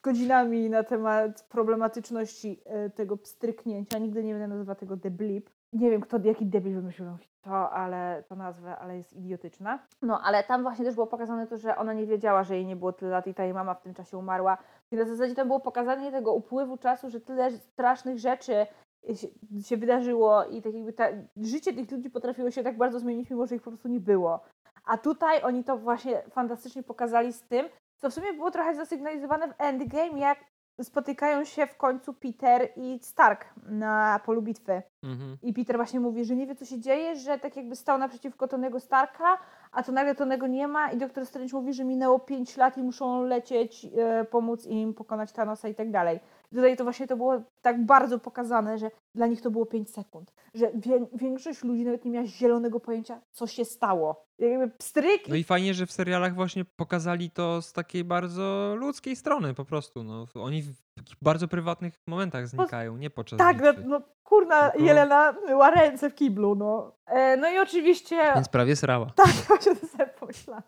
godzinami 0.03 0.69
na 0.69 0.83
temat 0.83 1.41
problematyczności 1.49 2.61
e, 2.65 2.89
tego 2.89 3.17
pstryknięcia. 3.17 3.99
Nigdy 3.99 4.23
nie 4.23 4.33
będę 4.33 4.47
nazywać 4.47 4.79
tego 4.79 4.97
the 4.97 5.11
blip. 5.11 5.49
Nie 5.75 5.91
wiem, 5.91 6.01
kto, 6.01 6.17
jaki 6.23 6.45
debil 6.45 6.75
wymyślił 6.75 7.07
to, 7.45 7.71
ale 7.71 8.23
to 8.27 8.35
nazwę, 8.35 8.77
ale 8.77 8.97
jest 8.97 9.13
idiotyczna. 9.13 9.79
No, 10.01 10.21
ale 10.23 10.43
tam 10.43 10.63
właśnie 10.63 10.85
też 10.85 10.95
było 10.95 11.07
pokazane 11.07 11.47
to, 11.47 11.57
że 11.57 11.77
ona 11.77 11.93
nie 11.93 12.05
wiedziała, 12.05 12.43
że 12.43 12.55
jej 12.55 12.65
nie 12.65 12.75
było 12.75 12.93
tyle 12.93 13.11
lat 13.11 13.27
i 13.27 13.33
ta 13.33 13.43
jej 13.43 13.53
mama 13.53 13.73
w 13.73 13.81
tym 13.81 13.93
czasie 13.93 14.17
umarła. 14.17 14.57
I 14.91 14.95
na 14.95 15.05
zasadzie 15.05 15.35
tam 15.35 15.47
było 15.47 15.59
pokazanie 15.59 16.11
tego 16.11 16.33
upływu 16.33 16.77
czasu, 16.77 17.09
że 17.09 17.21
tyle 17.21 17.51
strasznych 17.51 18.19
rzeczy 18.19 18.67
się, 19.15 19.27
się 19.61 19.77
wydarzyło 19.77 20.45
i 20.45 20.61
tak 20.61 20.73
jakby 20.73 20.93
ta, 20.93 21.07
życie 21.37 21.73
tych 21.73 21.91
ludzi 21.91 22.09
potrafiło 22.09 22.51
się 22.51 22.63
tak 22.63 22.77
bardzo 22.77 22.99
zmienić, 22.99 23.29
mimo 23.29 23.45
że 23.45 23.55
ich 23.55 23.61
po 23.61 23.71
prostu 23.71 23.87
nie 23.87 23.99
było. 23.99 24.39
A 24.85 24.97
tutaj 24.97 25.43
oni 25.43 25.63
to 25.63 25.77
właśnie 25.77 26.21
fantastycznie 26.31 26.83
pokazali 26.83 27.33
z 27.33 27.41
tym, 27.41 27.69
co 27.97 28.09
w 28.09 28.13
sumie 28.13 28.33
było 28.33 28.51
trochę 28.51 28.75
zasygnalizowane 28.75 29.47
w 29.47 29.53
Endgame, 29.57 30.19
jak 30.19 30.37
spotykają 30.83 31.43
się 31.43 31.67
w 31.67 31.77
końcu 31.77 32.13
Peter 32.13 32.69
i 32.75 32.99
Stark 33.01 33.45
na 33.69 34.19
polu 34.25 34.41
bitwy. 34.41 34.81
Mhm. 35.03 35.37
I 35.41 35.53
Peter 35.53 35.75
właśnie 35.75 35.99
mówi, 35.99 36.25
że 36.25 36.35
nie 36.35 36.47
wie, 36.47 36.55
co 36.55 36.65
się 36.65 36.79
dzieje, 36.79 37.15
że 37.15 37.39
tak 37.39 37.55
jakby 37.55 37.75
stał 37.75 37.97
naprzeciwko 37.97 38.47
Tonego 38.47 38.79
Starka, 38.79 39.37
a 39.71 39.83
to 39.83 39.91
nagle 39.91 40.15
Tonego 40.15 40.47
nie 40.47 40.67
ma 40.67 40.91
i 40.91 40.97
doktor 40.97 41.25
Strange 41.25 41.57
mówi, 41.57 41.73
że 41.73 41.83
minęło 41.83 42.19
5 42.19 42.57
lat 42.57 42.77
i 42.77 42.83
muszą 42.83 43.23
lecieć, 43.23 43.87
e, 43.97 44.25
pomóc 44.25 44.65
im 44.65 44.93
pokonać 44.93 45.31
Thanosa 45.31 45.67
i 45.67 45.75
tak 45.75 45.91
dalej. 45.91 46.19
I 46.55 46.57
Tutaj 46.57 46.77
to 46.77 46.83
właśnie 46.83 47.07
to 47.07 47.17
było 47.17 47.41
tak 47.61 47.85
bardzo 47.85 48.19
pokazane, 48.19 48.77
że 48.77 48.91
dla 49.15 49.27
nich 49.27 49.41
to 49.41 49.51
było 49.51 49.65
5 49.65 49.89
sekund. 49.89 50.33
Że 50.53 50.71
wie, 50.75 51.05
większość 51.13 51.63
ludzi 51.63 51.85
nawet 51.85 52.05
nie 52.05 52.11
miała 52.11 52.25
zielonego 52.25 52.79
pojęcia, 52.79 53.21
co 53.31 53.47
się 53.47 53.65
stało. 53.65 54.25
Jakby 54.39 54.69
pstryk 54.69 55.27
No 55.27 55.35
i 55.35 55.43
fajnie, 55.43 55.73
że 55.73 55.85
w 55.85 55.91
serialach 55.91 56.35
właśnie 56.35 56.65
pokazali 56.65 57.31
to 57.31 57.61
z 57.61 57.73
takiej 57.73 58.03
bardzo 58.03 58.75
ludzkiej 58.77 59.15
strony 59.15 59.53
po 59.53 59.65
prostu. 59.65 60.03
No. 60.03 60.25
Oni 60.35 60.61
w 60.61 60.73
takich 60.97 61.15
bardzo 61.21 61.47
prywatnych 61.47 61.93
momentach 62.07 62.47
znikają, 62.47 62.97
nie 62.97 63.09
podczas 63.09 63.39
Tak, 63.39 63.61
no, 63.61 63.73
no 63.85 64.01
kurna, 64.23 64.69
Tylko- 64.69 64.85
Jelena 64.85 65.35
myła 65.45 65.69
ręce 65.71 66.09
w 66.09 66.15
kiblu, 66.15 66.55
no. 66.55 66.95
E, 67.05 67.37
no 67.37 67.49
i 67.49 67.59
oczywiście... 67.59 68.31
Więc 68.35 68.49
prawie 68.49 68.75
srała. 68.75 69.11
Tak, 69.15 69.27
właśnie 69.27 69.75
to 69.75 69.87
sobie 69.87 70.07
pomyślałam. 70.07 70.63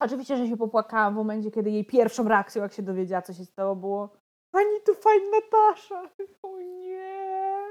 Oczywiście, 0.00 0.36
że 0.36 0.48
się 0.48 0.56
popłakałam 0.56 1.14
w 1.14 1.16
momencie, 1.16 1.50
kiedy 1.50 1.70
jej 1.70 1.84
pierwszą 1.84 2.28
reakcją, 2.28 2.62
jak 2.62 2.72
się 2.72 2.82
dowiedziała, 2.82 3.22
co 3.22 3.32
się 3.32 3.44
stało, 3.44 3.76
było 3.76 4.23
Pani 4.54 4.80
tu 4.86 4.94
fajna 4.94 5.26
Natasza. 5.30 6.10
O 6.42 6.60
nie. 6.60 7.64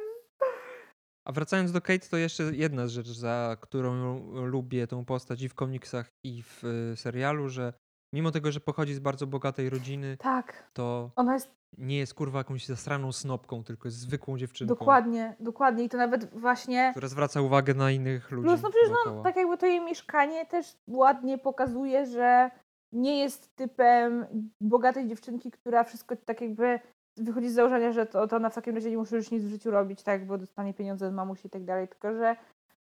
A 1.28 1.32
wracając 1.32 1.72
do 1.72 1.82
Kate, 1.82 2.10
to 2.10 2.18
jeszcze 2.18 2.44
jedna 2.44 2.88
rzecz, 2.88 3.08
za 3.08 3.58
którą 3.62 4.20
lubię 4.46 4.88
tą 4.88 5.06
postać 5.06 5.42
i 5.42 5.50
w 5.50 5.56
komiksach, 5.56 6.10
i 6.24 6.44
w 6.44 6.64
y, 6.64 6.96
serialu, 6.96 7.50
że 7.50 7.74
mimo 8.14 8.32
tego, 8.32 8.52
że 8.52 8.60
pochodzi 8.60 8.94
z 8.94 9.00
bardzo 9.00 9.28
bogatej 9.28 9.70
rodziny, 9.70 10.18
Tak, 10.20 10.70
to 10.74 11.12
ona 11.16 11.34
jest 11.34 11.52
nie 11.78 11.98
jest 11.98 12.14
kurwa 12.14 12.38
jakąś 12.38 12.66
zasraną 12.66 13.12
snopką, 13.12 13.64
tylko 13.64 13.88
jest 13.88 13.98
zwykłą 13.98 14.38
dziewczynką, 14.38 14.76
dokładnie, 14.76 15.36
dokładnie 15.40 15.84
i 15.84 15.90
to 15.90 15.98
nawet 15.98 16.40
właśnie... 16.40 16.92
która 16.92 17.08
zwraca 17.08 17.42
uwagę 17.42 17.74
na 17.74 17.92
innych 17.92 18.32
ludzi. 18.32 18.48
Plus, 18.48 18.62
no 18.62 18.70
przecież 18.70 18.90
no, 19.06 19.24
tak 19.24 19.36
jakby 19.36 19.58
to 19.58 19.66
jej 19.66 19.82
mieszkanie 19.82 20.46
też 20.46 20.78
ładnie 20.88 21.38
pokazuje, 21.38 22.06
że 22.06 22.52
nie 22.94 23.20
jest 23.20 23.56
typem 23.56 24.26
bogatej 24.62 25.08
dziewczynki, 25.08 25.52
która 25.52 25.84
wszystko 25.84 26.16
tak 26.26 26.42
jakby 26.42 26.80
wychodzi 27.18 27.50
z 27.50 27.54
założenia, 27.54 27.92
że 27.92 28.06
to, 28.06 28.28
to 28.28 28.36
ona 28.36 28.50
w 28.50 28.56
takim 28.56 28.76
razie 28.76 28.90
nie 28.92 28.98
musi 28.98 29.16
już 29.16 29.32
nic 29.32 29.44
w 29.44 29.50
życiu 29.50 29.72
robić, 29.72 30.04
tak, 30.04 30.26
bo 30.26 30.38
dostanie 30.38 30.74
pieniądze 30.74 31.08
od 31.08 31.14
mamusi 31.14 31.48
i 31.48 31.50
tak 31.50 31.64
dalej, 31.64 31.88
tylko 31.88 32.14
że 32.14 32.36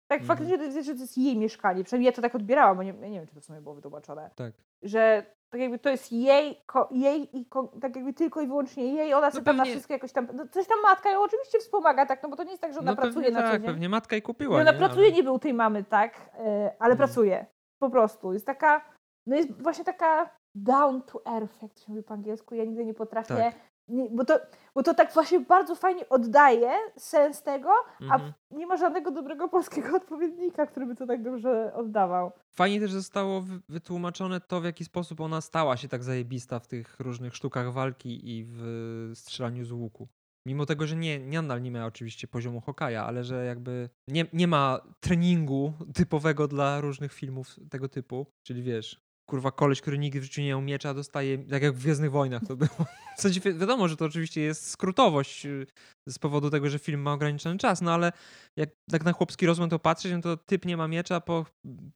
tak 0.07 0.21
Mhm. 0.21 0.27
faktycznie 0.27 0.57
to 0.57 0.63
jest, 0.63 0.87
że 0.87 0.93
to 0.95 0.99
jest 1.01 1.17
jej 1.17 1.37
mieszkanie. 1.37 1.83
Przynajmniej 1.83 2.05
ja 2.05 2.15
to 2.15 2.21
tak 2.21 2.35
odbierałam, 2.35 2.77
bo 2.77 2.83
nie, 2.83 2.93
nie 2.93 3.09
wiem, 3.19 3.27
czy 3.27 3.35
to 3.35 3.41
w 3.41 3.45
sumie 3.45 3.61
było 3.61 3.75
wytłumaczone. 3.75 4.29
Tak. 4.35 4.53
Że 4.83 5.25
tak 5.49 5.61
jakby 5.61 5.79
to 5.79 5.89
jest 5.89 6.11
jej, 6.11 6.61
ko, 6.65 6.89
jej 6.91 7.37
i 7.39 7.45
ko, 7.45 7.71
tak 7.81 7.95
jakby 7.95 8.13
tylko 8.13 8.41
i 8.41 8.47
wyłącznie 8.47 8.93
jej, 8.93 9.13
ona 9.13 9.31
sobie 9.31 9.43
tam 9.45 9.57
na 9.57 9.63
pewnie- 9.63 9.73
wszystko 9.75 9.93
jakoś 9.93 10.11
tam, 10.11 10.27
no 10.33 10.47
coś 10.47 10.67
tam 10.67 10.77
matka 10.83 11.09
ją 11.11 11.21
oczywiście 11.21 11.59
wspomaga, 11.59 12.05
tak, 12.05 12.23
no 12.23 12.29
bo 12.29 12.35
to 12.35 12.43
nie 12.43 12.49
jest 12.49 12.61
tak, 12.61 12.73
że 12.73 12.79
ona 12.79 12.91
No 12.91 12.95
pracuje 12.95 13.13
pewnie 13.25 13.31
na 13.31 13.43
co 13.47 13.51
tak, 13.51 13.61
dzień. 13.61 13.71
pewnie 13.71 13.89
matka 13.89 14.15
i 14.15 14.17
Nie, 14.17 14.21
kupiła, 14.21 14.55
ona 14.61 14.71
nie? 14.71 14.77
pracuje 14.77 15.07
Ale- 15.07 15.15
niby 15.15 15.31
u 15.31 15.39
tej 15.39 15.53
mamy, 15.53 15.83
tak, 15.83 16.13
e, 16.39 16.71
ale 16.79 16.91
Mhm. 16.91 16.97
pracuje. 16.97 17.45
Po 17.79 17.89
prostu. 17.89 18.33
Jest 18.33 18.45
taka, 18.45 18.81
no 19.27 19.35
jest 19.35 19.61
właśnie 19.61 19.83
taka 19.85 20.29
down 20.55 21.01
to 21.01 21.25
earth, 21.25 21.61
jak 21.61 21.73
to 21.73 21.79
się 21.79 21.85
mówi 21.91 22.03
po 22.03 22.13
angielsku. 22.13 22.55
Ja 22.55 22.63
nigdy 22.65 22.85
nie 22.85 22.93
potrafię, 22.93 23.35
Tak. 23.35 23.55
nie, 23.87 24.09
bo, 24.09 24.25
to, 24.25 24.39
bo 24.75 24.83
to 24.83 24.93
tak 24.93 25.13
właśnie 25.13 25.39
bardzo 25.39 25.75
fajnie 25.75 26.09
oddaje 26.09 26.71
sens 26.97 27.43
tego, 27.43 27.69
a 28.09 28.13
Mhm. 28.15 28.33
nie 28.51 28.67
ma 28.67 28.77
żadnego 28.77 29.11
dobrego 29.11 29.47
polskiego 29.47 29.95
odpowiednika, 30.01 30.65
który 30.65 30.85
by 30.85 30.95
to 30.95 31.05
tak 31.07 31.23
dobrze 31.23 31.73
oddawał. 31.73 32.31
Fajnie 32.55 32.79
też 32.79 32.91
zostało 32.91 33.41
wy- 33.41 33.59
wytłumaczone 33.69 34.41
to, 34.41 34.61
w 34.61 34.65
jaki 34.65 34.85
sposób 34.85 35.21
ona 35.21 35.41
stała 35.41 35.77
się 35.77 35.87
tak 35.87 36.03
zajebista 36.03 36.59
w 36.59 36.67
tych 36.67 36.99
różnych 36.99 37.35
sztukach 37.35 37.73
walki 37.73 38.37
i 38.37 38.45
w 38.47 39.11
strzelaniu 39.15 39.65
z 39.65 39.71
łuku. 39.71 40.07
Mimo 40.47 40.65
tego, 40.65 40.87
że 40.87 40.95
nie, 40.95 41.19
nie 41.19 41.41
nadal 41.41 41.61
nie 41.61 41.71
miała 41.71 41.85
oczywiście 41.87 42.27
poziomu 42.27 42.61
Hokaja, 42.61 43.05
ale 43.05 43.23
że 43.23 43.45
jakby 43.45 43.89
nie, 44.07 44.25
nie 44.33 44.47
ma 44.47 44.79
treningu 44.99 45.73
typowego 45.93 46.47
dla 46.47 46.81
różnych 46.81 47.13
filmów 47.13 47.55
tego 47.69 47.89
typu. 47.89 48.25
Czyli 48.43 48.63
wiesz, 48.63 49.06
kurwa 49.27 49.51
koleś, 49.51 49.81
który 49.81 49.97
nigdy 49.97 50.19
w 50.19 50.23
życiu 50.23 50.41
nie 50.41 50.47
miał 50.47 50.61
miecza, 50.61 50.93
dostaje, 50.93 51.37
tak 51.37 51.63
jak 51.63 51.73
w 51.73 51.79
Gwiezdnych 51.81 52.11
Wojnach 52.11 52.41
to 52.47 52.55
było. 52.55 52.69
W 53.17 53.21
sensie 53.21 53.39
wi- 53.39 53.53
wiadomo, 53.53 53.87
że 53.87 53.97
to 53.97 54.05
oczywiście 54.05 54.41
jest 54.41 54.69
skrótowość 54.69 55.45
y, 55.45 55.65
z 56.07 56.19
powodu 56.19 56.49
tego, 56.49 56.69
że 56.69 56.79
film 56.79 57.01
ma 57.01 57.13
ograniczony 57.13 57.57
czas, 57.57 57.81
no 57.81 57.93
ale 57.93 58.11
jak 58.55 58.69
tak 58.91 59.05
na 59.05 59.13
chłopski 59.13 59.45
rozum 59.45 59.69
to 59.69 59.79
patrzeć, 59.79 60.11
no 60.11 60.21
to 60.21 60.37
typ 60.37 60.65
nie 60.65 60.77
ma 60.77 60.87
miecza, 60.87 61.21
po 61.21 61.45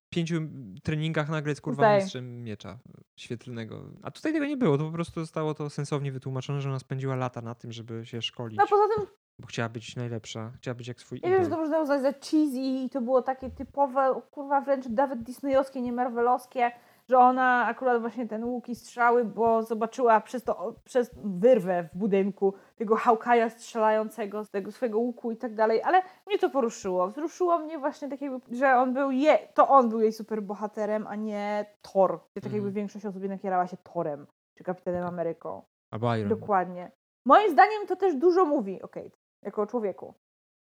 pięciu 0.10 0.42
treningach 0.84 1.30
nagle 1.30 1.52
jest 1.52 1.62
kurwa 1.62 1.84
Tutaj. 1.84 2.02
mistrzem 2.02 2.44
miecza 2.44 2.80
świetlnego. 3.20 3.84
A 4.04 4.12
tutaj 4.12 4.34
tego 4.34 4.46
nie 4.46 4.58
było, 4.58 4.78
to 4.78 4.86
po 4.86 4.92
prostu 4.92 5.20
zostało 5.20 5.54
to 5.54 5.70
sensownie 5.70 6.12
wytłumaczone, 6.12 6.62
że 6.62 6.70
ona 6.70 6.80
spędziła 6.80 7.16
lata 7.16 7.42
na 7.42 7.56
tym, 7.56 7.72
żeby 7.72 8.06
się 8.06 8.22
szkolić, 8.22 8.58
No 8.60 8.68
poza 8.68 8.84
tym, 8.96 9.06
bo 9.40 9.48
chciała 9.48 9.70
być 9.70 9.96
najlepsza, 9.96 10.52
chciała 10.58 10.76
być 10.76 10.88
jak 10.88 11.00
swój 11.00 11.20
ja 11.24 11.30
wiem, 11.30 11.44
że 11.44 11.50
to 11.50 11.58
można 11.58 11.82
uznać 11.82 12.02
za 12.02 12.14
cheesy 12.14 12.60
i 12.60 12.90
to 12.90 13.02
było 13.02 13.22
takie 13.22 13.50
typowe, 13.50 14.22
kurwa 14.32 14.62
wręcz 14.62 14.86
nawet 14.90 15.24
disneyowskie, 15.24 15.82
nie 15.82 15.94
marvelowskie, 15.94 16.72
że 17.10 17.18
ona 17.20 17.66
akurat 17.68 18.02
właśnie 18.02 18.28
ten 18.28 18.44
łuk 18.44 18.70
i 18.70 18.76
strzały, 18.76 19.26
bo 19.26 19.64
zobaczyła 19.64 20.22
przez 20.22 20.44
to, 20.44 20.76
przez 20.84 21.12
wyrwę 21.24 21.90
w 21.94 21.98
budynku 21.98 22.54
tego 22.76 22.96
Hawkeye'a 22.96 23.50
strzelającego 23.50 24.44
z 24.44 24.50
tego 24.50 24.72
swojego 24.72 25.00
łuku 25.00 25.32
i 25.32 25.38
tak 25.38 25.56
dalej, 25.56 25.82
ale 25.84 26.02
mnie 26.28 26.40
to 26.40 26.50
poruszyło. 26.50 27.08
Wzruszyło 27.08 27.60
mnie 27.60 27.80
właśnie 27.80 28.10
tak 28.10 28.22
jakby, 28.22 28.56
że 28.56 28.76
on 28.76 28.94
był 28.94 29.12
je, 29.12 29.38
to 29.54 29.68
on 29.70 29.90
był 29.90 30.00
jej 30.02 30.14
superbohaterem, 30.14 31.08
a 31.08 31.16
nie 31.16 31.66
Thor. 31.82 32.20
Gdzie 32.32 32.42
tak 32.42 32.52
jakby 32.52 32.58
Mhm. 32.68 32.74
większość 32.74 33.06
osób 33.06 33.22
jednak 33.22 33.44
jarała 33.44 33.68
się 33.68 33.78
Thorem, 33.78 34.28
czy 34.58 34.64
Kapitanem 34.64 35.06
Ameryką. 35.06 35.62
Albo 35.92 36.16
Iron. 36.16 36.30
Dokładnie. 36.30 36.92
Moim 37.26 37.52
zdaniem 37.52 37.88
to 37.88 37.96
też 37.96 38.16
dużo 38.16 38.46
mówi 38.46 38.82
o 38.82 38.88
Kate, 38.88 39.18
jako 39.46 39.62
o 39.62 39.66
człowieku. 39.68 40.14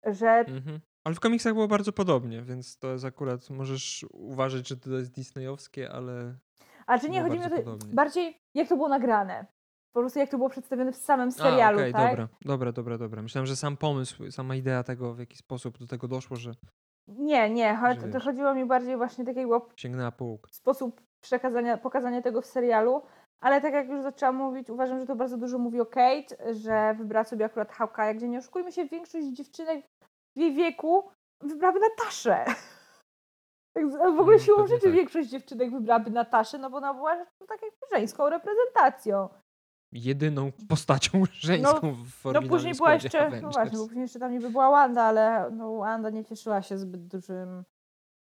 Że 0.06 0.30
Mhm. 0.30 0.80
Ale 1.08 1.16
w 1.16 1.20
komiksach 1.20 1.54
było 1.54 1.68
bardzo 1.68 1.92
podobnie, 1.92 2.42
więc 2.42 2.78
to 2.80 2.88
jest 2.92 3.06
akurat, 3.06 3.50
możesz 3.50 4.06
uważać, 4.12 4.68
że 4.68 4.78
to 4.78 4.90
jest 4.90 5.12
disneyowskie, 5.12 5.92
ale 5.92 6.36
Ale 6.88 7.00
czy 7.00 7.10
nie 7.10 7.22
chodzi 7.22 7.40
mi 7.40 7.46
o 7.46 7.50
to 7.50 7.56
podobnie. 7.56 7.94
bardziej, 7.94 8.38
jak 8.54 8.70
to 8.70 8.76
było 8.76 8.90
nagrane? 8.90 9.46
Po 9.94 10.00
prostu 10.00 10.20
jak 10.20 10.30
to 10.30 10.38
było 10.38 10.50
przedstawione 10.50 10.92
w 10.92 10.96
samym 10.96 11.28
A, 11.28 11.32
serialu, 11.32 11.78
okej, 11.78 11.94
tak? 11.94 12.10
dobra, 12.10 12.28
dobra, 12.42 12.72
dobra, 12.72 12.98
dobra. 12.98 13.22
Myślałem, 13.22 13.46
że 13.46 13.56
sam 13.56 13.78
pomysł, 13.78 14.32
sama 14.32 14.56
idea 14.56 14.84
tego, 14.84 15.14
w 15.14 15.20
jaki 15.20 15.38
sposób 15.38 15.78
do 15.78 15.88
tego 15.88 16.08
doszło, 16.08 16.38
że 16.38 16.52
Nie, 17.08 17.50
nie, 17.50 17.80
to 18.12 18.20
chodziło 18.20 18.54
mi 18.54 18.66
bardziej 18.66 18.98
właśnie 18.98 19.26
tak 19.26 19.36
jakby 19.36 19.56
o 19.56 19.70
sięgnęła 19.76 20.12
po 20.12 20.26
łuk. 20.26 20.48
sposób 20.52 21.02
przekazania, 21.22 21.78
pokazania 21.78 22.22
tego 22.22 22.42
w 22.42 22.46
serialu, 22.46 23.02
ale 23.40 23.62
tak 23.62 23.74
jak 23.74 23.90
już 23.90 24.02
zaczęłam 24.02 24.36
mówić, 24.36 24.70
uważam, 24.70 25.00
że 25.00 25.06
to 25.06 25.16
bardzo 25.16 25.38
dużo 25.38 25.58
mówi 25.58 25.82
o 25.82 25.86
Kate, 25.86 26.54
że 26.56 26.96
wybrała 26.98 27.24
sobie 27.24 27.46
akurat 27.46 27.72
Hawkeye'a, 27.72 28.16
gdzie 28.16 28.28
nie 28.30 28.40
oszukujmy 28.40 28.72
się, 28.72 28.86
większość 28.86 29.28
dziewczynek 29.28 29.86
w 30.38 30.40
jej 30.40 30.54
wieku 30.54 31.10
wybrałaby 31.42 31.80
Nataszę. 31.80 32.46
Tak 33.76 33.90
W 33.92 34.20
ogóle 34.20 34.36
Mm, 34.36 34.40
siłą 34.46 34.68
rzeczy 34.68 34.84
tak. 34.84 34.92
większość 34.94 35.30
dziewczynek 35.30 35.72
wybrałaby 35.72 36.10
Nataszę, 36.12 36.58
no 36.58 36.70
bo 36.70 36.78
ona 36.78 36.94
była 36.94 37.16
no, 37.16 37.48
tak 37.48 37.62
jakby 37.62 37.78
żeńską 37.96 38.30
reprezentacją. 38.30 39.30
Jedyną 39.94 40.52
postacią 40.70 41.24
żeńską 41.32 41.94
w 41.94 42.26
No 42.34 42.42
później 42.42 42.74
była 42.74 42.94
jeszcze, 42.94 43.20
no 43.22 43.26
Avengers. 43.28 43.54
właśnie, 43.56 43.78
bo 43.78 43.84
później 43.86 44.02
jeszcze 44.02 44.20
tam 44.20 44.32
niby 44.32 44.50
była 44.50 44.72
Wanda, 44.72 45.04
ale 45.04 45.50
no 45.52 45.78
Wanda 45.78 46.10
nie 46.10 46.26
cieszyła 46.26 46.62
się 46.62 46.78
zbyt 46.78 47.08
dużym, 47.08 47.64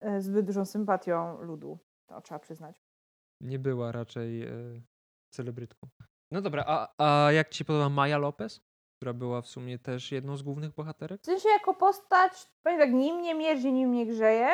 e, 0.00 0.20
zbyt 0.20 0.46
dużą 0.46 0.64
sympatią 0.64 1.40
ludu. 1.42 1.78
To 2.08 2.20
trzeba 2.20 2.38
przyznać. 2.38 2.82
Nie 3.42 3.58
była 3.58 3.92
raczej 3.92 4.42
e, 4.42 4.50
celebrytką. 5.34 5.88
No 6.32 6.42
dobra, 6.42 6.64
a, 6.66 6.88
a 6.98 7.32
jak 7.32 7.48
ci 7.48 7.58
się 7.58 7.64
podoba 7.64 7.88
Maja 7.88 8.18
Lopez? 8.18 8.60
Która 8.96 9.12
była 9.12 9.42
w 9.42 9.46
sumie 9.46 9.78
też 9.78 10.12
jedną 10.12 10.36
z 10.36 10.42
głównych 10.42 10.74
bohaterek? 10.74 11.22
W 11.22 11.24
sensie 11.24 11.48
jako 11.48 11.74
postać, 11.74 12.32
powiem 12.62 12.80
tak, 12.80 12.92
nim 12.92 13.20
nie 13.20 13.34
mierzy, 13.34 13.72
nim 13.72 13.92
nie 13.92 14.06
grzeje, 14.06 14.48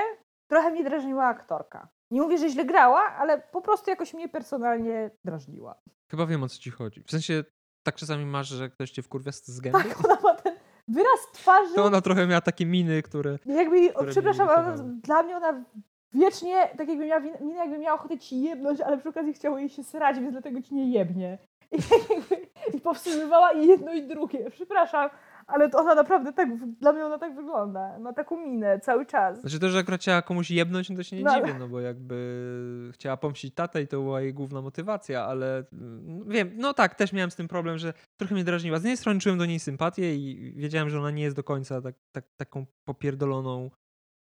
trochę 0.50 0.70
mnie 0.70 0.84
drażniła 0.84 1.24
aktorka. 1.24 1.88
Nie 2.10 2.20
mówię, 2.20 2.38
że 2.38 2.48
źle 2.48 2.64
grała, 2.64 3.00
ale 3.00 3.38
po 3.38 3.60
prostu 3.60 3.90
jakoś 3.90 4.14
mnie 4.14 4.28
personalnie 4.28 5.10
drażniła. 5.24 5.74
Chyba 6.10 6.26
wiem 6.26 6.42
o 6.42 6.48
co 6.48 6.58
ci 6.58 6.70
chodzi. 6.70 7.02
W 7.02 7.10
sensie 7.10 7.44
tak 7.82 7.94
czasami 7.94 8.26
masz, 8.26 8.48
że 8.48 8.70
ktoś 8.70 8.90
cię 8.90 9.02
wkurwia 9.02 9.32
z 9.32 9.48
zgęby? 9.48 9.78
Tak, 9.78 10.04
ona 10.04 10.18
ma 10.22 10.34
ten 10.34 10.56
wyraz 10.88 11.32
twarzy. 11.32 11.74
To 11.74 11.84
ona 11.84 12.00
trochę 12.00 12.26
miała 12.26 12.40
takie 12.40 12.66
miny, 12.66 13.02
które... 13.02 13.38
Jakby, 13.46 13.90
które 13.90 14.10
przepraszam, 14.10 14.48
ale 14.48 14.76
dla 14.78 15.22
mnie 15.22 15.36
ona 15.36 15.64
wiecznie, 16.12 16.68
tak 16.78 16.88
jakby 16.88 17.06
miała 17.06 17.20
minę, 17.20 17.56
jakby 17.56 17.78
miała 17.78 17.98
ochotę 18.00 18.18
ci 18.18 18.42
jebnąć, 18.42 18.80
ale 18.80 18.98
przy 18.98 19.08
okazji 19.08 19.32
chciało 19.32 19.58
jej 19.58 19.68
się 19.68 19.84
srać, 19.84 20.16
więc 20.20 20.32
dlatego 20.32 20.62
ci 20.62 20.74
nie 20.74 20.90
jebnie. 20.92 21.38
I, 21.72 21.76
jakby, 22.10 22.51
i 22.74 22.80
powstrzymywała 22.80 23.52
i 23.52 23.66
jedno 23.66 23.92
i 23.92 24.02
drugie. 24.08 24.50
Przepraszam, 24.50 25.10
ale 25.46 25.70
to 25.70 25.78
ona 25.78 25.94
naprawdę 25.94 26.32
tak, 26.32 26.48
dla 26.80 26.92
mnie 26.92 27.06
ona 27.06 27.18
tak 27.18 27.34
wygląda. 27.34 27.98
Ma 27.98 28.12
taką 28.12 28.36
minę 28.46 28.80
cały 28.80 29.06
czas. 29.06 29.40
Znaczy 29.40 29.60
to, 29.60 29.68
że 29.68 29.78
akurat 29.78 30.00
chciała 30.00 30.22
komuś 30.22 30.50
jebnąć, 30.50 30.90
no 30.90 30.96
to 30.96 31.02
się 31.02 31.16
nie 31.16 31.22
No, 31.22 31.34
dziwię, 31.34 31.54
no 31.58 31.68
bo 31.68 31.80
jakby 31.80 32.90
chciała 32.94 33.16
pomścić 33.16 33.54
tatę 33.54 33.82
i 33.82 33.88
to 33.88 33.96
była 34.00 34.20
jej 34.20 34.34
główna 34.34 34.62
motywacja, 34.62 35.24
ale 35.24 35.64
mm, 35.72 36.24
wiem, 36.28 36.50
no 36.56 36.74
tak, 36.74 36.94
też 36.94 37.12
miałem 37.12 37.30
z 37.30 37.36
tym 37.36 37.48
problem, 37.48 37.78
że 37.78 37.92
trochę 38.16 38.34
mnie 38.34 38.44
drażniła. 38.44 38.78
Z 38.78 38.82
jednej 38.82 38.96
strony 38.96 39.20
czułem 39.20 39.38
do 39.38 39.46
niej 39.46 39.60
sympatię 39.60 40.16
i 40.16 40.52
wiedziałem, 40.56 40.90
że 40.90 40.98
ona 40.98 41.10
nie 41.10 41.22
jest 41.22 41.36
do 41.36 41.44
końca 41.44 41.82
tak, 41.82 41.94
tak, 42.12 42.24
taką 42.36 42.66
popierdoloną 42.88 43.70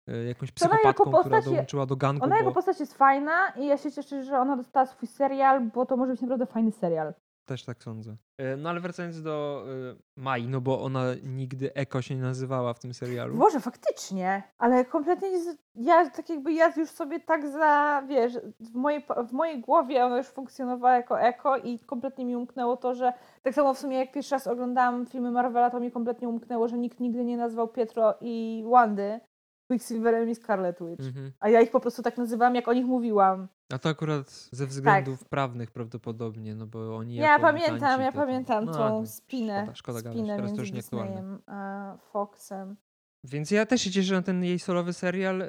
e, 0.09 0.24
jakąś 0.24 0.49
jako 0.49 0.55
psychopatką, 0.57 1.05
która 1.05 1.22
postać 1.22 1.45
je- 1.45 1.51
dołączyła 1.53 1.86
do 1.86 1.97
gangu, 1.97 2.24
Ona 2.24 2.36
jako 2.36 2.49
bo 2.49 2.55
postać 2.55 2.80
jest 2.80 2.95
fajna 2.95 3.53
i 3.57 3.66
ja 3.66 3.76
się 3.78 3.92
cieszę, 3.92 4.24
że 4.24 4.38
ona 4.38 4.57
dostała 4.57 4.86
swój 4.86 5.09
serial, 5.09 5.61
bo 5.61 5.86
to 5.86 5.97
może 5.97 6.12
być 6.12 6.20
naprawdę 6.20 6.47
fajny 6.47 6.72
serial. 6.72 7.14
Też 7.45 7.64
tak 7.64 7.82
sądzę. 7.82 8.16
E, 8.38 8.57
No 8.57 8.70
ale 8.70 8.80
wracając 8.80 9.22
do 9.22 9.64
e, 9.90 10.20
Mai, 10.20 10.49
no 10.49 10.61
bo 10.61 10.82
ona 10.82 11.03
nigdy 11.22 11.74
Eko 11.74 12.03
się 12.03 12.14
nie 12.16 12.22
nazywała 12.22 12.74
w 12.74 12.78
tym 12.78 12.95
serialu. 12.95 13.36
Boże, 13.36 13.61
faktycznie, 13.61 14.42
ale 14.59 14.84
kompletnie 14.84 15.30
nie 15.30 15.42
z... 15.42 15.57
ja 15.74 16.11
tak 16.11 16.28
jakby 16.28 16.53
ja 16.53 16.72
już 16.76 16.90
sobie 16.90 17.20
tak 17.20 17.49
za, 17.49 18.03
wiesz, 18.09 18.38
w 18.61 18.74
mojej, 18.74 19.07
w 19.28 19.32
mojej 19.32 19.61
głowie 19.61 20.05
ona 20.05 20.18
już 20.18 20.26
funkcjonowała 20.26 20.95
jako 20.95 21.20
eko 21.20 21.57
i 21.57 21.78
kompletnie 21.78 22.24
mi 22.24 22.36
umknęło 22.36 22.76
to, 22.76 22.95
że 22.95 23.12
tak 23.42 23.55
samo 23.55 23.74
w 23.74 23.78
sumie 23.78 23.99
jak 23.99 24.12
pierwszy 24.12 24.34
raz 24.34 24.47
oglądałam 24.47 25.07
filmy 25.07 25.30
Marvela, 25.30 25.70
to 25.70 25.80
mi 25.80 25.90
kompletnie 25.90 26.28
umknęło, 26.28 26.68
że 26.68 26.78
nikt 26.78 27.01
nigdy 27.01 27.24
nie 27.24 27.36
nazwał 27.36 27.68
Pietro 27.68 28.14
i 28.20 28.64
Wandy 28.70 29.20
Quicksilverem 29.69 30.31
i 30.31 30.35
Scarlet 30.35 30.79
Witch. 30.81 31.07
Mhm. 31.07 31.33
A 31.41 31.49
ja 31.49 31.61
ich 31.61 31.71
po 31.71 31.81
prostu 31.81 32.03
tak 32.03 32.19
nazywałam, 32.19 32.55
jak 32.55 32.69
o 32.69 32.73
nich 32.73 32.87
mówiłam. 32.87 33.49
A 33.73 33.79
to 33.79 33.89
akurat 33.89 34.31
ze 34.31 34.67
względów 34.67 35.25
prawnych 35.25 35.71
prawdopodobnie, 35.71 36.55
no 36.55 36.67
bo 36.67 36.97
oni 36.97 37.15
Ja 37.15 37.39
pamiętam, 37.39 38.01
ja 38.01 38.12
to 38.12 38.19
tam- 38.19 38.27
paniętam 38.27 38.65
no, 38.65 38.73
tą 38.73 38.97
ale 38.97 39.07
spinę, 39.07 39.61
Szkoda, 39.61 39.75
szkoda 39.75 40.03
gadać, 40.03 40.27
teraz 40.27 40.55
to 40.55 40.61
już 40.61 40.73
nieaktualne. 40.73 41.39
A 41.47 41.97
Foxem. 42.12 42.77
Więc 43.25 43.51
ja 43.51 43.67
też 43.67 43.83
się 43.83 43.91
cieszę 43.91 44.15
na 44.15 44.23
ten 44.23 44.45
jej 44.45 44.59
solowy 44.59 44.93
serial 44.93 45.39
yy, 45.39 45.47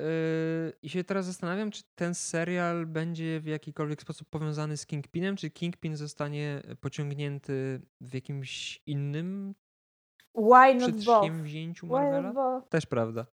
i 0.81 0.89
się 0.89 1.03
teraz 1.03 1.25
zastanawiam, 1.25 1.71
czy 1.71 1.83
ten 1.95 2.15
serial 2.15 2.85
będzie 2.85 3.39
w 3.39 3.45
jakikolwiek 3.45 4.01
sposób 4.01 4.29
powiązany 4.29 4.77
z 4.77 4.85
Kingpinem, 4.85 5.35
czy 5.35 5.49
Kingpin 5.49 5.95
zostanie 5.95 6.61
pociągnięty 6.81 7.81
w 8.01 8.13
jakimś 8.13 8.81
innym 8.85 9.55
Why 10.35 10.75
not 10.75 10.91
both? 10.91 11.01
przedsięwzięciu 11.01 11.85
Why 11.87 11.93
Marvela? 11.93 12.21
not 12.21 12.33
both? 12.35 12.69
Też 12.69 12.85
prawda. 12.85 13.25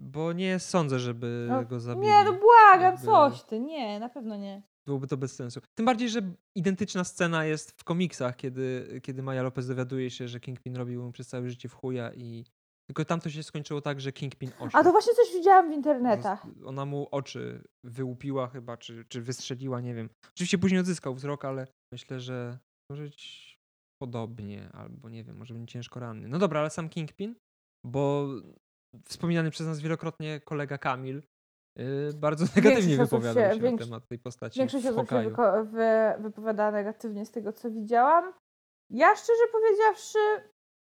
Bo 0.00 0.32
nie 0.32 0.58
sądzę, 0.58 0.98
żeby 0.98 1.46
No, 1.50 1.64
go 1.64 1.80
zabili. 1.80 2.06
Nie, 2.06 2.24
no 2.24 2.32
błagam, 2.32 2.82
Jakby- 2.92 3.06
coś 3.06 3.42
ty. 3.42 3.60
Nie, 3.60 4.00
na 4.00 4.08
pewno 4.08 4.36
nie. 4.36 4.62
Byłoby 4.86 5.06
to 5.06 5.16
bez 5.16 5.34
sensu. 5.34 5.60
Tym 5.78 5.86
bardziej, 5.86 6.08
że 6.08 6.20
identyczna 6.56 7.04
scena 7.04 7.44
jest 7.44 7.80
w 7.80 7.84
komiksach, 7.84 8.36
kiedy, 8.36 9.00
kiedy 9.02 9.22
Maja 9.22 9.42
Lopez 9.42 9.66
dowiaduje 9.68 10.10
się, 10.10 10.28
że 10.28 10.40
Kingpin 10.40 10.76
robił 10.76 11.02
mu 11.02 11.12
przez 11.12 11.28
całe 11.28 11.50
życie 11.50 11.68
w 11.68 11.74
chuja 11.74 12.12
i 12.14 12.44
tylko 12.90 13.04
tam 13.04 13.20
to 13.20 13.30
się 13.30 13.42
skończyło 13.42 13.80
tak, 13.80 14.00
że 14.00 14.12
Kingpin 14.12 14.50
oślepł. 14.50 14.76
A 14.76 14.84
to 14.84 14.92
właśnie 14.92 15.12
coś 15.14 15.32
widziałam 15.34 15.70
w 15.70 15.74
internetach. 15.74 16.46
Ona 16.64 16.84
mu 16.84 17.08
oczy 17.10 17.62
wyłupiła 17.84 18.46
chyba, 18.48 18.76
czy, 18.76 19.04
czy 19.08 19.22
wystrzeliła, 19.22 19.80
nie 19.80 19.94
wiem. 19.94 20.10
Oczywiście 20.34 20.58
później 20.58 20.80
odzyskał 20.80 21.14
wzrok, 21.14 21.44
ale 21.44 21.66
myślę, 21.92 22.20
że 22.20 22.58
może 22.90 23.02
być 23.02 23.54
podobnie, 24.02 24.70
albo 24.72 25.08
nie 25.08 25.24
wiem, 25.24 25.36
może 25.36 25.54
będzie 25.54 25.72
ciężko 25.72 26.00
ranny. 26.00 26.28
No 26.28 26.38
dobra, 26.38 26.60
ale 26.60 26.70
sam 26.70 26.88
Kingpin, 26.88 27.34
bo 27.86 28.28
wspominany 29.04 29.50
przez 29.50 29.66
nas 29.66 29.80
wielokrotnie 29.80 30.40
kolega 30.40 30.78
Kamil 30.78 31.22
yy, 31.78 32.12
bardzo 32.14 32.44
negatywnie 32.56 32.96
wypowiadał 32.96 33.44
się- 33.50 33.54
się 33.54 33.60
większo- 33.62 33.78
na 33.80 33.84
temat 33.86 34.08
tej 34.08 34.18
postaci 34.18 34.58
Większość 34.58 34.86
osób 34.86 35.10
się 35.10 35.16
wyko- 35.16 35.64
wy, 35.66 35.88
wypowiada 36.22 36.70
negatywnie 36.70 37.26
z 37.26 37.30
tego, 37.30 37.52
co 37.52 37.70
widziałam. 37.70 38.32
Ja 38.90 39.16
szczerze 39.16 39.42
powiedziawszy, 39.52 40.18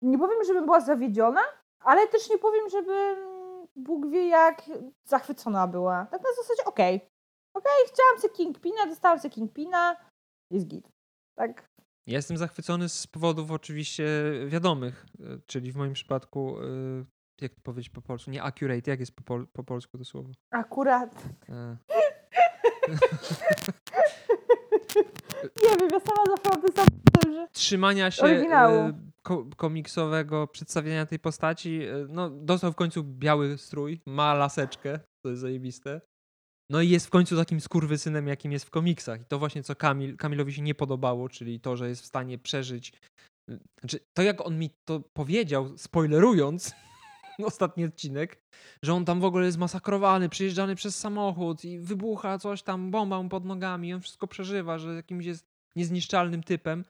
nie 0.03 0.18
powiem, 0.18 0.44
żebym 0.46 0.64
była 0.64 0.80
zawiedziona, 0.80 1.40
ale 1.80 2.09
też 2.09 2.30
nie 2.30 2.38
powiem, 2.38 2.68
żebym 2.70 3.16
Bóg 3.76 4.07
wie 4.11 4.28
jak 4.28 4.62
zachwycona 5.09 5.66
była. 5.68 6.07
Tak 6.11 6.20
na 6.22 6.28
zasadzie, 6.42 6.64
okej, 6.64 7.00
okej, 7.57 7.72
chciałam 7.86 8.18
sobie 8.20 8.34
Kingpina, 8.34 8.86
dostałam 8.86 9.18
sobie 9.20 9.34
Kingpina, 9.34 9.96
jest 10.53 10.66
git. 10.66 10.88
Tak, 11.38 11.66
Ja 12.07 12.16
jestem 12.16 12.36
zachwycony 12.36 12.88
z 12.88 13.07
powodów 13.07 13.50
oczywiście 13.50 14.05
wiadomych, 14.46 15.07
y, 15.20 15.40
czyli 15.46 15.72
w 15.72 15.76
moim 15.76 15.92
przypadku, 15.92 16.61
y, 16.61 17.05
jak 17.43 17.55
to 17.55 17.61
powiedzieć 17.61 17.88
po 17.90 18.03
polsku, 18.03 18.30
nie 18.30 18.43
accurate, 18.43 18.90
jak 18.90 19.01
jest 19.01 19.12
po, 19.16 19.22
pol- 19.22 19.47
po 19.53 19.64
polsku 19.64 19.99
to 19.99 20.05
słowo? 20.05 20.30
akurat. 20.51 21.24
E, 21.49 21.76
Nie 25.62 25.76
wiem, 25.80 25.88
ja 25.93 26.01
sama 26.01 26.36
to 26.36 26.72
samo, 26.72 27.34
że... 27.34 27.49
trzymania 27.53 28.11
się 28.11 28.22
Oryginału. 28.22 28.74
e, 28.76 28.93
ko- 29.22 29.47
komiksowego 29.57 30.47
przedstawiania 30.47 31.07
tej 31.07 31.18
postaci. 31.18 31.82
e, 31.82 32.07
No, 32.09 32.30
dostał 32.30 32.72
w 32.72 32.76
końcu 32.76 33.05
biały 33.05 33.59
strój, 33.59 34.01
ma 34.07 34.34
laseczkę, 34.34 35.01
to 35.24 35.30
jest 35.30 35.40
zajebiste. 35.43 36.01
No 36.70 36.80
i 36.80 36.88
jest 36.88 37.07
w 37.07 37.11
końcu 37.11 37.36
takim 37.36 37.61
skurwysynem, 37.61 38.26
jakim 38.28 38.53
jest 38.53 38.64
w 38.64 38.70
komiksach. 38.70 39.20
I 39.20 39.24
to 39.24 39.38
właśnie, 39.38 39.62
co 39.62 39.76
Kamil, 39.76 40.16
Kamilowi 40.16 40.53
się 40.53 40.62
nie 40.62 40.74
podobało, 40.74 41.28
czyli 41.28 41.61
to, 41.61 41.76
że 41.76 41.88
jest 41.88 42.03
w 42.03 42.07
stanie 42.07 42.38
przeżyć. 42.38 42.93
y, 43.51 43.59
Znaczy, 43.80 44.01
to 44.16 44.22
jak 44.22 44.47
on 44.47 44.59
mi 44.59 44.70
to 44.84 45.01
powiedział, 45.01 45.78
spoilerując 45.78 46.74
ostatni 47.45 47.85
odcinek, 47.85 48.43
że 48.83 48.95
on 48.95 49.05
tam 49.05 49.20
w 49.20 49.24
ogóle 49.24 49.47
jest 49.47 49.59
masakrowany, 49.59 50.28
przyjeżdżany 50.28 50.74
przez 50.74 50.99
samochód 50.99 51.64
i 51.64 51.78
wybucha 51.78 52.39
coś 52.39 52.62
tam, 52.62 52.91
bomba 52.91 53.22
mu 53.22 53.28
pod 53.28 53.45
nogami, 53.45 53.95
on 53.95 54.01
wszystko 54.01 54.26
przeżywa, 54.26 54.78
że 54.78 54.95
jakimś 54.95 55.24
jest 55.24 55.47
niezniszczalnym 55.76 56.43
typem 56.43 56.85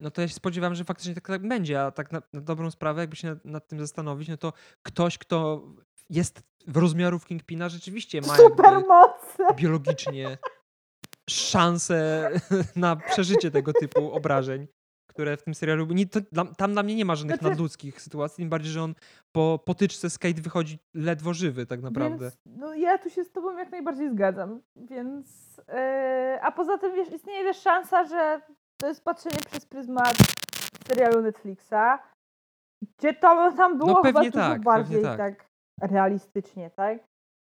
no 0.00 0.10
to 0.10 0.20
ja 0.20 0.28
się 0.28 0.34
spodziewałem, 0.34 0.74
że 0.74 0.84
faktycznie 0.84 1.14
tak, 1.14 1.26
tak 1.26 1.48
będzie, 1.48 1.82
a 1.82 1.90
tak 1.90 2.12
na, 2.12 2.22
na 2.32 2.40
dobrą 2.40 2.70
sprawę, 2.70 3.00
jakby 3.00 3.16
się 3.16 3.28
nad, 3.28 3.44
nad 3.44 3.68
tym 3.68 3.80
zastanowić, 3.80 4.28
no 4.28 4.36
to 4.36 4.52
ktoś, 4.82 5.18
kto 5.18 5.62
jest 6.10 6.42
w 6.66 6.76
rozmiarów 6.76 7.26
Kingpina, 7.26 7.68
rzeczywiście 7.68 8.20
ma 8.20 8.26
jakby 8.26 8.42
Supermoce! 8.42 9.54
biologicznie 9.56 10.38
szansę 11.30 12.30
na 12.76 12.96
przeżycie 12.96 13.50
tego 13.50 13.72
typu 13.72 14.12
obrażeń, 14.12 14.66
które 15.18 15.36
w 15.36 15.42
tym 15.42 15.54
serialu... 15.54 15.86
Nie, 15.86 16.06
to, 16.06 16.20
tam 16.56 16.72
dla 16.72 16.82
mnie 16.82 16.94
nie 16.94 17.04
ma 17.04 17.16
żadnych 17.16 17.38
Znaczy- 17.38 17.50
nadludzkich 17.50 18.00
sytuacji, 18.00 18.42
tym 18.42 18.48
bardziej, 18.50 18.72
że 18.72 18.82
on 18.82 18.94
po 19.32 19.58
potyczce 19.64 20.10
z 20.10 20.18
Kate 20.18 20.42
wychodzi 20.42 20.78
ledwo 20.94 21.34
żywy 21.34 21.66
tak 21.66 21.82
naprawdę. 21.82 22.24
Więc, 22.24 22.38
no 22.46 22.74
ja 22.74 22.98
tu 22.98 23.10
się 23.10 23.24
z 23.24 23.32
tobą 23.32 23.58
jak 23.58 23.70
najbardziej 23.70 24.10
zgadzam, 24.10 24.60
więc... 24.76 25.56
Yy, 25.68 26.42
a 26.42 26.52
poza 26.52 26.78
tym, 26.78 26.94
wiesz, 26.94 27.12
istnieje 27.12 27.44
też 27.44 27.56
szansa, 27.56 28.04
że 28.04 28.40
to 28.80 28.88
jest 28.88 29.04
patrzenie 29.04 29.38
przez 29.50 29.66
pryzmat 29.66 30.16
serialu 30.88 31.22
Netflixa, 31.22 31.98
gdzie 32.98 33.14
to 33.14 33.52
tam 33.56 33.78
było 33.78 33.90
No 33.90 34.02
chyba 34.02 34.30
tak, 34.30 34.62
bardziej 34.62 35.02
tak. 35.02 35.18
tak. 35.18 35.46
realistycznie, 35.90 36.70
tak? 36.70 36.98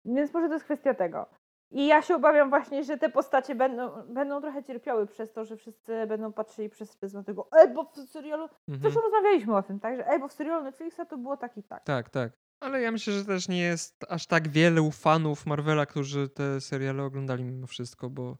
Więc 0.06 0.34
może 0.34 0.48
to 0.48 0.54
jest 0.54 0.66
kwestia 0.66 0.94
tego. 0.94 1.39
I 1.72 1.88
ja 1.88 2.02
się 2.02 2.16
obawiam 2.16 2.50
właśnie, 2.50 2.84
że 2.84 2.98
te 2.98 3.10
postacie 3.10 3.56
będą, 3.56 3.90
będą 4.14 4.42
trochę 4.42 4.64
cierpiały 4.64 5.08
przez 5.08 5.32
to, 5.34 5.46
że 5.46 5.58
wszyscy 5.58 6.08
będą 6.08 6.34
patrzyli 6.34 6.70
przez 6.70 6.96
pryzmat 6.98 7.26
tego, 7.26 7.48
ej, 7.52 7.74
bo 7.74 7.84
w 7.84 8.10
serialu, 8.10 8.44
Mhm. 8.44 8.82
zresztą 8.82 9.02
rozmawialiśmy 9.02 9.56
o 9.56 9.64
tym, 9.64 9.80
tak, 9.80 9.96
że 9.96 10.08
ej, 10.08 10.20
bo 10.20 10.28
w 10.28 10.34
serialu 10.34 10.64
Netflixa 10.64 11.00
to 11.10 11.18
było 11.18 11.38
tak 11.38 11.58
i 11.58 11.64
tak. 11.64 11.84
Tak, 11.84 12.10
tak. 12.10 12.32
Ale 12.64 12.82
ja 12.82 12.92
myślę, 12.92 13.14
że 13.14 13.26
też 13.26 13.48
nie 13.48 13.60
jest 13.62 14.06
aż 14.10 14.28
tak 14.28 14.48
wielu 14.48 14.92
fanów 14.92 15.46
Marvela, 15.46 15.86
którzy 15.86 16.30
te 16.30 16.62
seriale 16.62 17.04
oglądali 17.04 17.44
mimo 17.44 17.68
wszystko, 17.68 18.10
bo 18.10 18.38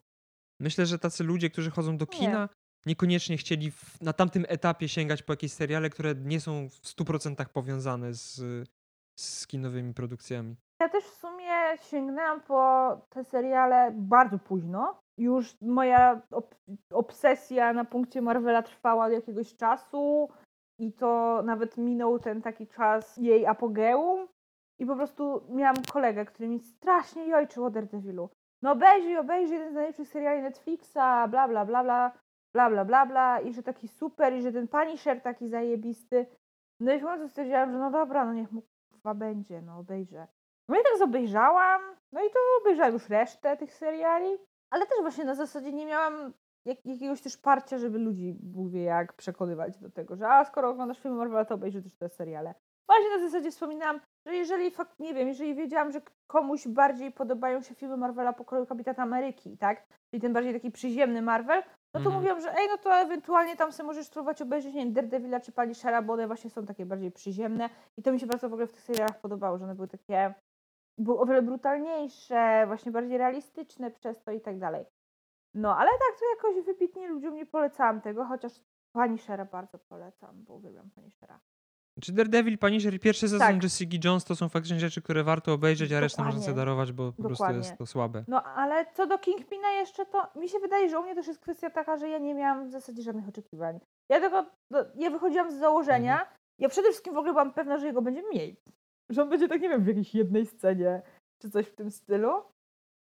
myślę, 0.60 0.86
że 0.86 1.00
tacy 1.00 1.24
ludzie, 1.24 1.50
którzy 1.50 1.72
chodzą 1.72 1.98
do 1.98 2.06
Nie. 2.06 2.20
kina, 2.20 2.50
niekoniecznie 2.86 3.38
chcieli 3.38 3.72
w, 3.72 4.02
na 4.02 4.14
tamtym 4.14 4.46
etapie 4.48 4.90
sięgać 4.90 5.24
po 5.24 5.34
jakieś 5.34 5.52
seriale, 5.54 5.90
które 5.90 6.16
nie 6.16 6.40
są 6.42 6.70
w 6.70 6.74
100% 6.74 7.46
powiązane 7.46 8.14
z, 8.14 8.42
z 9.20 9.48
kinowymi 9.48 9.94
produkcjami. 9.94 10.56
Ja 10.82 10.90
też 10.90 11.04
w 11.04 11.16
sumie 11.16 11.39
sięgnęłam 11.78 12.42
po 12.42 12.98
te 13.10 13.24
seriale 13.24 13.92
bardzo 13.96 14.40
późno. 14.40 15.00
Już 15.18 15.62
moja 15.62 16.22
ob- 16.32 16.56
obsesja 16.94 17.74
na 17.74 17.86
punkcie 17.86 18.22
Marvela 18.22 18.62
trwała 18.62 19.06
od 19.06 19.12
jakiegoś 19.12 19.56
czasu 19.56 20.30
i 20.80 20.94
to 20.94 21.42
nawet 21.46 21.78
minął 21.78 22.20
ten 22.20 22.42
taki 22.42 22.68
czas 22.68 23.18
jej 23.18 23.46
apogeum. 23.46 24.28
I 24.80 24.86
po 24.86 24.96
prostu 24.96 25.42
miałam 25.50 25.76
kolegę, 25.94 26.26
który 26.26 26.50
mi 26.50 26.60
strasznie 26.60 27.28
jojczył 27.28 27.66
o 27.66 27.70
Daredevilu. 27.70 28.30
No 28.62 28.72
obejrzyj, 28.72 29.18
obejrzyj 29.18 29.58
jeden 29.58 29.72
z 29.72 29.76
najlepszych 29.76 30.08
seriali 30.08 30.42
Netflixa, 30.42 31.28
bla 31.30 31.48
bla 31.48 31.66
bla 31.66 31.84
bla, 31.84 32.12
bla 32.54 32.70
bla 32.70 32.86
bla 32.86 33.06
bla 33.06 33.40
i 33.40 33.54
że 33.54 33.64
taki 33.64 33.88
super 33.88 34.34
i 34.34 34.42
że 34.42 34.52
ten 34.52 34.68
Punisher 34.68 35.22
taki 35.22 35.48
zajebisty. 35.48 36.26
No 36.80 36.94
i 36.94 37.00
w 37.00 37.04
końcu 37.04 37.28
stwierdziłam, 37.28 37.72
że 37.72 37.78
no 37.78 37.92
dobra, 37.92 38.26
no 38.26 38.34
niech 38.34 38.52
mu 38.52 38.62
chyba 38.94 39.14
będzie, 39.14 39.62
no 39.62 39.80
obejrzę. 39.80 40.28
No 40.70 40.76
i 40.80 40.84
tak 40.84 40.98
zobejrzałam, 40.98 41.82
no 42.14 42.22
i 42.24 42.30
to 42.30 42.40
obejrzałam 42.62 42.94
już 42.94 43.10
resztę 43.10 43.58
tych 43.58 43.74
seriali, 43.74 44.38
ale 44.74 44.86
też 44.86 44.98
właśnie 45.02 45.26
na 45.26 45.36
zasadzie 45.36 45.74
nie 45.74 45.86
miałam 45.86 46.34
jak, 46.66 46.86
jakiegoś 46.86 47.22
też 47.22 47.38
parcia, 47.38 47.78
żeby 47.78 48.00
ludzi, 48.00 48.36
Bóg 48.40 48.70
wie 48.72 48.84
jak, 48.84 49.14
przekonywać 49.14 49.78
do 49.78 49.90
tego, 49.92 50.16
że 50.16 50.30
a 50.30 50.46
skoro 50.46 50.70
oglądasz 50.70 51.00
filmy 51.00 51.18
Marvela, 51.18 51.46
to 51.46 51.56
obejrzyj 51.56 51.84
też 51.84 51.96
te 51.96 52.10
seriale. 52.10 52.54
Właśnie 52.90 53.10
na 53.10 53.20
zasadzie 53.30 53.52
wspominałam, 53.52 54.00
że 54.28 54.36
jeżeli 54.36 54.72
fakt, 54.72 55.00
nie 55.00 55.14
wiem, 55.14 55.28
jeżeli 55.28 55.56
wiedziałam, 55.56 55.92
że 55.92 56.02
komuś 56.28 56.68
bardziej 56.68 57.12
podobają 57.12 57.62
się 57.62 57.76
filmy 57.76 57.98
Marvela 57.98 58.34
pokroju 58.34 58.66
Kapitana 58.66 59.04
Ameryki, 59.04 59.58
tak? 59.58 59.88
Czyli 60.12 60.22
ten 60.22 60.34
bardziej 60.34 60.54
taki 60.54 60.72
przyziemny 60.72 61.22
Marvel, 61.22 61.64
no 61.94 62.00
to 62.00 62.10
Mhm. 62.10 62.16
mówiłam, 62.16 62.42
że 62.42 62.54
ej, 62.54 62.68
no 62.72 62.78
to 62.78 62.96
ewentualnie 62.96 63.56
tam 63.56 63.72
sobie 63.72 63.88
możesz 63.88 64.06
spróbować 64.06 64.42
obejrzeć, 64.42 64.74
nie 64.74 64.84
wiem, 64.84 64.94
Daredevila 64.94 65.40
czy 65.40 65.52
Punishera, 65.52 66.02
bo 66.02 66.14
one 66.14 66.28
właśnie 66.28 66.50
są 66.50 66.66
takie 66.66 66.86
bardziej 66.86 67.12
przyziemne 67.12 67.70
i 67.98 68.04
to 68.04 68.12
mi 68.12 68.20
się 68.20 68.28
bardzo 68.28 68.50
w 68.50 68.54
ogóle 68.54 68.68
w 68.68 68.72
tych 68.72 68.82
serialach 68.82 69.20
podobało, 69.22 69.58
że 69.58 69.64
one 69.66 69.76
były 69.76 69.88
takie, 69.88 70.34
były 71.00 71.20
o 71.20 71.26
wiele 71.26 71.42
brutalniejsze, 71.42 72.64
właśnie 72.68 72.92
bardziej 72.92 73.18
realistyczne 73.18 73.92
przez 73.92 74.24
to 74.24 74.32
i 74.32 74.42
tak 74.42 74.60
dalej. 74.60 74.86
No, 75.54 75.78
ale 75.78 75.90
tak 75.92 76.20
to 76.20 76.26
jakoś 76.36 76.66
wybitnie 76.66 77.08
ludziom 77.08 77.36
nie 77.36 77.46
polecałam 77.46 78.02
tego, 78.02 78.26
chociaż 78.26 78.52
Punishera 78.96 79.46
bardzo 79.46 79.80
polecam, 79.80 80.44
bo 80.44 80.54
uwielbiam 80.54 80.90
Punishera. 80.90 81.40
Czy 82.02 82.14
Daredevil, 82.14 82.58
Punisher 82.58 82.94
i 82.94 83.00
pierwszy 83.00 83.30
sezon 83.30 83.40
Tak. 83.40 83.64
Jessica 83.64 83.98
Jones 84.04 84.26
to 84.26 84.36
są 84.36 84.50
faktycznie 84.50 84.80
rzeczy, 84.80 85.02
które 85.02 85.24
warto 85.24 85.54
obejrzeć, 85.54 85.92
a 85.92 86.00
resztę 86.00 86.24
można 86.24 86.42
sobie 86.42 86.52
Dokładnie. 86.54 86.66
darować, 86.66 86.92
bo 86.92 87.12
po 87.12 87.24
prostu 87.24 87.30
Dokładnie. 87.44 87.58
jest 87.58 87.78
to 87.78 87.86
słabe. 87.86 88.24
No, 88.28 88.44
ale 88.44 88.86
co 88.94 89.08
do 89.08 89.18
Kingpina 89.20 89.72
jeszcze, 89.72 90.06
to 90.06 90.28
mi 90.36 90.50
się 90.50 90.60
wydaje, 90.60 90.90
że 90.90 91.00
u 91.00 91.04
mnie 91.04 91.16
też 91.16 91.28
jest 91.28 91.40
kwestia 91.40 91.70
taka, 91.70 91.98
że 91.98 92.10
ja 92.10 92.18
nie 92.18 92.36
miałam 92.36 92.68
w 92.68 92.72
zasadzie 92.72 93.02
żadnych 93.02 93.28
oczekiwań. 93.30 93.80
Ja 94.10 94.20
tylko, 94.20 94.46
no, 94.72 94.80
ja 94.96 95.10
wychodziłam 95.10 95.52
z 95.52 95.56
założenia, 95.56 96.20
Mhm. 96.20 96.38
ja 96.60 96.70
przede 96.70 96.88
wszystkim 96.90 97.14
w 97.14 97.18
ogóle 97.18 97.34
byłam 97.34 97.54
pewna, 97.54 97.78
że 97.78 97.88
jego 97.88 98.02
będzie 98.02 98.22
mniej. 98.32 98.56
Że 99.10 99.22
on 99.22 99.30
będzie 99.30 99.48
tak, 99.48 99.62
nie 99.62 99.70
wiem, 99.70 99.84
w 99.84 99.88
jakiejś 99.88 100.16
jednej 100.16 100.46
scenie, 100.46 101.02
czy 101.42 101.50
coś 101.50 101.68
w 101.68 101.76
tym 101.76 101.92
stylu. 101.92 102.30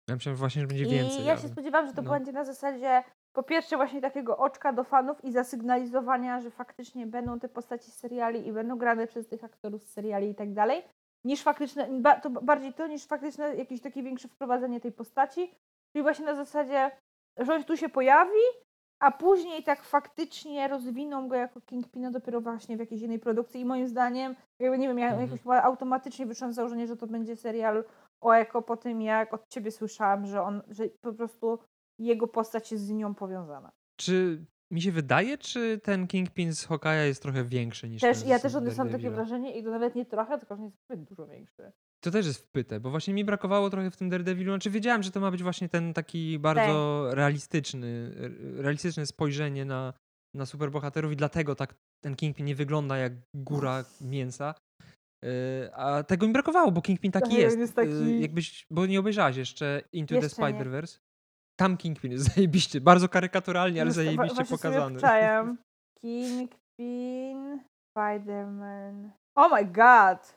Ja 0.09 0.15
myślałem 0.15 0.37
właśnie, 0.37 0.63
że 0.63 0.69
będzie 0.69 0.85
I 0.85 0.89
więcej. 0.89 1.25
ja 1.25 1.37
się 1.37 1.43
ale- 1.43 1.53
spodziewałam, 1.53 1.87
że 1.87 1.95
to 1.95 2.03
no. 2.03 2.11
będzie 2.11 2.33
na 2.33 2.45
zasadzie 2.45 3.03
po 3.33 3.43
pierwsze 3.43 3.77
właśnie 3.77 4.01
takiego 4.01 4.39
oczka 4.39 4.73
do 4.73 4.85
fanów 4.85 5.25
i 5.25 5.33
zasygnalizowania, 5.33 6.41
że 6.41 6.51
faktycznie 6.51 7.07
będą 7.07 7.41
te 7.41 7.49
postaci 7.49 7.91
z 7.91 7.97
seriali 7.97 8.47
i 8.49 8.53
będą 8.53 8.79
grane 8.79 9.07
przez 9.07 9.29
tych 9.29 9.45
aktorów 9.45 9.83
z 9.85 9.93
seriali 9.93 10.31
i 10.31 10.35
tak 10.35 10.53
dalej, 10.53 10.83
niż 11.25 11.43
faktyczne, 11.43 11.89
to 12.23 12.31
bardziej 12.31 12.73
to 12.75 12.87
niż 12.87 13.07
faktyczne 13.07 13.57
jakieś 13.57 13.81
takie 13.81 14.03
większe 14.03 14.29
wprowadzenie 14.29 14.81
tej 14.81 14.93
postaci, 14.93 15.55
czyli 15.93 16.03
właśnie 16.03 16.25
na 16.25 16.35
zasadzie, 16.35 16.91
że 17.39 17.55
on 17.55 17.65
tu 17.65 17.77
się 17.77 17.89
pojawi, 17.89 18.41
a 19.01 19.11
później 19.11 19.65
tak 19.65 19.83
faktycznie 19.83 20.69
rozwiną 20.69 21.29
go 21.29 21.35
jako 21.35 21.61
Kingpina 21.61 22.11
dopiero 22.11 22.41
właśnie 22.41 22.77
w 22.77 22.81
jakiejś 22.81 23.03
innej 23.03 23.19
produkcji 23.19 23.61
i 23.61 23.65
moim 23.65 23.89
zdaniem, 23.89 24.37
jakby 24.59 24.79
nie 24.79 24.89
wiem, 24.89 24.99
ja 24.99 25.07
Mhm. 25.07 25.23
jakoś 25.23 25.43
chyba 25.43 25.63
automatycznie 25.63 26.27
wyszłam 26.27 26.53
z 26.53 26.57
założenia, 26.57 26.87
że 26.87 26.97
to 26.97 27.07
będzie 27.07 27.37
serial 27.37 27.85
o 28.21 28.33
Eko 28.33 28.63
po 28.63 28.77
tym, 28.77 29.03
jak 29.03 29.35
od 29.35 29.49
ciebie 29.49 29.71
słyszałam, 29.71 30.27
że 30.27 30.43
on, 30.43 30.63
że 30.69 30.89
po 31.01 31.13
prostu 31.13 31.59
jego 31.99 32.29
postać 32.29 32.73
jest 32.73 32.85
z 32.85 32.91
nią 32.91 33.15
powiązana. 33.15 33.73
Czy 33.97 34.45
mi 34.71 34.83
się 34.83 34.93
wydaje, 34.93 35.39
czy 35.39 35.81
ten 35.85 36.07
Kingpin 36.07 36.53
z 36.53 36.69
Hawkeye'a 36.69 37.05
jest 37.07 37.23
trochę 37.23 37.45
większy 37.45 37.89
niż 37.89 38.01
Też, 38.03 38.21
ten 38.21 38.29
ja 38.29 38.39
też 38.39 38.55
odniosłam 38.55 38.89
takie 38.89 39.11
wrażenie 39.11 39.59
i 39.59 39.65
to 39.65 39.71
nawet 39.71 39.95
nie 39.95 40.07
trochę, 40.07 40.39
tylko 40.39 40.57
że 40.57 40.63
jest 40.63 40.77
zbyt 40.85 41.05
dużo 41.05 41.27
większy. 41.27 41.73
To 42.05 42.11
też 42.11 42.27
jest 42.27 42.41
wpyte, 42.47 42.81
bo 42.81 42.91
właśnie 42.91 43.15
mi 43.15 43.25
brakowało 43.25 43.71
trochę 43.71 43.91
w 43.91 43.97
tym 43.97 44.09
Daredevilu. 44.09 44.53
Znaczy 44.53 44.71
wiedziałem, 44.71 45.03
że 45.03 45.11
to 45.11 45.21
ma 45.21 45.31
być 45.31 45.43
właśnie 45.43 45.69
ten 45.69 45.95
taki 45.95 46.39
bardzo 46.39 47.09
realistyczny, 47.15 48.13
re- 48.17 48.63
realistyczne 48.63 49.07
spojrzenie 49.07 49.65
na, 49.65 49.93
na 50.37 50.47
superbohaterów 50.47 51.13
i 51.13 51.17
dlatego 51.17 51.55
tak 51.55 51.75
ten 52.05 52.17
Kingpin 52.17 52.47
nie 52.47 52.55
wygląda 52.55 52.97
jak 52.97 53.13
góra 53.37 53.85
mięsa. 54.01 54.55
Yy, 55.25 55.31
A 55.75 56.03
tego 56.03 56.27
mi 56.27 56.33
brakowało, 56.33 56.73
bo 56.73 56.83
Kingpin 56.83 57.13
taki 57.13 57.31
Tak, 57.31 57.39
jest. 57.39 57.59
jest 57.59 57.77
Yy, 57.77 57.85
taki- 57.87 58.21
Jakbyś, 58.21 58.67
bo 58.71 58.87
nie 58.87 59.01
obejrzałaś 59.01 59.37
jeszcze 59.37 59.83
Into 59.93 60.15
the 60.15 60.21
Jeszcze 60.21 60.43
nie. 60.43 60.49
Spider-Verse. 60.49 60.99
Tam 61.59 61.77
Kingpin 61.77 62.13
jest 62.13 62.25
zajebiście, 62.35 62.81
bardzo 62.81 63.09
karykaturalnie, 63.09 63.81
ale 63.81 63.91
wa- 63.91 63.95
zajebiście 63.95 64.45
pokazany. 64.45 65.01
Kingpin, 66.01 67.61
Spider-Man. 67.97 69.11
Oh 69.37 69.49
my 69.57 69.65
god! 69.65 70.37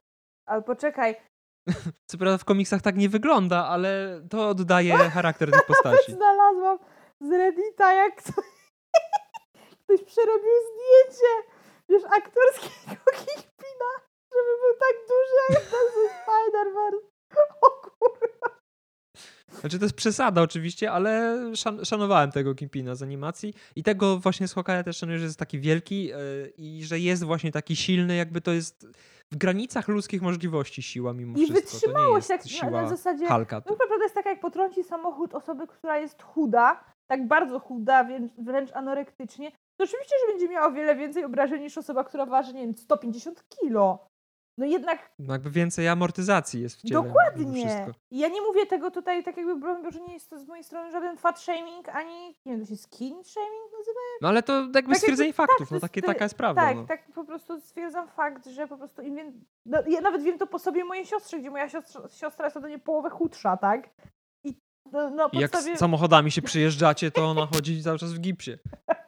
Ale 0.49 0.61
poczekaj, 0.61 1.15
Co 2.09 2.17
prawda 2.17 2.37
w 2.37 2.45
komiksach 2.45 2.81
tak 2.81 2.95
nie 2.97 3.09
wygląda, 3.09 3.67
ale 3.67 4.21
to 4.29 4.49
oddaje 4.49 4.97
charakter 4.97 5.51
tych 5.51 5.65
postaci. 5.71 6.11
znalazłam 6.13 6.79
z 7.21 7.31
Reddita, 7.31 7.93
jak 7.93 8.15
ktoś, 8.15 8.35
ktoś 9.83 10.03
przerobił 10.03 10.53
zdjęcie, 10.69 11.49
wiesz, 11.89 12.03
aktorskiego 12.03 13.03
Kingpina, 13.11 13.91
żeby 14.31 14.51
był 14.61 14.73
tak 14.79 14.95
duży 15.09 15.35
jak 15.49 15.63
ten 15.63 15.87
ze 15.93 16.09
Spider-Man. 16.09 16.93
O 17.61 17.69
kurwa. 17.69 18.59
Znaczy 19.59 19.79
to 19.79 19.85
jest 19.85 19.95
przesada 19.95 20.41
oczywiście, 20.41 20.91
ale 20.91 21.39
szan 21.55 21.85
szanowałem 21.85 22.31
tego 22.31 22.55
Kingpina 22.55 22.95
z 22.95 23.03
animacji 23.03 23.53
i 23.75 23.83
tego 23.83 24.19
właśnie 24.19 24.47
z 24.47 24.55
Hawkeye'a 24.55 24.83
też 24.83 24.97
szanuję, 24.97 25.19
że 25.19 25.25
jest 25.25 25.39
taki 25.39 25.59
wielki 25.59 26.05
yy, 26.05 26.53
i 26.57 26.83
że 26.83 26.99
jest 26.99 27.23
właśnie 27.23 27.51
taki 27.51 27.75
silny, 27.75 28.15
jakby 28.15 28.41
to 28.41 28.51
jest 28.51 28.87
w 29.33 29.37
granicach 29.37 29.87
ludzkich 29.87 30.21
możliwości 30.21 30.83
siła 30.83 31.13
mimo 31.13 31.31
I 31.31 31.35
wszystko. 31.35 31.55
nie 31.55 31.61
wytrzymałość 31.61 32.27
tak 32.27 32.47
siła 32.47 32.71
na, 32.71 32.81
na 32.81 32.89
zasadzie... 32.89 33.27
Hulka. 33.27 33.61
No 33.69 33.75
prawda 33.75 34.03
jest 34.03 34.15
taka, 34.15 34.29
jak 34.29 34.39
potrąci 34.39 34.83
samochód 34.83 35.35
osoby, 35.35 35.67
która 35.67 35.97
jest 35.97 36.23
chuda, 36.23 36.83
tak 37.07 37.27
bardzo 37.27 37.59
chuda, 37.59 38.03
wręcz, 38.03 38.31
wręcz 38.37 38.71
anorektycznie, 38.71 39.51
to 39.51 39.83
oczywiście, 39.83 40.15
że 40.21 40.33
będzie 40.33 40.49
miała 40.49 40.67
o 40.67 40.71
wiele 40.71 40.95
więcej 40.95 41.23
obrażeń 41.23 41.61
niż 41.61 41.77
osoba, 41.77 42.03
która 42.03 42.25
waży, 42.25 42.53
nie 42.53 42.61
wiem, 42.61 42.77
150 42.77 43.43
kilo. 43.49 44.07
No 44.57 44.65
jednak 44.65 45.11
No 45.19 45.33
jakby 45.33 45.51
więcej 45.51 45.87
amortyzacji 45.87 46.61
jest 46.61 46.75
w 46.75 46.81
ciele. 46.81 47.03
dokładnie. 47.03 47.87
ja 48.11 48.27
nie 48.27 48.41
mówię 48.41 48.65
tego 48.65 48.91
tutaj 48.91 49.23
tak 49.23 49.37
jakby, 49.37 49.55
broń 49.55 49.83
Boże, 49.83 49.99
nie 49.99 50.13
jest 50.13 50.29
to 50.29 50.39
z 50.39 50.47
mojej 50.47 50.63
strony 50.63 50.91
żaden 50.91 51.17
fat 51.17 51.39
shaming, 51.39 51.89
ani, 51.89 52.27
nie 52.27 52.51
wiem, 52.51 52.59
to 52.61 52.65
się 52.65 52.77
skin 52.77 53.23
shaming 53.23 53.71
nazywa? 53.79 53.99
No 54.21 54.27
ale 54.27 54.43
to 54.43 54.53
jakby 54.53 54.77
jakby- 54.79 54.95
stwierdzenie 54.95 55.33
tak, 55.33 55.47
faktów, 55.47 55.69
to 55.69 55.75
no 55.75 55.81
takie, 55.81 56.01
taka 56.01 56.25
jest 56.25 56.35
prawda. 56.35 56.61
Tak, 56.61 56.75
no. 56.75 56.85
tak 56.85 57.11
po 57.11 57.25
prostu 57.25 57.61
stwierdzam 57.61 58.07
fakt, 58.07 58.47
że 58.47 58.67
po 58.67 58.77
prostu 58.77 59.01
im 59.01 59.15
więcej... 59.15 59.41
No, 59.65 59.77
ja 59.87 60.01
nawet 60.01 60.23
wiem 60.23 60.37
to 60.37 60.47
po 60.47 60.59
sobie 60.59 60.85
mojej 60.85 61.05
siostrze, 61.05 61.39
gdzie 61.39 61.49
moja 61.49 61.69
siostra, 61.69 62.01
siostra 62.09 62.45
jest 62.45 62.57
ode 62.57 62.67
mnie 62.67 62.79
połowę 62.79 63.09
chudsza, 63.09 63.57
tak? 63.57 63.89
I 64.43 64.57
no, 64.91 65.09
no 65.09 65.29
I 65.31 65.39
jak 65.39 65.51
podstawie... 65.51 65.77
z 65.77 65.79
samochodami 65.79 66.31
się 66.31 66.41
przyjeżdżacie, 66.41 67.11
to 67.11 67.25
ona 67.25 67.45
chodzi 67.45 67.83
cały 67.83 67.99
czas 67.99 68.13
w 68.13 68.19
gipsie. 68.19 68.57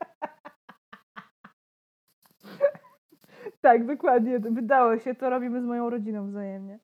Tak, 3.65 3.85
dokładnie. 3.85 4.39
Wydało 4.39 4.99
się, 4.99 5.15
to 5.15 5.29
robimy 5.29 5.61
z 5.61 5.65
moją 5.65 5.89
rodziną 5.89 6.27
wzajemnie. 6.27 6.79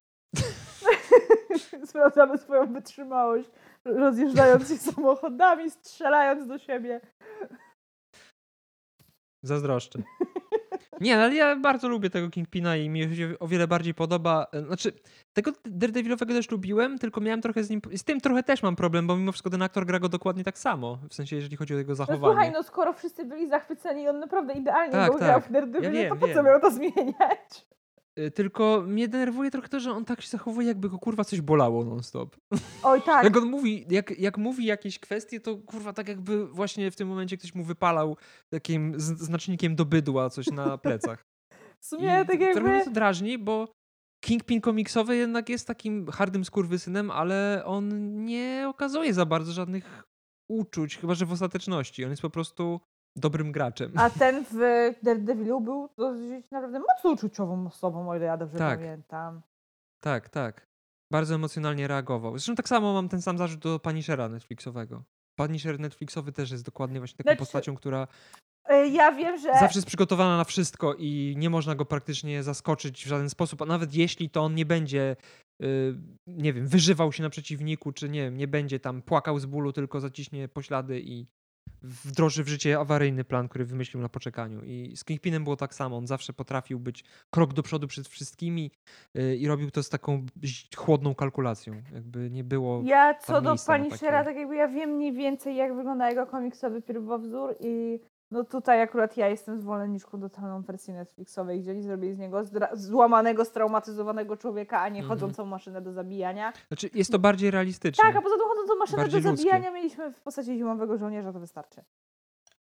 Sprawdzamy 1.86 2.38
swoją 2.38 2.74
wytrzymałość, 2.74 3.50
rozjeżdżając 3.86 4.68
się 4.68 4.78
samochodami, 4.78 5.70
strzelając 5.70 6.48
do 6.48 6.58
siebie. 6.58 7.02
Zazdroszczę. 9.44 10.00
Nie, 11.02 11.18
no 11.18 11.24
ale 11.24 11.36
ja 11.36 11.56
bardzo 11.56 11.88
lubię 11.90 12.10
tego 12.10 12.30
Kingpina 12.30 12.78
i 12.78 12.90
mi 12.90 13.16
się 13.16 13.34
o 13.40 13.48
wiele 13.48 13.68
bardziej 13.68 13.94
podoba. 13.94 14.48
e, 14.54 14.62
Znaczy, 14.66 14.92
tego 15.34 15.52
Daredevilowego 15.66 16.34
też 16.34 16.52
lubiłem, 16.52 16.98
tylko 17.00 17.22
miałem 17.22 17.42
trochę 17.42 17.64
z 17.64 17.70
nim. 17.70 17.82
Z 17.96 18.04
tym 18.04 18.22
trochę 18.22 18.44
też 18.44 18.64
mam 18.64 18.76
problem, 18.76 19.08
bo 19.08 19.18
mimo 19.18 19.32
wszystko 19.32 19.50
ten 19.50 19.62
aktor 19.62 19.86
gra 19.86 20.00
go 20.00 20.10
dokładnie 20.10 20.44
tak 20.44 20.58
samo. 20.58 20.98
W 21.10 21.14
sensie, 21.14 21.36
jeżeli 21.36 21.58
chodzi 21.58 21.74
o 21.76 21.78
jego 21.78 21.92
No 21.92 21.96
zachowanie. 21.96 22.34
słuchaj, 22.34 22.52
no 22.52 22.64
skoro 22.64 22.94
wszyscy 22.94 23.26
byli 23.26 23.50
zachwyceni 23.50 24.04
i 24.04 24.08
on 24.10 24.20
naprawdę 24.20 24.54
idealnie 24.54 24.92
Tak, 24.92 25.12
go 25.12 25.18
grał 25.18 25.42
tak. 25.42 25.50
w 25.50 25.52
Daredevil, 25.52 25.84
Ja 25.84 25.92
wiem, 26.02 26.10
to 26.10 26.16
po 26.16 26.28
co 26.28 26.34
wiem. 26.34 26.46
miał 26.46 26.60
to 26.62 26.72
zmieniać? 26.72 27.66
Y, 28.20 28.32
Tylko 28.32 28.84
mnie 28.88 29.08
denerwuje 29.08 29.52
trochę 29.52 29.68
to, 29.70 29.80
że 29.80 29.92
on 29.92 30.06
tak 30.06 30.22
się 30.22 30.30
zachowuje, 30.30 30.68
jakby 30.68 30.90
go 30.90 31.00
kurwa 31.00 31.24
coś 31.24 31.42
bolało 31.42 31.86
non-stop. 31.86 32.38
Oj 32.84 33.02
tak, 33.02 33.24
Jak 33.26 33.38
on 33.38 33.50
mówi, 33.50 33.86
jak, 33.90 34.20
jak 34.20 34.38
mówi 34.38 34.66
jakieś 34.66 35.00
kwestie, 35.00 35.40
to 35.40 35.58
kurwa 35.58 35.94
tak 35.94 36.08
jakby 36.08 36.48
właśnie 36.48 36.92
w 36.92 36.96
tym 36.96 37.08
momencie 37.08 37.38
ktoś 37.38 37.56
mu 37.56 37.64
wypalał 37.64 38.18
takim 38.50 39.00
znacznikiem 39.00 39.76
do 39.76 39.86
bydła 39.86 40.30
coś 40.30 40.48
na 40.48 40.78
plecach. 40.86 41.26
w 41.80 41.86
sumie 41.86 42.06
I 42.24 42.28
tak 42.28 42.40
Trochę 42.40 42.62
mnie 42.62 42.70
jakby... 42.72 42.86
to 42.86 42.92
drażni, 42.92 43.38
bo 43.38 43.68
Kingpin 44.26 44.62
komiksowy 44.62 45.16
jednak 45.16 45.50
jest 45.50 45.68
takim 45.68 46.08
hardym 46.08 46.46
skurwysynem, 46.46 47.12
ale 47.12 47.62
on 47.66 48.16
nie 48.26 48.66
okazuje 48.70 49.14
za 49.14 49.26
bardzo 49.26 49.52
żadnych 49.52 50.04
uczuć, 50.50 50.98
chyba 50.98 51.14
że 51.16 51.26
w 51.26 51.32
ostateczności. 51.32 52.04
On 52.06 52.10
jest 52.10 52.22
po 52.22 52.30
prostu 52.30 52.80
dobrym 53.16 53.52
graczem. 53.52 53.92
A 53.96 54.10
ten 54.10 54.46
w 54.52 54.56
Daredevilu 55.04 55.62
był 55.62 55.90
dosyć 55.98 56.52
naprawdę 56.52 56.80
mocno 56.80 57.12
uczuciową 57.12 57.68
osobą, 57.68 58.10
o 58.10 58.16
ile 58.16 58.26
ja 58.26 58.38
dobrze 58.38 58.58
Tak. 58.58 58.80
pamiętam. 58.80 59.42
Tak, 60.04 60.30
tak. 60.30 60.68
Bardzo 61.12 61.36
emocjonalnie 61.36 61.88
reagował. 61.88 62.32
Zresztą 62.38 62.56
tak 62.56 62.68
samo 62.70 62.94
mam 62.94 63.10
ten 63.10 63.22
sam 63.22 63.38
zarzut 63.38 63.60
do 63.60 63.80
Punishera 63.80 64.30
Netflixowego. 64.30 65.04
Punisher 65.40 65.80
Netflixowy 65.80 66.32
też 66.32 66.52
jest 66.52 66.66
dokładnie 66.66 67.00
właśnie 67.00 67.18
taką 67.18 67.28
Znaczy- 67.28 67.40
postacią, 67.40 67.76
która 67.76 68.08
E, 68.70 68.88
Ja 68.88 69.12
wiem, 69.12 69.38
że... 69.38 69.54
zawsze 69.54 69.78
jest 69.80 69.88
przygotowana 69.88 70.38
na 70.38 70.44
wszystko 70.44 70.94
i 70.98 71.36
nie 71.38 71.50
można 71.50 71.76
go 71.76 71.86
praktycznie 71.86 72.44
zaskoczyć 72.44 73.06
w 73.06 73.08
żaden 73.08 73.30
sposób, 73.30 73.62
a 73.62 73.66
nawet 73.66 73.94
jeśli 73.96 74.30
to 74.30 74.42
on 74.42 74.56
nie 74.56 74.66
będzie, 74.66 75.16
y, 75.64 75.96
nie 76.28 76.54
wiem, 76.54 76.68
wyżywał 76.68 77.12
się 77.12 77.24
na 77.24 77.30
przeciwniku, 77.30 77.92
czy 77.92 78.10
nie 78.10 78.22
wiem, 78.22 78.38
nie 78.38 78.48
będzie 78.48 78.80
tam 78.80 79.02
płakał 79.02 79.40
z 79.40 79.46
bólu, 79.46 79.74
tylko 79.74 80.00
zaciśnie 80.00 80.48
poślady 80.48 81.00
i 81.02 81.28
wdroży 81.82 82.44
w 82.44 82.48
życie 82.48 82.80
awaryjny 82.80 83.24
plan, 83.24 83.48
który 83.48 83.66
wymyślił 83.66 84.02
na 84.02 84.10
poczekaniu. 84.10 84.62
I 84.64 84.94
z 84.96 85.04
Kingpinem 85.04 85.44
było 85.44 85.56
tak 85.56 85.74
samo. 85.74 85.98
On 85.98 86.08
zawsze 86.08 86.34
potrafił 86.34 86.80
być 86.80 87.04
krok 87.30 87.54
do 87.54 87.64
przodu 87.64 87.88
przed 87.88 88.08
wszystkimi 88.08 88.72
y, 89.18 89.36
i 89.38 89.48
robił 89.48 89.72
to 89.72 89.84
z 89.84 89.90
taką 89.90 90.26
chłodną 90.78 91.16
kalkulacją. 91.16 91.82
Jakby 91.94 92.30
nie 92.32 92.44
było... 92.44 92.82
Ja 92.86 93.14
co 93.14 93.42
do 93.42 93.56
Punishera, 93.66 94.12
takie- 94.12 94.26
tak 94.26 94.36
jakby 94.36 94.56
ja 94.56 94.68
wiem 94.68 94.90
mniej 94.90 95.14
więcej, 95.14 95.56
jak 95.56 95.76
wygląda 95.76 96.10
jego 96.10 96.28
komiksowy 96.28 96.82
pierwowzór 96.82 97.56
i 97.60 98.00
no 98.32 98.44
tutaj 98.44 98.82
akurat 98.82 99.18
ja 99.18 99.28
jestem 99.28 99.58
zwolenniczką 99.60 100.22
totalną 100.22 100.62
wersji 100.62 100.94
Netflixowej, 100.94 101.62
gdzie 101.62 101.72
oni 101.72 101.82
zrobili 101.84 102.14
z 102.14 102.18
niego 102.18 102.42
złamanego, 102.74 103.46
straumatyzowanego 103.46 104.38
człowieka, 104.38 104.80
a 104.82 104.90
nie 104.90 105.00
Mhm. 105.00 105.10
chodzącą 105.10 105.46
maszynę 105.46 105.82
do 105.82 105.92
zabijania. 105.92 106.54
Znaczy, 106.68 106.90
jest 106.94 107.12
to 107.12 107.20
bardziej 107.20 107.52
realistyczne. 107.52 108.04
Tak, 108.04 108.16
a 108.16 108.22
poza 108.22 108.36
tym 108.36 108.48
chodzącą 108.48 108.76
maszynę 108.76 108.98
Bardziej 109.02 109.22
do 109.22 109.30
ludzkie. 109.30 109.50
zabijania 109.50 109.72
mieliśmy 109.72 110.12
w 110.12 110.22
postaci 110.22 110.58
zimowego 110.58 110.98
żołnierza, 110.98 111.34
to 111.34 111.40
wystarczy. 111.40 111.82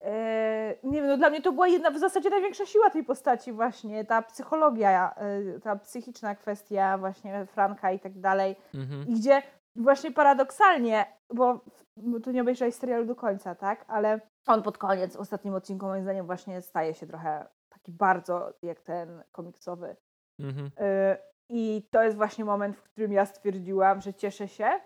Eee, 0.01 0.78
nie 0.82 0.98
wiem, 1.02 1.06
no 1.10 1.16
dla 1.16 1.30
mnie 1.30 1.43
to 1.43 1.52
była 1.52 1.68
jedna 1.68 1.90
w 1.90 1.98
zasadzie 1.98 2.30
największa 2.30 2.66
siła 2.66 2.90
tej 2.90 3.05
postaci 3.05 3.52
właśnie, 3.52 4.05
ta 4.05 4.22
psychologia, 4.22 5.14
e, 5.16 5.60
ta 5.60 5.76
psychiczna 5.76 6.35
kwestia 6.35 6.98
właśnie 6.98 7.47
Franka 7.47 7.93
i 7.93 8.01
tak 8.01 8.20
dalej. 8.20 8.56
Mhm. 8.74 9.06
I 9.09 9.14
gdzie 9.14 9.43
właśnie 9.76 10.10
paradoksalnie, 10.12 11.06
bo 11.35 11.60
bo 11.97 12.20
tu 12.20 12.30
nie 12.30 12.43
obejrzałeś 12.43 12.74
serialu 12.74 13.06
do 13.06 13.14
końca, 13.16 13.55
tak? 13.55 13.85
Ale 13.89 14.20
on 14.49 14.62
pod 14.62 14.79
koniec, 14.79 15.16
w 15.16 15.20
ostatnim 15.20 15.55
odcinku 15.55 15.87
moim 15.87 16.03
zdaniem 16.03 16.27
właśnie 16.27 16.62
staje 16.62 16.95
się 16.95 17.07
trochę 17.07 17.47
taki 17.69 17.93
bardzo 17.93 18.53
jak 18.62 18.81
ten 18.81 19.23
komiksowy. 19.33 19.97
Mhm. 20.41 20.66
Y, 20.66 21.16
I 21.49 21.89
to 21.91 22.03
jest 22.03 22.16
właśnie 22.16 22.45
moment, 22.45 22.77
w 22.77 22.83
którym 22.83 23.12
ja 23.12 23.27
stwierdziłam, 23.27 24.01
że 24.01 24.15
cieszę 24.15 24.49
się. 24.49 24.81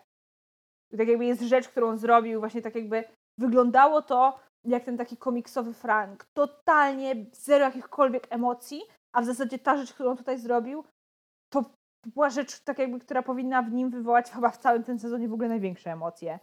I 0.92 0.96
tak 0.98 1.08
jakby 1.08 1.24
jest 1.24 1.42
rzecz, 1.42 1.68
którą 1.68 1.96
zrobił, 1.96 2.40
właśnie 2.40 2.62
tak 2.62 2.74
jakby 2.74 3.04
wyglądało 3.38 4.02
to 4.02 4.40
jak 4.64 4.84
ten 4.84 4.96
taki 4.96 5.16
komiksowy 5.16 5.74
Frank. 5.74 6.24
Totalnie 6.34 7.26
zero 7.32 7.64
jakichkolwiek 7.64 8.26
emocji, 8.30 8.82
a 9.14 9.22
w 9.22 9.24
zasadzie 9.24 9.58
ta 9.58 9.76
rzecz, 9.76 9.92
którą 9.92 10.16
tutaj 10.16 10.38
zrobił, 10.38 10.84
to 11.52 11.64
była 12.06 12.30
rzecz, 12.30 12.60
tak 12.60 12.78
jakby, 12.78 13.00
która 13.00 13.22
powinna 13.22 13.62
w 13.62 13.72
nim 13.72 13.90
wywołać 13.90 14.30
chyba 14.30 14.50
w 14.50 14.58
całym 14.58 14.84
tym 14.84 14.98
sezonie 14.98 15.28
w 15.28 15.32
ogóle 15.32 15.48
największe 15.48 15.90
emocje. 15.90 16.38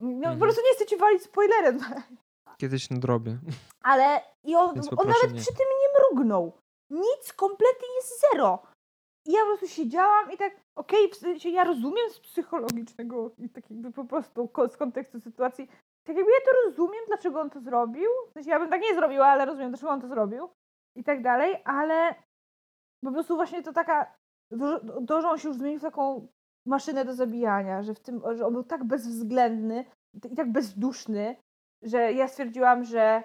No, 0.00 0.08
Mhm. 0.08 0.38
Po 0.38 0.44
prostu 0.44 0.62
nie 0.64 0.74
chcę 0.74 0.86
ci 0.86 0.96
walić 0.96 1.22
spoilerem, 1.22 1.78
Kiedyś 2.58 2.90
nadrobię. 2.90 3.38
ale 3.82 4.20
i 4.44 4.56
on, 4.56 4.70
on 4.96 5.08
nawet 5.08 5.32
nie. 5.32 5.40
przy 5.40 5.52
tym 5.52 5.66
nie 5.82 5.98
mrugnął. 5.98 6.52
Nic, 6.90 7.32
kompletnie 7.32 7.88
jest 7.96 8.20
zero. 8.20 8.62
I 9.26 9.32
ja 9.32 9.40
po 9.40 9.46
prostu 9.46 9.68
siedziałam 9.68 10.32
i 10.32 10.36
tak, 10.36 10.52
okej, 10.76 11.10
w 11.10 11.16
sensie 11.16 11.48
ja 11.48 11.64
rozumiem 11.64 12.10
z 12.10 12.20
psychologicznego 12.20 13.30
i 13.38 13.48
tak 13.48 13.70
jakby 13.70 13.92
po 13.92 14.04
prostu 14.04 14.50
z 14.68 14.76
kontekstu 14.76 15.20
sytuacji, 15.20 15.66
tak 16.04 16.16
jakby 16.16 16.32
ja 16.32 16.40
to 16.44 16.68
rozumiem, 16.68 17.04
dlaczego 17.06 17.40
on 17.40 17.50
to 17.50 17.60
zrobił. 17.60 18.10
W 18.30 18.32
sensie 18.32 18.50
ja 18.50 18.58
bym 18.58 18.68
tak 18.68 18.82
nie 18.82 18.94
zrobiła, 18.94 19.26
ale 19.26 19.44
rozumiem, 19.44 19.70
dlaczego 19.70 19.92
on 19.92 20.00
to 20.00 20.08
zrobił 20.08 20.48
i 20.96 21.04
tak 21.04 21.22
dalej, 21.22 21.62
ale 21.64 22.14
po 23.04 23.12
prostu 23.12 23.36
właśnie 23.36 23.62
to 23.62 23.72
taka, 23.72 24.14
to, 24.58 24.80
to 25.06 25.20
że 25.20 25.28
on 25.28 25.38
się 25.38 25.48
już 25.48 25.56
zmienił 25.56 25.78
w 25.78 25.82
taką 25.82 26.28
maszynę 26.66 27.04
do 27.04 27.14
zabijania, 27.14 27.82
że 27.82 27.94
w 27.94 28.00
tym, 28.00 28.22
że 28.34 28.46
on 28.46 28.52
był 28.52 28.64
tak 28.64 28.84
bezwzględny 28.84 29.84
i 30.30 30.36
tak 30.36 30.52
bezduszny, 30.52 31.36
że 31.82 32.12
ja 32.12 32.28
stwierdziłam, 32.28 32.84
że 32.84 33.22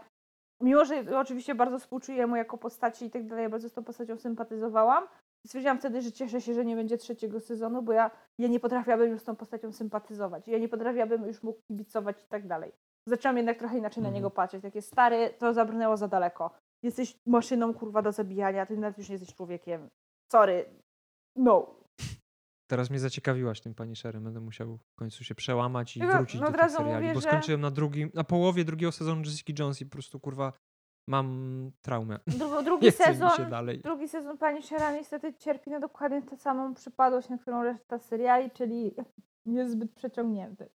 mimo, 0.62 0.86
że 0.86 1.20
oczywiście 1.20 1.56
bardzo 1.56 1.80
współczuję 1.80 2.28
mu 2.28 2.36
jako 2.36 2.58
postaci 2.58 3.06
i 3.06 3.10
tak 3.12 3.28
dalej, 3.28 3.44
ja 3.44 3.50
bardzo 3.50 3.70
z 3.70 3.74
tą 3.74 3.84
postacią 3.84 4.18
sympatyzowałam, 4.18 5.08
stwierdziłam 5.46 5.80
wtedy, 5.80 6.02
że 6.02 6.12
cieszę 6.12 6.42
się, 6.42 6.54
że 6.54 6.66
nie 6.66 6.76
będzie 6.76 6.98
trzeciego 6.98 7.40
sezonu, 7.40 7.82
bo 7.82 7.94
ja, 7.94 8.12
ja 8.40 8.48
nie 8.48 8.60
potrafiłabym 8.60 9.12
już 9.12 9.22
z 9.22 9.24
tą 9.24 9.36
postacią 9.36 9.72
sympatyzować. 9.72 10.48
Ja 10.48 10.60
nie 10.60 10.70
potrafiłabym 10.70 11.26
już 11.26 11.44
mu 11.44 11.54
kibicować 11.54 12.24
i 12.24 12.28
tak 12.28 12.48
dalej. 12.48 12.72
Zaczęłam 13.08 13.38
jednak 13.38 13.58
trochę 13.58 13.78
inaczej 13.78 14.04
na 14.04 14.10
Mhm. 14.10 14.16
niego 14.16 14.32
patrzeć. 14.32 14.62
Takie 14.62 14.82
stary, 14.82 15.34
to 15.38 15.54
zabrnęło 15.54 15.98
za 15.98 16.08
daleko. 16.08 16.52
Jesteś 16.84 17.20
maszyną, 17.26 17.74
kurwa, 17.74 18.02
do 18.02 18.12
zabijania, 18.12 18.66
ty 18.66 18.78
nawet 18.78 18.98
już 18.98 19.10
nie 19.10 19.14
jesteś 19.16 19.36
człowiekiem. 19.36 19.90
Sorry. 20.32 20.66
No. 21.36 21.76
Teraz 22.68 22.90
mnie 22.90 23.00
zaciekawiłaś 23.00 23.62
tym 23.62 23.76
Punisherem. 23.76 24.24
Będę 24.24 24.40
musiał 24.40 24.78
w 24.78 24.96
końcu 24.96 25.24
się 25.24 25.36
przełamać 25.36 25.98
i 25.98 26.00
Tylko, 26.00 26.18
wrócić 26.18 26.42
no 26.42 26.52
do 26.52 26.58
razu 26.58 26.78
seriali, 26.78 27.02
mówię, 27.06 27.14
bo 27.14 27.22
że- 27.22 27.28
skończyłem 27.30 27.62
na 27.62 27.72
drugim, 27.72 28.12
na 28.14 28.24
połowie 28.24 28.66
drugiego 28.66 28.92
sezonu 28.92 29.22
Jessica 29.26 29.54
Jones 29.64 29.82
i 29.82 29.86
po 29.86 29.92
prostu 29.92 30.20
kurwa 30.20 30.54
mam 31.08 31.72
traumę. 31.82 32.20
Dru- 32.30 32.64
drugi 32.66 32.92
sezon. 32.92 33.30
się 33.38 33.46
dalej. 33.46 33.82
Drugi 33.82 34.08
sezon 34.08 34.38
Pani 34.38 34.64
Shera 34.64 34.92
niestety 34.92 35.34
cierpi 35.34 35.70
na 35.70 35.80
dokładnie 35.80 36.22
tę 36.22 36.38
samą 36.38 36.74
przypadłość, 36.74 37.30
na 37.30 37.38
którą 37.38 37.64
reszta 37.64 38.00
seriali, 38.00 38.52
czyli 38.52 38.96
jest 39.46 39.72
zbyt 39.72 39.94
przeciągnięty. 39.94 40.70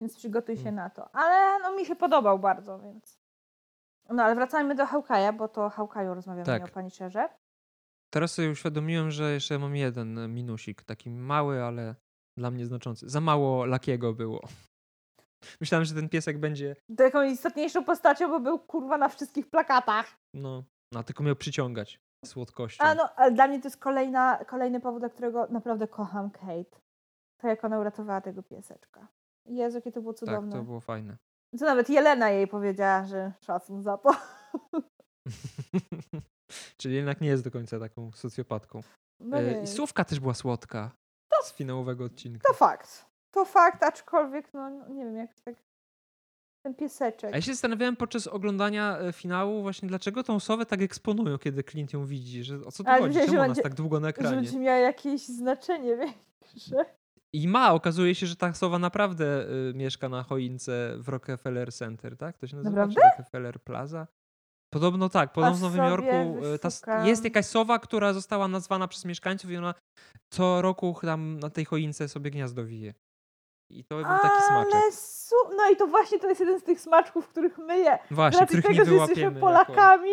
Więc 0.00 0.16
przygotuj 0.16 0.56
się 0.56 0.62
Mm. 0.62 0.74
na 0.74 0.90
to. 0.90 1.14
Ale 1.14 1.58
no 1.62 1.76
mi 1.76 1.86
się 1.86 1.96
podobał 1.96 2.38
bardzo, 2.38 2.78
więc. 2.80 3.18
No 4.10 4.22
ale 4.22 4.34
wracajmy 4.34 4.74
do 4.74 4.84
Hawkeye'a, 4.84 5.36
bo 5.36 5.48
to 5.48 5.68
Hawkeye'u 5.68 6.14
rozmawiamy, 6.14 6.46
Tak. 6.46 6.64
o 6.64 6.68
Pani 6.68 6.90
Sherze. 6.90 7.28
Teraz 8.14 8.32
sobie 8.32 8.50
uświadomiłem, 8.50 9.10
że 9.10 9.32
jeszcze 9.32 9.58
mam 9.58 9.76
jeden 9.76 10.34
minusik, 10.34 10.82
taki 10.82 11.10
mały, 11.10 11.62
ale 11.62 11.94
dla 12.38 12.50
mnie 12.50 12.66
znaczący. 12.66 13.08
Za 13.08 13.20
mało 13.20 13.66
Lakiego 13.66 14.12
było. 14.12 14.40
Myślałem, 15.60 15.84
że 15.84 15.94
ten 15.94 16.08
piesek 16.08 16.38
będzie, 16.38 16.76
Taką 16.96 17.22
istotniejszą 17.22 17.84
postacią, 17.84 18.28
bo 18.28 18.40
był 18.40 18.58
kurwa 18.58 18.98
na 18.98 19.08
wszystkich 19.08 19.50
plakatach. 19.50 20.16
no, 20.34 20.64
no 20.92 21.02
tylko 21.02 21.24
miał 21.24 21.36
przyciągać 21.36 22.00
słodkością. 22.24 22.84
A 22.84 22.94
no, 22.94 23.08
ale 23.16 23.32
dla 23.32 23.48
mnie 23.48 23.60
to 23.60 23.66
jest 23.68 23.76
kolejna, 23.76 24.44
kolejny 24.44 24.80
powód, 24.80 25.00
dla 25.00 25.08
którego 25.08 25.46
naprawdę 25.50 25.88
kocham 25.88 26.30
Kate. 26.30 26.80
To 27.40 27.48
jak 27.48 27.64
ona 27.64 27.78
uratowała 27.78 28.20
tego 28.20 28.42
pieseczka. 28.42 29.08
Jezu, 29.46 29.78
jakie 29.78 29.92
to 29.92 30.00
było 30.00 30.12
tak, 30.12 30.18
cudowne. 30.18 30.52
to 30.52 30.62
było 30.62 30.80
fajne. 30.80 31.16
Co 31.58 31.64
nawet 31.64 31.90
Jelena 31.90 32.30
jej 32.30 32.48
powiedziała, 32.48 33.04
że 33.04 33.32
szacun 33.40 33.82
za 33.82 33.98
to. 33.98 34.10
Czyli 36.76 36.94
jednak 36.94 37.20
nie 37.20 37.28
jest 37.28 37.44
do 37.44 37.50
końca 37.50 37.80
taką 37.80 38.12
socjopatką. 38.12 38.80
No 39.20 39.38
E. 39.38 39.62
I 39.62 39.66
słówka 39.66 40.04
też 40.04 40.20
była 40.20 40.34
słodka. 40.34 40.90
Z 41.42 41.52
finałowego 41.52 42.04
odcinka. 42.04 42.48
To 42.48 42.54
fakt. 42.54 43.06
To 43.30 43.44
fakt, 43.44 43.82
aczkolwiek, 43.82 44.54
no 44.54 44.70
no, 44.70 44.88
nie 44.88 45.04
wiem, 45.04 45.16
jak 45.16 45.34
tak. 45.44 45.54
Ten 46.62 46.74
pieseczek. 46.74 47.32
A 47.32 47.36
ja 47.36 47.42
się 47.42 47.52
zastanawiałem 47.52 47.96
podczas 47.96 48.26
oglądania 48.26 48.98
e, 48.98 49.12
finału 49.12 49.62
właśnie 49.62 49.88
dlaczego 49.88 50.22
tą 50.22 50.40
sowę 50.40 50.66
tak 50.66 50.82
eksponują, 50.82 51.38
kiedy 51.38 51.64
Clint 51.64 51.92
ją 51.92 52.06
widzi, 52.06 52.44
że 52.44 52.56
o 52.60 52.72
co 52.72 52.84
tu 52.84 52.90
Ale 52.90 53.00
chodzi, 53.00 53.18
czemu 53.18 53.32
że 53.32 53.40
ona 53.40 53.54
tak 53.54 53.74
długo 53.74 54.00
na 54.00 54.06
Że 54.06 54.10
ekranie. 54.10 54.36
będzie 54.36 54.58
miała 54.58 54.78
jakieś 54.78 55.26
znaczenie 55.26 55.96
większe. 55.96 56.84
I 57.32 57.48
ma, 57.48 57.72
okazuje 57.72 58.14
się, 58.14 58.26
że 58.26 58.36
ta 58.36 58.54
sowa 58.54 58.78
naprawdę 58.78 59.46
y, 59.70 59.72
mieszka 59.74 60.08
na 60.08 60.22
choince 60.22 60.94
w 60.98 61.08
Rockefeller 61.08 61.72
Center, 61.72 62.16
tak? 62.16 62.38
To 62.38 62.46
się 62.46 62.56
nazywa? 62.56 62.76
Naprawdę? 62.76 63.00
Rockefeller 63.18 63.60
Plaza? 63.60 64.06
Podobno 64.74 65.08
tak, 65.08 65.32
podobno 65.32 65.56
w 65.56 65.76
Nowym 65.76 65.84
Jorku 65.84 66.44
y, 66.54 66.58
ta, 66.58 67.04
jest 67.04 67.24
jakaś 67.24 67.46
sowa, 67.46 67.78
która 67.78 68.12
została 68.12 68.48
nazwana 68.48 68.88
przez 68.88 69.04
mieszkańców 69.04 69.50
i 69.50 69.56
ona 69.56 69.74
co 70.32 70.62
roku 70.62 70.96
tam 71.02 71.38
na 71.40 71.50
tej 71.50 71.64
choince 71.64 72.08
sobie 72.08 72.30
gniazdo 72.30 72.64
wije. 72.64 72.94
I 73.70 73.84
to 73.84 73.96
był 73.96 74.04
taki 74.04 74.42
smaczek. 74.48 74.94
Su... 74.94 75.36
No 75.56 75.70
i 75.70 75.76
to 75.76 75.86
właśnie 75.86 76.18
to 76.18 76.28
jest 76.28 76.40
jeden 76.40 76.60
z 76.60 76.62
tych 76.62 76.80
smaczków, 76.80 77.28
których 77.28 77.58
my 77.58 77.78
je. 77.78 77.98
Właśnie, 78.10 78.40
racji 78.40 78.58
których 78.58 78.76
tego, 78.76 78.78
nie 78.78 78.84
że 78.84 78.94
jesteśmy 78.94 79.30
wyłapiemy. 79.30 79.34
Jako... 79.34 79.46
Polakami, 79.46 80.12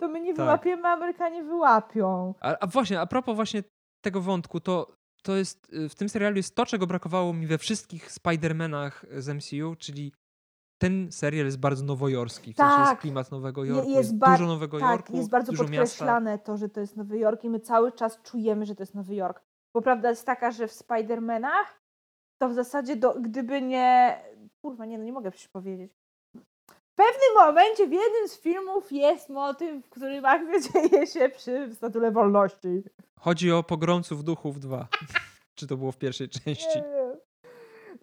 to 0.00 0.08
my 0.08 0.20
nie 0.20 0.34
Tak. 0.34 0.44
wyłapiemy, 0.44 0.88
Amerykanie 0.88 1.44
wyłapią. 1.44 2.34
A, 2.40 2.56
a 2.60 2.66
właśnie, 2.66 3.00
a 3.00 3.06
propos 3.06 3.36
właśnie 3.36 3.62
tego 4.04 4.20
wątku, 4.20 4.60
to, 4.60 4.92
to 5.22 5.36
jest, 5.36 5.72
y, 5.72 5.88
w 5.88 5.94
tym 5.94 6.08
serialu 6.08 6.36
jest 6.36 6.54
to, 6.54 6.66
czego 6.66 6.86
brakowało 6.86 7.32
mi 7.32 7.46
we 7.46 7.58
wszystkich 7.58 8.10
Spider-Manach 8.10 9.06
z 9.18 9.28
MCU, 9.28 9.76
czyli 9.78 10.12
ten 10.78 11.12
serial 11.12 11.46
jest 11.46 11.58
bardzo 11.58 11.84
nowojorski. 11.84 12.52
W 12.52 12.56
sensie 12.56 12.78
jest 12.78 12.90
Tak. 12.90 13.00
klimat 13.00 13.30
Nowego 13.30 13.64
Jorku, 13.64 13.90
jest 13.90 13.96
jest, 14.12 14.18
dużo 14.18 14.46
Nowego 14.46 14.78
Tak, 14.80 14.90
Jorku, 14.90 15.16
jest 15.16 15.30
bardzo 15.30 15.52
dużo 15.52 15.64
miasta. 15.64 15.78
podkreślane 15.80 16.38
to, 16.38 16.56
że 16.56 16.68
to 16.68 16.80
jest 16.80 16.96
Nowy 16.96 17.18
Jork 17.18 17.44
i 17.44 17.50
my 17.50 17.60
cały 17.60 17.92
czas 17.92 18.22
czujemy, 18.22 18.66
że 18.66 18.74
to 18.74 18.82
jest 18.82 18.94
Nowy 18.94 19.14
Jork. 19.14 19.42
Bo 19.74 19.82
prawda 19.82 20.10
jest 20.10 20.26
taka, 20.26 20.50
że 20.50 20.68
w 20.68 20.72
Spider-Manach 20.72 21.64
to 22.38 22.48
w 22.48 22.54
zasadzie 22.54 22.96
do, 22.96 23.14
gdyby 23.20 23.62
nie... 23.62 24.20
Kurwa, 24.62 24.86
nie, 24.86 24.98
no 24.98 25.04
nie 25.04 25.12
mogę 25.12 25.30
przecież 25.30 25.48
powiedzieć. 25.48 25.92
W 26.68 26.94
pewnym 26.94 27.46
momencie 27.46 27.86
w 27.88 27.92
jednym 27.92 28.28
z 28.28 28.40
filmów 28.40 28.92
jest 28.92 29.28
motyw, 29.28 29.86
w 29.86 29.88
którym 29.88 30.24
akcja 30.24 30.58
dzieje 30.88 31.06
się 31.06 31.28
przy 31.28 31.74
Statule 31.74 32.10
Wolności. 32.12 32.82
Chodzi 33.20 33.52
o 33.52 33.62
Pogromców 33.62 34.24
Duchów 34.24 34.60
2. 34.60 34.88
Czy 35.54 35.66
to 35.66 35.76
było 35.76 35.92
w 35.92 35.98
pierwszej 35.98 36.28
części? 36.28 36.78
Nie 36.78 36.82
wiem. 36.84 37.07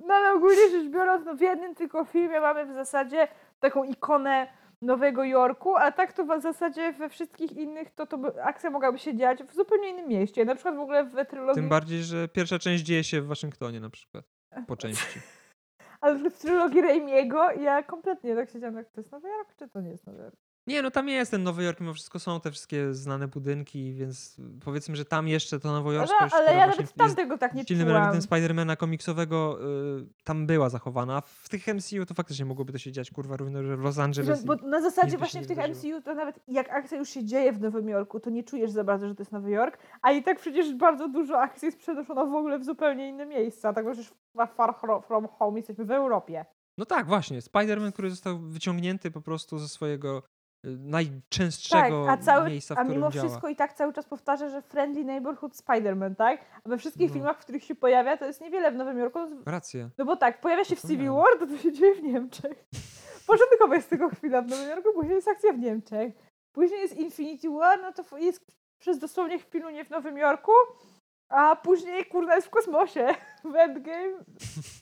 No 0.07 0.13
ale 0.13 0.33
ogólnie 0.33 0.69
rzecz 0.71 0.87
biorąc, 0.89 1.25
no 1.25 1.35
w 1.35 1.41
jednym 1.41 1.75
tylko 1.75 2.05
filmie 2.05 2.39
mamy 2.39 2.65
w 2.65 2.73
zasadzie 2.73 3.27
taką 3.59 3.83
ikonę 3.83 4.47
Nowego 4.81 5.23
Jorku, 5.23 5.75
a 5.75 5.91
tak 5.91 6.13
to 6.13 6.25
w 6.25 6.41
zasadzie 6.41 6.91
we 6.93 7.09
wszystkich 7.09 7.51
innych 7.51 7.91
to, 7.91 8.05
to 8.05 8.17
by, 8.17 8.43
akcja 8.43 8.69
mogłaby 8.69 8.99
się 8.99 9.15
dziać 9.17 9.43
w 9.43 9.55
zupełnie 9.55 9.89
innym 9.89 10.07
mieście. 10.07 10.45
Na 10.45 10.55
przykład 10.55 10.75
w 10.75 10.79
ogóle 10.79 11.03
w 11.03 11.25
trylogii, 11.29 11.61
Tym 11.61 11.69
bardziej, 11.69 12.03
że 12.03 12.27
pierwsza 12.27 12.59
część 12.59 12.83
dzieje 12.83 13.03
się 13.03 13.21
w 13.21 13.27
Waszyngtonie 13.27 13.79
na 13.79 13.89
przykład. 13.89 14.25
Po 14.67 14.77
części. 14.85 15.19
ale 16.01 16.29
w 16.29 16.37
trylogii 16.37 16.81
Raimiego 16.81 17.51
ja 17.51 17.83
kompletnie 17.83 18.35
tak 18.35 18.49
siedziałam, 18.49 18.75
jak 18.75 18.89
to 18.89 19.01
jest 19.01 19.11
Nowy 19.11 19.29
Jork, 19.29 19.55
czy 19.55 19.67
to 19.67 19.81
nie 19.81 19.89
jest 19.89 20.07
Nowy 20.07 20.23
Jork? 20.23 20.35
Nie, 20.67 20.81
no 20.81 20.91
tam 20.91 21.09
jest 21.09 21.31
ten 21.31 21.43
Nowy 21.43 21.63
Jork, 21.63 21.79
mimo 21.79 21.93
wszystko 21.93 22.19
są 22.19 22.39
te 22.41 22.51
wszystkie 22.51 22.93
znane 22.93 23.27
budynki, 23.27 23.93
więc 23.93 24.37
powiedzmy, 24.65 24.95
że 24.95 25.05
tam 25.05 25.27
jeszcze 25.27 25.59
to 25.59 25.69
Ale, 25.69 25.77
nowojorskość, 25.77 26.33
ale 26.33 26.43
która 26.43 26.51
ja 26.51 26.59
nawet 26.67 26.79
jest 26.79 26.93
tamtego 26.95 27.37
tak 27.37 27.53
nie 27.53 27.63
silnym 27.65 27.85
czułam. 27.87 27.97
elementem 28.01 28.21
Spidermana 28.21 28.75
komiksowego, 28.75 29.59
y, 29.99 30.05
tam 30.23 30.47
była 30.47 30.69
zachowana. 30.69 31.21
W 31.21 31.49
tych 31.49 31.67
MCU 31.67 32.05
to 32.05 32.13
faktycznie 32.13 32.45
mogłoby 32.45 32.71
to 32.73 32.77
się 32.77 32.91
dziać, 32.91 33.11
kurwa, 33.11 33.37
równo, 33.37 33.63
że 33.63 33.77
w 33.77 33.81
Los 33.81 33.95
Że, 33.95 34.03
Angeles. 34.03 34.43
i- 34.43 34.45
bo 34.45 34.55
na 34.55 34.81
zasadzie 34.81 35.17
właśnie 35.17 35.41
w 35.41 35.47
tych. 35.47 35.57
MCU 35.57 36.01
to 36.01 36.15
nawet 36.15 36.39
jak 36.47 36.69
akcja 36.69 36.97
już 36.97 37.09
się 37.09 37.23
dzieje 37.25 37.53
w 37.53 37.61
Nowym 37.61 37.89
Jorku, 37.89 38.19
to 38.19 38.29
nie 38.29 38.43
czujesz 38.43 38.71
za 38.71 38.83
bardzo, 38.83 39.07
że 39.07 39.15
to 39.15 39.21
jest 39.21 39.31
Nowy 39.31 39.51
Jork, 39.51 39.77
a 40.01 40.11
i 40.11 40.23
tak 40.23 40.39
przecież 40.39 40.73
bardzo 40.73 41.07
dużo 41.09 41.39
akcji 41.41 41.65
jest 41.65 41.77
przenoszona 41.77 42.25
w 42.25 42.35
ogóle 42.35 42.59
w 42.59 42.63
zupełnie 42.65 43.09
inne 43.09 43.25
miejsca. 43.25 43.73
Tak 43.73 43.85
przecież 43.91 44.13
Far 44.57 44.69
Fro- 44.81 45.01
From 45.07 45.27
Home 45.27 45.57
jesteśmy 45.59 45.85
w 45.85 45.91
Europie. 45.91 46.45
No 46.77 46.85
tak, 46.85 47.07
właśnie. 47.07 47.39
Spider-Man, 47.41 47.91
który 47.91 48.09
został 48.09 48.39
wyciągnięty 48.39 49.11
po 49.11 49.21
prostu 49.21 49.57
ze 49.59 49.67
swojego 49.67 50.23
najczęstszego 50.65 52.05
tak, 52.05 52.19
a, 52.19 52.23
cały, 52.23 52.49
miejsca, 52.49 52.75
w 52.75 52.77
a 52.77 52.81
którym 52.81 52.97
mimo 53.01 53.11
działa. 53.11 53.25
wszystko 53.27 53.49
i 53.49 53.55
tak 53.55 53.73
cały 53.73 53.93
czas 53.93 54.05
powtarza, 54.05 54.49
że 54.49 54.61
Friendly 54.61 55.03
Neighborhood 55.05 55.53
Spider-Man, 55.53 56.15
tak? 56.15 56.39
A 56.63 56.69
we 56.69 56.77
wszystkich 56.77 57.09
No. 57.09 57.13
filmach, 57.13 57.37
w 57.37 57.41
których 57.41 57.63
się 57.63 57.75
pojawia, 57.75 58.17
to 58.17 58.25
jest 58.25 58.41
niewiele 58.41 58.71
w 58.71 58.75
Nowym 58.75 58.97
Jorku. 58.97 59.19
Racja. 59.45 59.89
No 59.97 60.05
bo 60.05 60.15
tak, 60.15 60.41
pojawia 60.41 60.63
się 60.63 60.75
w 60.75 60.81
Civil. 60.81 61.11
War, 61.11 61.39
to 61.39 61.47
to 61.47 61.57
się 61.57 61.71
dzieje 61.71 61.95
w 61.95 62.03
Niemczech. 62.03 62.65
Początkowo 63.27 63.73
jest 63.73 63.89
tylko 63.89 64.09
chwila 64.09 64.41
w 64.41 64.47
Nowym 64.47 64.69
Jorku, 64.69 64.89
później 64.93 65.15
jest 65.15 65.27
akcja 65.27 65.53
w 65.53 65.59
Niemczech. 65.59 66.13
Później 66.51 66.81
jest 66.81 66.97
Infinity 66.97 67.49
War, 67.49 67.79
no 67.81 67.91
to 67.93 68.17
jest 68.17 68.45
przez 68.79 68.99
dosłownie 68.99 69.39
chwilunie 69.39 69.85
w 69.85 69.89
Nowym 69.89 70.17
Jorku, 70.17 70.51
a 71.29 71.55
później 71.55 72.05
kurna 72.05 72.35
jest 72.35 72.47
w 72.47 72.49
kosmosie. 72.49 73.07
W 73.51 73.55
Endgame, 73.55 74.23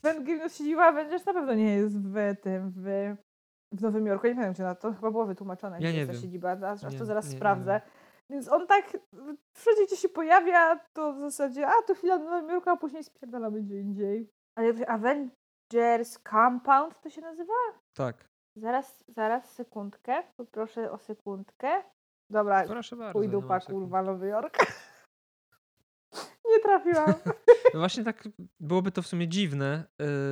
w 0.01 0.05
Endgame 0.05 0.37
no, 0.37 0.49
siedziła 0.49 0.85
Avengers 0.85 1.25
na 1.25 1.33
pewno 1.33 1.53
nie 1.53 1.75
jest 1.75 1.99
w 1.99 2.35
tym, 2.43 2.73
w, 2.75 3.15
w 3.73 3.81
Nowym 3.81 4.05
Jorku. 4.07 4.27
Nie 4.27 4.33
pamiętam, 4.35 4.55
czy 4.55 4.61
na 4.61 4.75
to 4.75 4.93
chyba 4.93 5.11
było 5.11 5.25
wytłumaczone, 5.25 5.75
Ja 5.75 5.79
gdzie 5.79 5.93
nie 5.93 5.99
jest 5.99 6.11
ta 6.11 6.17
siedziba, 6.17 6.51
aż 6.51 6.83
Nie, 6.83 6.99
to 6.99 7.05
zaraz 7.05 7.25
nie, 7.25 7.31
nie 7.31 7.37
sprawdzę. 7.37 7.71
wiem. 7.71 7.91
Więc 8.29 8.51
on 8.51 8.67
tak 8.67 8.97
wszędzie, 9.53 9.85
gdzie 9.85 9.95
się 9.97 10.09
pojawia, 10.09 10.79
to 10.93 11.13
w 11.13 11.19
zasadzie, 11.19 11.67
a 11.67 11.71
to 11.87 11.95
chwila 11.95 12.17
w 12.19 12.23
Nowym 12.23 12.49
Jorku, 12.49 12.69
a 12.69 12.77
później 12.77 13.03
spierdalamy 13.03 13.61
gdzie 13.61 13.79
indziej. 13.79 14.29
Ale 14.55 14.73
Avengers 14.87 16.19
Compound 16.31 17.01
to 17.01 17.09
się 17.09 17.21
nazywa? 17.21 17.53
Tak. 17.93 18.15
Zaraz, 18.55 19.03
zaraz, 19.07 19.51
sekundkę. 19.51 20.23
Poproszę 20.37 20.91
o 20.91 20.97
sekundkę. 20.97 21.83
Dobra, 22.29 22.63
Proszę 22.67 22.95
bardzo. 22.95 23.13
pój 23.13 23.27
nie 23.27 23.31
dupa, 23.31 23.47
mam 23.47 23.61
sekund. 23.61 23.79
kurwa, 23.79 24.01
Nowy 24.03 24.27
Jork. 24.27 24.57
Nie 26.53 26.59
trafiłam. 26.63 27.13
No 27.73 27.79
właśnie 27.79 28.03
tak 28.03 28.27
byłoby 28.59 28.91
to 28.91 29.01
w 29.01 29.07
sumie 29.07 29.27
dziwne, 29.27 29.83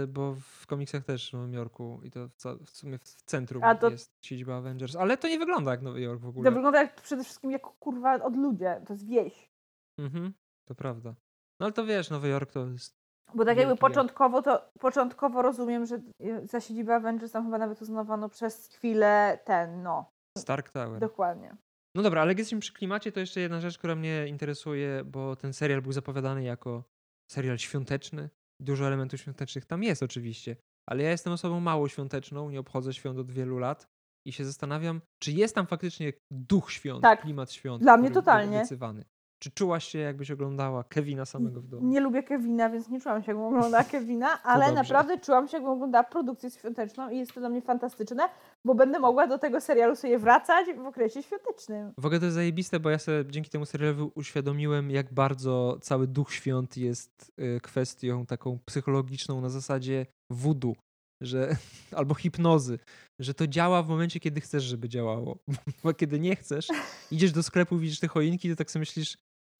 y, 0.03 0.07
bo 0.07 0.35
w 0.35 0.67
komiksach 0.67 1.03
też 1.05 1.29
w 1.29 1.33
Nowym 1.33 1.53
Jorku 1.53 1.99
i 2.03 2.11
to 2.11 2.29
w, 2.65 2.69
sumie 2.69 2.97
w 2.97 3.03
centrum 3.25 3.63
to- 3.79 3.89
jest 3.89 4.11
siedziba 4.25 4.55
Avengers, 4.57 4.95
ale 4.95 5.17
to 5.17 5.27
nie 5.27 5.39
wygląda 5.39 5.71
jak 5.71 5.81
Nowy 5.81 6.01
Jork 6.01 6.21
w 6.21 6.27
ogóle. 6.27 6.49
To 6.49 6.55
wygląda 6.55 6.81
jak, 6.81 7.01
przede 7.01 7.23
wszystkim 7.23 7.51
jak 7.51 7.61
kurwa 7.61 8.15
od 8.23 8.35
ludzie. 8.35 8.81
To 8.87 8.93
jest 8.93 9.07
wieś. 9.07 9.51
Mhm, 9.99 10.33
to 10.65 10.75
prawda. 10.75 11.15
No 11.59 11.65
ale 11.65 11.73
to 11.73 11.85
wiesz, 11.85 12.09
Nowy 12.09 12.29
Jork 12.29 12.51
to 12.51 12.67
jest... 12.67 13.01
Bo 13.35 13.45
tak 13.45 13.57
jakby 13.57 13.75
początkowo 13.75 14.41
to 14.41 14.71
początkowo 14.79 15.41
rozumiem, 15.41 15.85
że 15.85 15.95
y, 16.21 16.47
za 16.47 16.59
siedzibę 16.61 16.95
Avengers 16.95 17.31
tam 17.31 17.43
chyba 17.45 17.57
nawet 17.57 17.81
uznawano 17.81 18.29
przez 18.29 18.67
chwilę 18.67 19.39
ten, 19.45 19.83
no. 19.83 20.11
Stark 20.37 20.69
Tower. 20.69 20.99
Dokładnie. 20.99 21.55
No 21.95 22.01
dobra, 22.01 22.21
ale 22.21 22.31
jak 22.31 22.37
jesteśmy 22.37 22.59
przy 22.59 22.73
klimacie, 22.73 23.11
to 23.11 23.19
jeszcze 23.19 23.39
jedna 23.39 23.61
rzecz, 23.61 23.77
która 23.77 23.95
mnie 23.95 24.27
interesuje, 24.27 25.03
bo 25.05 25.35
ten 25.35 25.53
serial 25.53 25.81
był 25.81 25.91
zapowiadany 25.91 26.43
jako 26.43 26.83
serial 27.31 27.57
świąteczny. 27.57 28.29
Dużo 28.61 28.87
elementów 28.87 29.19
świątecznych 29.21 29.65
tam 29.65 29.83
jest 29.83 30.03
oczywiście, 30.03 30.55
ale 30.89 31.03
ja 31.03 31.11
jestem 31.11 31.33
osobą 31.33 31.59
mało 31.59 31.87
świąteczną, 31.89 32.49
nie 32.49 32.59
obchodzę 32.59 32.93
świąt 32.93 33.19
od 33.19 33.31
wielu 33.31 33.57
lat 33.57 33.87
i 34.27 34.31
się 34.31 34.45
zastanawiam, 34.45 35.01
czy 35.23 35.31
jest 35.31 35.55
tam 35.55 35.67
faktycznie 35.67 36.13
duch 36.31 36.71
świąt, 36.71 37.01
Tak. 37.01 37.21
klimat 37.21 37.51
świąt. 37.51 37.81
Dla 37.83 37.97
mnie 37.97 38.11
totalnie. 38.11 38.57
Obiecywany. 38.57 39.05
Czy 39.43 39.51
czułaś 39.51 39.85
się, 39.87 39.99
jakbyś 39.99 40.31
oglądała 40.31 40.83
Kevina 40.83 41.25
samego 41.25 41.61
w 41.61 41.67
domu? 41.67 41.87
Nie 41.87 41.99
lubię 41.99 42.23
Kevina, 42.23 42.69
więc 42.69 42.89
nie 42.89 43.01
czułam 43.01 43.23
się, 43.23 43.31
jakbym 43.31 43.45
oglądała 43.45 43.83
Kevina, 43.83 44.41
ale 44.43 44.71
naprawdę 44.71 45.19
czułam 45.19 45.47
się, 45.47 45.57
jakbym 45.57 45.73
oglądała 45.73 46.03
produkcję 46.03 46.51
świąteczną 46.51 47.09
i 47.09 47.17
jest 47.17 47.33
to 47.33 47.39
dla 47.39 47.49
mnie 47.49 47.61
fantastyczne, 47.61 48.29
bo 48.65 48.75
będę 48.75 48.99
mogła 48.99 49.27
do 49.27 49.37
tego 49.37 49.61
serialu 49.61 49.95
sobie 49.95 50.19
wracać 50.19 50.67
w 50.77 50.85
okresie 50.85 51.23
świątecznym. 51.23 51.93
W 51.97 52.05
ogóle 52.05 52.19
to 52.19 52.25
jest 52.25 52.35
zajebiste, 52.35 52.79
bo 52.79 52.89
ja 52.89 52.99
sobie 52.99 53.31
dzięki 53.31 53.49
temu 53.49 53.65
serialowi 53.65 54.11
uświadomiłem, 54.15 54.91
jak 54.91 55.13
bardzo 55.13 55.77
cały 55.81 56.07
duch 56.07 56.33
świąt 56.33 56.77
jest 56.77 57.31
y, 57.39 57.59
kwestią 57.61 58.25
taką 58.25 58.59
psychologiczną 58.65 59.41
na 59.41 59.49
zasadzie 59.49 60.05
voodoo, 60.29 60.75
że, 61.21 61.55
albo 61.97 62.15
hipnozy, 62.15 62.79
że 63.19 63.33
to 63.33 63.47
działa 63.47 63.83
w 63.83 63.89
momencie, 63.89 64.19
kiedy 64.19 64.41
chcesz, 64.41 64.63
żeby 64.63 64.89
działało. 64.89 65.37
Bo 65.83 65.93
kiedy 65.93 66.19
nie 66.19 66.35
chcesz, 66.35 66.67
idziesz 67.11 67.31
do 67.31 67.43
sklepu, 67.43 67.77
widzisz 67.77 67.99
te 67.99 68.07
choinki, 68.07 68.49
to 68.49 68.55
tak 68.55 68.71
sobie 68.71 68.81
myślisz, 68.81 69.17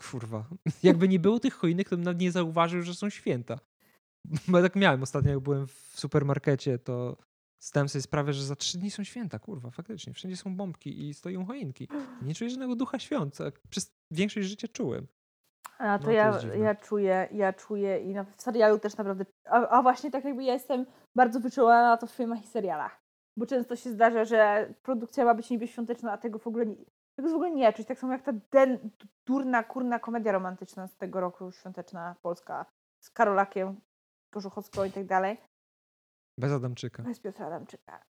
kurwa, 0.10 0.46
jakby 0.84 1.08
nie 1.08 1.20
było 1.20 1.40
tych 1.40 1.54
choinek, 1.54 1.90
to 1.90 1.96
bym 1.96 2.06
nawet 2.06 2.22
nie 2.22 2.32
zauważył, 2.32 2.82
że 2.82 2.94
są 2.94 3.10
święta. 3.10 3.60
Bo 4.48 4.58
ja 4.58 4.64
tak 4.64 4.76
miałem 4.76 5.04
ostatnio, 5.04 5.32
jak 5.32 5.40
byłem 5.40 5.68
w 5.68 5.92
supermarkecie, 5.94 6.80
to 6.80 7.18
zdałem 7.60 7.90
sobie 7.90 8.02
sprawę, 8.02 8.34
że 8.34 8.44
za 8.44 8.56
trzy 8.56 8.78
dni 8.78 8.92
są 8.92 9.04
święta, 9.04 9.40
kurwa, 9.40 9.72
faktycznie. 9.72 10.14
Wszędzie 10.14 10.38
są 10.38 10.56
bombki 10.56 11.10
i 11.10 11.14
stoją 11.14 11.46
choinki. 11.46 11.88
Nie 12.22 12.36
czuję 12.36 12.50
żadnego 12.50 12.76
ducha 12.76 13.00
świąt. 13.00 13.38
Przez 13.70 13.94
większość 14.12 14.48
życia 14.48 14.68
czułem. 14.68 15.08
A 15.78 16.00
to, 16.00 16.04
No, 16.04 16.06
to 16.06 16.12
ja, 16.12 16.42
ja 16.56 16.76
czuję, 16.76 17.28
ja 17.32 17.54
czuję 17.54 18.00
i 18.00 18.14
na, 18.14 18.24
w 18.24 18.42
serialu 18.42 18.80
też 18.80 18.98
naprawdę. 18.98 19.26
A, 19.46 19.68
a 19.68 19.82
właśnie 19.82 20.12
tak 20.12 20.26
jakby 20.26 20.44
ja 20.44 20.54
jestem 20.54 20.86
bardzo 21.16 21.40
wyczulona 21.40 21.82
na 21.82 21.98
to 21.98 22.08
w 22.08 22.12
filmach 22.12 22.44
i 22.44 22.48
serialach. 22.48 23.02
Bo 23.38 23.46
często 23.46 23.76
się 23.76 23.92
zdarza, 23.92 24.26
że 24.26 24.74
produkcja 24.84 25.26
ma 25.26 25.34
być 25.34 25.50
niby 25.50 25.68
świąteczna, 25.68 26.12
a 26.12 26.18
tego 26.18 26.40
w 26.40 26.48
ogóle 26.48 26.66
nie, 26.66 26.76
tego 27.22 27.34
w 27.34 27.36
ogóle 27.36 27.52
nie 27.52 27.74
czuć. 27.74 27.88
Tak 27.88 28.00
samo 28.00 28.14
jak 28.14 28.22
ta 28.22 28.32
den, 28.52 28.90
durna, 29.26 29.64
kurna 29.64 30.00
komedia 30.00 30.32
romantyczna 30.32 30.88
z 30.88 30.98
tego 30.98 31.22
roku 31.22 31.52
świąteczna 31.52 32.16
polska 32.22 32.66
z 33.00 33.10
Karolakiem 33.10 33.82
Korzuchowską 34.34 34.84
i 34.84 34.92
tak 34.92 35.06
dalej. 35.06 35.38
Bez 36.38 36.52
Adamczyka. 36.52 37.04
Bez 37.04 37.20
Piotra 37.20 37.48
Adamczyka. 37.48 38.04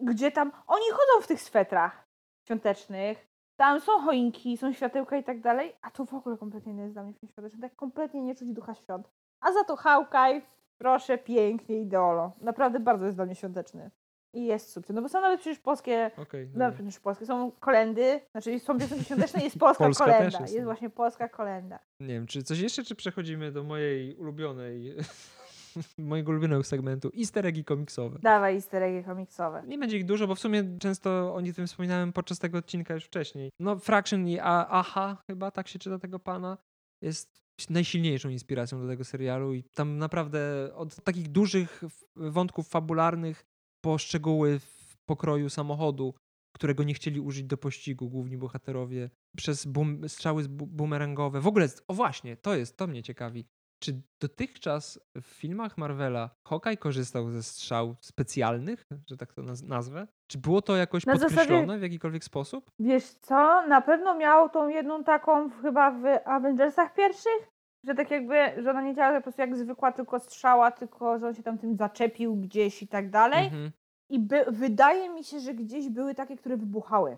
Gdzie 0.00 0.32
tam 0.32 0.52
oni 0.66 0.84
chodzą 0.90 1.24
w 1.24 1.26
tych 1.26 1.42
swetrach 1.42 2.08
świątecznych. 2.46 3.30
Tam 3.56 3.80
są 3.80 3.92
choinki, 3.98 4.56
są 4.56 4.72
światełka 4.72 5.16
i 5.16 5.24
tak 5.24 5.40
dalej, 5.40 5.76
a 5.82 5.90
to 5.90 6.04
w 6.04 6.14
ogóle 6.14 6.38
kompletnie 6.38 6.74
nie 6.74 6.82
jest 6.82 6.94
dla 6.94 7.02
mnie 7.02 7.14
film 7.14 7.32
świąteczny. 7.32 7.60
Tak 7.60 7.76
kompletnie 7.76 8.22
nie 8.22 8.34
czuć 8.34 8.48
ducha 8.48 8.74
świąt. 8.74 9.10
A 9.40 9.52
za 9.52 9.64
to 9.64 9.76
Hałkaj, 9.76 10.46
proszę, 10.78 11.18
pięknie, 11.18 11.80
idolo. 11.80 12.32
Naprawdę 12.40 12.80
bardzo 12.80 13.04
jest 13.04 13.16
dla 13.16 13.26
mnie 13.26 13.34
świąteczny. 13.34 13.90
I 14.34 14.46
jest 14.46 14.72
super. 14.72 14.94
No 14.96 15.02
bo 15.02 15.08
są 15.08 15.20
nawet 15.20 15.40
przecież 15.40 15.58
polskie, 15.58 16.10
Okej. 16.16 16.48
no 16.54 16.72
przecież 16.72 17.00
polskie, 17.00 17.26
są 17.26 17.50
kolendy, 17.50 18.20
znaczy 18.30 18.60
są 18.60 18.78
piosenki 18.78 19.04
świąteczne, 19.04 19.44
jest 19.44 19.58
polska 19.58 19.84
Polska 19.84 20.04
kolenda. 20.04 20.38
Jest, 20.40 20.54
jest, 20.54 20.64
właśnie 20.64 20.90
polska 20.90 21.28
kolenda. 21.28 21.78
Nie 22.00 22.14
wiem, 22.14 22.26
czy 22.26 22.42
coś 22.42 22.58
jeszcze, 22.58 22.84
czy 22.84 22.94
przechodzimy 22.94 23.52
do 23.52 23.64
mojej 23.64 24.16
ulubionej, 24.16 24.94
mojego 25.98 26.30
ulubionego 26.30 26.62
segmentu 26.62 27.10
easter 27.18 27.46
eggi 27.46 27.64
komiksowe. 27.64 28.18
Dawaj 28.22 28.54
easter 28.54 28.82
eggi 28.82 29.04
komiksowe. 29.04 29.62
Nie 29.66 29.78
będzie 29.78 29.96
ich 29.96 30.04
dużo, 30.04 30.26
bo 30.26 30.34
w 30.34 30.40
sumie 30.40 30.64
często 30.78 31.34
o 31.34 31.42
tym 31.56 31.66
wspominałem 31.66 32.12
podczas 32.12 32.38
tego 32.38 32.58
odcinka 32.58 32.94
już 32.94 33.04
wcześniej. 33.04 33.50
No, 33.60 33.78
Fraction 33.78 34.28
i 34.28 34.38
A- 34.38 34.66
Aha, 34.68 35.22
chyba 35.26 35.50
tak 35.50 35.68
się 35.68 35.78
czyta 35.78 35.98
tego 35.98 36.18
pana, 36.18 36.58
jest 37.02 37.40
najsilniejszą 37.70 38.28
inspiracją 38.28 38.82
do 38.82 38.88
tego 38.88 39.04
serialu 39.04 39.54
i 39.54 39.64
tam 39.74 39.98
naprawdę 39.98 40.70
od 40.74 41.04
takich 41.04 41.28
dużych 41.28 41.82
wątków 42.16 42.68
fabularnych 42.68 43.49
po 43.84 43.98
szczegóły 43.98 44.58
w 44.58 44.96
pokroju 45.08 45.50
samochodu, 45.50 46.14
którego 46.56 46.82
nie 46.84 46.94
chcieli 46.94 47.20
użyć 47.20 47.44
do 47.44 47.56
pościgu 47.56 48.08
główni 48.10 48.38
bohaterowie, 48.38 49.10
przez 49.36 49.66
bum, 49.66 50.08
strzały 50.08 50.48
bumerangowe. 50.48 51.40
W 51.40 51.46
ogóle, 51.46 51.68
o 51.88 51.94
właśnie, 51.94 52.36
to 52.36 52.54
jest, 52.54 52.76
to 52.76 52.86
mnie 52.86 53.02
ciekawi. 53.02 53.44
Czy 53.82 54.02
dotychczas 54.22 55.00
w 55.22 55.26
filmach 55.26 55.78
Marvela 55.78 56.30
Hawkeye 56.48 56.76
korzystał 56.76 57.30
ze 57.30 57.42
strzał 57.42 57.96
specjalnych, 58.00 58.84
że 59.10 59.16
tak 59.16 59.32
to 59.34 59.42
naz- 59.42 59.66
nazwę? 59.68 60.06
Czy 60.30 60.38
było 60.38 60.62
to 60.62 60.76
jakoś 60.76 61.06
Na 61.06 61.16
zasadzie- 61.16 61.36
podkreślone 61.36 61.78
w 61.78 61.82
jakikolwiek 61.82 62.24
sposób? 62.24 62.70
Wiesz 62.78 63.04
co, 63.04 63.66
na 63.66 63.80
pewno 63.80 64.14
miał 64.14 64.48
tą 64.48 64.68
jedną 64.68 65.04
taką 65.04 65.50
chyba 65.50 65.90
w 65.90 66.04
Avengersach 66.28 66.94
pierwszych, 66.94 67.49
że 67.84 67.94
tak 67.94 68.10
jakby, 68.10 68.62
że 68.62 68.70
ona 68.70 68.82
nie 68.82 68.94
działa 68.94 69.16
po 69.16 69.22
prostu 69.22 69.40
jak 69.40 69.56
zwykła 69.56 69.92
tylko 69.92 70.20
strzała, 70.20 70.70
tylko 70.70 71.18
że 71.18 71.26
on 71.28 71.34
się 71.34 71.42
tam 71.42 71.58
tym 71.58 71.76
zaczepił 71.76 72.36
gdzieś 72.36 72.82
i 72.82 72.88
tak 72.88 73.10
dalej. 73.10 73.44
Mhm, 73.44 73.70
I 74.08 74.18
by, 74.18 74.44
wydaje 74.48 75.08
mi 75.10 75.24
się, 75.24 75.40
że 75.40 75.54
gdzieś 75.54 75.88
były 75.88 76.14
takie, 76.14 76.36
które 76.36 76.56
wybuchały. 76.56 77.16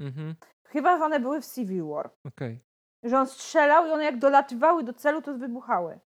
mhm, 0.00 0.34
Chyba 0.64 0.94
one 1.04 1.20
były 1.20 1.40
w 1.40 1.46
Civil 1.54 1.84
War. 1.86 2.10
okej. 2.24 2.58
Że 3.02 3.18
on 3.18 3.26
strzelał 3.26 3.86
i 3.86 3.90
one 3.90 4.04
jak 4.04 4.18
dolatywały 4.18 4.84
do 4.84 4.92
celu, 4.92 5.22
to 5.22 5.38
wybuchały. 5.38 5.98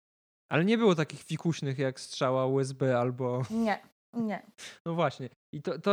Ale 0.50 0.66
nie 0.66 0.78
było 0.78 0.96
takich 0.96 1.22
fikuśnych 1.24 1.80
jak 1.80 2.00
strzała 2.00 2.46
USB 2.46 3.00
albo... 3.00 3.42
Nie. 3.50 3.80
Nie. 4.14 4.52
No 4.86 4.94
właśnie. 4.94 5.30
I 5.54 5.62
to, 5.62 5.80
to, 5.80 5.92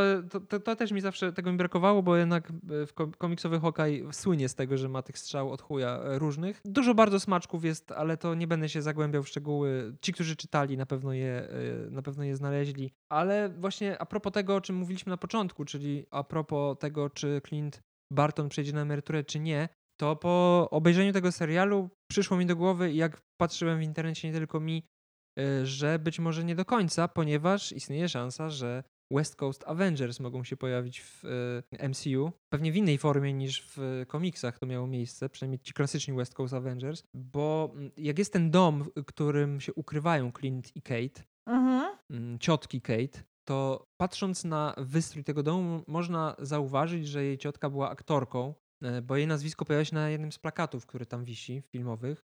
to, 0.48 0.60
to, 0.60 0.76
też 0.76 0.92
mi 0.92 1.00
zawsze 1.00 1.32
tego 1.32 1.52
mi 1.52 1.58
brakowało, 1.58 2.02
bo 2.02 2.16
jednak 2.16 2.50
e, 2.50 2.86
w 2.86 2.92
kom- 2.94 3.12
komiksowy 3.12 3.60
Hawkeye 3.60 4.12
słynie 4.12 4.48
z 4.48 4.54
tego, 4.54 4.76
że 4.76 4.88
ma 4.88 5.02
tych 5.02 5.18
strzał 5.18 5.52
od 5.52 5.62
chuja 5.62 5.98
e, 5.98 6.18
różnych. 6.18 6.60
Dużo 6.64 6.94
bardzo 6.94 7.20
smaczków 7.20 7.64
jest, 7.64 7.92
ale 7.92 8.16
to 8.16 8.34
nie 8.34 8.46
będę 8.46 8.68
się 8.68 8.82
zagłębiał 8.82 9.22
w 9.22 9.28
szczegóły. 9.28 9.96
Ci, 10.02 10.12
którzy 10.12 10.36
czytali, 10.36 10.76
na 10.76 10.86
pewno 10.86 11.12
je, 11.12 11.48
e, 11.88 11.90
na 11.90 12.02
pewno 12.02 12.24
je 12.24 12.36
znaleźli. 12.36 12.92
Ale 13.12 13.48
właśnie 13.48 13.98
a 13.98 14.06
propos 14.06 14.32
tego, 14.32 14.56
o 14.56 14.60
czym 14.60 14.76
mówiliśmy 14.76 15.10
na 15.10 15.16
początku, 15.16 15.64
czyli 15.64 16.06
a 16.10 16.24
propos 16.24 16.78
tego, 16.78 17.10
czy 17.10 17.40
Clint 17.48 17.80
Barton 18.12 18.48
przejdzie 18.48 18.72
na 18.72 18.80
emeryturę, 18.80 19.24
czy 19.24 19.40
nie, 19.40 19.68
to 20.00 20.16
po 20.16 20.68
obejrzeniu 20.70 21.12
tego 21.12 21.32
serialu 21.32 21.90
przyszło 22.10 22.36
mi 22.36 22.46
do 22.46 22.56
głowy, 22.56 22.92
jak 22.92 23.20
patrzyłem 23.40 23.78
w 23.78 23.82
internecie, 23.82 24.28
nie 24.28 24.34
tylko 24.34 24.60
mi, 24.60 24.82
że 25.64 25.98
być 25.98 26.18
może 26.18 26.44
nie 26.44 26.54
do 26.54 26.64
końca, 26.64 27.08
ponieważ 27.08 27.72
istnieje 27.72 28.08
szansa, 28.08 28.50
że 28.50 28.82
West 29.12 29.36
Coast 29.36 29.64
Avengers 29.66 30.20
mogą 30.20 30.44
się 30.44 30.56
pojawić 30.56 31.00
w 31.00 31.24
y, 31.24 31.88
MCU. 31.88 32.32
Pewnie 32.52 32.72
w 32.72 32.76
innej 32.76 32.98
formie 32.98 33.32
niż 33.32 33.62
w 33.76 34.04
komiksach 34.08 34.58
to 34.58 34.66
miało 34.66 34.86
miejsce, 34.86 35.28
przynajmniej 35.28 35.58
ci 35.58 35.72
klasyczni 35.72 36.14
West 36.14 36.34
Coast 36.34 36.54
Avengers, 36.54 37.02
bo 37.14 37.70
mm, 37.74 37.90
jak 37.96 38.18
jest 38.18 38.32
ten 38.32 38.50
dom, 38.50 38.84
w 38.96 39.04
którym 39.04 39.60
się 39.60 39.74
ukrywają 39.74 40.32
Clint 40.32 40.76
i 40.76 40.82
Kate, 40.82 41.22
Mhm. 41.48 41.96
mm, 42.10 42.38
ciotki 42.38 42.80
Kate, 42.80 43.22
to 43.48 43.84
patrząc 44.00 44.44
na 44.44 44.74
wystrój 44.78 45.24
tego 45.24 45.42
domu, 45.42 45.82
można 45.88 46.36
zauważyć, 46.38 47.08
że 47.08 47.24
jej 47.24 47.38
ciotka 47.38 47.70
była 47.70 47.90
aktorką, 47.90 48.54
e, 48.82 49.02
bo 49.02 49.16
jej 49.16 49.26
nazwisko 49.26 49.64
pojawia 49.64 49.84
się 49.84 49.94
na 49.94 50.10
jednym 50.10 50.32
z 50.32 50.38
plakatów, 50.38 50.86
który 50.86 51.06
tam 51.06 51.24
wisi, 51.24 51.62
filmowych. 51.76 52.20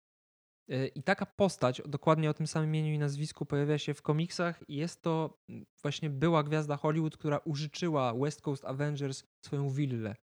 E, 0.69 0.87
I 0.87 1.03
taka 1.03 1.25
postać, 1.25 1.81
dokładnie 1.85 2.29
o 2.29 2.33
tym 2.33 2.47
samym 2.47 2.69
imieniu 2.69 2.93
i 2.93 2.99
nazwisku, 2.99 3.45
pojawia 3.45 3.77
się 3.77 3.93
w 3.93 4.01
komiksach 4.01 4.69
i 4.69 4.75
jest 4.75 5.01
to 5.01 5.37
mm, 5.49 5.65
właśnie 5.81 6.09
była 6.09 6.43
gwiazda 6.43 6.77
Hollywood, 6.77 7.17
która 7.17 7.37
użyczyła 7.37 8.13
West 8.13 8.41
Coast 8.41 8.65
Avengers 8.65 9.23
swoją 9.45 9.69
willę. 9.69 10.15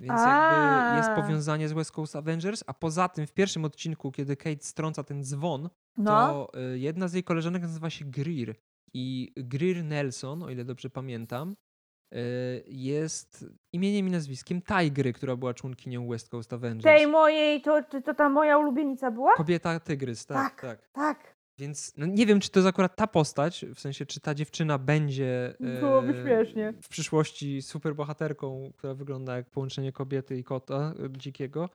Więc 0.00 0.20
jakby 0.20 0.96
jest 0.96 1.10
powiązanie 1.22 1.68
z 1.68 1.72
West 1.72 1.92
Coast 1.92 2.16
Avengers, 2.16 2.64
a 2.66 2.74
poza 2.74 3.08
tym 3.08 3.26
w 3.26 3.32
pierwszym 3.32 3.64
odcinku, 3.64 4.12
kiedy 4.12 4.36
Kate 4.36 4.62
strąca 4.64 5.04
ten 5.04 5.24
dzwon, 5.24 5.68
No. 5.96 6.10
to 6.50 6.58
y, 6.74 6.78
jedna 6.78 7.08
z 7.08 7.12
jej 7.14 7.24
koleżanek 7.24 7.62
nazywa 7.62 7.90
się 7.90 8.04
Greer. 8.04 8.54
I 8.94 9.32
Greer 9.36 9.84
Nelson, 9.84 10.42
o 10.42 10.50
ile 10.50 10.64
dobrze 10.64 10.90
pamiętam, 10.90 11.50
y, 11.50 11.56
jest 12.66 13.46
imieniem 13.72 14.08
i 14.08 14.10
nazwiskiem 14.10 14.62
Tigry, 14.62 15.12
która 15.12 15.36
była 15.36 15.54
członkinią 15.54 16.08
West 16.08 16.28
Coast 16.28 16.52
Avengers. 16.52 16.96
Tej 16.96 17.06
mojej, 17.06 17.62
to, 17.62 17.82
to, 17.82 18.02
to 18.02 18.14
ta 18.14 18.28
moja 18.28 18.58
ulubienica 18.58 19.10
była? 19.10 19.34
Kobieta 19.34 19.80
tygrys, 19.80 20.26
tak, 20.26 20.60
Tak. 20.60 20.60
tak. 20.60 20.88
Tak. 20.92 21.34
Więc 21.58 21.92
no 21.96 22.06
nie 22.06 22.26
wiem, 22.26 22.40
czy 22.40 22.50
to 22.50 22.60
jest 22.60 22.68
akurat 22.68 22.96
ta 22.96 23.06
postać, 23.06 23.64
w 23.74 23.80
sensie, 23.80 24.06
czy 24.06 24.20
ta 24.20 24.34
dziewczyna 24.34 24.78
będzie 24.78 25.54
e, 25.60 26.72
w 26.82 26.88
przyszłości 26.88 27.62
superbohaterką, 27.62 28.72
która 28.76 28.94
wygląda 28.94 29.36
jak 29.36 29.50
połączenie 29.50 29.92
kobiety 29.92 30.36
i 30.38 30.44
kota 30.44 30.94
e, 31.04 31.18
dzikiego. 31.18 31.68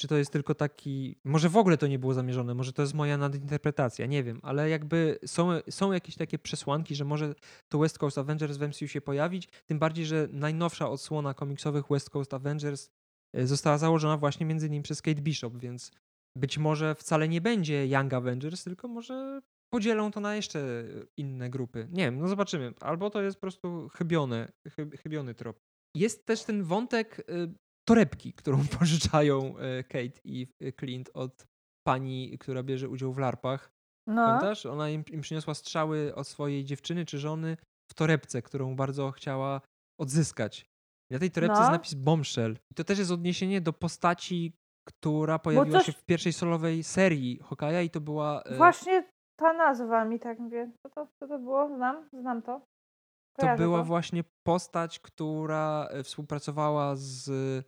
Czy 0.00 0.08
to 0.08 0.16
jest 0.16 0.30
tylko 0.30 0.54
taki. 0.54 1.16
Może 1.24 1.48
w 1.48 1.56
ogóle 1.56 1.78
to 1.78 1.86
nie 1.86 1.98
było 1.98 2.14
zamierzone, 2.14 2.54
może 2.54 2.72
to 2.72 2.82
jest 2.82 2.94
moja 2.94 3.18
nadinterpretacja, 3.18 4.06
nie 4.06 4.24
wiem, 4.24 4.40
ale 4.42 4.70
jakby 4.70 5.18
są, 5.26 5.50
są 5.70 5.92
jakieś 5.92 6.14
takie 6.14 6.38
przesłanki, 6.38 6.94
że 6.94 7.04
może 7.04 7.34
to 7.68 7.78
West 7.78 7.98
Coast 7.98 8.18
Avengers 8.18 8.56
w 8.56 8.68
MCU 8.68 8.88
się 8.88 9.00
pojawić. 9.00 9.48
Tym 9.66 9.78
bardziej, 9.78 10.06
że 10.06 10.28
najnowsza 10.32 10.90
odsłona 10.90 11.34
komiksowych 11.34 11.84
West 11.90 12.10
Coast 12.10 12.34
Avengers 12.34 12.90
e, 13.32 13.46
została 13.46 13.78
założona 13.78 14.16
właśnie 14.16 14.46
między 14.46 14.66
innymi 14.66 14.82
przez 14.82 15.02
Kate 15.02 15.22
Bishop, 15.22 15.58
więc 15.58 15.92
być 16.36 16.58
może 16.58 16.94
wcale 16.94 17.28
nie 17.28 17.40
będzie 17.40 17.86
Young 17.86 18.14
Avengers, 18.14 18.64
tylko 18.64 18.88
może 18.88 19.40
podzielą 19.70 20.10
to 20.10 20.20
na 20.20 20.36
jeszcze 20.36 20.84
inne 21.16 21.50
grupy. 21.50 21.88
Nie 21.90 22.04
wiem, 22.04 22.18
no 22.18 22.28
zobaczymy. 22.28 22.74
Albo 22.80 23.10
to 23.10 23.22
jest 23.22 23.36
po 23.36 23.40
prostu 23.40 23.88
chybione, 23.88 24.52
chyb, 24.76 24.96
chybiony 24.96 25.34
trop. 25.34 25.60
Jest 25.94 26.26
też 26.26 26.44
ten 26.44 26.62
wątek 26.62 27.18
y, 27.18 27.54
torebki, 27.88 28.32
którą 28.32 28.58
pożyczają 28.78 29.54
y, 29.58 29.84
Kate 29.84 30.20
i 30.24 30.46
y, 30.62 30.72
Clint 30.72 31.10
od 31.14 31.46
pani, 31.86 32.38
która 32.38 32.62
bierze 32.62 32.88
udział 32.88 33.12
w 33.12 33.18
larpach. 33.18 33.70
No. 34.08 34.26
Pamiętasz? 34.26 34.66
Ona 34.66 34.90
im, 34.90 35.04
im 35.12 35.20
przyniosła 35.20 35.54
strzały 35.54 36.14
od 36.14 36.26
swojej 36.28 36.64
dziewczyny 36.64 37.04
czy 37.04 37.18
żony 37.18 37.56
w 37.90 37.94
torebce, 37.94 38.42
którą 38.42 38.76
bardzo 38.76 39.10
chciała 39.10 39.60
odzyskać. 40.00 40.66
I 41.10 41.14
na 41.14 41.18
tej 41.20 41.30
torebce 41.30 41.56
jest 41.58 41.68
No. 41.70 41.72
napis 41.72 41.94
Bombshell. 41.94 42.56
I 42.72 42.74
to 42.74 42.84
też 42.84 42.98
jest 42.98 43.10
odniesienie 43.10 43.60
do 43.60 43.72
postaci, 43.72 44.52
która 44.88 45.38
pojawiła 45.38 45.78
coś- 45.78 45.86
się 45.86 45.92
w 45.92 46.04
pierwszej 46.04 46.32
solowej 46.32 46.82
serii 46.84 47.38
Hokaja 47.42 47.82
i 47.82 47.90
to 47.90 48.00
była... 48.00 48.42
e, 48.42 48.56
Właśnie 48.56 49.04
ta 49.40 49.52
nazwa 49.52 50.04
mi 50.04 50.20
tak 50.20 50.38
mówię. 50.38 50.70
Co 50.82 50.88
to, 50.90 51.06
co 51.20 51.28
to 51.28 51.38
było? 51.38 51.68
Znam? 51.76 52.08
Znam 52.12 52.42
to. 52.42 52.60
To 53.38 53.56
była 53.56 53.84
właśnie 53.84 54.24
postać, 54.46 55.00
która 55.00 55.88
e, 55.90 56.02
współpracowała 56.02 56.96
z 56.96 57.26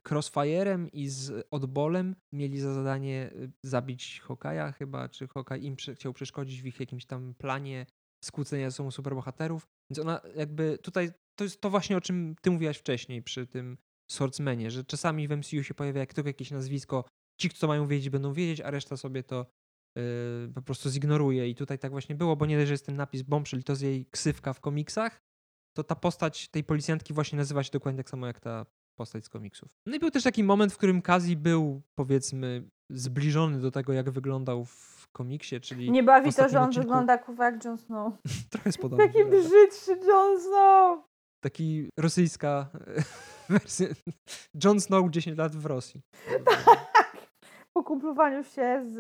Crossfire'em 0.09 0.89
i 0.93 1.09
z 1.09 1.47
Oddbolem. 1.51 2.17
Mieli 2.35 2.61
za 2.61 2.75
zadanie 2.75 3.31
e, 3.33 3.51
zabić 3.65 4.21
Hokaja 4.21 4.73
chyba, 4.73 5.09
czy 5.09 5.29
Hokaj 5.29 5.63
im 5.63 5.77
chciał 5.95 6.13
przeszkodzić 6.13 6.63
w 6.63 6.67
ich 6.67 6.81
jakimś 6.81 7.07
tam 7.07 7.35
planie 7.35 7.87
skłócenia 8.25 8.71
ze 8.71 8.77
sobą 8.77 8.91
superbohaterów. 8.91 9.67
Więc 9.91 9.99
ona 9.99 10.21
jakby 10.37 10.79
tutaj, 10.79 11.11
to 11.39 11.45
jest 11.45 11.61
to 11.61 11.71
właśnie 11.71 11.97
o 11.97 12.01
czym 12.01 12.35
ty 12.43 12.51
mówiłaś 12.51 12.79
wcześniej 12.79 13.23
przy 13.23 13.47
tym 13.47 13.79
Swordsmanie, 14.11 14.71
że 14.71 14.85
czasami 14.85 15.29
w 15.29 15.37
MCU 15.37 15.63
się 15.63 15.75
pojawia 15.75 16.01
jak 16.01 16.15
tylko 16.15 16.29
jakieś 16.29 16.51
nazwisko, 16.51 17.05
ci, 17.41 17.49
kto 17.49 17.67
mają 17.67 17.87
wiedzieć, 17.87 18.11
będą 18.11 18.33
wiedzieć, 18.33 18.61
a 18.61 18.71
reszta 18.71 18.97
sobie 18.97 19.23
to 19.23 19.47
po 20.55 20.63
prostu 20.63 20.91
zignoruje. 20.91 21.49
I 21.49 21.55
tutaj 21.55 21.79
tak 21.79 21.91
właśnie 21.91 22.15
było, 22.15 22.37
bo 22.37 22.47
nie 22.47 22.57
dość, 22.57 22.69
że 22.69 22.75
jest 22.75 22.87
ten 22.87 22.97
napis 22.97 23.23
Bombshell, 23.23 23.63
to 23.63 23.73
jest 23.73 23.83
jej 23.83 24.07
ksywka 24.07 24.53
w 24.53 24.61
komiksach, 24.61 25.21
to 25.77 25.85
ta 25.85 25.95
postać 25.95 26.49
tej 26.49 26.65
policjantki 26.65 27.15
właśnie 27.15 27.39
nazywa 27.39 27.63
się 27.63 27.71
dokładnie 27.73 27.99
tak 27.99 28.11
samo 28.11 28.27
jak 28.27 28.41
ta 28.41 28.67
postać 28.99 29.25
z 29.25 29.29
komiksów. 29.29 29.69
No 29.87 29.97
i 29.97 29.99
był 29.99 30.11
też 30.11 30.23
taki 30.23 30.45
moment, 30.45 30.73
w 30.73 30.77
którym 30.77 31.03
Kazi 31.03 31.37
był 31.37 31.83
powiedzmy 31.95 32.63
zbliżony 32.91 33.61
do 33.61 33.71
tego, 33.71 33.93
jak 33.93 34.11
wyglądał 34.11 34.65
w 34.65 35.09
komiksie, 35.13 35.61
czyli 35.61 35.91
Nie 35.91 36.03
bawi 36.03 36.33
to, 36.33 36.49
że 36.49 36.61
on 36.61 36.71
odcinku- 36.71 36.75
wygląda 36.79 37.19
kurwa 37.19 37.45
jak 37.45 37.65
Jon 37.65 37.79
Snow. 37.79 38.15
trochę 38.51 38.69
jest 38.69 38.79
podobny. 38.79 39.07
Taki 39.09 39.25
brzydszy 39.25 40.07
Jon 40.09 40.41
Snow. 40.41 41.05
Taki 41.45 41.89
rosyjska 41.99 42.69
wersja. 43.49 43.87
Jon 44.65 44.81
Snow 44.81 45.11
10 45.11 45.39
lat 45.39 45.57
w 45.57 45.67
Rosji. 45.67 46.01
Po 47.81 47.85
kumplowaniu 47.85 48.45
się 48.45 48.85
z, 48.93 48.97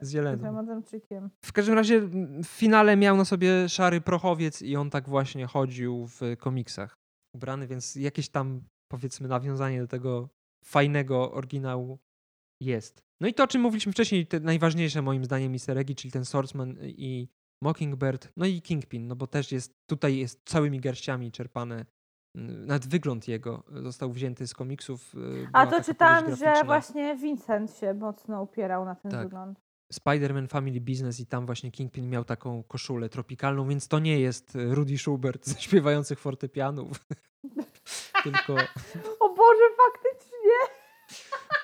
Z 0.00 0.12
Jeleną. 0.12 0.48
Amazonczykiem. 0.48 1.30
W 1.44 1.52
każdym 1.52 1.74
razie 1.74 2.00
w 2.00 2.46
finale 2.46 2.96
miał 2.96 3.16
na 3.16 3.24
sobie 3.24 3.68
szary 3.68 4.00
prochowiec 4.00 4.62
i 4.62 4.76
on 4.76 4.90
tak 4.90 5.08
właśnie 5.08 5.46
chodził 5.46 6.06
w 6.06 6.20
komiksach 6.38 6.98
ubrany, 7.32 7.66
więc 7.66 7.96
jakieś 7.96 8.28
tam 8.28 8.60
powiedzmy 8.88 9.28
nawiązanie 9.28 9.80
do 9.80 9.86
tego 9.86 10.28
fajnego 10.64 11.32
oryginału 11.32 11.98
jest. 12.60 13.02
No 13.20 13.28
i 13.28 13.34
to, 13.34 13.44
o 13.44 13.46
czym 13.46 13.62
mówiliśmy 13.62 13.92
wcześniej, 13.92 14.26
te 14.26 14.40
najważniejsze 14.40 15.02
moim 15.02 15.24
zdaniem 15.24 15.52
easter 15.52 15.78
eggi, 15.78 15.94
czyli 15.94 16.12
ten 16.12 16.24
Swordsman 16.24 16.76
i 16.82 17.28
Mockingbird, 17.62 18.32
no 18.36 18.46
i 18.46 18.62
Kingpin, 18.62 19.08
no 19.08 19.16
bo 19.16 19.26
też 19.26 19.52
jest, 19.52 19.74
tutaj 19.86 20.16
jest 20.16 20.40
całymi 20.44 20.80
garściami 20.80 21.32
czerpane, 21.32 21.86
nawet 22.34 22.86
wygląd 22.86 23.28
jego 23.28 23.62
został 23.82 24.12
wzięty 24.12 24.46
z 24.46 24.54
komiksów. 24.54 25.14
y, 25.14 25.48
A 25.52 25.66
to 25.66 25.84
czytałam, 25.84 26.36
że 26.36 26.54
właśnie 26.64 27.16
Vincent 27.16 27.76
się 27.76 27.94
mocno 27.94 28.42
upierał 28.42 28.84
na 28.84 28.94
ten 28.94 29.10
Tak. 29.10 29.22
wygląd. 29.24 29.60
Spider-Man 29.94 30.48
Family 30.48 30.80
Business 30.80 31.20
i 31.20 31.26
tam 31.26 31.46
właśnie 31.46 31.70
Kingpin 31.70 32.10
miał 32.10 32.24
taką 32.24 32.62
koszulę 32.62 33.08
tropikalną, 33.08 33.68
więc 33.68 33.88
to 33.88 33.98
nie 33.98 34.20
jest 34.20 34.56
e, 34.56 34.74
Rudy 34.74 34.98
Schubert 34.98 35.46
ze 35.46 35.60
śpiewających 35.60 36.18
fortepianów, 36.18 36.90
tylko, 38.24 38.54
O 39.20 39.28
Boże, 39.34 39.64
faktycznie! 39.76 40.74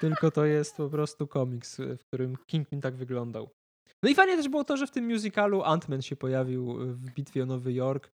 tylko 0.01 0.31
to 0.31 0.45
jest 0.45 0.77
po 0.77 0.89
prostu 0.89 1.27
komiks, 1.27 1.81
e, 1.81 1.97
w 1.97 2.05
którym 2.05 2.37
Kingpin 2.47 2.81
tak 2.81 2.95
wyglądał. 2.97 3.51
No 4.03 4.11
i 4.11 4.15
fajnie 4.15 4.37
też 4.37 4.49
było 4.49 4.65
to, 4.65 4.77
że 4.77 4.87
w 4.87 4.91
tym 4.91 5.05
musicalu 5.13 5.61
Ant-Man 5.63 6.01
się 6.01 6.17
pojawił 6.17 6.83
e, 6.83 6.85
w 6.87 7.11
bitwie 7.11 7.43
o 7.43 7.47
Nowy 7.47 7.73
Jork. 7.73 8.11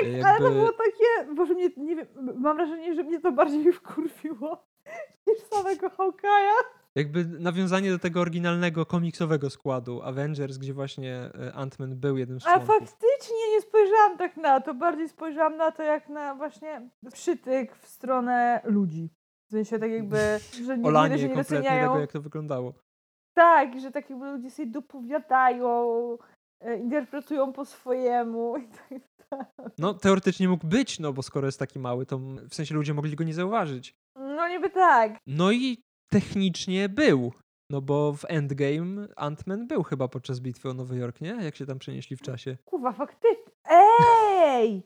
Tak, 0.00 0.08
E, 0.08 0.26
ale 0.26 0.38
to 0.38 0.44
jakby- 0.44 0.58
było 0.58 0.72
takie, 0.72 1.34
Boże, 1.34 1.54
mnie, 1.54 1.70
nie 1.76 1.96
wiem, 1.96 2.06
mam 2.36 2.56
wrażenie, 2.56 2.94
że 2.94 3.02
mnie 3.02 3.20
to 3.20 3.32
bardziej 3.32 3.72
wkurwiło 3.72 4.64
niż 5.26 5.38
samego 5.38 5.88
Hawkeye'a. 5.88 6.54
Jakby 6.94 7.24
nawiązanie 7.24 7.90
do 7.90 7.98
tego 7.98 8.20
oryginalnego 8.20 8.86
komiksowego 8.86 9.50
składu 9.50 10.02
Avengers, 10.02 10.58
gdzie 10.58 10.74
właśnie 10.74 11.14
e, 11.14 11.52
Ant-Man 11.56 11.94
był 11.94 12.16
jednym 12.16 12.40
z 12.40 12.46
A 12.46 12.50
członków. 12.50 12.68
faktycznie 12.76 13.36
nie 13.54 13.60
spojrzałam 13.60 14.18
tak 14.18 14.36
na 14.36 14.60
to, 14.60 14.74
bardziej 14.74 15.08
spojrzałam 15.08 15.56
na 15.56 15.70
to 15.70 15.82
jak 15.82 16.08
na 16.08 16.34
właśnie 16.34 16.90
przytyk 17.12 17.74
w 17.76 17.86
stronę 17.88 18.60
ludzi. 18.64 19.10
W 19.48 19.50
sensie 19.52 19.78
tak 19.78 19.90
jakby, 19.90 20.16
że 20.64 20.76
nie, 20.76 20.82
nie, 20.82 20.88
Olanie 20.88 21.16
nie 21.16 21.22
kompletnie 21.26 21.56
doceniają. 21.56 21.88
tego, 21.88 22.00
jak 22.00 22.12
to 22.12 22.20
wyglądało. 22.20 22.74
Tak, 23.34 23.80
że 23.80 23.90
tak 23.90 24.10
jakby 24.10 24.30
ludzie 24.32 24.50
sobie 24.50 24.68
dopowiadają, 24.70 25.78
e, 26.60 26.76
interpretują 26.78 27.52
po 27.52 27.64
swojemu 27.64 28.56
i 28.56 28.68
tak 28.68 29.00
No 29.78 29.94
teoretycznie 29.94 30.48
mógł 30.48 30.66
być, 30.66 30.98
no 30.98 31.12
bo 31.12 31.22
skoro 31.22 31.46
jest 31.48 31.58
taki 31.58 31.78
mały, 31.78 32.06
to 32.06 32.18
w 32.18 32.54
sensie 32.54 32.74
ludzie 32.74 32.94
mogli 32.94 33.16
go 33.16 33.24
nie 33.24 33.34
zauważyć. 33.34 33.94
No 34.16 34.48
niby 34.48 34.70
tak. 34.70 35.18
No 35.26 35.52
i 35.52 35.82
technicznie 36.10 36.88
był. 36.88 37.32
No 37.70 37.80
bo 37.82 38.12
w 38.12 38.24
Endgame 38.28 39.08
Ant-Man 39.16 39.66
był 39.66 39.82
chyba 39.82 40.08
podczas 40.08 40.40
bitwy 40.40 40.68
o 40.70 40.74
Nowy 40.74 40.96
Jork, 40.96 41.20
nie? 41.20 41.30
Jak 41.30 41.56
się 41.56 41.66
tam 41.66 41.78
przenieśli 41.78 42.16
w 42.16 42.22
czasie. 42.22 42.56
Kurwa, 42.64 42.92
faktycznie. 42.92 43.52
Ej! 43.70 44.82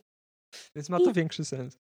Więc 0.76 0.88
ma 0.90 0.98
to 0.98 1.10
I- 1.10 1.12
większy 1.12 1.44
sens. 1.44 1.78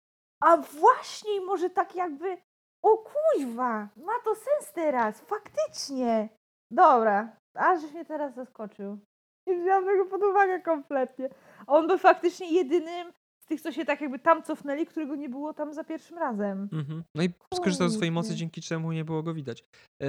A 0.43 0.57
właśnie 0.57 1.41
może 1.41 1.69
tak 1.69 1.95
jakby. 1.95 2.38
O 2.84 2.97
kuźwa, 2.97 3.89
ma 3.95 4.13
to 4.23 4.35
sens 4.35 4.73
teraz, 4.73 5.21
faktycznie. 5.21 6.29
Dobra, 6.71 7.38
aż 7.53 7.84
mnie 7.91 8.05
teraz 8.05 8.35
zaskoczył. 8.35 8.99
Nie 9.48 9.56
wziąłam 9.61 9.86
tego 9.86 10.06
pod 10.06 10.24
uwagę 10.24 10.61
kompletnie. 10.61 11.30
On 11.68 11.88
był 11.88 11.98
faktycznie 11.98 12.52
jedynym 12.53 13.14
z 13.44 13.45
tych, 13.45 13.61
co 13.61 13.72
się 13.72 13.86
tak 13.86 14.02
jakby 14.02 14.19
tam 14.19 14.44
cofnęli, 14.44 14.86
którego 14.86 15.15
nie 15.15 15.30
było 15.30 15.53
tam 15.53 15.74
za 15.74 15.84
pierwszym 15.84 16.18
razem. 16.18 16.69
Mhm. 16.74 17.03
No 17.15 17.24
i 17.24 17.30
skorzystał 17.53 17.90
ze 17.90 17.95
swojej 17.95 18.11
mocy, 18.11 18.36
dzięki 18.36 18.61
czemu 18.61 18.91
nie 18.91 19.06
było 19.06 19.24
go 19.24 19.34
widać. 19.34 19.64
E, 20.03 20.07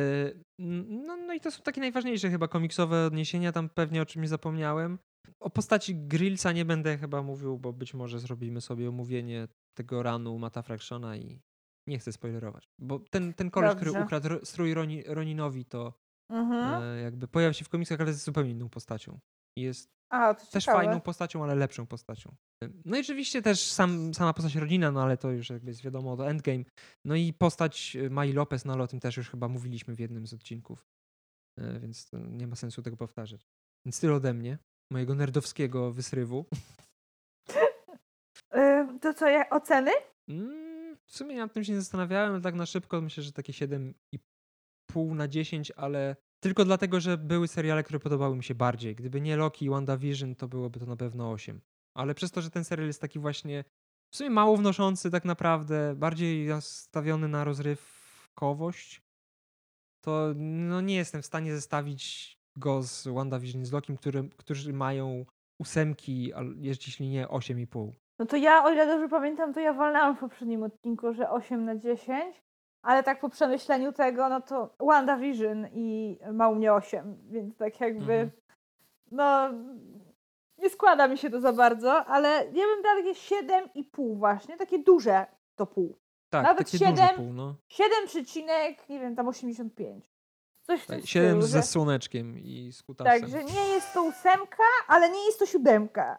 No, 0.59 1.17
no 1.17 1.33
i 1.35 1.41
to 1.41 1.51
są 1.51 1.63
takie 1.63 1.81
najważniejsze 1.81 2.31
chyba 2.31 2.49
komiksowe 2.49 3.07
odniesienia, 3.07 3.53
tam 3.53 3.69
pewnie 3.69 4.03
o 4.03 4.07
czymś 4.07 4.29
zapomniałem. 4.29 4.99
O 5.41 5.51
postaci 5.51 5.95
Grillsa 5.95 6.53
nie 6.53 6.65
będę 6.65 6.99
chyba 6.99 7.23
mówił, 7.23 7.59
bo 7.59 7.73
być 7.73 7.95
może 7.95 8.19
zrobimy 8.19 8.61
sobie 8.61 8.89
omówienie 8.89 9.49
tego 9.75 10.03
ranu 10.03 10.39
Mata 10.39 10.63
Fractiona 10.63 11.17
i 11.17 11.41
nie 11.87 11.99
chcę 11.99 12.13
spoilerować. 12.13 12.69
Bo 12.79 12.99
ten, 13.11 13.35
ten 13.35 13.51
który 13.51 13.69
Dobrze. 13.69 14.03
ukradł 14.03 14.29
ro- 14.29 14.45
strój 14.45 14.75
Roni, 14.75 15.03
Roninowi, 15.07 15.65
to 15.65 15.93
Mhm. 16.31 16.83
e, 16.83 17.01
jakby 17.01 17.29
pojawił 17.29 17.55
się 17.55 17.65
w 17.65 17.69
komiksach, 17.69 18.01
ale 18.01 18.11
jest 18.11 18.25
zupełnie 18.25 18.51
inną 18.51 18.69
postacią. 18.69 19.19
I 19.59 19.63
jest 19.63 19.91
A, 20.13 20.35
to 20.35 20.47
też 20.47 20.65
ciekawe. 20.65 20.85
fajną 20.85 21.01
postacią, 21.01 21.45
ale 21.45 21.55
lepszą 21.55 21.87
postacią. 21.87 22.35
No 22.85 22.97
i 22.97 23.01
oczywiście 23.01 23.43
też 23.43 23.61
sam, 23.73 24.15
sama 24.15 24.33
postać 24.33 24.55
Rodina, 24.55 24.91
no 24.91 25.03
ale 25.03 25.17
to 25.17 25.31
już 25.31 25.51
jakby 25.51 25.71
jest 25.71 25.83
wiadomo, 25.83 26.17
to 26.17 26.31
Endgame. 26.31 26.65
No 27.05 27.15
i 27.15 27.33
postać 27.33 27.97
e, 27.97 28.11
Mai 28.11 28.33
Lopez, 28.33 28.65
no 28.65 28.73
ale 28.73 28.83
o 28.83 28.87
tym 28.89 29.01
też 29.01 29.17
już 29.17 29.31
chyba 29.31 29.49
mówiliśmy 29.49 29.95
w 29.95 30.01
jednym 30.01 30.27
z 30.27 30.35
odcinków, 30.35 30.87
E, 31.59 31.81
więc 31.81 32.11
nie 32.31 32.47
ma 32.47 32.57
sensu 32.57 32.83
tego 32.83 32.97
powtarzać. 32.97 33.47
Więc 33.87 34.01
tyle 34.01 34.15
ode 34.15 34.35
mnie, 34.35 34.59
mojego 34.93 35.15
nerdowskiego 35.15 35.93
wysrywu. 35.93 36.45
To 39.01 39.15
co, 39.15 39.29
ja, 39.29 39.51
oceny? 39.51 39.91
Mm, 40.29 40.97
w 41.07 41.17
sumie 41.17 41.37
nad 41.37 41.53
tym 41.53 41.65
się 41.65 41.73
nie 41.73 41.81
zastanawiałem, 41.81 42.33
ale 42.33 42.41
tak 42.41 42.55
na 42.55 42.67
szybko 42.67 43.01
myślę, 43.01 43.23
że 43.23 43.33
takie 43.33 43.53
7,5 43.53 44.19
na 44.97 45.29
10, 45.29 45.73
ale 45.77 46.17
tylko 46.41 46.65
dlatego, 46.65 47.01
że 47.01 47.19
były 47.19 47.49
seriale, 47.49 47.83
które 47.83 47.99
podobały 47.99 48.37
mi 48.37 48.45
się 48.45 48.55
bardziej. 48.55 48.95
Gdyby 48.95 49.21
nie 49.21 49.37
Loki 49.37 49.65
i 49.65 49.71
WandaVision, 49.71 50.35
to 50.35 50.49
byłoby 50.49 50.81
to 50.81 50.87
na 50.87 50.97
pewno 50.97 51.31
8. 51.31 51.61
Ale 51.95 52.15
przez 52.15 52.31
to, 52.31 52.41
że 52.41 52.51
ten 52.51 52.65
serial 52.65 52.87
jest 52.87 53.01
taki 53.01 53.19
właśnie 53.19 53.65
w 54.11 54.17
sumie 54.17 54.31
mało 54.31 54.57
wnoszący 54.57 55.11
tak 55.11 55.25
naprawdę, 55.25 55.95
bardziej 55.97 56.47
nastawiony 56.47 57.29
na 57.29 57.45
rozrywkowość, 57.45 59.03
to 60.05 60.33
no 60.37 60.81
nie 60.81 60.97
jestem 60.97 61.23
w 61.23 61.27
stanie 61.27 61.55
zestawić 61.55 62.35
go 62.57 62.83
z 62.83 63.09
WandaVision 63.09 63.65
z 63.65 63.73
Lokim, 63.73 63.97
który, 63.97 64.29
którzy 64.37 64.73
mają 64.73 65.27
ósemki, 65.61 66.33
jeśli 66.57 67.09
nie 67.09 67.27
8,5. 67.27 67.93
No 68.19 68.27
to 68.27 68.37
ja, 68.37 68.65
o 68.65 68.73
ile 68.73 68.87
dobrze 68.87 69.09
pamiętam, 69.09 69.55
to 69.55 69.61
ja 69.61 69.73
walnęłam 69.73 70.17
w 70.17 70.21
poprzednim 70.21 70.63
odcinku, 70.63 71.13
że 71.13 71.31
8 71.31 71.65
na 71.65 71.77
10, 71.77 72.43
ale 72.83 73.03
tak 73.03 73.21
po 73.21 73.29
przemyśleniu 73.29 73.93
tego, 73.93 74.29
no 74.29 74.41
to 74.41 74.75
WandaVision 74.81 75.67
i 75.73 76.19
ma 76.33 76.49
u 76.49 76.55
mnie 76.55 76.73
8, 76.73 77.17
więc 77.31 77.57
tak 77.57 77.81
jakby, 77.81 78.13
Mhm. 78.13 78.31
no 79.11 79.51
nie 80.59 80.71
składa 80.71 81.09
mi 81.09 81.19
się 81.19 81.31
to 81.31 81.41
za 81.41 81.53
bardzo, 81.53 82.05
ale 82.07 82.29
ja 82.29 82.65
bym 82.67 82.83
dała 82.83 82.97
takie 82.97 83.15
7,5 83.15 84.17
właśnie, 84.19 84.57
takie 84.57 84.79
duże 84.79 85.27
to 85.57 85.67
pół. 85.67 85.99
Tak, 86.31 86.43
Nawet 86.43 86.59
takie 86.73 86.79
duże 86.79 86.91
siedem- 87.03 87.17
pół, 87.17 87.33
no. 87.33 87.55
7 87.69 88.07
przecinek, 88.07 88.89
nie 88.89 89.01
wiem, 89.01 89.17
tam 89.17 89.29
85. 89.29 90.11
Coś 90.63 90.87
Tak, 90.87 91.01
7 91.07 91.31
stylu, 91.31 91.43
ze 91.43 91.59
że, 91.59 91.63
słoneczkiem 91.63 92.39
i 92.39 92.73
z 92.73 92.83
kutasem. 92.83 93.21
Tak, 93.21 93.31
że 93.31 93.45
nie 93.45 93.69
jest 93.69 93.95
to 93.95 94.03
ósemka, 94.03 94.63
ale 94.89 95.11
nie 95.11 95.25
jest 95.27 95.39
to 95.39 95.47
siódemka. 95.47 96.19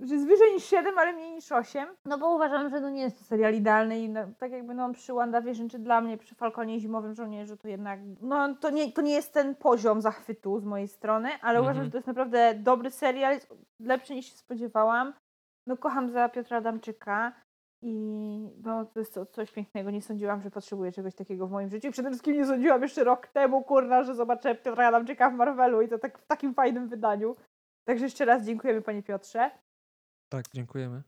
Że 0.00 0.14
jest 0.14 0.26
wyżej 0.26 0.52
niż 0.54 0.64
7, 0.64 0.98
ale 0.98 1.12
mniej 1.12 1.32
niż 1.32 1.52
8. 1.52 1.88
No 2.04 2.18
bo 2.18 2.34
uważam, 2.34 2.70
że 2.70 2.80
no 2.80 2.90
nie 2.90 3.02
jest 3.02 3.18
to 3.18 3.24
serial 3.24 3.54
idealny 3.54 4.00
i 4.00 4.08
no, 4.08 4.20
tak 4.38 4.52
jakby 4.52 4.74
no 4.74 4.92
przy 4.92 5.12
WandaVision, 5.12 5.68
czy 5.68 5.78
dla 5.78 6.00
mnie 6.00 6.18
przy 6.18 6.34
Falconie 6.34 6.80
Zimowym 6.80 7.14
Żołnierzu 7.14 7.56
to 7.56 7.68
jednak, 7.68 8.00
no 8.20 8.54
to 8.54 8.70
nie, 8.70 8.92
to 8.92 9.02
nie 9.02 9.12
jest 9.12 9.32
ten 9.32 9.54
poziom 9.54 10.00
zachwytu 10.00 10.60
z 10.60 10.64
mojej 10.64 10.88
strony, 10.88 11.28
ale 11.28 11.58
Mhm. 11.58 11.64
uważam, 11.64 11.84
że 11.84 11.90
to 11.90 11.96
jest 11.96 12.06
naprawdę 12.06 12.54
dobry 12.54 12.90
serial, 12.90 13.32
jest 13.34 13.54
lepszy 13.80 14.14
niż 14.14 14.26
się 14.26 14.36
spodziewałam. 14.36 15.12
No 15.66 15.76
kocham 15.76 16.10
za 16.10 16.28
Piotra 16.28 16.56
Adamczyka 16.58 17.32
i 17.82 17.94
no 18.64 18.84
to 18.84 19.00
jest 19.00 19.18
coś 19.30 19.52
pięknego. 19.52 19.90
Nie 19.90 20.02
sądziłam, 20.02 20.40
że 20.42 20.50
potrzebuję 20.50 20.92
czegoś 20.92 21.14
takiego 21.14 21.46
w 21.46 21.50
moim 21.50 21.68
życiu. 21.68 21.88
I 21.88 21.90
przede 21.90 22.08
wszystkim 22.08 22.34
nie 22.36 22.46
sądziłam 22.46 22.82
jeszcze 22.82 23.04
rok 23.04 23.26
temu, 23.26 23.62
kurna, 23.64 24.02
że 24.02 24.14
zobaczę 24.14 24.54
Piotra 24.54 24.88
Adamczyka 24.88 25.30
w 25.30 25.34
Marvelu 25.34 25.82
i 25.82 25.88
to 25.88 25.98
tak 25.98 26.18
w 26.18 26.26
takim 26.26 26.54
fajnym 26.54 26.88
wydaniu. 26.88 27.36
Także 27.84 28.04
jeszcze 28.04 28.24
raz 28.24 28.42
dziękujemy 28.44 28.82
panie 28.82 29.02
Piotrze. 29.02 29.50
Tak, 30.30 30.44
dziękujemy. 30.54 31.02